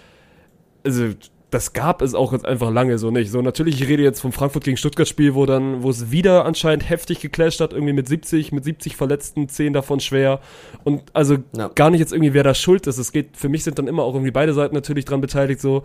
also 0.85 1.11
das 1.55 1.73
gab 1.73 2.03
es 2.03 2.15
auch 2.15 2.33
jetzt 2.33 2.45
einfach 2.45 2.73
lange 2.73 2.99
so 2.99 3.13
nicht. 3.13 3.31
So, 3.31 3.41
natürlich, 3.41 3.81
ich 3.81 3.89
rede 3.89 4.03
jetzt 4.03 4.21
vom 4.21 4.33
Frankfurt 4.33 4.65
gegen 4.65 4.77
Stuttgart-Spiel, 4.77 5.37
wo 5.37 5.47
dann, 5.47 5.85
wo 5.85 5.91
es 5.91 6.11
wieder 6.11 6.45
anscheinend 6.47 6.91
heftig 6.91 7.21
geclasht 7.21 7.61
hat, 7.61 7.73
irgendwie 7.73 7.93
mit 7.93 8.09
70, 8.09 8.51
mit 8.51 8.65
70 8.65 8.97
Verletzten, 8.97 9.49
10 9.49 9.73
davon 9.73 10.01
schwer. 10.01 10.41
Und 10.83 11.03
also 11.13 11.37
ja. 11.57 11.69
gar 11.69 11.91
nicht 11.91 12.01
jetzt 12.01 12.13
irgendwie, 12.13 12.35
wer 12.35 12.43
da 12.43 12.55
schuld 12.55 12.89
ist. 12.89 12.99
Es 12.99 13.13
geht, 13.13 13.37
für 13.37 13.49
mich 13.49 13.63
sind 13.63 13.79
dann 13.79 13.87
immer 13.87 14.03
auch 14.03 14.15
irgendwie 14.15 14.33
beide 14.33 14.53
Seiten 14.53 14.75
natürlich 14.75 15.05
dran 15.05 15.21
beteiligt, 15.21 15.61
so. 15.61 15.85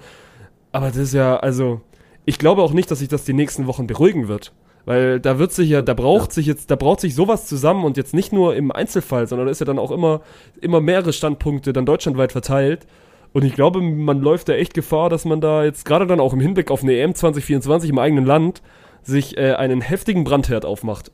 Aber 0.72 0.88
das 0.88 0.98
ist 0.98 1.14
ja, 1.14 1.38
also, 1.38 1.82
ich 2.26 2.38
glaube 2.38 2.62
auch 2.62 2.74
nicht, 2.74 2.90
dass 2.92 3.00
sich 3.00 3.08
das 3.08 3.24
die 3.24 3.34
nächsten 3.34 3.68
Wochen 3.68 3.88
beruhigen 3.88 4.28
wird. 4.28 4.54
Weil 4.86 5.20
da 5.20 5.38
wird 5.38 5.52
sich 5.52 5.70
ja, 5.70 5.82
da 5.82 5.94
braucht 5.94 6.32
ja. 6.32 6.36
sich 6.36 6.46
jetzt, 6.46 6.72
da 6.72 6.76
braucht 6.76 7.00
sich 7.00 7.14
sowas 7.14 7.46
zusammen 7.46 7.84
und 7.84 7.98
jetzt 7.98 8.14
nicht 8.14 8.34
nur 8.34 8.56
im 8.56 8.72
Einzelfall, 8.72 9.28
sondern 9.28 9.48
da 9.48 9.52
ist 9.52 9.60
ja 9.60 9.66
dann 9.66 9.80
auch 9.80 9.92
immer, 9.92 10.22
immer 10.62 10.82
mehrere 10.82 11.14
Standpunkte 11.14 11.74
dann 11.74 11.86
deutschlandweit 11.86 12.32
verteilt. 12.32 12.88
Und 13.32 13.44
ich 13.46 13.54
glaube, 13.54 13.82
man 13.82 14.22
läuft 14.22 14.50
da 14.50 14.54
echt 14.54 14.74
Gefahr, 14.74 15.10
dass 15.10 15.26
man 15.26 15.42
da 15.42 15.64
jetzt 15.64 15.86
gerade 15.86 16.08
dann 16.08 16.20
auch 16.20 16.34
im 16.34 16.40
Hinblick 16.40 16.72
auf 16.72 16.82
eine 16.82 16.98
EM 16.98 17.14
2024 17.14 17.92
im 17.92 18.00
eigenen 18.00 18.26
Land 18.26 18.62
sich 19.04 19.38
äh, 19.38 19.54
einen 19.54 19.82
heftigen 19.82 20.24
Brandherd 20.24 20.66
aufmacht. 20.66 21.12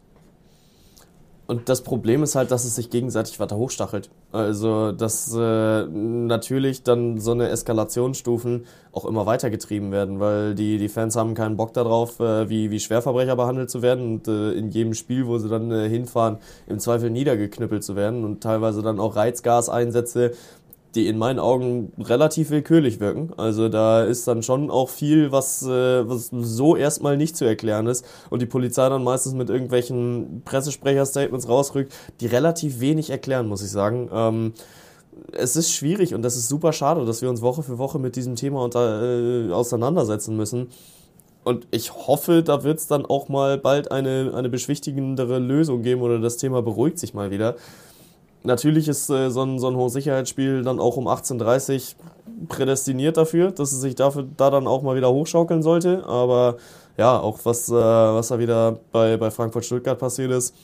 Und 1.47 1.69
das 1.69 1.83
Problem 1.83 2.23
ist 2.23 2.35
halt, 2.35 2.49
dass 2.49 2.65
es 2.65 2.75
sich 2.75 2.89
gegenseitig 2.89 3.39
weiter 3.39 3.55
hochstachelt. 3.55 4.09
Also, 4.31 4.91
dass 4.91 5.31
äh, 5.35 5.85
natürlich 5.85 6.81
dann 6.83 7.19
so 7.19 7.31
eine 7.31 7.49
Eskalationsstufen 7.49 8.65
auch 8.91 9.05
immer 9.05 9.25
weiter 9.25 9.49
getrieben 9.49 9.91
werden, 9.91 10.19
weil 10.19 10.55
die, 10.55 10.77
die 10.77 10.89
Fans 10.89 11.15
haben 11.15 11.35
keinen 11.35 11.55
Bock 11.55 11.73
darauf, 11.73 12.19
äh, 12.19 12.49
wie, 12.49 12.71
wie 12.71 12.79
Schwerverbrecher 12.79 13.35
behandelt 13.35 13.69
zu 13.69 13.83
werden 13.83 14.15
und 14.15 14.27
äh, 14.27 14.53
in 14.53 14.69
jedem 14.69 14.95
Spiel, 14.95 15.27
wo 15.27 15.37
sie 15.37 15.49
dann 15.49 15.71
äh, 15.71 15.87
hinfahren, 15.87 16.37
im 16.67 16.79
Zweifel 16.79 17.11
niedergeknüppelt 17.11 17.83
zu 17.83 17.95
werden 17.95 18.23
und 18.23 18.41
teilweise 18.41 18.81
dann 18.81 18.99
auch 18.99 19.15
Reizgaseinsätze, 19.15 20.31
die 20.95 21.07
in 21.07 21.17
meinen 21.17 21.39
Augen 21.39 21.91
relativ 21.99 22.49
willkürlich 22.49 22.99
wirken. 22.99 23.33
Also 23.37 23.69
da 23.69 24.03
ist 24.03 24.27
dann 24.27 24.43
schon 24.43 24.71
auch 24.71 24.89
viel, 24.89 25.31
was, 25.31 25.63
äh, 25.63 26.07
was 26.09 26.29
so 26.31 26.75
erstmal 26.75 27.17
nicht 27.17 27.35
zu 27.35 27.45
erklären 27.45 27.87
ist 27.87 28.05
und 28.29 28.41
die 28.41 28.45
Polizei 28.45 28.87
dann 28.87 29.03
meistens 29.03 29.33
mit 29.33 29.49
irgendwelchen 29.49 30.41
Pressesprecher-Statements 30.45 31.49
rausrückt, 31.49 31.93
die 32.21 32.27
relativ 32.27 32.79
wenig 32.79 33.09
erklären, 33.09 33.47
muss 33.47 33.61
ich 33.61 33.71
sagen. 33.71 34.09
Ähm, 34.11 34.53
es 35.31 35.55
ist 35.55 35.71
schwierig 35.71 36.13
und 36.13 36.21
das 36.21 36.35
ist 36.35 36.47
super 36.47 36.73
schade, 36.73 37.05
dass 37.05 37.21
wir 37.21 37.29
uns 37.29 37.41
Woche 37.41 37.63
für 37.63 37.77
Woche 37.77 37.99
mit 37.99 38.15
diesem 38.15 38.35
Thema 38.35 38.63
unter, 38.63 39.01
äh, 39.03 39.51
auseinandersetzen 39.51 40.35
müssen. 40.35 40.67
Und 41.43 41.67
ich 41.69 41.93
hoffe, 41.93 42.41
da 42.41 42.63
wird 42.63 42.79
es 42.79 42.87
dann 42.87 43.05
auch 43.05 43.29
mal 43.29 43.57
bald 43.57 43.91
eine, 43.91 44.33
eine 44.35 44.49
beschwichtigendere 44.49 45.39
Lösung 45.39 45.83
geben 45.83 46.01
oder 46.01 46.19
das 46.19 46.37
Thema 46.37 46.63
beruhigt 46.63 46.97
sich 46.97 47.13
mal 47.13 47.29
wieder. 47.29 47.55
Natürlich 48.45 48.87
ist 48.87 49.09
äh, 49.09 49.29
so 49.29 49.41
ein, 49.41 49.59
so 49.59 49.67
ein 49.67 49.75
Hochsicherheitsspiel 49.75 50.63
dann 50.63 50.79
auch 50.79 50.97
um 50.97 51.07
18.30 51.07 51.95
Uhr 51.95 52.47
prädestiniert 52.47 53.17
dafür, 53.17 53.51
dass 53.51 53.71
es 53.71 53.81
sich 53.81 53.95
dafür 53.95 54.25
da 54.37 54.49
dann 54.49 54.67
auch 54.67 54.83
mal 54.83 54.95
wieder 54.95 55.11
hochschaukeln 55.11 55.63
sollte. 55.63 56.05
Aber 56.05 56.57
ja, 56.97 57.19
auch 57.19 57.39
was, 57.43 57.69
äh, 57.69 57.73
was 57.73 58.27
da 58.27 58.39
wieder 58.39 58.79
bei, 58.91 59.17
bei 59.17 59.31
Frankfurt-Stuttgart 59.31 59.97
passiert 59.97 60.31
ist, 60.31 60.55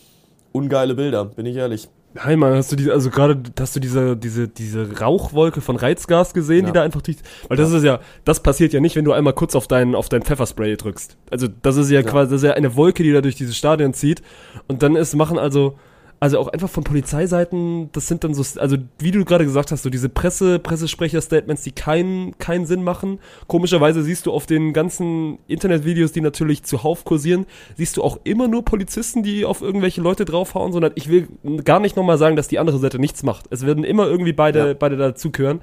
ungeile 0.51 0.93
Bilder, 0.93 1.25
bin 1.25 1.45
ich 1.45 1.55
ehrlich. 1.55 1.89
Hi 2.17 2.35
Mann, 2.35 2.53
hast 2.53 2.69
du 2.71 2.75
die, 2.75 2.91
also 2.91 3.09
gerade 3.09 3.41
hast 3.57 3.73
du 3.75 3.79
diese, 3.79 4.17
diese, 4.17 4.49
diese 4.49 4.99
Rauchwolke 4.99 5.61
von 5.61 5.77
Reizgas 5.77 6.33
gesehen, 6.33 6.65
ja. 6.65 6.65
die 6.67 6.71
da 6.73 6.83
einfach 6.83 7.01
durch. 7.01 7.17
Weil 7.47 7.55
das 7.55 7.71
ja. 7.71 7.77
ist 7.77 7.83
ja, 7.83 7.99
das 8.25 8.41
passiert 8.43 8.73
ja 8.73 8.81
nicht, 8.81 8.97
wenn 8.97 9.05
du 9.05 9.13
einmal 9.13 9.33
kurz 9.33 9.55
auf 9.55 9.67
dein, 9.67 9.95
auf 9.95 10.09
dein 10.09 10.21
Pfefferspray 10.21 10.75
drückst. 10.75 11.17
Also 11.31 11.47
das 11.61 11.77
ist 11.77 11.89
ja, 11.89 12.01
ja, 12.01 12.05
quasi, 12.05 12.31
das 12.31 12.41
ist 12.41 12.47
ja 12.47 12.53
eine 12.53 12.75
Wolke, 12.75 13.03
die 13.03 13.13
da 13.13 13.21
durch 13.21 13.35
dieses 13.35 13.55
Stadion 13.55 13.93
zieht. 13.93 14.21
Und 14.67 14.83
dann 14.83 14.97
ist, 14.97 15.15
machen 15.15 15.39
also 15.39 15.77
also 16.21 16.37
auch 16.37 16.49
einfach 16.49 16.69
von 16.69 16.83
Polizeiseiten, 16.83 17.89
das 17.93 18.07
sind 18.07 18.23
dann 18.23 18.35
so, 18.35 18.43
also 18.59 18.77
wie 18.99 19.09
du 19.09 19.25
gerade 19.25 19.43
gesagt 19.43 19.71
hast, 19.71 19.81
so 19.81 19.89
diese 19.89 20.07
Presse, 20.07 20.59
Pressesprecher-Statements, 20.59 21.63
die 21.63 21.71
keinen 21.71 22.37
keinen 22.37 22.67
Sinn 22.67 22.83
machen. 22.83 23.17
Komischerweise 23.47 24.03
siehst 24.03 24.27
du 24.27 24.31
auf 24.31 24.45
den 24.45 24.71
ganzen 24.71 25.39
Internetvideos, 25.47 26.11
die 26.11 26.21
natürlich 26.21 26.61
zuhauf 26.61 27.05
kursieren, 27.05 27.47
siehst 27.75 27.97
du 27.97 28.03
auch 28.03 28.19
immer 28.23 28.47
nur 28.47 28.63
Polizisten, 28.63 29.23
die 29.23 29.45
auf 29.45 29.63
irgendwelche 29.63 30.01
Leute 30.01 30.23
draufhauen, 30.23 30.71
sondern 30.71 30.91
ich 30.93 31.09
will 31.09 31.27
gar 31.63 31.79
nicht 31.79 31.95
nochmal 31.95 32.19
sagen, 32.19 32.35
dass 32.35 32.47
die 32.47 32.59
andere 32.59 32.77
Seite 32.77 32.99
nichts 32.99 33.23
macht. 33.23 33.47
Es 33.49 33.65
werden 33.65 33.83
immer 33.83 34.05
irgendwie 34.05 34.33
beide, 34.33 34.67
ja. 34.67 34.73
beide 34.75 34.97
dazugehören. 34.97 35.61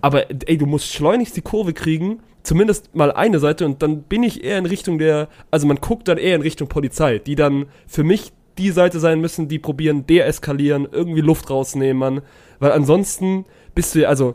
Aber 0.00 0.30
ey, 0.30 0.56
du 0.56 0.64
musst 0.64 0.90
schleunigst 0.90 1.36
die 1.36 1.42
Kurve 1.42 1.74
kriegen, 1.74 2.20
zumindest 2.42 2.94
mal 2.94 3.12
eine 3.12 3.40
Seite 3.40 3.66
und 3.66 3.82
dann 3.82 4.04
bin 4.04 4.22
ich 4.22 4.42
eher 4.42 4.56
in 4.56 4.64
Richtung 4.64 4.96
der, 4.96 5.28
also 5.50 5.66
man 5.66 5.76
guckt 5.76 6.08
dann 6.08 6.16
eher 6.16 6.34
in 6.34 6.40
Richtung 6.42 6.68
Polizei, 6.68 7.18
die 7.18 7.34
dann 7.34 7.66
für 7.86 8.04
mich 8.04 8.32
die 8.58 8.70
Seite 8.70 9.00
sein 9.00 9.20
müssen, 9.20 9.48
die 9.48 9.58
probieren, 9.58 10.06
deeskalieren, 10.06 10.86
irgendwie 10.90 11.20
Luft 11.20 11.50
rausnehmen. 11.50 12.20
Weil 12.58 12.72
ansonsten 12.72 13.44
bist 13.74 13.94
du 13.94 14.00
ja, 14.00 14.08
also, 14.08 14.34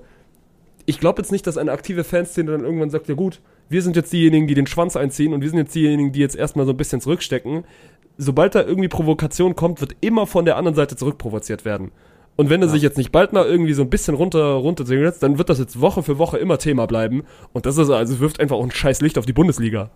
ich 0.85 0.99
glaube 0.99 1.21
jetzt 1.21 1.31
nicht, 1.31 1.45
dass 1.47 1.57
eine 1.57 1.71
aktive 1.71 2.03
Fanszene 2.03 2.51
dann 2.51 2.63
irgendwann 2.63 2.89
sagt, 2.89 3.07
ja 3.07 3.15
gut, 3.15 3.41
wir 3.69 3.81
sind 3.81 3.95
jetzt 3.95 4.13
diejenigen, 4.13 4.47
die 4.47 4.55
den 4.55 4.67
Schwanz 4.67 4.95
einziehen 4.95 5.33
und 5.33 5.41
wir 5.41 5.49
sind 5.49 5.59
jetzt 5.59 5.75
diejenigen, 5.75 6.11
die 6.11 6.19
jetzt 6.19 6.35
erstmal 6.35 6.65
so 6.65 6.71
ein 6.71 6.77
bisschen 6.77 7.01
zurückstecken. 7.01 7.65
Sobald 8.17 8.55
da 8.55 8.63
irgendwie 8.63 8.87
Provokation 8.87 9.55
kommt, 9.55 9.81
wird 9.81 9.95
immer 10.01 10.25
von 10.25 10.45
der 10.45 10.57
anderen 10.57 10.75
Seite 10.75 10.95
zurückprovoziert 10.95 11.65
werden. 11.65 11.91
Und 12.37 12.49
wenn 12.49 12.61
er 12.61 12.67
ja. 12.67 12.73
sich 12.73 12.83
jetzt 12.83 12.97
nicht 12.97 13.11
bald 13.11 13.33
mal 13.33 13.45
irgendwie 13.45 13.73
so 13.73 13.81
ein 13.81 13.89
bisschen 13.89 14.15
runter, 14.15 14.53
runter 14.53 14.83
dann 14.85 15.37
wird 15.37 15.49
das 15.49 15.59
jetzt 15.59 15.81
Woche 15.81 16.03
für 16.03 16.17
Woche 16.17 16.37
immer 16.37 16.57
Thema 16.57 16.85
bleiben. 16.85 17.23
Und 17.51 17.65
das 17.65 17.77
ist 17.77 17.89
also, 17.89 18.19
wirft 18.19 18.39
einfach 18.39 18.55
auch 18.55 18.63
ein 18.63 18.71
scheiß 18.71 19.01
Licht 19.01 19.17
auf 19.17 19.25
die 19.25 19.33
Bundesliga. 19.33 19.89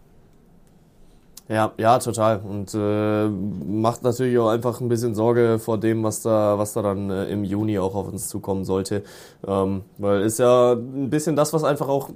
Ja, 1.51 1.73
ja, 1.77 1.99
total. 1.99 2.39
Und 2.47 2.73
äh, 2.73 3.27
macht 3.27 4.03
natürlich 4.03 4.37
auch 4.39 4.47
einfach 4.47 4.79
ein 4.79 4.87
bisschen 4.87 5.15
Sorge 5.15 5.59
vor 5.59 5.77
dem, 5.77 6.01
was 6.01 6.21
da, 6.21 6.57
was 6.57 6.71
da 6.71 6.81
dann 6.81 7.09
äh, 7.09 7.25
im 7.25 7.43
Juni 7.43 7.77
auch 7.77 7.93
auf 7.93 8.07
uns 8.07 8.29
zukommen 8.29 8.63
sollte. 8.63 9.03
Ähm, 9.45 9.83
weil 9.97 10.21
ist 10.21 10.39
ja 10.39 10.71
ein 10.71 11.09
bisschen 11.09 11.35
das, 11.35 11.51
was 11.51 11.65
einfach 11.65 11.89
auch 11.89 12.09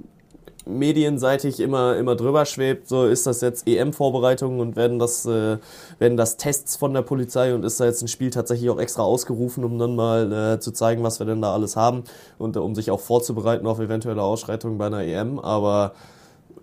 medienseitig 0.64 1.60
immer, 1.60 1.96
immer 1.98 2.16
drüber 2.16 2.46
schwebt. 2.46 2.88
So 2.88 3.04
ist 3.04 3.26
das 3.26 3.42
jetzt 3.42 3.68
EM-Vorbereitung 3.68 4.58
und 4.58 4.74
werden 4.74 4.98
das, 4.98 5.26
äh, 5.26 5.58
werden 5.98 6.16
das 6.16 6.38
Tests 6.38 6.76
von 6.76 6.94
der 6.94 7.02
Polizei 7.02 7.54
und 7.54 7.62
ist 7.62 7.78
da 7.78 7.84
jetzt 7.84 8.00
ein 8.00 8.08
Spiel 8.08 8.30
tatsächlich 8.30 8.70
auch 8.70 8.80
extra 8.80 9.02
ausgerufen, 9.02 9.64
um 9.64 9.78
dann 9.78 9.96
mal 9.96 10.32
äh, 10.32 10.60
zu 10.60 10.72
zeigen, 10.72 11.02
was 11.02 11.18
wir 11.18 11.26
denn 11.26 11.42
da 11.42 11.52
alles 11.52 11.76
haben 11.76 12.04
und 12.38 12.56
äh, 12.56 12.60
um 12.60 12.74
sich 12.74 12.90
auch 12.90 13.00
vorzubereiten 13.00 13.66
auf 13.66 13.80
eventuelle 13.80 14.22
Ausschreitungen 14.22 14.78
bei 14.78 14.86
einer 14.86 15.02
EM. 15.02 15.38
Aber 15.38 15.92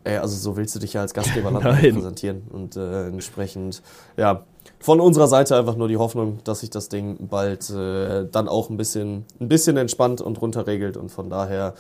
ey, 0.03 0.17
also 0.17 0.35
so 0.35 0.57
willst 0.57 0.75
du 0.75 0.79
dich 0.79 0.93
ja 0.93 1.01
als 1.01 1.13
Gastgeberland 1.13 1.63
präsentieren 1.79 2.43
und 2.51 2.75
äh, 2.75 3.07
entsprechend, 3.07 3.81
ja, 4.17 4.43
von 4.79 4.99
unserer 4.99 5.27
Seite 5.27 5.55
einfach 5.57 5.75
nur 5.75 5.87
die 5.87 5.97
Hoffnung, 5.97 6.39
dass 6.43 6.59
sich 6.59 6.69
das 6.69 6.89
Ding 6.89 7.27
bald 7.27 7.69
äh, 7.69 8.25
dann 8.29 8.47
auch 8.47 8.69
ein 8.69 8.77
bisschen, 8.77 9.25
ein 9.39 9.47
bisschen 9.47 9.77
entspannt 9.77 10.21
und 10.21 10.41
runterregelt 10.41 10.97
und 10.97 11.09
von 11.09 11.29
daher 11.29 11.73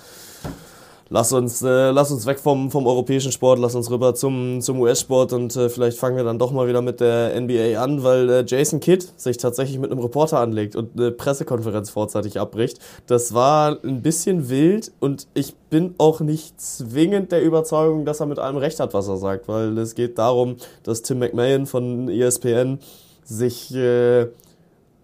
lass 1.09 1.33
uns, 1.33 1.61
äh, 1.61 1.91
lass 1.91 2.11
uns 2.11 2.25
weg 2.25 2.39
vom, 2.39 2.71
vom 2.71 2.87
europäischen 2.87 3.31
Sport, 3.31 3.59
lass 3.59 3.75
uns 3.75 3.89
rüber 3.89 4.15
zum, 4.15 4.61
zum 4.61 4.79
US-Sport 4.81 5.33
und 5.33 5.55
äh, 5.55 5.69
vielleicht 5.69 5.97
fangen 5.97 6.17
wir 6.17 6.23
dann 6.23 6.39
doch 6.39 6.51
mal 6.51 6.67
wieder 6.67 6.81
mit 6.81 6.99
der 6.99 7.39
NBA 7.39 7.81
an, 7.81 8.03
weil 8.03 8.29
äh, 8.29 8.43
Jason 8.47 8.79
Kidd 8.79 9.05
sich 9.15 9.37
tatsächlich 9.37 9.79
mit 9.79 9.91
einem 9.91 9.99
Reporter 9.99 10.39
anlegt 10.39 10.75
und 10.75 10.99
eine 10.99 11.11
Pressekonferenz 11.11 11.89
vorzeitig 11.89 12.39
abbricht. 12.39 12.79
Das 13.07 13.33
war 13.33 13.77
ein 13.83 14.01
bisschen 14.01 14.49
wild 14.49 14.91
und 14.99 15.27
ich 15.33 15.55
bin 15.69 15.95
auch 15.97 16.19
nicht 16.19 16.59
zwingend 16.59 17.31
der 17.31 17.43
Überzeugung, 17.43 18.05
dass 18.05 18.19
er 18.19 18.25
mit 18.25 18.39
allem 18.39 18.57
recht 18.57 18.79
hat, 18.79 18.93
was 18.93 19.07
er 19.07 19.17
sagt, 19.17 19.47
weil 19.47 19.77
es 19.77 19.95
geht 19.95 20.17
darum, 20.17 20.57
dass 20.83 21.01
Tim 21.01 21.19
McMahon 21.19 21.65
von 21.65 22.09
ESPN 22.09 22.79
sich 23.23 23.73
äh, 23.73 24.27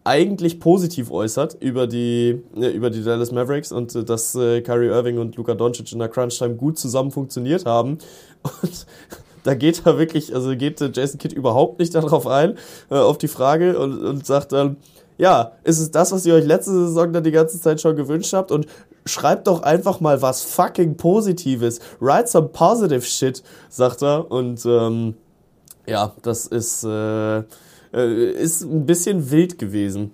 eigentlich 0.03 0.59
positiv 0.59 1.11
äußert 1.11 1.57
über 1.59 1.87
die, 1.87 2.41
ja, 2.55 2.69
über 2.69 2.89
die 2.89 3.03
Dallas 3.03 3.31
Mavericks 3.31 3.71
und 3.71 3.95
äh, 3.95 4.03
dass 4.03 4.35
äh, 4.35 4.61
Kyrie 4.61 4.87
Irving 4.87 5.17
und 5.17 5.35
Luka 5.35 5.53
Doncic 5.53 5.91
in 5.91 5.99
der 5.99 6.09
Crunch-Time 6.09 6.55
gut 6.55 6.77
zusammen 6.79 7.11
funktioniert 7.11 7.65
haben. 7.65 7.97
Und 8.61 8.85
da 9.43 9.53
geht 9.53 9.85
er 9.85 9.97
wirklich, 9.97 10.33
also 10.33 10.55
geht 10.55 10.79
äh, 10.81 10.91
Jason 10.93 11.17
Kidd 11.17 11.35
überhaupt 11.35 11.79
nicht 11.79 11.93
darauf 11.93 12.27
ein, 12.27 12.57
äh, 12.89 12.95
auf 12.95 13.17
die 13.17 13.27
Frage 13.27 13.77
und, 13.77 14.01
und 14.01 14.25
sagt 14.25 14.51
dann, 14.51 14.77
ja, 15.17 15.51
ist 15.63 15.79
es 15.79 15.91
das, 15.91 16.13
was 16.13 16.25
ihr 16.25 16.33
euch 16.33 16.45
letzte 16.45 16.71
Saison 16.71 17.11
dann 17.11 17.23
die 17.23 17.31
ganze 17.31 17.59
Zeit 17.59 17.81
schon 17.81 17.97
gewünscht 17.97 18.31
habt? 18.31 18.51
Und 18.51 18.67
schreibt 19.05 19.47
doch 19.47 19.63
einfach 19.63 19.99
mal 19.99 20.21
was 20.21 20.43
fucking 20.43 20.95
Positives. 20.95 21.79
Write 21.99 22.27
some 22.27 22.47
positive 22.47 23.01
shit, 23.01 23.43
sagt 23.69 24.01
er. 24.01 24.31
Und 24.31 24.65
ähm, 24.65 25.15
ja, 25.85 26.13
das 26.21 26.45
ist. 26.45 26.85
Äh, 26.85 27.43
äh, 27.93 28.31
ist 28.31 28.63
ein 28.63 28.85
bisschen 28.85 29.31
wild 29.31 29.59
gewesen. 29.59 30.11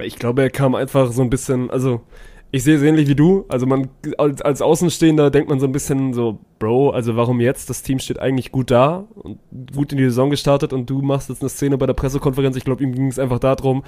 Ich 0.00 0.16
glaube, 0.16 0.42
er 0.42 0.50
kam 0.50 0.74
einfach 0.74 1.12
so 1.12 1.22
ein 1.22 1.30
bisschen, 1.30 1.70
also 1.70 2.02
ich 2.50 2.64
sehe 2.64 2.76
es 2.76 2.82
ähnlich 2.82 3.08
wie 3.08 3.14
du. 3.14 3.44
Also 3.48 3.66
man 3.66 3.88
als, 4.16 4.42
als 4.42 4.62
Außenstehender 4.62 5.30
denkt 5.30 5.48
man 5.48 5.60
so 5.60 5.66
ein 5.66 5.72
bisschen 5.72 6.12
so, 6.12 6.38
Bro, 6.58 6.90
also 6.90 7.16
warum 7.16 7.40
jetzt? 7.40 7.70
Das 7.70 7.82
Team 7.82 7.98
steht 7.98 8.18
eigentlich 8.18 8.52
gut 8.52 8.70
da 8.70 9.06
und 9.14 9.38
gut 9.74 9.92
in 9.92 9.98
die 9.98 10.04
Saison 10.04 10.30
gestartet 10.30 10.72
und 10.72 10.88
du 10.88 11.02
machst 11.02 11.28
jetzt 11.28 11.42
eine 11.42 11.48
Szene 11.48 11.78
bei 11.78 11.86
der 11.86 11.94
Pressekonferenz. 11.94 12.56
Ich 12.56 12.64
glaube, 12.64 12.82
ihm 12.82 12.94
ging 12.94 13.08
es 13.08 13.18
einfach 13.18 13.38
darum, 13.38 13.82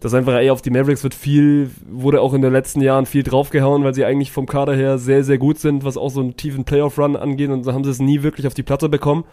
dass 0.00 0.14
einfach 0.14 0.34
ey, 0.34 0.50
auf 0.50 0.62
die 0.62 0.70
Mavericks 0.70 1.02
wird 1.04 1.14
viel, 1.14 1.70
wurde 1.88 2.20
auch 2.20 2.34
in 2.34 2.42
den 2.42 2.52
letzten 2.52 2.80
Jahren 2.80 3.06
viel 3.06 3.22
draufgehauen, 3.22 3.84
weil 3.84 3.94
sie 3.94 4.04
eigentlich 4.04 4.32
vom 4.32 4.46
Kader 4.46 4.74
her 4.74 4.98
sehr, 4.98 5.22
sehr 5.22 5.38
gut 5.38 5.58
sind, 5.58 5.84
was 5.84 5.96
auch 5.96 6.10
so 6.10 6.20
einen 6.20 6.36
tiefen 6.36 6.64
Playoff-Run 6.64 7.14
angeht 7.14 7.50
und 7.50 7.62
so 7.62 7.72
haben 7.72 7.84
sie 7.84 7.90
es 7.90 8.00
nie 8.00 8.22
wirklich 8.22 8.46
auf 8.46 8.54
die 8.54 8.64
Platte 8.64 8.88
bekommen. 8.88 9.24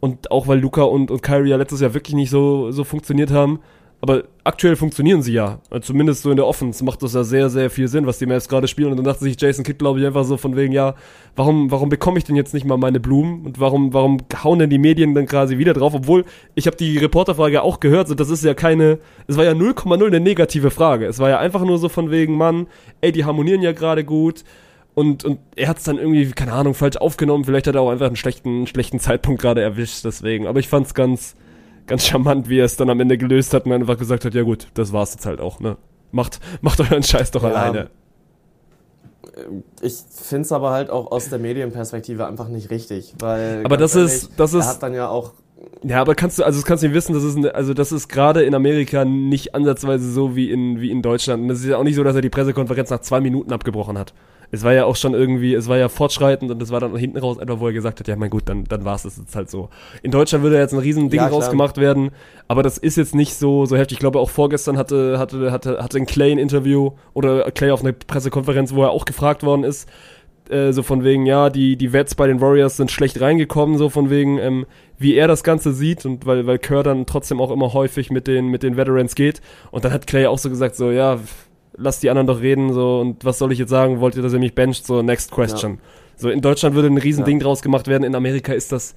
Und 0.00 0.30
auch 0.30 0.46
weil 0.48 0.60
Luca 0.60 0.82
und, 0.82 1.10
und 1.10 1.22
Kyrie 1.22 1.50
ja 1.50 1.56
letztes 1.56 1.80
Jahr 1.80 1.94
wirklich 1.94 2.14
nicht 2.14 2.30
so, 2.30 2.70
so 2.70 2.84
funktioniert 2.84 3.30
haben. 3.30 3.60
Aber 4.04 4.24
aktuell 4.44 4.76
funktionieren 4.76 5.22
sie 5.22 5.32
ja. 5.32 5.60
Also 5.70 5.86
zumindest 5.86 6.20
so 6.24 6.30
in 6.30 6.36
der 6.36 6.46
Offense 6.46 6.84
macht 6.84 7.02
das 7.02 7.14
ja 7.14 7.24
sehr, 7.24 7.48
sehr 7.48 7.70
viel 7.70 7.88
Sinn, 7.88 8.06
was 8.06 8.18
die 8.18 8.26
Mavs 8.26 8.50
gerade 8.50 8.68
spielen. 8.68 8.90
Und 8.90 8.98
dann 8.98 9.04
dachte 9.06 9.24
sich 9.24 9.40
Jason 9.40 9.64
Kidd, 9.64 9.78
glaube 9.78 9.98
ich, 9.98 10.04
einfach 10.04 10.24
so 10.24 10.36
von 10.36 10.56
wegen, 10.56 10.74
ja, 10.74 10.94
warum, 11.36 11.70
warum 11.70 11.88
bekomme 11.88 12.18
ich 12.18 12.24
denn 12.24 12.36
jetzt 12.36 12.52
nicht 12.52 12.66
mal 12.66 12.76
meine 12.76 13.00
Blumen? 13.00 13.46
Und 13.46 13.60
warum, 13.60 13.94
warum 13.94 14.18
hauen 14.42 14.58
denn 14.58 14.68
die 14.68 14.78
Medien 14.78 15.14
dann 15.14 15.24
quasi 15.24 15.56
wieder 15.56 15.72
drauf? 15.72 15.94
Obwohl, 15.94 16.26
ich 16.54 16.66
habe 16.66 16.76
die 16.76 16.98
Reporterfrage 16.98 17.62
auch 17.62 17.80
gehört, 17.80 18.08
so 18.08 18.14
das 18.14 18.28
ist 18.28 18.44
ja 18.44 18.52
keine, 18.52 18.98
es 19.26 19.38
war 19.38 19.44
ja 19.44 19.52
0,0 19.52 20.06
eine 20.06 20.20
negative 20.20 20.70
Frage. 20.70 21.06
Es 21.06 21.18
war 21.18 21.30
ja 21.30 21.38
einfach 21.38 21.64
nur 21.64 21.78
so 21.78 21.88
von 21.88 22.10
wegen, 22.10 22.36
Mann, 22.36 22.66
ey, 23.00 23.10
die 23.10 23.24
harmonieren 23.24 23.62
ja 23.62 23.72
gerade 23.72 24.04
gut 24.04 24.44
und, 24.94 25.24
und 25.24 25.40
er 25.56 25.68
hat 25.68 25.78
es 25.78 25.84
dann 25.84 25.98
irgendwie, 25.98 26.30
keine 26.30 26.52
Ahnung, 26.52 26.74
falsch 26.74 26.96
aufgenommen. 26.96 27.44
Vielleicht 27.44 27.66
hat 27.66 27.74
er 27.74 27.80
auch 27.80 27.90
einfach 27.90 28.06
einen 28.06 28.16
schlechten, 28.16 28.66
schlechten 28.66 29.00
Zeitpunkt 29.00 29.42
gerade 29.42 29.60
erwischt, 29.60 30.04
deswegen. 30.04 30.46
Aber 30.46 30.60
ich 30.60 30.68
fand 30.68 30.86
es 30.86 30.94
ganz, 30.94 31.34
ganz 31.86 32.06
charmant, 32.06 32.48
wie 32.48 32.60
er 32.60 32.64
es 32.64 32.76
dann 32.76 32.90
am 32.90 33.00
Ende 33.00 33.18
gelöst 33.18 33.54
hat 33.54 33.66
und 33.66 33.72
einfach 33.72 33.98
gesagt 33.98 34.24
hat, 34.24 34.34
ja 34.34 34.42
gut, 34.42 34.68
das 34.74 34.92
war's 34.92 35.14
jetzt 35.14 35.26
halt 35.26 35.40
auch, 35.40 35.58
ne? 35.58 35.76
Macht, 36.12 36.38
macht 36.60 36.78
euren 36.80 37.02
Scheiß 37.02 37.32
doch 37.32 37.42
ja, 37.42 37.50
alleine. 37.50 37.90
Ich 39.82 39.94
finde 39.94 40.42
es 40.42 40.52
aber 40.52 40.70
halt 40.70 40.90
auch 40.90 41.10
aus 41.10 41.28
der 41.28 41.40
Medienperspektive 41.40 42.24
einfach 42.24 42.46
nicht 42.46 42.70
richtig, 42.70 43.14
weil. 43.18 43.62
Aber 43.64 43.76
das 43.76 43.96
ehrlich, 43.96 44.12
ist, 44.12 44.30
das 44.36 44.54
ist. 44.54 44.64
Er 44.64 44.70
hat 44.70 44.82
dann 44.82 44.94
ja 44.94 45.08
auch 45.08 45.32
ja, 45.82 46.00
aber 46.00 46.14
kannst 46.14 46.38
du, 46.38 46.44
also 46.44 46.58
das 46.58 46.66
kannst 46.66 46.82
du 46.82 46.88
nicht 46.88 46.94
wissen, 46.94 47.14
das 47.14 47.24
ist, 47.24 47.36
eine, 47.36 47.54
also 47.54 47.74
das 47.74 47.90
ist 47.90 48.08
gerade 48.08 48.42
in 48.44 48.54
Amerika 48.54 49.04
nicht 49.04 49.54
ansatzweise 49.54 50.10
so 50.10 50.36
wie 50.36 50.50
in, 50.50 50.80
wie 50.80 50.90
in 50.90 51.02
Deutschland. 51.02 51.42
Und 51.42 51.50
es 51.50 51.60
ist 51.60 51.66
ja 51.66 51.78
auch 51.78 51.84
nicht 51.84 51.96
so, 51.96 52.04
dass 52.04 52.14
er 52.14 52.22
die 52.22 52.30
Pressekonferenz 52.30 52.90
nach 52.90 53.00
zwei 53.00 53.20
Minuten 53.20 53.52
abgebrochen 53.52 53.98
hat 53.98 54.14
es 54.50 54.62
war 54.62 54.72
ja 54.72 54.84
auch 54.84 54.96
schon 54.96 55.14
irgendwie, 55.14 55.54
es 55.54 55.68
war 55.68 55.78
ja 55.78 55.88
fortschreitend 55.88 56.50
und 56.50 56.62
es 56.62 56.70
war 56.70 56.80
dann 56.80 56.96
hinten 56.96 57.18
raus 57.18 57.38
einfach, 57.38 57.60
wo 57.60 57.66
er 57.66 57.72
gesagt 57.72 58.00
hat, 58.00 58.08
ja 58.08 58.16
mein 58.16 58.30
gut, 58.30 58.48
dann, 58.48 58.64
dann 58.64 58.84
war 58.84 58.94
es 58.94 59.04
jetzt 59.04 59.34
halt 59.34 59.50
so. 59.50 59.68
In 60.02 60.10
Deutschland 60.10 60.44
würde 60.44 60.58
jetzt 60.58 60.72
ein 60.72 60.78
riesen 60.78 61.10
Ding 61.10 61.20
ja, 61.20 61.28
rausgemacht 61.28 61.76
werden, 61.76 62.10
aber 62.48 62.62
das 62.62 62.78
ist 62.78 62.96
jetzt 62.96 63.14
nicht 63.14 63.34
so, 63.34 63.66
so 63.66 63.76
heftig. 63.76 63.96
Ich 63.96 64.00
glaube 64.00 64.18
auch 64.18 64.30
vorgestern 64.30 64.76
hatte, 64.76 65.18
hatte, 65.18 65.52
hatte, 65.52 65.82
hatte 65.82 65.98
ein 65.98 66.06
Clay 66.06 66.32
ein 66.32 66.38
Interview 66.38 66.92
oder 67.12 67.50
Clay 67.50 67.70
auf 67.70 67.82
einer 67.82 67.92
Pressekonferenz, 67.92 68.74
wo 68.74 68.82
er 68.82 68.90
auch 68.90 69.04
gefragt 69.04 69.42
worden 69.42 69.64
ist, 69.64 69.88
äh, 70.50 70.72
so 70.72 70.82
von 70.82 71.04
wegen, 71.04 71.26
ja, 71.26 71.50
die, 71.50 71.76
die 71.76 71.92
Vets 71.92 72.14
bei 72.14 72.26
den 72.26 72.40
Warriors 72.40 72.76
sind 72.76 72.90
schlecht 72.90 73.20
reingekommen, 73.20 73.78
so 73.78 73.88
von 73.88 74.10
wegen, 74.10 74.38
ähm, 74.38 74.66
wie 74.98 75.14
er 75.14 75.26
das 75.26 75.42
Ganze 75.42 75.72
sieht 75.72 76.04
und 76.04 76.26
weil, 76.26 76.46
weil 76.46 76.58
Kerr 76.58 76.82
dann 76.82 77.06
trotzdem 77.06 77.40
auch 77.40 77.50
immer 77.50 77.72
häufig 77.72 78.10
mit 78.10 78.26
den, 78.26 78.48
mit 78.48 78.62
den 78.62 78.76
Veterans 78.76 79.14
geht. 79.14 79.40
Und 79.70 79.84
dann 79.84 79.92
hat 79.92 80.06
Clay 80.06 80.26
auch 80.26 80.38
so 80.38 80.50
gesagt, 80.50 80.76
so, 80.76 80.90
ja, 80.90 81.18
lass 81.76 82.00
die 82.00 82.10
anderen 82.10 82.26
doch 82.26 82.40
reden, 82.40 82.72
so, 82.72 83.00
und 83.00 83.24
was 83.24 83.38
soll 83.38 83.52
ich 83.52 83.58
jetzt 83.58 83.70
sagen? 83.70 84.00
Wollt 84.00 84.16
ihr, 84.16 84.22
dass 84.22 84.32
ihr 84.32 84.38
mich 84.38 84.54
bencht? 84.54 84.86
So, 84.86 85.02
next 85.02 85.30
question. 85.30 85.72
Ja. 85.72 85.78
So, 86.16 86.30
in 86.30 86.40
Deutschland 86.40 86.74
würde 86.74 86.88
ein 86.88 86.98
Riesending 86.98 87.38
ja. 87.38 87.44
draus 87.44 87.62
gemacht 87.62 87.88
werden, 87.88 88.04
in 88.04 88.14
Amerika 88.14 88.52
ist 88.52 88.72
das, 88.72 88.94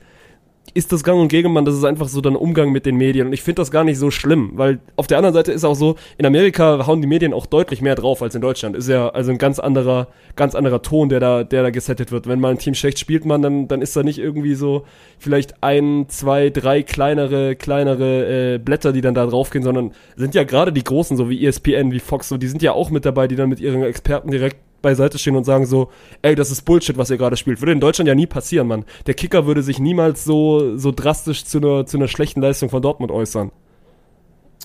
ist 0.74 0.92
das 0.92 1.04
Gang 1.04 1.20
und 1.20 1.28
Gäbe, 1.28 1.50
man, 1.50 1.66
das 1.66 1.76
ist 1.76 1.84
einfach 1.84 2.08
so 2.08 2.22
dann 2.22 2.36
Umgang 2.36 2.72
mit 2.72 2.86
den 2.86 2.96
Medien. 2.98 3.28
Und 3.28 3.34
ich 3.34 3.42
finde 3.42 3.62
das 3.62 3.72
gar 3.72 3.84
nicht 3.84 3.98
so 3.98 4.12
schlimm, 4.12 4.52
weil 4.56 4.80
auf 4.96 5.08
der 5.08 5.18
anderen 5.18 5.34
Seite 5.34 5.52
ist 5.52 5.64
auch 5.64 5.76
so, 5.76 5.96
in 6.18 6.26
Amerika 6.26 6.86
hauen 6.86 7.02
die 7.02 7.08
Medien 7.08 7.34
auch 7.34 7.46
deutlich 7.46 7.82
mehr 7.82 7.96
drauf 7.96 8.22
als 8.22 8.36
in 8.36 8.42
Deutschland. 8.42 8.76
Ist 8.76 8.90
ja 8.90 9.10
also 9.10 9.32
ein 9.32 9.38
ganz 9.38 9.60
anderer, 9.60 10.08
ganz 10.36 10.56
anderer 10.56 10.82
Ton, 10.82 11.10
der 11.10 11.20
da, 11.20 11.44
der 11.44 11.64
da 11.64 11.70
gesettet 11.70 12.12
wird. 12.12 12.28
Wenn 12.28 12.40
mal 12.40 12.52
ein 12.52 12.58
Team 12.58 12.74
schlecht 12.74 13.00
spielt, 13.00 13.26
man, 13.26 13.42
dann, 13.42 13.68
dann 13.68 13.82
ist 13.82 13.96
da 13.96 14.04
nicht 14.04 14.20
irgendwie 14.20 14.56
so 14.56 14.86
vielleicht 15.20 15.64
ein, 15.64 16.06
zwei, 16.10 16.50
drei 16.50 16.84
kleinere, 16.84 17.56
kleinere 17.56 18.56
äh, 18.56 18.58
Blätter, 18.58 18.94
die 18.94 19.02
dann 19.02 19.16
da 19.16 19.26
draufgehen, 19.26 19.64
sondern 19.64 19.92
sind 20.16 20.36
ja 20.36 20.44
gerade 20.44 20.72
die 20.72 20.84
großen, 20.84 21.18
so 21.18 21.30
wie 21.30 21.46
ESPN, 21.46 21.92
wie 21.92 22.00
Fox, 22.00 22.30
so, 22.30 22.38
die 22.38 22.48
sind 22.48 22.62
ja 22.62 22.74
auch 22.74 22.90
mit 22.90 23.06
dabei, 23.06 23.28
die 23.28 23.36
dann 23.36 23.50
mit 23.50 23.60
ihren 23.60 23.84
Experten 23.84 24.32
direkt 24.32 24.67
beiseite 24.82 25.18
stehen 25.18 25.36
und 25.36 25.44
sagen 25.44 25.66
so, 25.66 25.90
ey, 26.22 26.36
das 26.36 26.52
ist 26.52 26.64
Bullshit, 26.64 26.98
was 26.98 27.10
ihr 27.10 27.18
gerade 27.18 27.38
spielt. 27.38 27.62
Würde 27.62 27.72
in 27.72 27.80
Deutschland 27.80 28.08
ja 28.08 28.16
nie 28.16 28.28
passieren, 28.28 28.68
Mann. 28.68 28.86
Der 29.06 29.14
Kicker 29.14 29.46
würde 29.46 29.64
sich 29.64 29.80
niemals 29.80 30.24
so, 30.24 30.78
so 30.78 30.92
drastisch 30.92 31.46
zu 31.46 31.58
einer, 31.58 31.86
zu 31.86 31.98
einer 31.98 32.08
schlechten 32.08 32.42
Leistung 32.42 32.70
von 32.70 32.82
Dortmund 32.82 33.12
äußern. 33.12 33.52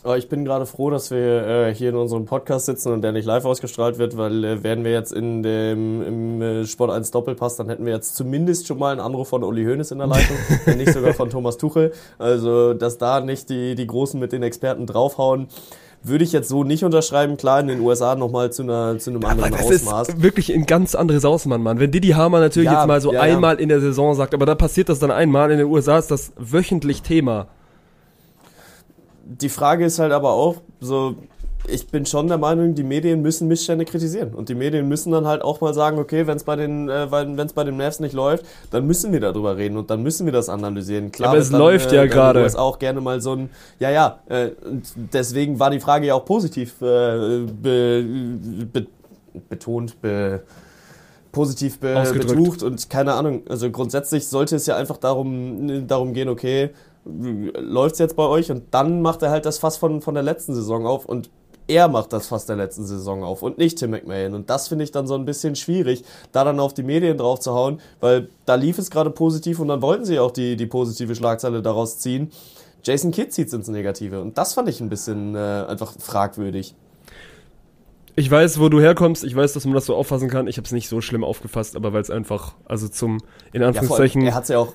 Aber 0.04 0.18
ich 0.18 0.28
bin 0.28 0.44
gerade 0.44 0.66
froh, 0.66 0.90
dass 0.90 1.12
wir 1.12 1.46
äh, 1.46 1.74
hier 1.74 1.90
in 1.90 1.94
unserem 1.94 2.24
Podcast 2.24 2.66
sitzen 2.66 2.92
und 2.92 3.02
der 3.02 3.12
nicht 3.12 3.24
live 3.24 3.44
ausgestrahlt 3.44 3.98
wird, 3.98 4.16
weil 4.16 4.44
äh, 4.44 4.62
wären 4.64 4.82
wir 4.82 4.90
jetzt 4.90 5.12
in 5.12 5.44
dem 5.44 6.02
im 6.02 6.42
äh, 6.42 6.66
Sport 6.66 6.90
1 6.90 7.12
Doppelpass, 7.12 7.56
dann 7.56 7.68
hätten 7.68 7.86
wir 7.86 7.92
jetzt 7.92 8.16
zumindest 8.16 8.66
schon 8.66 8.78
mal 8.78 8.90
einen 8.90 9.00
Anruf 9.00 9.28
von 9.28 9.44
Uli 9.44 9.64
Hoeneß 9.64 9.92
in 9.92 9.98
der 9.98 10.08
Leitung, 10.08 10.36
wenn 10.64 10.78
nicht 10.78 10.92
sogar 10.92 11.14
von 11.14 11.30
Thomas 11.30 11.56
Tuchel. 11.56 11.92
Also, 12.18 12.74
dass 12.74 12.98
da 12.98 13.20
nicht 13.20 13.48
die, 13.48 13.76
die 13.76 13.86
Großen 13.86 14.18
mit 14.18 14.32
den 14.32 14.42
Experten 14.42 14.86
draufhauen, 14.86 15.46
würde 16.04 16.24
ich 16.24 16.32
jetzt 16.32 16.48
so 16.48 16.64
nicht 16.64 16.84
unterschreiben. 16.84 17.36
Klar, 17.36 17.60
in 17.60 17.68
den 17.68 17.80
USA 17.80 18.14
nochmal 18.14 18.52
zu, 18.52 18.62
einer, 18.62 18.98
zu 18.98 19.10
einem 19.10 19.24
anderen 19.24 19.52
das 19.52 19.66
Ausmaß. 19.66 20.08
ist 20.08 20.22
wirklich 20.22 20.52
ein 20.52 20.66
ganz 20.66 20.94
anderes 20.94 21.24
Ausmaß, 21.24 21.58
Mann. 21.58 21.78
Wenn 21.78 21.90
Didi 21.90 22.08
Hamer 22.08 22.40
natürlich 22.40 22.70
Ja, 22.70 22.80
jetzt 22.80 22.88
mal 22.88 23.00
so 23.00 23.12
ja, 23.12 23.24
ja. 23.26 23.34
einmal 23.34 23.60
in 23.60 23.68
der 23.68 23.80
Saison 23.80 24.14
sagt, 24.14 24.34
aber 24.34 24.46
da 24.46 24.54
passiert 24.54 24.88
das 24.88 24.98
dann 24.98 25.10
einmal, 25.10 25.50
in 25.50 25.58
den 25.58 25.68
USA 25.68 25.98
ist 25.98 26.10
das 26.10 26.32
wöchentlich 26.36 27.02
Thema. 27.02 27.46
Die 29.24 29.48
Frage 29.48 29.84
ist 29.84 29.98
halt 29.98 30.12
aber 30.12 30.32
auch, 30.32 30.56
so, 30.80 31.14
ich 31.68 31.86
bin 31.86 32.06
schon 32.06 32.28
der 32.28 32.38
Meinung, 32.38 32.74
die 32.74 32.82
Medien 32.82 33.22
müssen 33.22 33.46
Missstände 33.46 33.84
kritisieren. 33.84 34.34
Und 34.34 34.48
die 34.48 34.54
Medien 34.54 34.88
müssen 34.88 35.12
dann 35.12 35.26
halt 35.26 35.42
auch 35.42 35.60
mal 35.60 35.72
sagen, 35.74 35.98
okay, 35.98 36.26
wenn 36.26 36.36
es 36.36 36.44
bei 36.44 36.56
den, 36.56 36.88
äh, 36.88 37.10
wenn 37.10 37.38
es 37.38 37.52
bei 37.52 37.64
den 37.64 37.76
Mavs 37.76 38.00
nicht 38.00 38.14
läuft, 38.14 38.44
dann 38.70 38.86
müssen 38.86 39.12
wir 39.12 39.20
darüber 39.20 39.56
reden 39.56 39.76
und 39.76 39.90
dann 39.90 40.02
müssen 40.02 40.26
wir 40.26 40.32
das 40.32 40.48
analysieren. 40.48 41.12
Klar, 41.12 41.30
Aber 41.30 41.36
wird 41.36 41.44
es 41.44 41.50
dann, 41.50 41.60
läuft 41.60 41.92
äh, 41.92 41.96
ja 41.96 42.06
gerade. 42.06 42.42
USA 42.42 42.58
auch 42.60 42.78
gerne 42.78 43.00
mal 43.00 43.20
so 43.20 43.34
ein, 43.34 43.50
ja, 43.78 43.90
ja, 43.90 44.18
äh, 44.28 44.50
und 44.64 44.84
deswegen 45.12 45.58
war 45.60 45.70
die 45.70 45.80
Frage 45.80 46.06
ja 46.06 46.14
auch 46.14 46.24
positiv 46.24 46.80
äh, 46.82 47.44
be, 47.44 48.04
be, 48.72 48.86
betont, 49.48 50.00
be, 50.00 50.42
positiv 51.30 51.78
betucht 51.78 52.62
und 52.62 52.90
keine 52.90 53.14
Ahnung. 53.14 53.42
Also 53.48 53.70
grundsätzlich 53.70 54.26
sollte 54.26 54.56
es 54.56 54.66
ja 54.66 54.76
einfach 54.76 54.98
darum, 54.98 55.86
darum 55.86 56.12
gehen, 56.12 56.28
okay, 56.28 56.70
läuft's 57.04 57.98
jetzt 57.98 58.16
bei 58.16 58.24
euch 58.24 58.50
und 58.50 58.64
dann 58.72 59.02
macht 59.02 59.22
er 59.22 59.30
halt 59.30 59.46
das 59.46 59.58
Fass 59.58 59.76
von, 59.76 60.02
von 60.02 60.14
der 60.14 60.22
letzten 60.22 60.54
Saison 60.54 60.86
auf 60.86 61.06
und 61.06 61.30
er 61.72 61.88
macht 61.88 62.12
das 62.12 62.26
Fass 62.26 62.46
der 62.46 62.56
letzten 62.56 62.84
Saison 62.84 63.24
auf 63.24 63.42
und 63.42 63.58
nicht 63.58 63.78
Tim 63.78 63.90
McMahon. 63.90 64.34
Und 64.34 64.50
das 64.50 64.68
finde 64.68 64.84
ich 64.84 64.92
dann 64.92 65.06
so 65.06 65.14
ein 65.14 65.24
bisschen 65.24 65.56
schwierig, 65.56 66.04
da 66.30 66.44
dann 66.44 66.60
auf 66.60 66.74
die 66.74 66.82
Medien 66.82 67.16
drauf 67.16 67.40
zu 67.40 67.52
hauen, 67.54 67.80
weil 68.00 68.28
da 68.44 68.54
lief 68.56 68.78
es 68.78 68.90
gerade 68.90 69.10
positiv 69.10 69.58
und 69.58 69.68
dann 69.68 69.80
wollten 69.82 70.04
sie 70.04 70.18
auch 70.18 70.30
die, 70.30 70.56
die 70.56 70.66
positive 70.66 71.14
Schlagzeile 71.14 71.62
daraus 71.62 71.98
ziehen. 71.98 72.30
Jason 72.84 73.10
Kidd 73.10 73.32
zieht 73.32 73.52
ins 73.52 73.68
Negative 73.68 74.20
und 74.20 74.36
das 74.36 74.54
fand 74.54 74.68
ich 74.68 74.80
ein 74.80 74.88
bisschen 74.88 75.34
äh, 75.34 75.38
einfach 75.38 75.92
fragwürdig. 75.98 76.74
Ich 78.14 78.30
weiß, 78.30 78.60
wo 78.60 78.68
du 78.68 78.78
herkommst, 78.80 79.24
ich 79.24 79.34
weiß, 79.34 79.54
dass 79.54 79.64
man 79.64 79.74
das 79.74 79.86
so 79.86 79.94
auffassen 79.96 80.28
kann. 80.28 80.46
Ich 80.46 80.58
habe 80.58 80.66
es 80.66 80.72
nicht 80.72 80.88
so 80.88 81.00
schlimm 81.00 81.24
aufgefasst, 81.24 81.76
aber 81.76 81.94
weil 81.94 82.02
es 82.02 82.10
einfach, 82.10 82.54
also 82.66 82.88
zum, 82.88 83.20
in 83.52 83.62
Ja, 83.62 83.68
allem, 83.68 83.76
Anführungszeichen, 83.78 84.22
er 84.22 84.34
hat's 84.34 84.48
ja 84.48 84.58
auch 84.58 84.74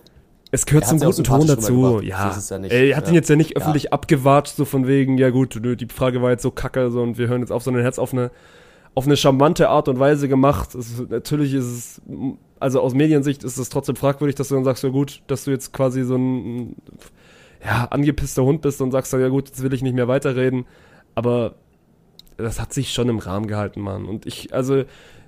es 0.51 0.65
gehört 0.65 0.85
zum 0.87 0.97
ja 0.99 1.05
guten 1.07 1.23
Ton 1.23 1.45
dazu. 1.47 1.99
Ja, 2.01 2.23
So 2.25 2.29
ist 2.31 2.37
es 2.43 2.49
ja 2.49 2.57
nicht. 2.59 2.71
er 2.71 2.95
hat 2.95 3.07
ihn 3.07 3.13
Ja. 3.13 3.15
jetzt 3.15 3.29
ja 3.29 3.35
nicht 3.35 3.51
Ja. 3.51 3.57
öffentlich 3.57 3.91
abgewatscht, 3.93 4.55
so 4.55 4.65
von 4.65 4.87
wegen, 4.87 5.17
ja 5.17 5.29
gut, 5.29 5.59
nö, 5.61 5.75
die 5.75 5.87
Frage 5.87 6.21
war 6.21 6.31
jetzt 6.31 6.43
so 6.43 6.51
kacke 6.51 6.89
so, 6.91 7.01
und 7.01 7.17
wir 7.17 7.27
hören 7.27 7.41
jetzt 7.41 7.51
auf, 7.51 7.63
sondern 7.63 7.83
er 7.83 7.87
hat's 7.87 7.99
auf 7.99 8.13
eine, 8.13 8.31
auf 8.95 9.05
eine 9.05 9.17
charmante 9.17 9.69
Art 9.69 9.87
und 9.89 9.99
Weise 9.99 10.27
gemacht. 10.27 10.73
Es, 10.75 11.03
natürlich 11.09 11.53
ist 11.53 11.65
es, 11.65 12.01
also 12.59 12.81
aus 12.81 12.93
Mediensicht 12.93 13.43
ist 13.43 13.57
es 13.57 13.69
trotzdem 13.69 13.95
fragwürdig, 13.95 14.35
dass 14.35 14.47
du 14.47 14.55
dann 14.55 14.63
sagst, 14.63 14.83
ja 14.83 14.89
gut, 14.89 15.21
dass 15.27 15.43
du 15.43 15.51
jetzt 15.51 15.73
quasi 15.73 16.03
so 16.03 16.15
ein, 16.15 16.75
ja, 17.63 17.85
angepisster 17.85 18.43
Hund 18.43 18.61
bist 18.61 18.81
und 18.81 18.91
sagst 18.91 19.13
ja 19.13 19.27
gut, 19.29 19.47
jetzt 19.49 19.61
will 19.61 19.73
ich 19.73 19.81
nicht 19.83 19.95
mehr 19.95 20.07
weiterreden. 20.07 20.65
Aber 21.15 21.55
das 22.37 22.59
hat 22.61 22.71
sich 22.73 22.93
schon 22.93 23.09
im 23.09 23.17
Rahmen 23.19 23.47
gehalten, 23.47 23.81
Mann. 23.81 24.05
Und 24.05 24.25
ich, 24.27 24.53
also, 24.53 24.83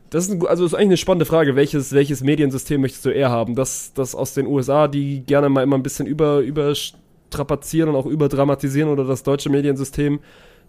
das 0.10 0.28
ist, 0.28 0.32
ein, 0.32 0.48
also 0.48 0.66
ist 0.66 0.74
eigentlich 0.74 0.88
eine 0.88 0.98
spannende 0.98 1.26
Frage. 1.26 1.56
Welches, 1.56 1.94
welches 1.94 2.22
Mediensystem 2.22 2.82
möchtest 2.82 3.06
du 3.06 3.10
eher 3.10 3.30
haben? 3.30 3.56
Das, 3.56 3.94
das 3.94 4.16
aus 4.16 4.34
den 4.34 4.48
USA, 4.48 4.88
die 4.88 5.22
gerne 5.22 5.50
mal 5.50 5.64
immer 5.64 5.78
ein 5.78 5.84
bisschen 5.84 6.08
über, 6.08 6.40
überstrapazieren 6.40 7.90
und 7.90 7.96
auch 7.96 8.06
überdramatisieren 8.06 8.90
oder 8.90 9.04
das 9.04 9.24
deutsche 9.24 9.50
Mediensystem, 9.50 10.20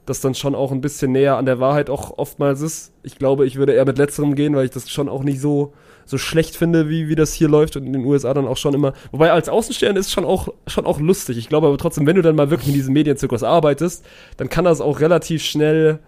das 0.06 0.20
dann 0.20 0.34
schon 0.34 0.54
auch 0.54 0.72
ein 0.72 0.80
bisschen 0.80 1.12
näher 1.12 1.36
an 1.36 1.46
der 1.46 1.60
Wahrheit 1.60 1.88
auch 1.88 2.18
oftmals 2.18 2.60
ist. 2.60 2.92
Ich 3.02 3.16
glaube, 3.16 3.46
ich 3.46 3.56
würde 3.56 3.72
eher 3.72 3.86
mit 3.86 3.98
letzterem 3.98 4.34
gehen, 4.34 4.54
weil 4.54 4.64
ich 4.64 4.70
das 4.70 4.90
schon 4.90 5.08
auch 5.08 5.22
nicht 5.22 5.40
so, 5.40 5.72
so 6.04 6.18
schlecht 6.18 6.56
finde, 6.56 6.88
wie, 6.88 7.08
wie 7.08 7.14
das 7.14 7.32
hier 7.32 7.48
läuft 7.48 7.76
und 7.76 7.86
in 7.86 7.92
den 7.92 8.04
USA 8.04 8.34
dann 8.34 8.46
auch 8.46 8.56
schon 8.56 8.74
immer. 8.74 8.92
Wobei 9.10 9.32
als 9.32 9.48
Außenstehender 9.48 10.00
ist 10.00 10.10
schon 10.10 10.24
auch, 10.24 10.48
schon 10.66 10.84
auch 10.84 11.00
lustig. 11.00 11.38
Ich 11.38 11.48
glaube 11.48 11.66
aber 11.66 11.78
trotzdem, 11.78 12.06
wenn 12.06 12.16
du 12.16 12.22
dann 12.22 12.36
mal 12.36 12.50
wirklich 12.50 12.68
in 12.68 12.74
diesem 12.74 12.92
Medienzirkus 12.92 13.42
arbeitest, 13.42 14.04
dann 14.36 14.48
kann 14.48 14.64
das 14.64 14.80
auch 14.80 15.00
relativ 15.00 15.42
schnell 15.42 16.00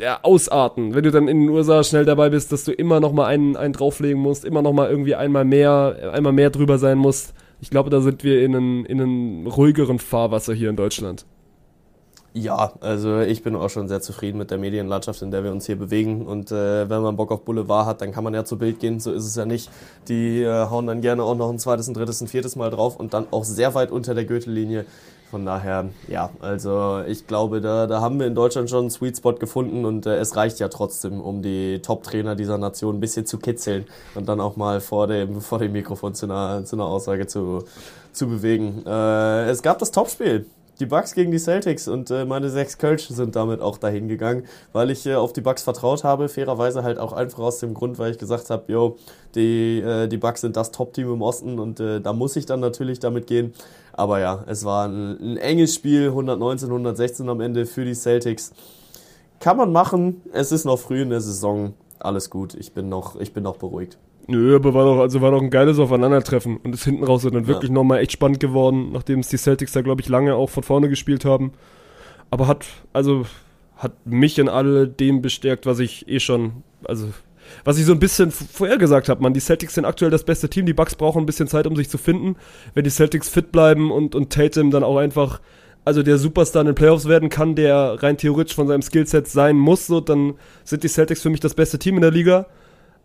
ja, 0.00 0.20
ausarten. 0.22 0.94
Wenn 0.94 1.04
du 1.04 1.10
dann 1.10 1.28
in 1.28 1.40
den 1.40 1.48
USA 1.50 1.84
schnell 1.84 2.04
dabei 2.04 2.30
bist, 2.30 2.52
dass 2.52 2.64
du 2.64 2.72
immer 2.72 3.00
noch 3.00 3.12
mal 3.12 3.26
einen, 3.26 3.56
einen 3.56 3.72
drauflegen 3.72 4.20
musst, 4.20 4.44
immer 4.44 4.62
noch 4.62 4.72
mal 4.72 4.90
irgendwie 4.90 5.14
einmal 5.14 5.44
mehr, 5.44 6.12
einmal 6.12 6.32
mehr 6.32 6.50
drüber 6.50 6.78
sein 6.78 6.98
musst. 6.98 7.34
Ich 7.60 7.70
glaube, 7.70 7.90
da 7.90 8.00
sind 8.00 8.24
wir 8.24 8.42
in 8.42 8.56
einem, 8.56 8.84
in 8.86 9.00
einem 9.00 9.46
ruhigeren 9.46 9.98
Fahrwasser 9.98 10.54
hier 10.54 10.70
in 10.70 10.76
Deutschland. 10.76 11.26
Ja, 12.32 12.74
also 12.80 13.18
ich 13.20 13.42
bin 13.42 13.56
auch 13.56 13.70
schon 13.70 13.88
sehr 13.88 14.00
zufrieden 14.00 14.38
mit 14.38 14.52
der 14.52 14.58
Medienlandschaft, 14.58 15.20
in 15.20 15.32
der 15.32 15.42
wir 15.42 15.50
uns 15.50 15.66
hier 15.66 15.76
bewegen. 15.76 16.26
Und 16.26 16.52
äh, 16.52 16.88
wenn 16.88 17.02
man 17.02 17.16
Bock 17.16 17.32
auf 17.32 17.44
Boulevard 17.44 17.86
hat, 17.86 18.00
dann 18.02 18.12
kann 18.12 18.22
man 18.22 18.34
ja 18.34 18.44
zu 18.44 18.56
Bild 18.56 18.78
gehen. 18.78 19.00
So 19.00 19.10
ist 19.12 19.26
es 19.26 19.34
ja 19.34 19.44
nicht. 19.44 19.68
Die 20.06 20.42
äh, 20.42 20.68
hauen 20.70 20.86
dann 20.86 21.00
gerne 21.00 21.24
auch 21.24 21.34
noch 21.34 21.50
ein 21.50 21.58
zweites, 21.58 21.88
ein 21.88 21.94
drittes, 21.94 22.20
ein 22.20 22.28
viertes 22.28 22.54
Mal 22.54 22.70
drauf 22.70 22.96
und 22.96 23.14
dann 23.14 23.26
auch 23.32 23.42
sehr 23.42 23.74
weit 23.74 23.90
unter 23.90 24.14
der 24.14 24.24
Gürtellinie. 24.24 24.86
Von 25.30 25.46
daher, 25.46 25.90
ja, 26.08 26.30
also 26.40 27.02
ich 27.06 27.28
glaube, 27.28 27.60
da, 27.60 27.86
da 27.86 28.00
haben 28.00 28.18
wir 28.18 28.26
in 28.26 28.34
Deutschland 28.34 28.68
schon 28.68 28.80
einen 28.80 28.90
Sweet 28.90 29.18
Spot 29.18 29.34
gefunden 29.34 29.84
und 29.84 30.04
äh, 30.04 30.16
es 30.16 30.34
reicht 30.34 30.58
ja 30.58 30.66
trotzdem, 30.66 31.20
um 31.20 31.40
die 31.40 31.80
Top-Trainer 31.82 32.34
dieser 32.34 32.58
Nation 32.58 32.96
ein 32.96 33.00
bisschen 33.00 33.26
zu 33.26 33.38
kitzeln 33.38 33.86
und 34.16 34.28
dann 34.28 34.40
auch 34.40 34.56
mal 34.56 34.80
vor 34.80 35.06
dem, 35.06 35.40
vor 35.40 35.60
dem 35.60 35.70
Mikrofon 35.70 36.14
zu 36.14 36.26
einer, 36.26 36.64
zu 36.64 36.74
einer 36.74 36.86
Aussage 36.86 37.28
zu, 37.28 37.62
zu 38.12 38.26
bewegen. 38.26 38.82
Äh, 38.84 39.50
es 39.50 39.62
gab 39.62 39.78
das 39.78 39.92
Topspiel. 39.92 40.46
Die 40.80 40.86
Bucks 40.86 41.14
gegen 41.14 41.30
die 41.30 41.38
Celtics 41.38 41.88
und 41.88 42.10
äh, 42.10 42.24
meine 42.24 42.48
sechs 42.48 42.78
Kölsch 42.78 43.06
sind 43.08 43.36
damit 43.36 43.60
auch 43.60 43.76
dahin 43.76 44.08
gegangen, 44.08 44.46
weil 44.72 44.90
ich 44.90 45.06
äh, 45.06 45.14
auf 45.14 45.34
die 45.34 45.42
Bucks 45.42 45.62
vertraut 45.62 46.04
habe. 46.04 46.28
Fairerweise 46.28 46.82
halt 46.82 46.98
auch 46.98 47.12
einfach 47.12 47.40
aus 47.40 47.58
dem 47.58 47.74
Grund, 47.74 47.98
weil 47.98 48.12
ich 48.12 48.18
gesagt 48.18 48.48
habe, 48.50 48.64
yo, 48.72 48.96
die, 49.34 49.80
äh, 49.80 50.08
die 50.08 50.16
Bucks 50.16 50.40
sind 50.40 50.56
das 50.56 50.72
Top-Team 50.72 51.12
im 51.12 51.22
Osten 51.22 51.58
und 51.58 51.78
äh, 51.80 52.00
da 52.00 52.14
muss 52.14 52.34
ich 52.34 52.46
dann 52.46 52.60
natürlich 52.60 52.98
damit 52.98 53.26
gehen. 53.26 53.52
Aber 53.92 54.20
ja, 54.20 54.44
es 54.46 54.64
war 54.64 54.88
ein, 54.88 55.18
ein 55.20 55.36
enges 55.36 55.74
Spiel, 55.74 56.08
119, 56.08 56.68
116 56.68 57.28
am 57.28 57.40
Ende 57.40 57.66
für 57.66 57.84
die 57.84 57.94
Celtics. 57.94 58.52
Kann 59.40 59.56
man 59.56 59.72
machen, 59.72 60.22
es 60.32 60.52
ist 60.52 60.64
noch 60.64 60.78
früh 60.78 61.02
in 61.02 61.10
der 61.10 61.20
Saison, 61.20 61.74
alles 61.98 62.30
gut, 62.30 62.54
ich 62.54 62.72
bin 62.72 62.88
noch, 62.88 63.18
ich 63.18 63.32
bin 63.32 63.42
noch 63.42 63.56
beruhigt. 63.56 63.98
Nö, 64.26 64.54
aber 64.54 64.74
war 64.74 64.84
doch, 64.84 65.00
also 65.00 65.20
war 65.20 65.30
doch 65.30 65.40
ein 65.40 65.50
geiles 65.50 65.78
Aufeinandertreffen 65.78 66.58
und 66.58 66.74
ist 66.74 66.84
hinten 66.84 67.04
raus 67.04 67.22
dann 67.22 67.46
wirklich 67.46 67.70
nochmal 67.70 67.98
echt 68.00 68.12
spannend 68.12 68.38
geworden, 68.38 68.92
nachdem 68.92 69.20
es 69.20 69.28
die 69.28 69.38
Celtics 69.38 69.72
da, 69.72 69.82
glaube 69.82 70.02
ich, 70.02 70.08
lange 70.08 70.34
auch 70.34 70.50
von 70.50 70.62
vorne 70.62 70.88
gespielt 70.88 71.24
haben. 71.24 71.52
Aber 72.30 72.46
hat, 72.46 72.66
also, 72.92 73.26
hat 73.76 73.92
mich 74.06 74.38
in 74.38 74.48
all 74.48 74.86
dem 74.86 75.20
bestärkt, 75.20 75.66
was 75.66 75.80
ich 75.80 76.08
eh 76.08 76.20
schon, 76.20 76.62
also, 76.84 77.08
was 77.64 77.78
ich 77.78 77.84
so 77.84 77.92
ein 77.92 77.98
bisschen 77.98 78.30
vorher 78.30 78.78
gesagt 78.78 79.08
habe, 79.08 79.22
man, 79.22 79.34
die 79.34 79.40
Celtics 79.40 79.74
sind 79.74 79.84
aktuell 79.84 80.10
das 80.10 80.24
beste 80.24 80.48
Team, 80.48 80.66
die 80.66 80.72
Bucks 80.72 80.94
brauchen 80.94 81.22
ein 81.22 81.26
bisschen 81.26 81.48
Zeit, 81.48 81.66
um 81.66 81.76
sich 81.76 81.88
zu 81.88 81.98
finden. 81.98 82.36
Wenn 82.74 82.84
die 82.84 82.90
Celtics 82.90 83.28
fit 83.28 83.52
bleiben 83.52 83.90
und, 83.90 84.14
und 84.14 84.32
Tatum 84.32 84.70
dann 84.70 84.84
auch 84.84 84.96
einfach, 84.96 85.40
also 85.84 86.02
der 86.02 86.18
Superstar 86.18 86.62
in 86.62 86.66
den 86.66 86.74
Playoffs 86.74 87.06
werden 87.06 87.28
kann, 87.28 87.54
der 87.54 88.02
rein 88.02 88.16
theoretisch 88.16 88.54
von 88.54 88.68
seinem 88.68 88.82
Skillset 88.82 89.28
sein 89.28 89.56
muss, 89.56 89.86
so, 89.86 90.00
dann 90.00 90.34
sind 90.64 90.82
die 90.82 90.88
Celtics 90.88 91.22
für 91.22 91.30
mich 91.30 91.40
das 91.40 91.54
beste 91.54 91.78
Team 91.78 91.96
in 91.96 92.02
der 92.02 92.10
Liga. 92.10 92.46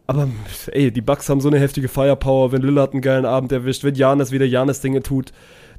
Aber 0.08 0.28
ey, 0.72 0.92
die 0.92 1.02
Bucks 1.02 1.30
haben 1.30 1.42
so 1.42 1.48
eine 1.48 1.60
heftige 1.60 1.88
Firepower, 1.88 2.52
wenn 2.52 2.62
Lillard 2.62 2.94
einen 2.94 3.02
geilen 3.02 3.26
Abend 3.26 3.52
erwischt, 3.52 3.84
wenn 3.84 3.96
Janis 3.96 4.32
wieder 4.32 4.46
Janis 4.46 4.82
Dinge 4.82 5.02
tut, 5.02 5.32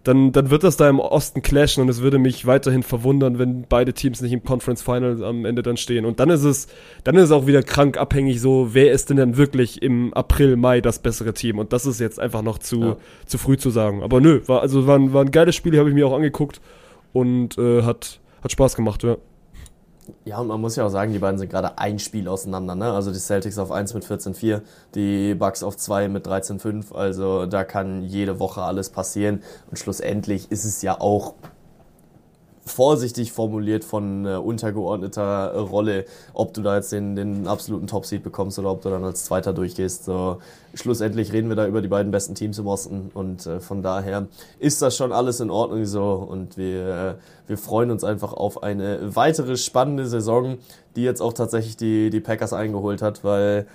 dann, 0.06 0.30
dann 0.30 0.50
wird 0.50 0.62
das 0.62 0.76
da 0.76 0.88
im 0.88 1.00
Osten 1.00 1.42
clashen 1.42 1.82
und 1.82 1.88
es 1.88 2.00
würde 2.00 2.18
mich 2.18 2.46
weiterhin 2.46 2.82
verwundern, 2.84 3.38
wenn 3.40 3.66
beide 3.68 3.92
Teams 3.92 4.20
nicht 4.20 4.32
im 4.32 4.44
Conference 4.44 4.80
Final 4.80 5.24
am 5.24 5.44
Ende 5.44 5.62
dann 5.62 5.76
stehen. 5.76 6.04
Und 6.04 6.20
dann 6.20 6.30
ist 6.30 6.44
es, 6.44 6.68
dann 7.02 7.16
ist 7.16 7.24
es 7.24 7.30
auch 7.32 7.46
wieder 7.46 7.62
krank 7.62 7.98
abhängig, 7.98 8.40
so, 8.40 8.68
wer 8.72 8.92
ist 8.92 9.10
denn 9.10 9.16
dann 9.16 9.36
wirklich 9.36 9.82
im 9.82 10.14
April, 10.14 10.56
Mai 10.56 10.80
das 10.80 11.00
bessere 11.00 11.34
Team? 11.34 11.58
Und 11.58 11.72
das 11.72 11.86
ist 11.86 11.98
jetzt 11.98 12.20
einfach 12.20 12.42
noch 12.42 12.58
zu, 12.58 12.80
Ja. 12.80 12.96
zu 13.26 13.38
früh 13.38 13.56
zu 13.56 13.70
sagen. 13.70 14.02
Aber 14.04 14.20
nö, 14.20 14.42
war, 14.46 14.60
also 14.60 14.86
war 14.86 14.96
ein, 14.96 15.12
war 15.12 15.24
ein 15.24 15.30
geiles 15.32 15.56
Spiel, 15.56 15.76
habe 15.78 15.88
ich 15.88 15.94
mir 15.94 16.06
auch 16.06 16.14
angeguckt 16.14 16.60
und 17.12 17.58
äh, 17.58 17.82
hat, 17.82 18.20
hat 18.42 18.52
Spaß 18.52 18.76
gemacht, 18.76 19.02
ja. 19.02 19.16
Ja, 20.24 20.38
und 20.38 20.48
man 20.48 20.60
muss 20.60 20.76
ja 20.76 20.84
auch 20.84 20.90
sagen, 20.90 21.12
die 21.12 21.18
beiden 21.18 21.38
sind 21.38 21.50
gerade 21.50 21.78
ein 21.78 21.98
Spiel 21.98 22.28
auseinander. 22.28 22.74
Ne? 22.74 22.92
Also 22.92 23.12
die 23.12 23.18
Celtics 23.18 23.58
auf 23.58 23.70
1 23.70 23.94
mit 23.94 24.04
14-4, 24.04 24.62
die 24.94 25.34
Bucks 25.34 25.62
auf 25.62 25.76
2 25.76 26.08
mit 26.08 26.26
13-5. 26.26 26.94
Also 26.94 27.46
da 27.46 27.64
kann 27.64 28.02
jede 28.02 28.38
Woche 28.38 28.62
alles 28.62 28.90
passieren. 28.90 29.42
Und 29.70 29.78
schlussendlich 29.78 30.50
ist 30.50 30.64
es 30.64 30.82
ja 30.82 31.00
auch 31.00 31.34
vorsichtig 32.66 33.32
formuliert 33.32 33.84
von 33.84 34.26
äh, 34.26 34.36
untergeordneter 34.36 35.52
äh, 35.54 35.58
Rolle, 35.58 36.04
ob 36.34 36.52
du 36.52 36.62
da 36.62 36.76
jetzt 36.76 36.92
den, 36.92 37.14
den 37.14 37.46
absoluten 37.46 37.86
Top-Seed 37.86 38.22
bekommst 38.22 38.58
oder 38.58 38.72
ob 38.72 38.82
du 38.82 38.90
dann 38.90 39.04
als 39.04 39.24
Zweiter 39.24 39.52
durchgehst. 39.52 40.04
So, 40.04 40.38
schlussendlich 40.74 41.32
reden 41.32 41.48
wir 41.48 41.56
da 41.56 41.66
über 41.66 41.80
die 41.80 41.88
beiden 41.88 42.10
besten 42.10 42.34
Teams 42.34 42.58
im 42.58 42.66
Osten 42.66 43.10
und 43.14 43.46
äh, 43.46 43.60
von 43.60 43.82
daher 43.82 44.26
ist 44.58 44.82
das 44.82 44.96
schon 44.96 45.12
alles 45.12 45.40
in 45.40 45.50
Ordnung 45.50 45.86
so 45.86 46.26
und 46.28 46.56
wir, 46.56 46.88
äh, 46.88 47.14
wir 47.46 47.56
freuen 47.56 47.90
uns 47.90 48.02
einfach 48.02 48.32
auf 48.32 48.62
eine 48.62 49.14
weitere 49.14 49.56
spannende 49.56 50.06
Saison, 50.06 50.58
die 50.96 51.02
jetzt 51.02 51.22
auch 51.22 51.32
tatsächlich 51.32 51.76
die, 51.76 52.10
die 52.10 52.20
Packers 52.20 52.52
eingeholt 52.52 53.00
hat, 53.00 53.22
weil 53.22 53.66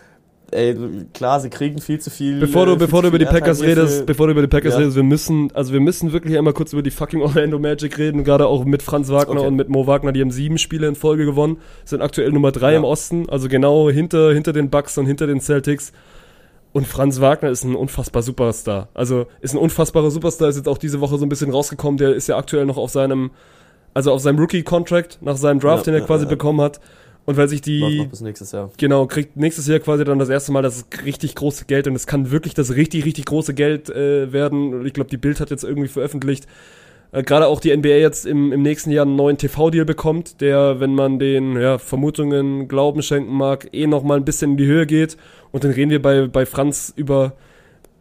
Ey, 0.51 0.75
klar, 1.13 1.39
sie 1.39 1.49
kriegen 1.49 1.79
viel 1.79 1.99
zu 1.99 2.09
viel. 2.09 2.39
Bevor 2.41 2.65
du, 2.65 2.73
äh, 2.73 2.75
bevor 2.75 3.01
du 3.01 3.07
über 3.07 3.17
die 3.19 3.25
Packers 3.25 3.61
redest, 3.61 4.05
bevor 4.05 4.27
du 4.27 4.31
über 4.33 4.41
die 4.41 4.47
Packers 4.49 4.73
Ja. 4.73 4.79
redest, 4.79 4.97
wir 4.97 5.03
müssen, 5.03 5.49
also 5.53 5.71
wir 5.71 5.79
müssen 5.79 6.11
wirklich 6.11 6.37
einmal 6.37 6.51
kurz 6.53 6.73
über 6.73 6.81
die 6.81 6.91
fucking 6.91 7.21
Orlando 7.23 7.57
Magic 7.57 7.97
reden, 7.97 8.25
gerade 8.25 8.47
auch 8.47 8.65
mit 8.65 8.83
Franz 8.83 9.09
Wagner 9.09 9.37
Okay. 9.39 9.47
und 9.47 9.55
mit 9.55 9.69
Mo 9.69 9.87
Wagner, 9.87 10.11
die 10.11 10.19
haben 10.19 10.31
sieben 10.31 10.57
Spiele 10.57 10.87
in 10.87 10.95
Folge 10.95 11.23
gewonnen, 11.25 11.57
sind 11.85 12.01
aktuell 12.01 12.31
Nummer 12.33 12.51
drei 12.51 12.73
Ja. 12.73 12.79
im 12.79 12.83
Osten, 12.83 13.29
also 13.29 13.47
genau 13.47 13.89
hinter, 13.89 14.33
hinter 14.33 14.51
den 14.51 14.69
Bucks 14.69 14.97
und 14.97 15.05
hinter 15.05 15.25
den 15.25 15.39
Celtics. 15.39 15.93
Und 16.73 16.85
Franz 16.87 17.19
Wagner 17.21 17.49
ist 17.49 17.63
ein 17.63 17.75
unfassbar 17.75 18.21
Superstar. 18.21 18.89
Also 18.93 19.27
ist 19.41 19.53
ein 19.53 19.57
unfassbarer 19.57 20.11
Superstar, 20.11 20.49
ist 20.49 20.55
jetzt 20.57 20.67
auch 20.69 20.77
diese 20.77 20.99
Woche 21.01 21.17
so 21.17 21.25
ein 21.25 21.29
bisschen 21.29 21.51
rausgekommen, 21.51 21.97
der 21.97 22.13
ist 22.13 22.27
ja 22.27 22.37
aktuell 22.37 22.65
noch 22.65 22.77
auf 22.77 22.89
seinem 22.91 23.31
also 23.93 24.13
auf 24.13 24.21
seinem 24.21 24.39
Rookie-Contract, 24.39 25.19
nach 25.21 25.35
seinem 25.35 25.59
Draft, 25.59 25.85
ja, 25.85 25.91
den 25.91 26.01
er 26.01 26.07
quasi 26.07 26.25
bekommen 26.25 26.61
hat. 26.61 26.79
Und 27.25 27.37
weil 27.37 27.47
sich 27.47 27.61
die. 27.61 27.99
Noch 27.99 28.07
bis 28.07 28.21
nächstes 28.21 28.51
Jahr. 28.51 28.71
Genau, 28.77 29.05
kriegt 29.05 29.37
nächstes 29.37 29.67
Jahr 29.67 29.79
quasi 29.79 30.03
dann 30.03 30.19
das 30.19 30.29
erste 30.29 30.51
Mal 30.51 30.63
das 30.63 30.85
richtig 31.05 31.35
große 31.35 31.65
Geld 31.65 31.87
und 31.87 31.95
es 31.95 32.07
kann 32.07 32.31
wirklich 32.31 32.53
das 32.53 32.75
richtig, 32.75 33.05
richtig 33.05 33.25
große 33.25 33.53
Geld 33.53 33.89
äh, 33.89 34.33
werden. 34.33 34.85
Ich 34.85 34.93
glaube, 34.93 35.09
die 35.09 35.17
Bild 35.17 35.39
hat 35.39 35.51
jetzt 35.51 35.63
irgendwie 35.63 35.87
veröffentlicht, 35.87 36.47
äh, 37.11 37.23
gerade 37.23 37.47
auch 37.47 37.59
die 37.59 37.75
NBA 37.75 37.89
jetzt 37.89 38.25
im, 38.25 38.51
im 38.51 38.61
nächsten 38.61 38.91
Jahr 38.91 39.05
einen 39.05 39.15
neuen 39.15 39.37
TV-Deal 39.37 39.85
bekommt, 39.85 40.41
der, 40.41 40.79
wenn 40.79 40.95
man 40.95 41.19
den 41.19 41.59
ja, 41.59 41.77
Vermutungen 41.77 42.67
Glauben 42.67 43.01
schenken 43.01 43.33
mag, 43.33 43.69
eh 43.73 43.87
nochmal 43.87 44.17
ein 44.17 44.25
bisschen 44.25 44.51
in 44.51 44.57
die 44.57 44.65
Höhe 44.65 44.85
geht. 44.85 45.17
Und 45.51 45.63
dann 45.63 45.71
reden 45.71 45.91
wir 45.91 46.01
bei, 46.01 46.27
bei 46.27 46.45
Franz 46.45 46.93
über 46.95 47.33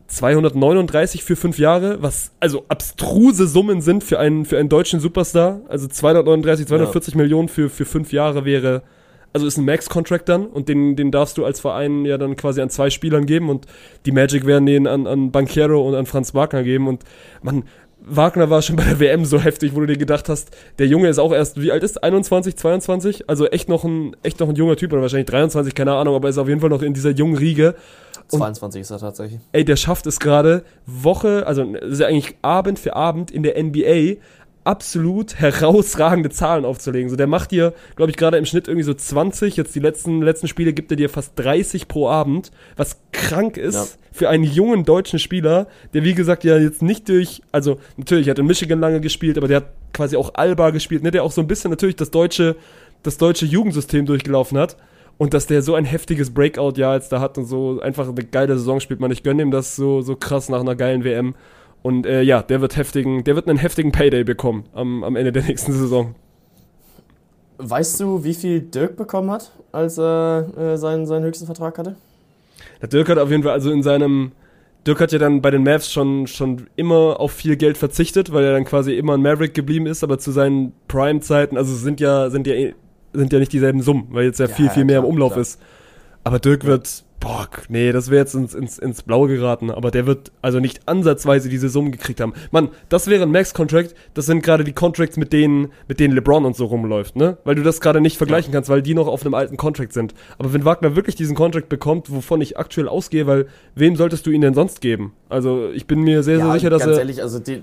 239 0.07 1.23
für 1.23 1.37
fünf 1.37 1.59
Jahre, 1.59 2.03
was 2.03 2.33
also 2.41 2.65
abstruse 2.69 3.47
Summen 3.47 3.81
sind 3.81 4.03
für 4.03 4.19
einen, 4.19 4.45
für 4.45 4.59
einen 4.59 4.69
deutschen 4.69 5.01
Superstar. 5.01 5.61
Also 5.69 5.89
239, 5.89 6.67
240 6.67 7.15
ja. 7.15 7.19
Millionen 7.21 7.49
für, 7.49 7.69
für 7.69 7.85
fünf 7.85 8.13
Jahre 8.13 8.45
wäre, 8.45 8.83
also 9.33 9.47
ist 9.47 9.59
ein 9.59 9.65
Max-Contract 9.65 10.29
dann 10.29 10.47
und 10.47 10.69
den, 10.69 10.97
den 10.97 11.11
darfst 11.11 11.39
du 11.39 11.45
als 11.45 11.61
Verein 11.61 12.05
ja 12.05 12.19
dann 12.19 12.37
quasi 12.37 12.61
an 12.61 12.71
zwei 12.71 12.91
Spielern 12.91 13.27
geben 13.27 13.49
und 13.49 13.67
die 14.07 14.13
Magic 14.13 14.47
werden 14.47 14.67
den 14.67 14.87
an, 14.87 15.07
an 15.07 15.31
Banquero 15.31 15.87
und 15.87 15.95
an 15.95 16.07
Franz 16.07 16.35
Wagner 16.35 16.63
geben 16.63 16.89
und 16.89 17.05
man, 17.43 17.65
Wagner 18.03 18.51
war 18.51 18.63
schon 18.63 18.77
bei 18.77 18.85
der 18.85 18.99
WM 18.99 19.25
so 19.25 19.41
heftig, 19.43 19.75
wo 19.75 19.81
du 19.81 19.87
dir 19.87 19.97
gedacht 19.97 20.29
hast, 20.29 20.51
der 20.79 20.87
Junge 20.87 21.09
ist 21.09 21.19
auch 21.19 21.33
erst, 21.33 21.61
wie 21.61 21.73
alt 21.73 21.83
ist? 21.83 22.03
21, 22.03 22.57
22? 22.57 23.29
Also 23.29 23.47
echt 23.47 23.69
noch 23.69 23.85
ein, 23.85 24.17
echt 24.23 24.41
noch 24.41 24.49
ein 24.49 24.57
junger 24.57 24.77
Typ 24.77 24.93
oder 24.93 25.03
wahrscheinlich 25.03 25.29
23, 25.29 25.75
keine 25.75 25.95
Ahnung, 25.95 26.15
aber 26.15 26.29
ist 26.29 26.39
auf 26.39 26.49
jeden 26.49 26.61
Fall 26.61 26.71
noch 26.71 26.83
in 26.83 26.95
dieser 26.95 27.11
jungen 27.11 27.37
Riege. 27.37 27.75
Und, 28.33 28.39
22 28.39 28.83
ist 28.83 28.91
er 28.91 28.99
tatsächlich. 28.99 29.41
Ey, 29.53 29.65
der 29.65 29.77
schafft 29.77 30.07
es 30.07 30.21
gerade 30.21 30.65
Woche, 30.87 31.47
also 31.47 31.63
ist 31.63 32.01
ja 32.01 32.07
eigentlich 32.07 32.37
Abend 32.43 32.79
für 32.79 32.95
Abend 32.95 33.31
in 33.31 33.43
der 33.43 33.63
NBA 33.63 34.21
absolut 34.65 35.37
herausragende 35.37 36.31
Zahlen 36.31 36.65
aufzulegen. 36.65 37.09
So, 37.09 37.17
der 37.17 37.27
macht 37.27 37.51
dir, 37.51 37.73
glaube 37.97 38.11
ich, 38.11 38.17
gerade 38.17 38.37
im 38.37 38.45
Schnitt 38.45 38.69
irgendwie 38.69 38.85
so 38.85 38.95
20. 38.95 39.57
Jetzt 39.57 39.75
die 39.75 39.81
letzten, 39.81 40.23
letzten 40.23 40.49
Spiele 40.49 40.73
gibt 40.73 40.91
er 40.91 40.97
dir 40.97 41.09
fast 41.09 41.33
30 41.37 41.89
pro 41.89 42.09
Abend, 42.09 42.51
was 42.77 42.99
krank 43.13 43.57
ist 43.57 43.75
ja. 43.75 43.85
für 44.13 44.29
einen 44.29 44.45
jungen 44.45 44.85
deutschen 44.85 45.19
Spieler, 45.19 45.67
der 45.95 46.05
wie 46.05 46.15
gesagt 46.15 46.45
ja 46.45 46.59
jetzt 46.59 46.83
nicht 46.83 47.09
durch, 47.09 47.43
also 47.53 47.79
natürlich 47.97 48.29
hat 48.29 48.39
in 48.39 48.47
Michigan 48.47 48.81
lange 48.81 49.01
gespielt, 49.01 49.39
aber 49.39 49.49
der 49.49 49.59
hat 49.59 49.71
quasi 49.93 50.17
auch 50.17 50.35
Alba 50.35 50.71
gespielt, 50.71 51.03
ne, 51.03 51.11
der 51.11 51.25
auch 51.25 51.33
so 51.33 51.41
ein 51.41 51.47
bisschen 51.47 51.71
natürlich 51.71 51.97
das 51.97 52.11
deutsche, 52.11 52.57
das 53.03 53.19
deutsche 53.19 53.47
Jugendsystem 53.47 54.07
durchgelaufen 54.07 54.59
hat. 54.59 54.77
Und 55.17 55.35
dass 55.35 55.47
der 55.47 55.61
so 55.61 55.75
ein 55.75 55.85
heftiges 55.85 56.33
Breakout-Jahr 56.33 56.95
jetzt 56.95 57.13
da 57.13 57.21
hat 57.21 57.37
und 57.37 57.45
so 57.45 57.79
einfach 57.83 58.09
eine 58.09 58.25
geile 58.25 58.57
Saison 58.57 58.81
spielt, 58.81 59.01
man, 59.01 59.11
ich 59.11 59.23
gönne 59.23 59.43
ihm 59.43 59.51
das 59.51 59.77
so, 59.77 60.01
so 60.01 60.17
krass 60.17 60.49
nach 60.49 60.61
einer 60.61 60.75
geilen 60.77 61.05
WM. 61.05 61.35
Und 61.83 62.07
äh, 62.07 62.23
ja, 62.23 62.43
der 62.43 62.61
wird 62.61 62.77
heftigen, 62.77 63.25
der 63.25 63.37
wird 63.37 63.49
einen 63.49 63.59
heftigen 63.59 63.93
Payday 63.93 64.25
bekommen 64.25 64.65
am, 64.75 65.03
am 65.05 65.17
Ende 65.17 65.33
der 65.33 65.43
nächsten 65.49 65.73
Saison. 65.73 66.15
Weißt 67.59 68.01
du, 68.01 68.25
wie 68.25 68.35
viel 68.35 68.61
Dirk 68.61 68.97
bekommen 68.97 69.31
hat, 69.31 69.53
als 69.73 69.99
er 69.99 70.47
äh, 70.57 70.77
seinen, 70.77 71.07
seinen 71.07 71.25
höchsten 71.25 71.47
Vertrag 71.47 71.79
hatte? 71.79 71.97
Der 72.81 72.89
Dirk 72.89 73.09
hat 73.09 73.19
auf 73.19 73.31
jeden 73.31 73.43
Fall, 73.43 73.53
also 73.53 73.71
in 73.71 73.83
seinem, 73.83 74.33
Dirk 74.87 75.01
hat 75.01 75.13
ja 75.13 75.19
dann 75.19 75.43
bei 75.43 75.51
den 75.51 75.63
Mavs 75.63 75.93
schon, 75.93 76.27
schon 76.27 76.69
immer 76.77 77.21
auf 77.21 77.33
viel 77.33 77.57
Geld 77.57 77.77
verzichtet, 77.77 78.33
weil 78.33 78.45
er 78.45 78.53
dann 78.53 78.65
quasi 78.65 78.95
immer 78.95 79.15
ein 79.15 79.23
Maverick 79.23 79.53
geblieben 79.53 79.87
ist, 79.87 80.03
aber 80.03 80.19
zu 80.19 80.31
seinen 80.31 80.73
Prime-Zeiten, 80.89 81.59
also 81.59 81.75
sind 81.75 82.01
ja, 82.01 82.31
sind 82.31 82.47
ja, 82.47 82.55
sind 83.13 83.33
ja 83.33 83.39
nicht 83.39 83.53
dieselben 83.53 83.83
Summen, 83.83 84.07
weil 84.11 84.25
jetzt 84.25 84.41
ja, 84.41 84.47
ja 84.47 84.55
viel, 84.55 84.71
viel 84.71 84.85
mehr 84.87 85.01
klar, 85.01 85.05
im 85.05 85.11
Umlauf 85.11 85.33
klar. 85.33 85.43
ist. 85.43 85.61
Aber 86.25 86.39
Dirk 86.39 86.65
wird 86.65 87.05
Boah, 87.21 87.49
nee, 87.69 87.93
das 87.93 88.11
wäre 88.11 88.23
jetzt 88.23 88.35
ins, 88.35 88.55
ins, 88.55 88.79
ins 88.79 89.03
Blaue 89.03 89.29
geraten, 89.29 89.71
aber 89.71 89.91
der 89.91 90.07
wird 90.07 90.33
also 90.41 90.59
nicht 90.59 90.89
ansatzweise 90.89 91.51
diese 91.51 91.69
Summen 91.69 91.93
gekriegt 91.93 92.19
haben. 92.19 92.33
Mann, 92.51 92.71
das 92.89 93.09
wäre 93.09 93.25
ein 93.25 93.31
Max-Contract, 93.31 93.95
das 94.15 94.25
sind 94.25 94.43
gerade 94.43 94.65
die 94.65 94.73
Contracts, 94.73 95.19
mit 95.19 95.31
denen, 95.35 95.69
mit 95.87 96.01
denen 96.01 96.15
LeBron 96.15 96.47
und 96.47 96.57
so 96.57 96.65
rumläuft, 96.65 97.17
ne? 97.17 97.37
Weil 97.45 97.57
du 97.57 97.63
das 97.63 97.83
gerade 97.83 98.01
nicht 98.01 98.17
vergleichen 98.17 98.53
ja. 98.53 98.57
kannst, 98.57 98.71
weil 98.71 98.81
die 98.81 98.95
noch 98.95 99.07
auf 99.07 99.21
einem 99.21 99.35
alten 99.35 99.59
Contract 99.59 99.93
sind. 99.93 100.15
Aber 100.39 100.55
wenn 100.55 100.65
Wagner 100.65 100.97
wirklich 100.97 101.15
diesen 101.15 101.37
Contract 101.37 101.69
bekommt, 101.69 102.11
wovon 102.11 102.41
ich 102.41 102.59
aktuell 102.59 102.89
ausgehe, 102.89 103.27
weil 103.27 103.49
wem 103.75 103.97
solltest 103.97 104.25
du 104.25 104.31
ihn 104.31 104.41
denn 104.41 104.55
sonst 104.55 104.81
geben? 104.81 105.13
Also 105.29 105.71
ich 105.73 105.87
bin 105.87 106.01
mir 106.01 106.23
sehr, 106.23 106.39
ja, 106.39 106.45
sehr 106.45 106.55
sicher, 106.55 106.71
dass 106.71 106.85
ganz 106.85 106.97
er. 106.97 107.01
Ehrlich, 107.01 107.23
also 107.23 107.39
die, 107.39 107.61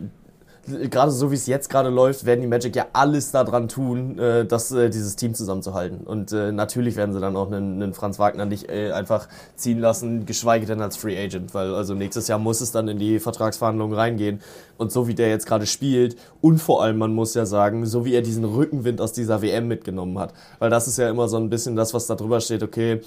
gerade 0.90 1.12
so 1.12 1.32
wie 1.32 1.36
es 1.36 1.48
jetzt 1.48 1.70
gerade 1.70 1.90
läuft, 1.90 2.26
werden 2.26 2.42
die 2.42 2.48
Magic 2.48 2.76
ja 2.76 2.88
alles 2.94 3.32
daran 3.32 3.68
tun, 3.68 4.20
äh, 4.20 4.46
dass 4.46 4.72
äh, 4.72 4.90
dieses 4.90 5.16
Team 5.16 5.34
zusammenzuhalten. 5.34 6.02
Und 6.06 6.32
äh, 6.32 6.52
natürlich 6.52 6.96
werden 6.96 7.14
sie 7.14 7.20
dann 7.20 7.36
auch 7.36 7.48
einen, 7.48 7.82
einen 7.82 7.94
Franz 7.94 8.20
Wagner 8.20 8.46
nicht 8.46 8.70
äh, 8.70 8.92
einfach 8.92 9.28
ziehen 9.56 9.80
lassen, 9.80 10.26
geschweige 10.26 10.66
denn 10.66 10.82
als 10.82 10.98
Free 10.98 11.18
Agent, 11.18 11.54
weil 11.54 11.74
also 11.74 11.94
nächstes 11.94 12.28
Jahr 12.28 12.40
muss 12.40 12.62
es 12.62 12.72
dann 12.72 12.88
in 12.88 13.00
die 13.00 13.20
Vertragsverhandlungen 13.20 13.98
reingehen. 13.98 14.42
Und 14.78 14.92
so 14.92 15.08
wie 15.08 15.16
der 15.16 15.30
jetzt 15.30 15.48
gerade 15.48 15.66
spielt 15.66 16.18
und 16.40 16.60
vor 16.60 16.84
allem, 16.84 16.98
man 16.98 17.14
muss 17.14 17.34
ja 17.34 17.46
sagen, 17.46 17.86
so 17.86 18.06
wie 18.06 18.14
er 18.14 18.22
diesen 18.22 18.46
Rückenwind 18.46 19.02
aus 19.02 19.12
dieser 19.12 19.42
WM 19.42 19.68
mitgenommen 19.68 20.20
hat, 20.20 20.34
weil 20.60 20.70
das 20.70 20.88
ist 20.88 20.98
ja 20.98 21.10
immer 21.10 21.28
so 21.28 21.38
ein 21.38 21.50
bisschen 21.50 21.76
das, 21.76 21.96
was 21.96 22.06
da 22.06 22.14
drüber 22.14 22.42
steht, 22.42 22.62
okay, 22.62 23.02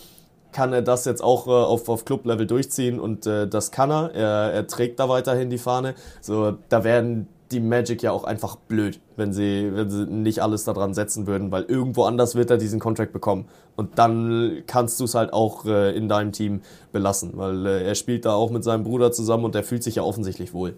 kann 0.53 0.73
er 0.73 0.83
das 0.83 1.05
jetzt 1.05 1.23
auch 1.23 1.47
äh, 1.47 1.51
auf, 1.51 1.89
auf 1.89 2.05
Club-Level 2.05 2.47
durchziehen 2.47 2.99
und 2.99 3.27
äh, 3.27 3.47
das 3.47 3.71
kann 3.71 3.91
er. 3.91 4.11
er. 4.15 4.53
Er 4.53 4.67
trägt 4.67 4.99
da 4.99 5.09
weiterhin 5.09 5.51
die 5.51 5.59
Fahne. 5.59 5.95
So, 6.21 6.57
da 6.69 6.85
werden 6.85 7.29
die 7.51 7.61
Magic 7.61 8.03
ja 8.03 8.13
auch 8.13 8.25
einfach 8.25 8.57
blöd, 8.57 9.01
wenn 9.17 9.33
sie, 9.33 9.71
wenn 9.73 9.91
sie 9.91 10.07
nicht 10.07 10.43
alles 10.43 10.65
daran 10.65 10.95
setzen 10.95 11.27
würden, 11.27 11.51
weil 11.51 11.65
irgendwo 11.65 12.05
anders 12.05 12.35
wird 12.35 12.51
er 12.51 12.59
diesen 12.59 12.79
Contract 12.79 13.13
bekommen. 13.13 13.47
Und 13.77 13.99
dann 13.99 14.63
kannst 14.67 15.01
du 15.01 15.05
es 15.05 15.15
halt 15.15 15.33
auch 15.33 15.67
äh, 15.67 15.97
in 15.97 16.09
deinem 16.09 16.33
Team 16.33 16.61
belassen, 16.93 17.33
weil 17.35 17.67
äh, 17.67 17.83
er 17.85 17.95
spielt 17.95 18.25
da 18.25 18.35
auch 18.35 18.51
mit 18.51 18.63
seinem 18.63 18.85
Bruder 18.85 19.11
zusammen 19.11 19.45
und 19.45 19.55
der 19.55 19.65
fühlt 19.65 19.83
sich 19.83 19.97
ja 19.97 20.03
offensichtlich 20.03 20.53
wohl. 20.53 20.75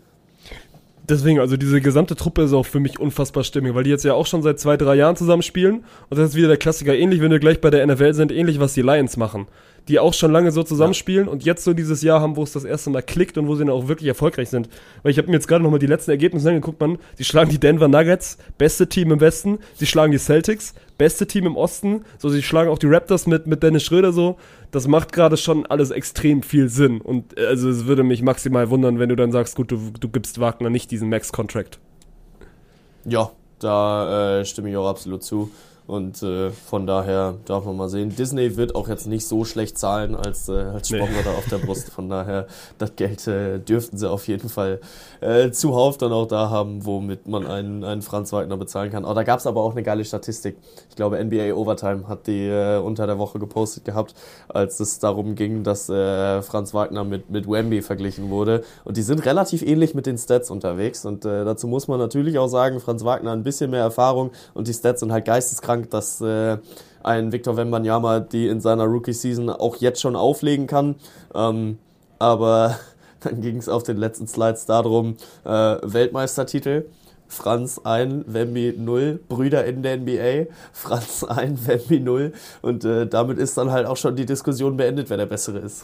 Deswegen, 1.08 1.40
also 1.40 1.56
diese 1.56 1.80
gesamte 1.80 2.14
Truppe 2.14 2.42
ist 2.42 2.52
auch 2.52 2.64
für 2.64 2.78
mich 2.78 3.00
unfassbar 3.00 3.42
stimmig, 3.42 3.74
weil 3.74 3.82
die 3.82 3.90
jetzt 3.90 4.04
ja 4.04 4.14
auch 4.14 4.26
schon 4.26 4.42
seit 4.42 4.60
zwei, 4.60 4.76
drei 4.76 4.94
Jahren 4.94 5.16
zusammen 5.16 5.42
spielen. 5.42 5.84
Und 6.08 6.18
das 6.18 6.30
ist 6.30 6.34
wieder 6.36 6.48
der 6.48 6.56
Klassiker, 6.56 6.94
ähnlich, 6.94 7.20
wenn 7.20 7.32
wir 7.32 7.40
gleich 7.40 7.60
bei 7.60 7.70
der 7.70 7.84
NFL 7.86 8.14
sind, 8.14 8.30
ähnlich, 8.30 8.60
was 8.60 8.74
die 8.74 8.82
Lions 8.82 9.16
machen 9.16 9.46
die 9.88 9.98
auch 9.98 10.14
schon 10.14 10.32
lange 10.32 10.52
so 10.52 10.62
zusammenspielen 10.62 11.26
ja. 11.26 11.32
und 11.32 11.44
jetzt 11.44 11.64
so 11.64 11.72
dieses 11.72 12.02
Jahr 12.02 12.20
haben, 12.20 12.36
wo 12.36 12.42
es 12.42 12.52
das 12.52 12.64
erste 12.64 12.90
Mal 12.90 13.02
klickt 13.02 13.36
und 13.36 13.48
wo 13.48 13.54
sie 13.54 13.64
dann 13.64 13.74
auch 13.74 13.88
wirklich 13.88 14.08
erfolgreich 14.08 14.48
sind. 14.48 14.68
Weil 15.02 15.12
ich 15.12 15.18
habe 15.18 15.28
mir 15.28 15.34
jetzt 15.34 15.48
gerade 15.48 15.62
nochmal 15.62 15.80
die 15.80 15.86
letzten 15.86 16.10
Ergebnisse 16.10 16.48
angeguckt, 16.48 16.80
man, 16.80 16.98
sie 17.16 17.24
schlagen 17.24 17.50
die 17.50 17.58
Denver 17.58 17.88
Nuggets, 17.88 18.38
beste 18.58 18.88
Team 18.88 19.10
im 19.12 19.20
Westen, 19.20 19.58
sie 19.74 19.86
schlagen 19.86 20.12
die 20.12 20.18
Celtics, 20.18 20.74
beste 20.98 21.26
Team 21.26 21.46
im 21.46 21.56
Osten, 21.56 22.04
so 22.18 22.28
sie 22.28 22.42
schlagen 22.42 22.70
auch 22.70 22.78
die 22.78 22.86
Raptors 22.86 23.26
mit, 23.26 23.46
mit 23.46 23.62
Dennis 23.62 23.82
Schröder 23.82 24.12
so. 24.12 24.36
Das 24.70 24.86
macht 24.86 25.12
gerade 25.12 25.36
schon 25.36 25.66
alles 25.66 25.90
extrem 25.90 26.42
viel 26.42 26.68
Sinn 26.68 27.00
und 27.00 27.36
äh, 27.38 27.46
also 27.46 27.68
es 27.68 27.86
würde 27.86 28.04
mich 28.04 28.22
maximal 28.22 28.70
wundern, 28.70 28.98
wenn 28.98 29.08
du 29.08 29.16
dann 29.16 29.32
sagst, 29.32 29.56
gut, 29.56 29.70
du, 29.70 29.92
du 29.98 30.08
gibst 30.08 30.40
Wagner 30.40 30.70
nicht 30.70 30.90
diesen 30.90 31.08
Max-Contract. 31.08 31.78
Ja, 33.04 33.32
da 33.58 34.40
äh, 34.40 34.44
stimme 34.44 34.70
ich 34.70 34.76
auch 34.76 34.88
absolut 34.88 35.22
zu. 35.22 35.50
Und 35.86 36.22
äh, 36.22 36.50
von 36.50 36.86
daher 36.86 37.34
darf 37.44 37.64
man 37.64 37.76
mal 37.76 37.88
sehen. 37.88 38.14
Disney 38.14 38.56
wird 38.56 38.74
auch 38.74 38.88
jetzt 38.88 39.06
nicht 39.06 39.26
so 39.26 39.44
schlecht 39.44 39.76
zahlen 39.78 40.14
als, 40.14 40.48
äh, 40.48 40.52
als 40.52 40.88
Sponsor 40.88 41.08
nee. 41.08 41.22
da 41.24 41.30
auf 41.30 41.48
der 41.48 41.58
Brust. 41.58 41.90
Von 41.90 42.08
daher, 42.08 42.46
das 42.78 42.94
Geld 42.96 43.26
äh, 43.26 43.58
dürften 43.58 43.98
sie 43.98 44.08
auf 44.08 44.28
jeden 44.28 44.48
Fall 44.48 44.80
äh, 45.20 45.50
zuhauf 45.50 45.98
dann 45.98 46.12
auch 46.12 46.26
da 46.26 46.50
haben, 46.50 46.86
womit 46.86 47.26
man 47.26 47.46
einen, 47.46 47.82
einen 47.82 48.02
Franz 48.02 48.32
Wagner 48.32 48.56
bezahlen 48.56 48.92
kann. 48.92 49.04
Aber 49.04 49.14
da 49.14 49.22
gab 49.24 49.40
es 49.40 49.46
aber 49.46 49.62
auch 49.62 49.72
eine 49.72 49.82
geile 49.82 50.04
Statistik. 50.04 50.56
Ich 50.88 50.96
glaube, 50.96 51.22
NBA 51.22 51.52
Overtime 51.52 52.06
hat 52.06 52.26
die 52.26 52.46
äh, 52.46 52.78
unter 52.78 53.06
der 53.06 53.18
Woche 53.18 53.40
gepostet 53.40 53.84
gehabt, 53.84 54.14
als 54.48 54.78
es 54.78 55.00
darum 55.00 55.34
ging, 55.34 55.64
dass 55.64 55.88
äh, 55.88 56.42
Franz 56.42 56.72
Wagner 56.74 57.02
mit, 57.02 57.28
mit 57.30 57.50
Wemby 57.50 57.82
verglichen 57.82 58.30
wurde. 58.30 58.62
Und 58.84 58.96
die 58.96 59.02
sind 59.02 59.26
relativ 59.26 59.62
ähnlich 59.62 59.94
mit 59.94 60.06
den 60.06 60.16
Stats 60.16 60.50
unterwegs. 60.50 61.04
Und 61.04 61.24
äh, 61.24 61.44
dazu 61.44 61.66
muss 61.66 61.88
man 61.88 61.98
natürlich 61.98 62.38
auch 62.38 62.48
sagen, 62.48 62.78
Franz 62.78 63.04
Wagner 63.04 63.32
ein 63.32 63.42
bisschen 63.42 63.70
mehr 63.70 63.82
Erfahrung 63.82 64.30
und 64.54 64.68
die 64.68 64.74
Stats 64.74 65.00
sind 65.00 65.10
halt 65.10 65.24
geisteskrank 65.24 65.71
krank, 65.72 65.90
dass 65.90 66.20
äh, 66.20 66.58
ein 67.02 67.32
Victor 67.32 67.56
Wembanyama 67.56 68.20
die 68.20 68.48
in 68.48 68.60
seiner 68.60 68.84
Rookie-Season 68.84 69.50
auch 69.50 69.76
jetzt 69.76 70.00
schon 70.00 70.16
auflegen 70.16 70.66
kann. 70.66 70.96
Ähm, 71.34 71.78
aber 72.18 72.78
dann 73.20 73.40
ging 73.40 73.56
es 73.56 73.68
auf 73.68 73.82
den 73.82 73.96
letzten 73.96 74.26
Slides 74.26 74.66
darum, 74.66 75.16
äh, 75.44 75.50
Weltmeistertitel. 75.82 76.86
Franz 77.28 77.80
ein, 77.82 78.24
Wemby 78.26 78.74
0, 78.76 79.18
Brüder 79.26 79.64
in 79.64 79.82
der 79.82 79.96
NBA, 79.96 80.52
Franz 80.74 81.24
ein, 81.24 81.58
Wemby 81.66 82.00
0 82.00 82.32
und 82.60 82.84
äh, 82.84 83.06
damit 83.06 83.38
ist 83.38 83.56
dann 83.56 83.70
halt 83.70 83.86
auch 83.86 83.96
schon 83.96 84.16
die 84.16 84.26
Diskussion 84.26 84.76
beendet, 84.76 85.08
wer 85.08 85.16
der 85.16 85.24
Bessere 85.24 85.60
ist. 85.60 85.82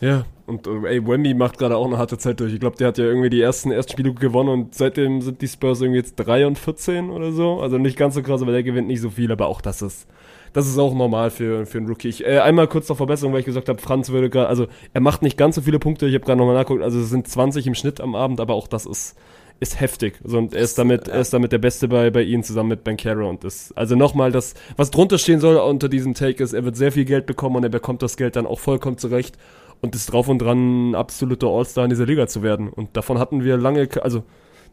Ja, 0.00 0.26
und 0.46 0.66
äh, 0.66 0.88
ey, 0.88 1.06
Wemby 1.06 1.34
macht 1.34 1.58
gerade 1.58 1.76
auch 1.76 1.86
eine 1.86 1.98
harte 1.98 2.18
Zeit 2.18 2.40
durch. 2.40 2.52
Ich 2.52 2.60
glaube, 2.60 2.76
der 2.76 2.88
hat 2.88 2.98
ja 2.98 3.04
irgendwie 3.04 3.30
die 3.30 3.40
ersten 3.40 3.70
Erstspiele 3.70 4.14
gewonnen 4.14 4.48
und 4.48 4.74
seitdem 4.74 5.20
sind 5.20 5.42
die 5.42 5.48
Spurs 5.48 5.80
irgendwie 5.80 5.98
jetzt 5.98 6.16
3 6.16 6.46
und 6.46 6.58
14 6.58 7.10
oder 7.10 7.32
so. 7.32 7.60
Also 7.60 7.78
nicht 7.78 7.96
ganz 7.98 8.14
so 8.14 8.22
krass, 8.22 8.42
aber 8.42 8.52
der 8.52 8.62
gewinnt 8.62 8.88
nicht 8.88 9.00
so 9.00 9.10
viel, 9.10 9.32
aber 9.32 9.46
auch 9.46 9.60
das 9.60 9.82
ist, 9.82 10.06
das 10.52 10.68
ist 10.68 10.78
auch 10.78 10.94
normal 10.94 11.30
für, 11.30 11.66
für 11.66 11.78
einen 11.78 11.88
Rookie. 11.88 12.08
Ich, 12.08 12.24
äh, 12.24 12.38
einmal 12.38 12.68
kurz 12.68 12.86
zur 12.86 12.96
Verbesserung, 12.96 13.32
weil 13.32 13.40
ich 13.40 13.46
gesagt 13.46 13.68
habe, 13.68 13.80
Franz 13.80 14.10
würde 14.10 14.30
gerade, 14.30 14.48
also 14.48 14.66
er 14.92 15.00
macht 15.00 15.22
nicht 15.22 15.36
ganz 15.36 15.56
so 15.56 15.62
viele 15.62 15.78
Punkte, 15.78 16.06
ich 16.06 16.14
habe 16.14 16.24
gerade 16.24 16.38
nochmal 16.38 16.54
nachgeguckt, 16.54 16.82
also 16.82 17.00
es 17.00 17.10
sind 17.10 17.26
20 17.26 17.66
im 17.66 17.74
Schnitt 17.74 18.00
am 18.00 18.14
Abend, 18.14 18.38
aber 18.38 18.54
auch 18.54 18.68
das 18.68 18.86
ist, 18.86 19.16
ist 19.58 19.80
heftig. 19.80 20.20
Also, 20.22 20.38
und 20.38 20.54
er 20.54 20.60
ist 20.60 20.78
damit, 20.78 21.08
er 21.08 21.20
ist 21.20 21.32
damit 21.32 21.50
der 21.50 21.58
Beste 21.58 21.88
bei, 21.88 22.10
bei 22.10 22.22
ihnen 22.22 22.44
zusammen 22.44 22.68
mit 22.68 22.84
Bankero. 22.84 23.28
Und 23.28 23.42
das, 23.42 23.72
also 23.72 23.96
nochmal, 23.96 24.30
das, 24.30 24.54
was 24.76 24.90
drunter 24.90 25.18
stehen 25.18 25.40
soll 25.40 25.56
unter 25.56 25.88
diesem 25.88 26.14
Take 26.14 26.42
ist, 26.42 26.52
er 26.52 26.64
wird 26.64 26.76
sehr 26.76 26.92
viel 26.92 27.04
Geld 27.04 27.26
bekommen 27.26 27.56
und 27.56 27.64
er 27.64 27.70
bekommt 27.70 28.02
das 28.02 28.16
Geld 28.16 28.36
dann 28.36 28.46
auch 28.46 28.60
vollkommen 28.60 28.98
zurecht 28.98 29.36
und 29.80 29.94
ist 29.94 30.12
drauf 30.12 30.28
und 30.28 30.40
dran, 30.40 30.90
ein 30.90 30.94
absoluter 30.94 31.48
All-Star 31.48 31.84
in 31.84 31.90
dieser 31.90 32.06
Liga 32.06 32.26
zu 32.26 32.42
werden. 32.42 32.68
Und 32.68 32.96
davon 32.96 33.18
hatten 33.18 33.44
wir 33.44 33.56
lange, 33.56 33.88
also 34.02 34.22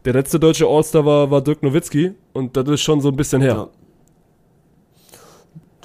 Der 0.05 0.13
letzte 0.13 0.39
deutsche 0.39 0.67
All-Star 0.67 1.05
war, 1.05 1.31
war 1.31 1.41
Dirk 1.41 1.63
Nowitzki 1.63 2.11
und 2.33 2.57
das 2.57 2.67
ist 2.67 2.81
schon 2.81 2.99
so 2.99 3.07
ein 3.09 3.15
bisschen 3.15 3.41
her. 3.41 3.53
Ja. 3.53 3.69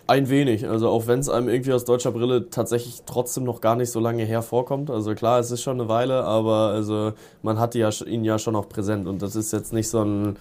Ein 0.08 0.28
wenig, 0.30 0.66
also 0.66 0.88
auch 0.88 1.06
wenn 1.06 1.20
es 1.20 1.28
einem 1.28 1.48
irgendwie 1.50 1.72
aus 1.72 1.84
deutscher 1.84 2.10
Brille 2.12 2.48
tatsächlich 2.48 3.02
trotzdem 3.04 3.44
noch 3.44 3.60
gar 3.60 3.76
nicht 3.76 3.92
so 3.92 4.00
lange 4.00 4.24
her 4.24 4.40
vorkommt. 4.40 4.90
Also 4.90 5.14
klar, 5.14 5.38
es 5.38 5.50
ist 5.50 5.62
schon 5.62 5.78
eine 5.78 5.88
Weile, 5.88 6.24
aber 6.24 6.70
also 6.70 7.12
man 7.42 7.60
hat 7.60 7.74
ja, 7.74 7.90
ihn 8.06 8.24
ja 8.24 8.38
schon 8.38 8.56
auch 8.56 8.68
präsent 8.68 9.06
und 9.06 9.20
das 9.20 9.36
ist 9.36 9.52
jetzt 9.52 9.72
nicht 9.72 9.88
so 9.88 10.02
ein 10.02 10.36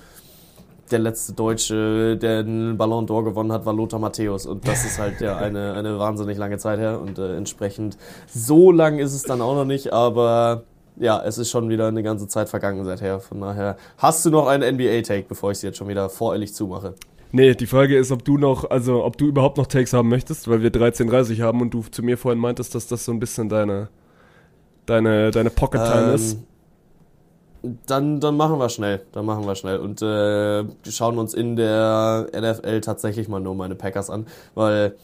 der 0.92 1.00
letzte 1.00 1.34
Deutsche, 1.34 2.18
der 2.18 2.44
den 2.44 2.78
Ballon 2.78 3.06
d'Or 3.08 3.24
gewonnen 3.24 3.52
hat, 3.52 3.66
war 3.66 3.74
Lothar 3.74 4.00
Matthäus. 4.00 4.46
Und 4.46 4.68
das 4.68 4.86
ist 4.86 5.00
halt 5.00 5.22
ja 5.22 5.38
eine, 5.38 5.74
eine 5.74 6.00
wahnsinnig 6.00 6.38
lange 6.38 6.58
Zeit 6.58 6.80
her. 6.80 7.02
Und 7.02 7.20
äh, 7.20 7.36
entsprechend 7.36 7.98
so 8.28 8.72
lang 8.72 9.00
ist 9.00 9.14
es 9.14 9.24
dann 9.24 9.42
auch 9.42 9.56
noch 9.56 9.66
nicht, 9.66 9.94
aber 9.94 10.64
ja, 11.00 11.22
es 11.24 11.38
ist 11.38 11.52
schon 11.52 11.70
wieder 11.70 11.88
eine 11.88 12.04
ganze 12.04 12.28
Zeit 12.28 12.50
vergangen 12.50 12.84
seither. 12.84 13.20
Von 13.20 13.42
daher, 13.42 13.78
hast 13.98 14.26
du 14.26 14.30
noch 14.30 14.48
einen 14.48 14.76
NBA-Take, 14.76 15.26
bevor 15.28 15.52
ich 15.52 15.60
sie 15.60 15.68
jetzt 15.68 15.78
schon 15.78 15.88
wieder 15.88 16.10
voreilig 16.10 16.54
zumache? 16.54 16.96
Nee, 17.32 17.56
die 17.56 17.68
Frage 17.68 17.98
ist, 17.98 18.12
ob 18.12 18.24
du 18.24 18.38
noch, 18.38 18.70
also 18.70 19.04
ob 19.04 19.18
du 19.18 19.28
überhaupt 19.28 19.58
noch 19.58 19.68
Takes 19.68 19.94
haben 19.94 20.10
möchtest, 20.10 20.48
weil 20.48 20.62
wir 20.62 20.72
13.30 20.72 21.42
haben 21.42 21.62
und 21.62 21.74
du 21.74 21.84
zu 21.84 22.02
mir 22.02 22.18
vorhin 22.18 22.40
meintest, 22.40 22.74
dass 22.74 22.88
das 22.88 23.06
so 23.06 23.12
ein 23.12 23.20
bisschen 23.20 23.50
deine, 23.50 23.90
deine, 24.86 25.32
deine 25.32 25.50
Pocket-Time 25.50 26.10
ähm, 26.10 26.16
ist. 26.16 26.40
Dann, 27.86 28.20
dann 28.20 28.38
machen 28.38 28.60
wir 28.60 28.70
schnell. 28.70 29.02
Dann 29.12 29.26
machen 29.26 29.46
wir 29.46 29.56
schnell. 29.56 29.78
Und 29.80 30.02
äh, 30.02 30.66
schauen 30.90 31.18
uns 31.18 31.34
in 31.34 31.56
der 31.56 32.28
NFL 32.34 32.82
tatsächlich 32.82 33.28
mal 33.28 33.40
nur 33.40 33.56
meine 33.56 33.76
Packers 33.76 34.10
an, 34.10 34.28
weil 34.56 34.96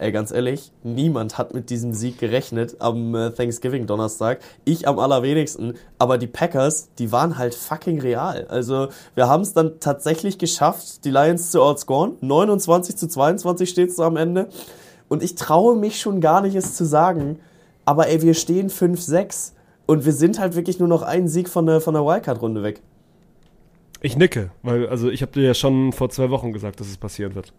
ey, 0.00 0.12
ganz 0.12 0.32
ehrlich, 0.32 0.72
niemand 0.82 1.36
hat 1.36 1.52
mit 1.52 1.68
diesem 1.68 1.92
Sieg 1.92 2.18
gerechnet 2.18 2.76
am 2.78 3.14
äh, 3.14 3.30
Thanksgiving 3.30 3.86
Donnerstag. 3.86 4.40
Ich 4.64 4.88
am 4.88 4.98
allerwenigsten. 4.98 5.74
Aber 5.98 6.16
die 6.16 6.26
Packers, 6.26 6.88
die 6.98 7.12
waren 7.12 7.36
halt 7.36 7.54
fucking 7.54 8.00
real. 8.00 8.46
Also, 8.48 8.88
wir 9.14 9.28
haben 9.28 9.42
es 9.42 9.52
dann 9.52 9.78
tatsächlich 9.78 10.38
geschafft, 10.38 11.04
die 11.04 11.10
Lions 11.10 11.50
zu 11.50 11.62
outscoren. 11.62 12.16
29 12.22 12.96
zu 12.96 13.08
22 13.08 13.68
steht 13.68 13.90
es 13.90 14.00
am 14.00 14.16
Ende. 14.16 14.48
Und 15.08 15.22
ich 15.22 15.34
traue 15.34 15.76
mich 15.76 16.00
schon 16.00 16.20
gar 16.20 16.40
nicht, 16.40 16.54
es 16.54 16.74
zu 16.74 16.86
sagen. 16.86 17.38
Aber 17.84 18.08
ey, 18.08 18.22
wir 18.22 18.34
stehen 18.34 18.70
5-6. 18.70 19.52
Und 19.90 20.04
wir 20.04 20.12
sind 20.12 20.38
halt 20.38 20.54
wirklich 20.54 20.78
nur 20.78 20.86
noch 20.86 21.02
einen 21.02 21.26
Sieg 21.26 21.48
von 21.48 21.66
der, 21.66 21.80
von 21.80 21.94
der 21.94 22.04
Wildcard-Runde 22.04 22.62
weg. 22.62 22.80
Ich 24.00 24.16
nicke, 24.16 24.52
weil, 24.62 24.88
also 24.88 25.10
ich 25.10 25.20
habe 25.20 25.32
dir 25.32 25.42
ja 25.42 25.52
schon 25.52 25.92
vor 25.92 26.10
zwei 26.10 26.30
Wochen 26.30 26.52
gesagt, 26.52 26.78
dass 26.78 26.86
es 26.86 26.96
passieren 26.96 27.34
wird. 27.34 27.52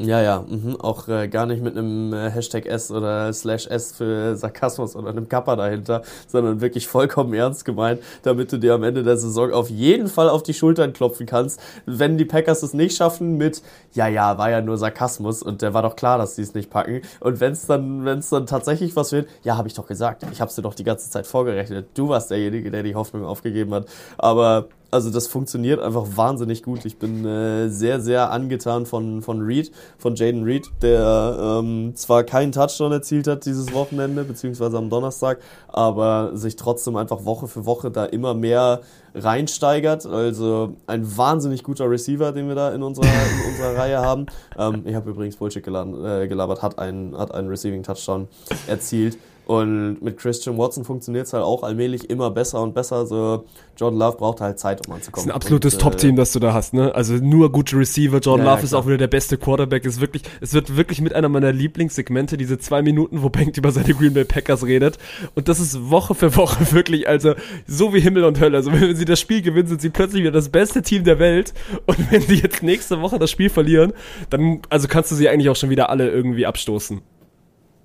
Ja, 0.00 0.22
ja, 0.22 0.44
mhm. 0.48 0.80
auch 0.80 1.08
äh, 1.08 1.26
gar 1.26 1.44
nicht 1.46 1.60
mit 1.60 1.76
einem 1.76 2.12
äh, 2.12 2.30
Hashtag 2.30 2.66
S 2.66 2.92
oder 2.92 3.32
Slash 3.32 3.66
S 3.66 3.90
für 3.90 4.36
Sarkasmus 4.36 4.94
oder 4.94 5.08
einem 5.08 5.28
Kappa 5.28 5.56
dahinter, 5.56 6.02
sondern 6.28 6.60
wirklich 6.60 6.86
vollkommen 6.86 7.34
ernst 7.34 7.64
gemeint, 7.64 8.00
damit 8.22 8.52
du 8.52 8.58
dir 8.58 8.74
am 8.74 8.84
Ende 8.84 9.02
der 9.02 9.16
Saison 9.16 9.52
auf 9.52 9.70
jeden 9.70 10.06
Fall 10.06 10.28
auf 10.28 10.44
die 10.44 10.54
Schultern 10.54 10.92
klopfen 10.92 11.26
kannst, 11.26 11.58
wenn 11.84 12.16
die 12.16 12.24
Packers 12.24 12.62
es 12.62 12.74
nicht 12.74 12.96
schaffen 12.96 13.38
mit, 13.38 13.60
ja, 13.92 14.06
ja, 14.06 14.38
war 14.38 14.50
ja 14.50 14.60
nur 14.60 14.78
Sarkasmus 14.78 15.42
und 15.42 15.62
der 15.62 15.74
war 15.74 15.82
doch 15.82 15.96
klar, 15.96 16.16
dass 16.16 16.36
die 16.36 16.42
es 16.42 16.54
nicht 16.54 16.70
packen. 16.70 17.02
Und 17.18 17.40
wenn 17.40 17.50
es 17.50 17.66
dann, 17.66 18.04
wenn 18.04 18.20
es 18.20 18.28
dann 18.28 18.46
tatsächlich 18.46 18.94
was 18.94 19.10
wird, 19.10 19.28
ja, 19.42 19.56
habe 19.56 19.66
ich 19.66 19.74
doch 19.74 19.88
gesagt, 19.88 20.24
ich 20.30 20.40
habe 20.40 20.52
dir 20.54 20.62
doch 20.62 20.74
die 20.74 20.84
ganze 20.84 21.10
Zeit 21.10 21.26
vorgerechnet. 21.26 21.88
Du 21.94 22.08
warst 22.08 22.30
derjenige, 22.30 22.70
der 22.70 22.84
die 22.84 22.94
Hoffnung 22.94 23.24
aufgegeben 23.24 23.74
hat. 23.74 23.86
Aber 24.16 24.68
also 24.90 25.10
das 25.10 25.26
funktioniert 25.26 25.80
einfach 25.80 26.06
wahnsinnig 26.14 26.62
gut. 26.62 26.84
Ich 26.84 26.98
bin 26.98 27.24
äh, 27.24 27.68
sehr, 27.68 28.00
sehr 28.00 28.30
angetan 28.30 28.86
von, 28.86 29.22
von 29.22 29.40
Reed, 29.42 29.70
von 29.98 30.14
Jaden 30.14 30.44
Reed, 30.44 30.70
der 30.82 31.60
ähm, 31.60 31.92
zwar 31.94 32.24
keinen 32.24 32.52
Touchdown 32.52 32.92
erzielt 32.92 33.26
hat 33.26 33.44
dieses 33.44 33.72
Wochenende, 33.72 34.24
beziehungsweise 34.24 34.78
am 34.78 34.88
Donnerstag, 34.88 35.40
aber 35.68 36.36
sich 36.36 36.56
trotzdem 36.56 36.96
einfach 36.96 37.24
Woche 37.24 37.48
für 37.48 37.66
Woche 37.66 37.90
da 37.90 38.06
immer 38.06 38.34
mehr 38.34 38.80
reinsteigert. 39.14 40.06
Also 40.06 40.74
ein 40.86 41.16
wahnsinnig 41.16 41.62
guter 41.62 41.90
Receiver, 41.90 42.32
den 42.32 42.48
wir 42.48 42.54
da 42.54 42.72
in 42.72 42.82
unserer, 42.82 43.04
in 43.04 43.50
unserer 43.50 43.76
Reihe 43.76 43.98
haben. 43.98 44.26
Ähm, 44.56 44.82
ich 44.84 44.94
habe 44.94 45.10
übrigens 45.10 45.36
Bullshit 45.36 45.62
geladen, 45.62 46.04
äh, 46.04 46.28
gelabert, 46.28 46.62
hat 46.62 46.78
einen, 46.78 47.16
hat 47.16 47.34
einen 47.34 47.48
Receiving 47.48 47.82
Touchdown 47.82 48.28
erzielt. 48.66 49.18
Und 49.48 50.02
mit 50.02 50.18
Christian 50.18 50.58
Watson 50.58 50.84
funktioniert 50.84 51.26
es 51.26 51.32
halt 51.32 51.42
auch 51.42 51.62
allmählich 51.62 52.10
immer 52.10 52.30
besser 52.30 52.60
und 52.60 52.74
besser. 52.74 53.06
So, 53.06 53.46
Jordan 53.78 53.98
Love 53.98 54.18
braucht 54.18 54.42
halt 54.42 54.58
Zeit, 54.58 54.86
um 54.86 54.92
anzukommen. 54.92 55.14
Das 55.14 55.24
ist 55.24 55.30
ein 55.30 55.34
absolutes 55.34 55.74
äh, 55.74 55.78
Top-Team, 55.78 56.16
das 56.16 56.32
du 56.32 56.38
da 56.38 56.52
hast, 56.52 56.74
ne? 56.74 56.94
Also 56.94 57.14
nur 57.14 57.50
gute 57.50 57.78
Receiver. 57.78 58.18
Jordan 58.18 58.44
ja, 58.44 58.52
Love 58.52 58.60
ja, 58.60 58.64
ist 58.66 58.74
auch 58.74 58.86
wieder 58.86 58.98
der 58.98 59.06
beste 59.06 59.38
Quarterback. 59.38 59.86
Ist 59.86 60.02
wirklich, 60.02 60.24
es 60.42 60.52
wird 60.52 60.76
wirklich 60.76 61.00
mit 61.00 61.14
einer 61.14 61.30
meiner 61.30 61.50
Lieblingssegmente, 61.50 62.36
diese 62.36 62.58
zwei 62.58 62.82
Minuten, 62.82 63.22
wo 63.22 63.30
Bank 63.30 63.56
über 63.56 63.72
seine 63.72 63.94
Green 63.94 64.12
Bay 64.12 64.26
Packers 64.26 64.66
redet. 64.66 64.98
Und 65.34 65.48
das 65.48 65.60
ist 65.60 65.90
Woche 65.90 66.14
für 66.14 66.36
Woche 66.36 66.70
wirklich, 66.72 67.08
also 67.08 67.32
so 67.66 67.94
wie 67.94 68.00
Himmel 68.00 68.24
und 68.24 68.38
Hölle. 68.40 68.58
Also 68.58 68.70
wenn 68.70 68.94
sie 68.96 69.06
das 69.06 69.18
Spiel 69.18 69.40
gewinnen, 69.40 69.68
sind 69.68 69.80
sie 69.80 69.88
plötzlich 69.88 70.20
wieder 70.20 70.32
das 70.32 70.50
beste 70.50 70.82
Team 70.82 71.04
der 71.04 71.18
Welt. 71.18 71.54
Und 71.86 72.12
wenn 72.12 72.20
sie 72.20 72.34
jetzt 72.34 72.62
nächste 72.62 73.00
Woche 73.00 73.18
das 73.18 73.30
Spiel 73.30 73.48
verlieren, 73.48 73.94
dann, 74.28 74.60
also 74.68 74.88
kannst 74.88 75.10
du 75.10 75.14
sie 75.14 75.26
eigentlich 75.30 75.48
auch 75.48 75.56
schon 75.56 75.70
wieder 75.70 75.88
alle 75.88 76.10
irgendwie 76.10 76.44
abstoßen. 76.44 77.00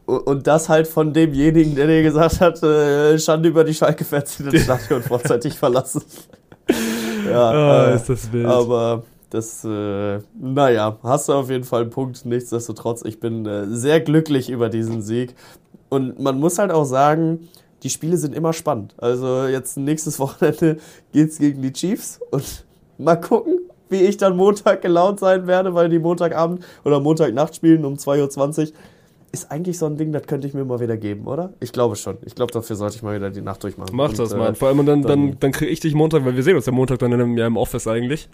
Und 0.05 0.47
das 0.47 0.67
halt 0.67 0.87
von 0.87 1.13
demjenigen, 1.13 1.75
der 1.75 1.87
dir 1.87 2.03
gesagt 2.03 2.41
hat, 2.41 2.61
äh, 2.61 3.17
Schande 3.17 3.49
über 3.49 3.63
die 3.63 3.73
Schalke-Fans, 3.73 4.37
die 4.37 4.43
das 4.43 4.63
Stadion 4.63 5.01
vorzeitig 5.07 5.57
verlassen. 5.57 6.03
ja, 7.29 7.51
oh, 7.51 7.91
äh, 7.91 7.95
ist 7.95 8.09
das 8.09 8.31
wild. 8.31 8.45
Aber 8.45 9.03
das, 9.29 9.63
äh, 9.63 10.19
naja, 10.39 10.97
hast 11.03 11.29
du 11.29 11.33
auf 11.33 11.49
jeden 11.49 11.63
Fall 11.63 11.83
einen 11.83 11.89
Punkt. 11.89 12.25
Nichtsdestotrotz, 12.25 13.03
ich 13.05 13.19
bin 13.19 13.45
äh, 13.45 13.65
sehr 13.67 14.01
glücklich 14.01 14.49
über 14.49 14.69
diesen 14.69 15.01
Sieg. 15.01 15.35
Und 15.89 16.19
man 16.19 16.39
muss 16.39 16.59
halt 16.59 16.71
auch 16.71 16.85
sagen, 16.85 17.47
die 17.83 17.89
Spiele 17.89 18.17
sind 18.17 18.35
immer 18.35 18.53
spannend. 18.53 18.95
Also 18.97 19.45
jetzt 19.45 19.77
nächstes 19.77 20.19
Wochenende 20.19 20.77
geht's 21.13 21.37
gegen 21.37 21.61
die 21.61 21.71
Chiefs 21.71 22.19
und 22.31 22.65
mal 22.97 23.15
gucken, 23.15 23.59
wie 23.89 24.01
ich 24.01 24.17
dann 24.17 24.35
Montag 24.35 24.81
gelaunt 24.81 25.19
sein 25.19 25.47
werde, 25.47 25.73
weil 25.73 25.89
die 25.89 25.99
Montagabend 25.99 26.65
oder 26.83 26.99
Montagnacht 26.99 27.55
spielen 27.55 27.85
um 27.85 27.95
2.20 27.95 28.67
Uhr 28.67 28.73
ist 29.34 29.51
eigentlich 29.51 29.79
so 29.79 29.88
ein 29.88 29.97
Ding, 29.97 30.11
das 30.11 30.27
könnte 30.27 30.47
ich 30.47 30.53
mir 30.53 30.63
mal 30.63 30.79
wieder 30.79 30.95
geben, 30.95 31.25
oder? 31.25 31.53
Ich 31.59 31.73
glaube 31.73 31.95
schon. 31.95 32.17
Ich 32.23 32.36
glaube, 32.36 32.53
dafür 32.53 32.75
sollte 32.75 32.95
ich 32.95 33.03
mal 33.03 33.15
wieder 33.15 33.31
die 33.31 33.41
Nacht 33.41 33.63
durchmachen. 33.63 33.95
Mach 33.95 34.13
das 34.13 34.31
äh, 34.31 34.38
mal. 34.38 34.53
Vor 34.53 34.67
allem 34.67 34.86
dann, 34.86 35.01
dann, 35.01 35.03
dann, 35.03 35.39
dann 35.39 35.51
kriege 35.51 35.71
ich 35.71 35.79
dich 35.79 35.95
Montag, 35.95 36.23
weil 36.23 36.36
wir 36.36 36.43
sehen 36.43 36.55
uns 36.55 36.67
ja 36.67 36.71
Montag 36.71 36.99
dann 36.99 37.11
in 37.11 37.19
einem, 37.19 37.38
ja, 37.38 37.47
im 37.47 37.57
Office 37.57 37.88
eigentlich. 37.88 38.29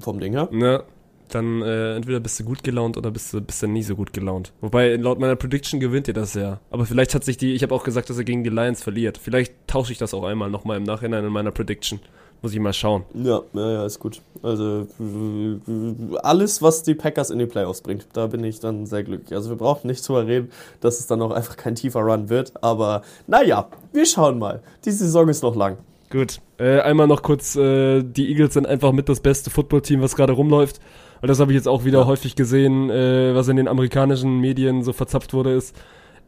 Vom 0.00 0.18
Ding 0.18 0.32
her? 0.32 0.48
Ja. 0.52 0.82
Dann 1.28 1.60
äh, 1.62 1.96
entweder 1.96 2.20
bist 2.20 2.40
du 2.40 2.44
gut 2.44 2.64
gelaunt 2.64 2.96
oder 2.96 3.10
bist 3.10 3.32
du, 3.34 3.42
bist 3.42 3.62
du 3.62 3.66
nie 3.66 3.82
so 3.82 3.94
gut 3.94 4.14
gelaunt. 4.14 4.52
Wobei, 4.62 4.96
laut 4.96 5.18
meiner 5.20 5.36
Prediction 5.36 5.80
gewinnt 5.80 6.08
ihr 6.08 6.14
das 6.14 6.32
ja. 6.32 6.60
Aber 6.70 6.86
vielleicht 6.86 7.14
hat 7.14 7.24
sich 7.24 7.36
die, 7.36 7.52
ich 7.52 7.62
habe 7.62 7.74
auch 7.74 7.84
gesagt, 7.84 8.08
dass 8.08 8.16
er 8.16 8.24
gegen 8.24 8.42
die 8.42 8.50
Lions 8.50 8.82
verliert. 8.82 9.18
Vielleicht 9.18 9.52
tausche 9.66 9.92
ich 9.92 9.98
das 9.98 10.14
auch 10.14 10.24
einmal 10.24 10.50
nochmal 10.50 10.78
im 10.78 10.84
Nachhinein 10.84 11.24
in 11.24 11.32
meiner 11.32 11.50
Prediction. 11.50 12.00
Muss 12.44 12.52
ich 12.52 12.60
mal 12.60 12.74
schauen. 12.74 13.04
Ja, 13.14 13.40
ja, 13.54 13.70
ja, 13.72 13.86
ist 13.86 13.98
gut. 14.00 14.20
Also 14.42 14.86
alles, 16.22 16.60
was 16.60 16.82
die 16.82 16.94
Packers 16.94 17.30
in 17.30 17.38
die 17.38 17.46
Playoffs 17.46 17.80
bringt, 17.80 18.06
da 18.12 18.26
bin 18.26 18.44
ich 18.44 18.60
dann 18.60 18.84
sehr 18.84 19.02
glücklich. 19.02 19.34
Also 19.34 19.48
wir 19.48 19.56
brauchen 19.56 19.86
nicht 19.86 20.06
drüber 20.06 20.26
reden, 20.26 20.50
dass 20.82 21.00
es 21.00 21.06
dann 21.06 21.22
auch 21.22 21.30
einfach 21.30 21.56
kein 21.56 21.74
tiefer 21.74 22.00
Run 22.00 22.28
wird. 22.28 22.52
Aber 22.62 23.00
naja, 23.26 23.68
wir 23.94 24.04
schauen 24.04 24.38
mal. 24.38 24.62
Die 24.84 24.90
Saison 24.90 25.26
ist 25.30 25.42
noch 25.42 25.56
lang. 25.56 25.78
Gut. 26.10 26.42
Äh, 26.58 26.80
einmal 26.80 27.06
noch 27.06 27.22
kurz, 27.22 27.56
äh, 27.56 28.02
die 28.02 28.28
Eagles 28.28 28.52
sind 28.52 28.66
einfach 28.66 28.92
mit 28.92 29.08
das 29.08 29.20
beste 29.20 29.48
Footballteam, 29.48 30.02
was 30.02 30.14
gerade 30.14 30.34
rumläuft. 30.34 30.80
Weil 31.22 31.28
das 31.28 31.40
habe 31.40 31.52
ich 31.52 31.56
jetzt 31.56 31.66
auch 31.66 31.86
wieder 31.86 32.00
ja. 32.00 32.06
häufig 32.06 32.36
gesehen, 32.36 32.90
äh, 32.90 33.34
was 33.34 33.48
in 33.48 33.56
den 33.56 33.68
amerikanischen 33.68 34.38
Medien 34.38 34.82
so 34.82 34.92
verzapft 34.92 35.32
wurde, 35.32 35.54
ist 35.54 35.74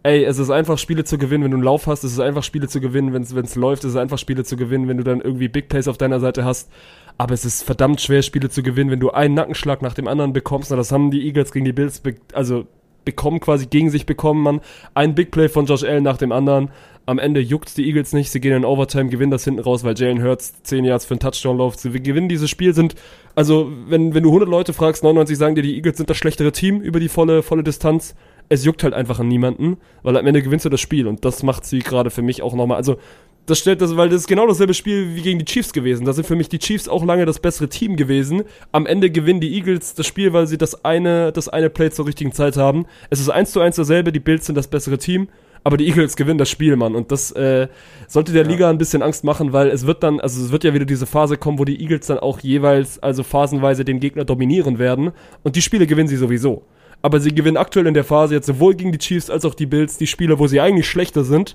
ey, 0.06 0.24
es 0.24 0.38
ist 0.38 0.50
einfach 0.50 0.78
Spiele 0.78 1.02
zu 1.02 1.18
gewinnen, 1.18 1.44
wenn 1.44 1.50
du 1.50 1.56
einen 1.56 1.64
Lauf 1.64 1.88
hast, 1.88 2.04
es 2.04 2.12
ist 2.12 2.20
einfach 2.20 2.44
Spiele 2.44 2.68
zu 2.68 2.80
gewinnen, 2.80 3.12
wenn 3.12 3.22
es 3.22 3.54
läuft, 3.56 3.82
es 3.82 3.90
ist 3.90 3.96
einfach 3.96 4.18
Spiele 4.18 4.44
zu 4.44 4.56
gewinnen, 4.56 4.86
wenn 4.86 4.98
du 4.98 5.02
dann 5.02 5.20
irgendwie 5.20 5.48
Big 5.48 5.68
Plays 5.68 5.88
auf 5.88 5.98
deiner 5.98 6.20
Seite 6.20 6.44
hast. 6.44 6.70
Aber 7.18 7.34
es 7.34 7.44
ist 7.44 7.64
verdammt 7.64 8.00
schwer, 8.00 8.22
Spiele 8.22 8.48
zu 8.48 8.62
gewinnen, 8.62 8.90
wenn 8.90 9.00
du 9.00 9.10
einen 9.10 9.34
Nackenschlag 9.34 9.82
nach 9.82 9.94
dem 9.94 10.06
anderen 10.06 10.32
bekommst. 10.32 10.70
Na, 10.70 10.76
das 10.76 10.92
haben 10.92 11.10
die 11.10 11.26
Eagles 11.26 11.52
gegen 11.52 11.64
die 11.64 11.72
Bills, 11.72 12.00
be 12.00 12.14
also 12.32 12.66
bekommen, 13.04 13.40
quasi 13.40 13.66
gegen 13.66 13.90
sich 13.90 14.06
bekommen, 14.06 14.42
man. 14.42 14.60
Ein 14.94 15.14
Big 15.14 15.30
Play 15.30 15.48
von 15.48 15.66
Josh 15.66 15.82
Allen 15.82 16.04
nach 16.04 16.18
dem 16.18 16.30
anderen. 16.30 16.70
Am 17.06 17.18
Ende 17.18 17.40
juckt 17.40 17.76
die 17.76 17.86
Eagles 17.86 18.12
nicht, 18.12 18.30
sie 18.30 18.40
gehen 18.40 18.52
in 18.52 18.64
Overtime, 18.64 19.08
gewinnen 19.08 19.30
das 19.30 19.44
hinten 19.44 19.60
raus, 19.60 19.82
weil 19.84 19.96
Jalen 19.96 20.22
Hurts 20.22 20.62
10 20.64 20.84
Yards 20.84 21.06
für 21.06 21.14
einen 21.14 21.20
Touchdown 21.20 21.56
läuft. 21.56 21.80
Sie 21.80 21.90
gewinnen 21.90 22.28
dieses 22.28 22.50
Spiel, 22.50 22.74
sind, 22.74 22.96
also, 23.34 23.70
wenn, 23.88 24.12
wenn 24.14 24.24
du 24.24 24.28
100 24.28 24.48
Leute 24.48 24.72
fragst, 24.72 25.04
99 25.04 25.38
sagen 25.38 25.54
dir, 25.54 25.62
die 25.62 25.76
Eagles 25.76 25.96
sind 25.96 26.10
das 26.10 26.16
schlechtere 26.16 26.52
Team 26.52 26.80
über 26.80 27.00
die 27.00 27.08
volle, 27.08 27.42
volle 27.42 27.62
Distanz 27.62 28.14
es 28.48 28.64
juckt 28.64 28.82
halt 28.82 28.94
einfach 28.94 29.18
an 29.20 29.28
niemanden, 29.28 29.78
weil 30.02 30.16
am 30.16 30.26
Ende 30.26 30.42
gewinnst 30.42 30.64
du 30.64 30.68
das 30.68 30.80
Spiel 30.80 31.06
und 31.06 31.24
das 31.24 31.42
macht 31.42 31.64
sie 31.64 31.80
gerade 31.80 32.10
für 32.10 32.22
mich 32.22 32.42
auch 32.42 32.54
nochmal. 32.54 32.76
Also, 32.76 32.98
das 33.46 33.60
stellt 33.60 33.80
das, 33.80 33.96
weil 33.96 34.08
das 34.08 34.22
ist 34.22 34.26
genau 34.26 34.46
dasselbe 34.46 34.74
Spiel 34.74 35.14
wie 35.14 35.22
gegen 35.22 35.38
die 35.38 35.44
Chiefs 35.44 35.72
gewesen. 35.72 36.04
Da 36.04 36.12
sind 36.12 36.26
für 36.26 36.34
mich 36.34 36.48
die 36.48 36.58
Chiefs 36.58 36.88
auch 36.88 37.04
lange 37.04 37.26
das 37.26 37.38
bessere 37.38 37.68
Team 37.68 37.96
gewesen. 37.96 38.42
Am 38.72 38.86
Ende 38.86 39.08
gewinnen 39.08 39.40
die 39.40 39.54
Eagles 39.54 39.94
das 39.94 40.06
Spiel, 40.06 40.32
weil 40.32 40.48
sie 40.48 40.58
das 40.58 40.84
eine, 40.84 41.30
das 41.30 41.48
eine 41.48 41.70
Play 41.70 41.90
zur 41.90 42.06
richtigen 42.06 42.32
Zeit 42.32 42.56
haben. 42.56 42.86
Es 43.08 43.20
ist 43.20 43.28
eins 43.28 43.52
zu 43.52 43.60
eins 43.60 43.76
dasselbe, 43.76 44.10
die 44.10 44.18
Bills 44.18 44.46
sind 44.46 44.56
das 44.56 44.66
bessere 44.66 44.98
Team, 44.98 45.28
aber 45.62 45.76
die 45.76 45.86
Eagles 45.86 46.16
gewinnen 46.16 46.38
das 46.38 46.50
Spiel, 46.50 46.74
Mann. 46.74 46.96
Und 46.96 47.12
das 47.12 47.30
äh, 47.32 47.68
sollte 48.08 48.32
der 48.32 48.42
ja. 48.42 48.48
Liga 48.48 48.68
ein 48.68 48.78
bisschen 48.78 49.02
Angst 49.02 49.22
machen, 49.22 49.52
weil 49.52 49.68
es 49.68 49.86
wird 49.86 50.02
dann, 50.02 50.18
also 50.18 50.44
es 50.44 50.50
wird 50.50 50.64
ja 50.64 50.74
wieder 50.74 50.84
diese 50.84 51.06
Phase 51.06 51.36
kommen, 51.36 51.60
wo 51.60 51.64
die 51.64 51.80
Eagles 51.80 52.08
dann 52.08 52.18
auch 52.18 52.40
jeweils, 52.40 52.98
also 52.98 53.22
phasenweise 53.22 53.84
den 53.84 54.00
Gegner 54.00 54.24
dominieren 54.24 54.80
werden. 54.80 55.12
Und 55.44 55.54
die 55.54 55.62
Spiele 55.62 55.86
gewinnen 55.86 56.08
sie 56.08 56.16
sowieso 56.16 56.64
aber 57.06 57.20
sie 57.20 57.32
gewinnen 57.32 57.56
aktuell 57.56 57.86
in 57.86 57.94
der 57.94 58.02
Phase 58.02 58.34
jetzt 58.34 58.46
sowohl 58.46 58.74
gegen 58.74 58.90
die 58.90 58.98
Chiefs 58.98 59.30
als 59.30 59.44
auch 59.44 59.54
die 59.54 59.66
Bills 59.66 59.96
die 59.96 60.08
Spiele, 60.08 60.40
wo 60.40 60.48
sie 60.48 60.60
eigentlich 60.60 60.88
schlechter 60.88 61.22
sind. 61.22 61.54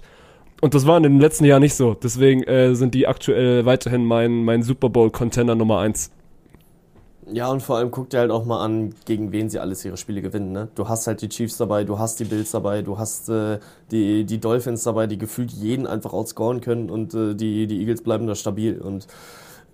Und 0.61 0.73
das 0.73 0.88
war 0.88 0.95
in 0.95 1.03
den 1.03 1.19
letzten 1.19 1.44
Jahren 1.44 1.61
nicht 1.61 1.73
so. 1.73 1.94
Deswegen 1.94 2.44
äh, 2.44 2.73
sind 2.73 2.94
die 2.94 3.06
aktuell 3.06 3.65
weiterhin 3.65 4.06
mein, 4.06 4.45
mein 4.45 4.64
Super 4.64 4.88
Bowl-Contender 4.88 5.56
Nummer 5.56 5.80
1. 5.80 6.10
Ja, 7.34 7.49
und 7.49 7.61
vor 7.61 7.76
allem 7.76 7.91
guck 7.91 8.10
dir 8.10 8.19
halt 8.19 8.32
auch 8.32 8.45
mal 8.45 8.64
an, 8.64 8.95
gegen 9.03 9.34
wen 9.34 9.49
sie 9.49 9.60
alles 9.60 9.84
ihre 9.84 9.98
Spiele 9.98 10.22
gewinnen. 10.22 10.53
Ne? 10.53 10.69
Du 10.76 10.88
hast 10.88 11.06
halt 11.06 11.22
die 11.22 11.28
Chiefs 11.28 11.57
dabei, 11.57 11.84
du 11.84 11.99
hast 11.99 12.22
die 12.22 12.26
Bills 12.26 12.52
dabei, 12.52 12.82
du 12.82 12.98
hast 12.98 13.28
äh, 13.28 13.60
die, 13.91 14.23
die 14.23 14.40
Dolphins 14.40 14.84
dabei, 14.84 15.06
die 15.06 15.18
gefühlt 15.18 15.52
jeden 15.52 15.86
einfach 15.86 16.14
outscoren 16.14 16.61
können 16.61 16.90
und 16.90 17.14
äh, 17.14 17.36
die, 17.36 17.68
die 17.68 17.82
Eagles 17.82 18.03
bleiben 18.03 18.26
da 18.26 18.36
stabil 18.36 18.80
und 18.80 19.06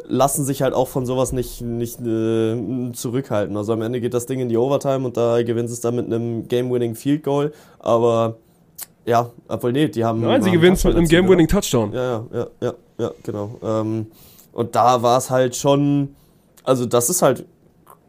lassen 0.06 0.46
sich 0.46 0.62
halt 0.62 0.74
auch 0.74 0.88
von 0.88 1.06
sowas 1.06 1.32
nicht, 1.32 1.62
nicht 1.62 2.00
äh, 2.02 2.92
zurückhalten. 2.94 3.58
Also 3.58 3.74
am 3.74 3.82
Ende 3.82 4.00
geht 4.00 4.14
das 4.14 4.26
Ding 4.26 4.40
in 4.40 4.50
die 4.50 4.58
Overtime 4.58 5.06
und 5.06 5.18
da 5.18 5.42
gewinnen 5.44 5.68
sie 5.68 5.74
es 5.74 5.82
dann 5.82 5.96
mit 5.96 6.06
einem 6.06 6.48
Game-Winning 6.48 6.96
Field 6.96 7.24
Goal, 7.24 7.52
aber 7.80 8.38
ja, 9.06 9.30
obwohl 9.48 9.72
nee, 9.72 9.88
die 9.88 10.04
haben. 10.04 10.22
Nein, 10.22 10.42
sie 10.42 10.52
gewinnen 10.52 10.74
es 10.74 10.84
mit 10.84 10.96
einem 10.96 11.08
Game-Winning 11.08 11.48
Touchdown. 11.48 11.94
Ja, 11.94 12.04
ja, 12.04 12.26
ja, 12.34 12.48
ja, 12.62 12.74
ja 12.98 13.12
genau. 13.24 13.52
Ähm, 13.64 14.08
und 14.54 14.76
da 14.76 15.02
war 15.02 15.18
es 15.18 15.30
halt 15.30 15.56
schon 15.56 16.10
also 16.68 16.86
das 16.86 17.10
ist 17.10 17.22
halt 17.22 17.46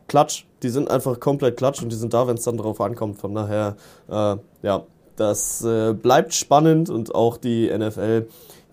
Klatsch. 0.08 0.44
Die 0.64 0.68
sind 0.68 0.90
einfach 0.90 1.20
komplett 1.20 1.56
Klatsch 1.56 1.80
und 1.80 1.92
die 1.92 1.96
sind 1.96 2.12
da, 2.12 2.26
wenn 2.26 2.34
es 2.34 2.42
dann 2.42 2.56
drauf 2.56 2.80
ankommt. 2.80 3.18
Von 3.18 3.32
daher, 3.32 3.76
äh, 4.10 4.36
ja, 4.62 4.82
das 5.14 5.62
äh, 5.64 5.92
bleibt 5.92 6.34
spannend 6.34 6.90
und 6.90 7.14
auch 7.14 7.36
die 7.36 7.70
NFL 7.70 8.26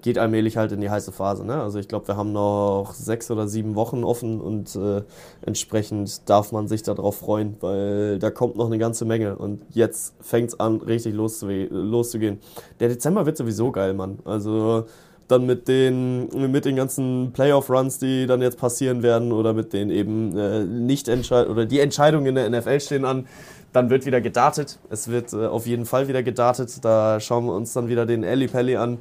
geht 0.06 0.20
allmählich 0.20 0.56
halt 0.56 0.72
in 0.72 0.82
die 0.82 0.90
heiße 0.92 1.12
Phase. 1.12 1.44
Ne? 1.44 1.60
Also 1.60 1.80
ich 1.80 1.88
glaube, 1.88 2.08
wir 2.08 2.16
haben 2.16 2.32
noch 2.32 2.94
sechs 2.94 3.32
oder 3.32 3.48
sieben 3.48 3.74
Wochen 3.74 4.04
offen 4.04 4.40
und 4.40 4.76
äh, 4.76 5.02
entsprechend 5.42 6.30
darf 6.30 6.52
man 6.52 6.68
sich 6.68 6.84
darauf 6.84 7.18
freuen, 7.18 7.58
weil 7.60 8.20
da 8.20 8.30
kommt 8.30 8.56
noch 8.56 8.68
eine 8.68 8.78
ganze 8.78 9.04
Menge 9.04 9.36
und 9.36 9.64
jetzt 9.72 10.14
fängt 10.22 10.50
es 10.50 10.60
an, 10.60 10.78
richtig 10.78 11.16
loszugehen. 11.16 12.40
Der 12.80 12.90
Dezember 12.90 13.26
wird 13.26 13.36
sowieso 13.36 13.72
geil, 13.72 13.96
Mann. 13.96 14.20
Also 14.26 14.86
dann 15.28 15.48
mit 15.48 15.68
den, 15.68 16.28
mit 16.52 16.66
den 16.66 16.76
ganzen 16.76 17.32
Playoff-Runs, 17.34 17.98
die 17.98 18.28
dann 18.28 18.44
jetzt 18.44 18.60
passieren 18.60 19.02
werden 19.02 19.32
oder 19.32 19.54
mit 19.54 19.74
den 19.74 19.90
eben 19.90 20.38
äh, 20.38 20.66
nicht 20.66 21.10
oder 21.10 21.66
die 21.66 21.80
Entscheidungen 21.80 22.28
in 22.28 22.36
der 22.36 22.48
NFL 22.52 22.80
stehen 22.80 23.06
an. 23.06 23.26
Dann 23.74 23.90
wird 23.90 24.06
wieder 24.06 24.22
gedartet. 24.22 24.78
Es 24.92 25.08
wird 25.08 25.34
äh, 25.34 25.48
auf 25.48 25.66
jeden 25.66 25.88
Fall 25.88 26.08
wieder 26.08 26.22
gedartet. 26.22 26.86
Da 26.86 27.20
schauen 27.20 27.48
wir 27.48 27.56
uns 27.56 27.74
dann 27.74 27.88
wieder 27.88 28.06
den 28.06 28.24
Alley 28.24 28.48
Pally 28.48 28.76
an. 28.76 29.00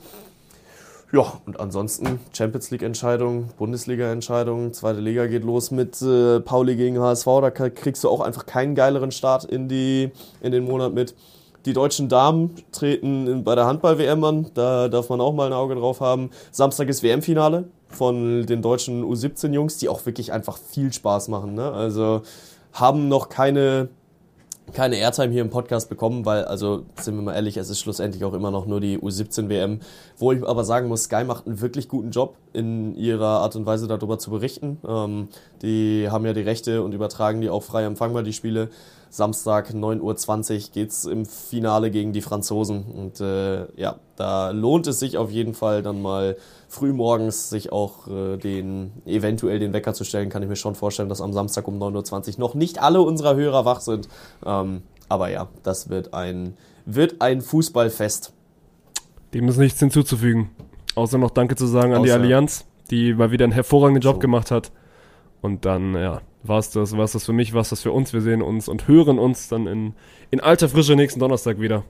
Ja, 1.15 1.33
und 1.47 1.61
ansonsten 1.61 2.19
Champions 2.33 2.73
League-Entscheidung, 2.73 3.51
Bundesliga-Entscheidung, 3.57 4.73
zweite 4.73 4.99
Liga 4.99 5.29
geht 5.29 5.45
los 5.45 5.71
mit 5.71 6.03
äh, 6.03 6.41
Pauli 6.41 6.75
gegen 6.75 6.99
HSV. 6.99 7.27
Da 7.41 7.51
kriegst 7.53 8.03
du 8.03 8.09
auch 8.09 8.19
einfach 8.19 8.47
keinen 8.47 8.75
geileren 8.75 9.13
Start 9.13 9.45
in, 9.45 9.69
die, 9.69 10.11
in 10.41 10.51
den 10.51 10.65
Monat 10.65 10.93
mit. 10.93 11.15
Die 11.67 11.73
deutschen 11.73 12.09
Damen 12.09 12.57
treten 12.73 13.45
bei 13.45 13.55
der 13.55 13.67
Handball-WM 13.67 14.25
an. 14.25 14.51
Da 14.55 14.89
darf 14.89 15.09
man 15.09 15.21
auch 15.21 15.33
mal 15.33 15.47
ein 15.47 15.53
Auge 15.53 15.77
drauf 15.77 16.01
haben. 16.01 16.31
Samstag 16.51 16.89
ist 16.89 17.05
WM-Finale 17.05 17.69
von 17.91 18.45
den 18.45 18.61
deutschen 18.61 19.05
U17-Jungs, 19.05 19.77
die 19.77 19.89
auch 19.89 20.05
wirklich 20.07 20.33
einfach 20.33 20.59
viel 20.59 20.93
Spaß 20.93 21.29
machen. 21.29 21.55
Ne? 21.55 21.71
Also 21.71 22.23
haben 22.73 23.07
noch 23.07 23.29
keine, 23.29 23.89
keine 24.73 24.97
Airtime 24.97 25.33
hier 25.33 25.43
im 25.43 25.51
Podcast 25.51 25.89
bekommen, 25.89 26.25
weil, 26.25 26.45
also 26.45 26.85
sind 27.01 27.17
wir 27.17 27.23
mal 27.23 27.35
ehrlich, 27.35 27.57
es 27.57 27.71
ist 27.71 27.81
schlussendlich 27.81 28.25
auch 28.25 28.33
immer 28.33 28.51
noch 28.51 28.67
nur 28.67 28.81
die 28.81 28.99
U17-WM. 28.99 29.81
Wo 30.17 30.33
ich 30.33 30.45
aber 30.47 30.65
sagen 30.65 30.89
muss, 30.89 31.05
Sky 31.05 31.25
macht 31.25 31.47
einen 31.47 31.61
wirklich 31.61 31.89
guten 31.89 32.11
Job 32.11 32.37
in 32.53 32.95
ihrer 32.97 33.41
Art 33.41 33.57
und 33.57 33.67
Weise 33.67 33.87
darüber 33.87 34.19
zu 34.19 34.31
berichten. 34.31 34.79
Ähm, 34.87 35.29
die 35.63 36.09
haben 36.11 36.25
ja 36.25 36.33
die 36.33 36.41
Rechte 36.41 36.83
und 36.83 36.93
übertragen 36.93 37.41
die 37.41 37.51
auch 37.51 37.63
frei 37.63 37.85
empfangbar, 37.85 38.23
die 38.23 38.33
Spiele. 38.33 38.71
Samstag 39.15 39.71
9.20 39.71 40.55
Uhr 40.55 40.71
geht 40.73 40.91
es 40.91 41.05
im 41.05 41.25
Finale 41.25 41.93
gegen 41.93 42.13
die 42.13 42.21
Franzosen. 42.21 42.83
Und 42.83 43.21
äh, 43.21 43.67
ja, 43.81 44.01
da 44.17 44.51
lohnt 44.51 44.89
es 44.89 44.99
sich 44.99 45.19
auf 45.19 45.31
jeden 45.31 45.55
Fall 45.55 45.83
dann 45.83 46.03
mal 46.03 46.37
frühmorgens 46.69 47.49
sich 47.49 47.71
auch 47.71 48.09
äh, 48.09 48.39
den, 48.39 48.91
eventuell 49.07 49.61
den 49.61 49.73
Wecker 49.73 49.95
zu 49.95 50.03
stellen. 50.03 50.31
Kann 50.31 50.43
ich 50.43 50.49
mir 50.49 50.57
schon 50.57 50.75
vorstellen, 50.75 51.09
dass 51.09 51.21
am 51.21 51.33
Samstag 51.33 51.69
um 51.69 51.81
9.20 51.81 52.35
Uhr 52.35 52.41
noch 52.41 52.55
nicht 52.55 52.83
alle 52.83 53.03
unserer 53.03 53.37
Hörer 53.37 53.65
wach 53.65 53.79
sind. 53.83 54.09
Ähm, 54.45 54.83
aber 55.09 55.31
ja, 55.31 55.47
das 55.63 55.89
wird 55.89 56.13
ein, 56.13 56.57
wird 56.85 57.21
ein 57.21 57.41
Fußballfest. 57.41 58.33
Dem 59.33 59.47
ist 59.47 59.59
nichts 59.59 59.79
hinzuzufügen. 59.79 60.51
Außer 60.97 61.19
noch 61.19 61.31
Danke 61.31 61.55
zu 61.55 61.69
sagen 61.69 61.93
an 61.93 62.01
Außer, 62.01 62.19
die 62.19 62.25
Allianz, 62.25 62.65
die 62.91 63.15
mal 63.15 63.31
wieder 63.31 63.45
einen 63.45 63.53
hervorragenden 63.53 64.03
Job 64.03 64.17
so. 64.17 64.19
gemacht 64.19 64.51
hat. 64.51 64.73
Und 65.41 65.65
dann, 65.65 65.95
ja, 65.95 66.21
war 66.47 66.59
es 66.59 66.71
das, 66.71 66.93
war 66.93 67.07
das 67.07 67.25
für 67.25 67.33
mich, 67.33 67.55
war 67.55 67.63
es 67.63 67.71
das 67.71 67.83
für 67.83 67.93
uns. 67.93 68.13
Wir 68.13 68.21
sehen 68.21 68.43
uns 68.43 68.69
und 68.69 68.87
hören 68.87 69.19
uns 69.19 69.49
dann 69.49 69.67
in, 69.67 69.95
in 70.31 70.41
alter 70.41 70.69
Frische 70.69 70.95
nächsten 70.95 71.21
Donnerstag 71.21 71.59
wieder. 71.61 71.85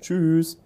Tschüss. 0.00 0.62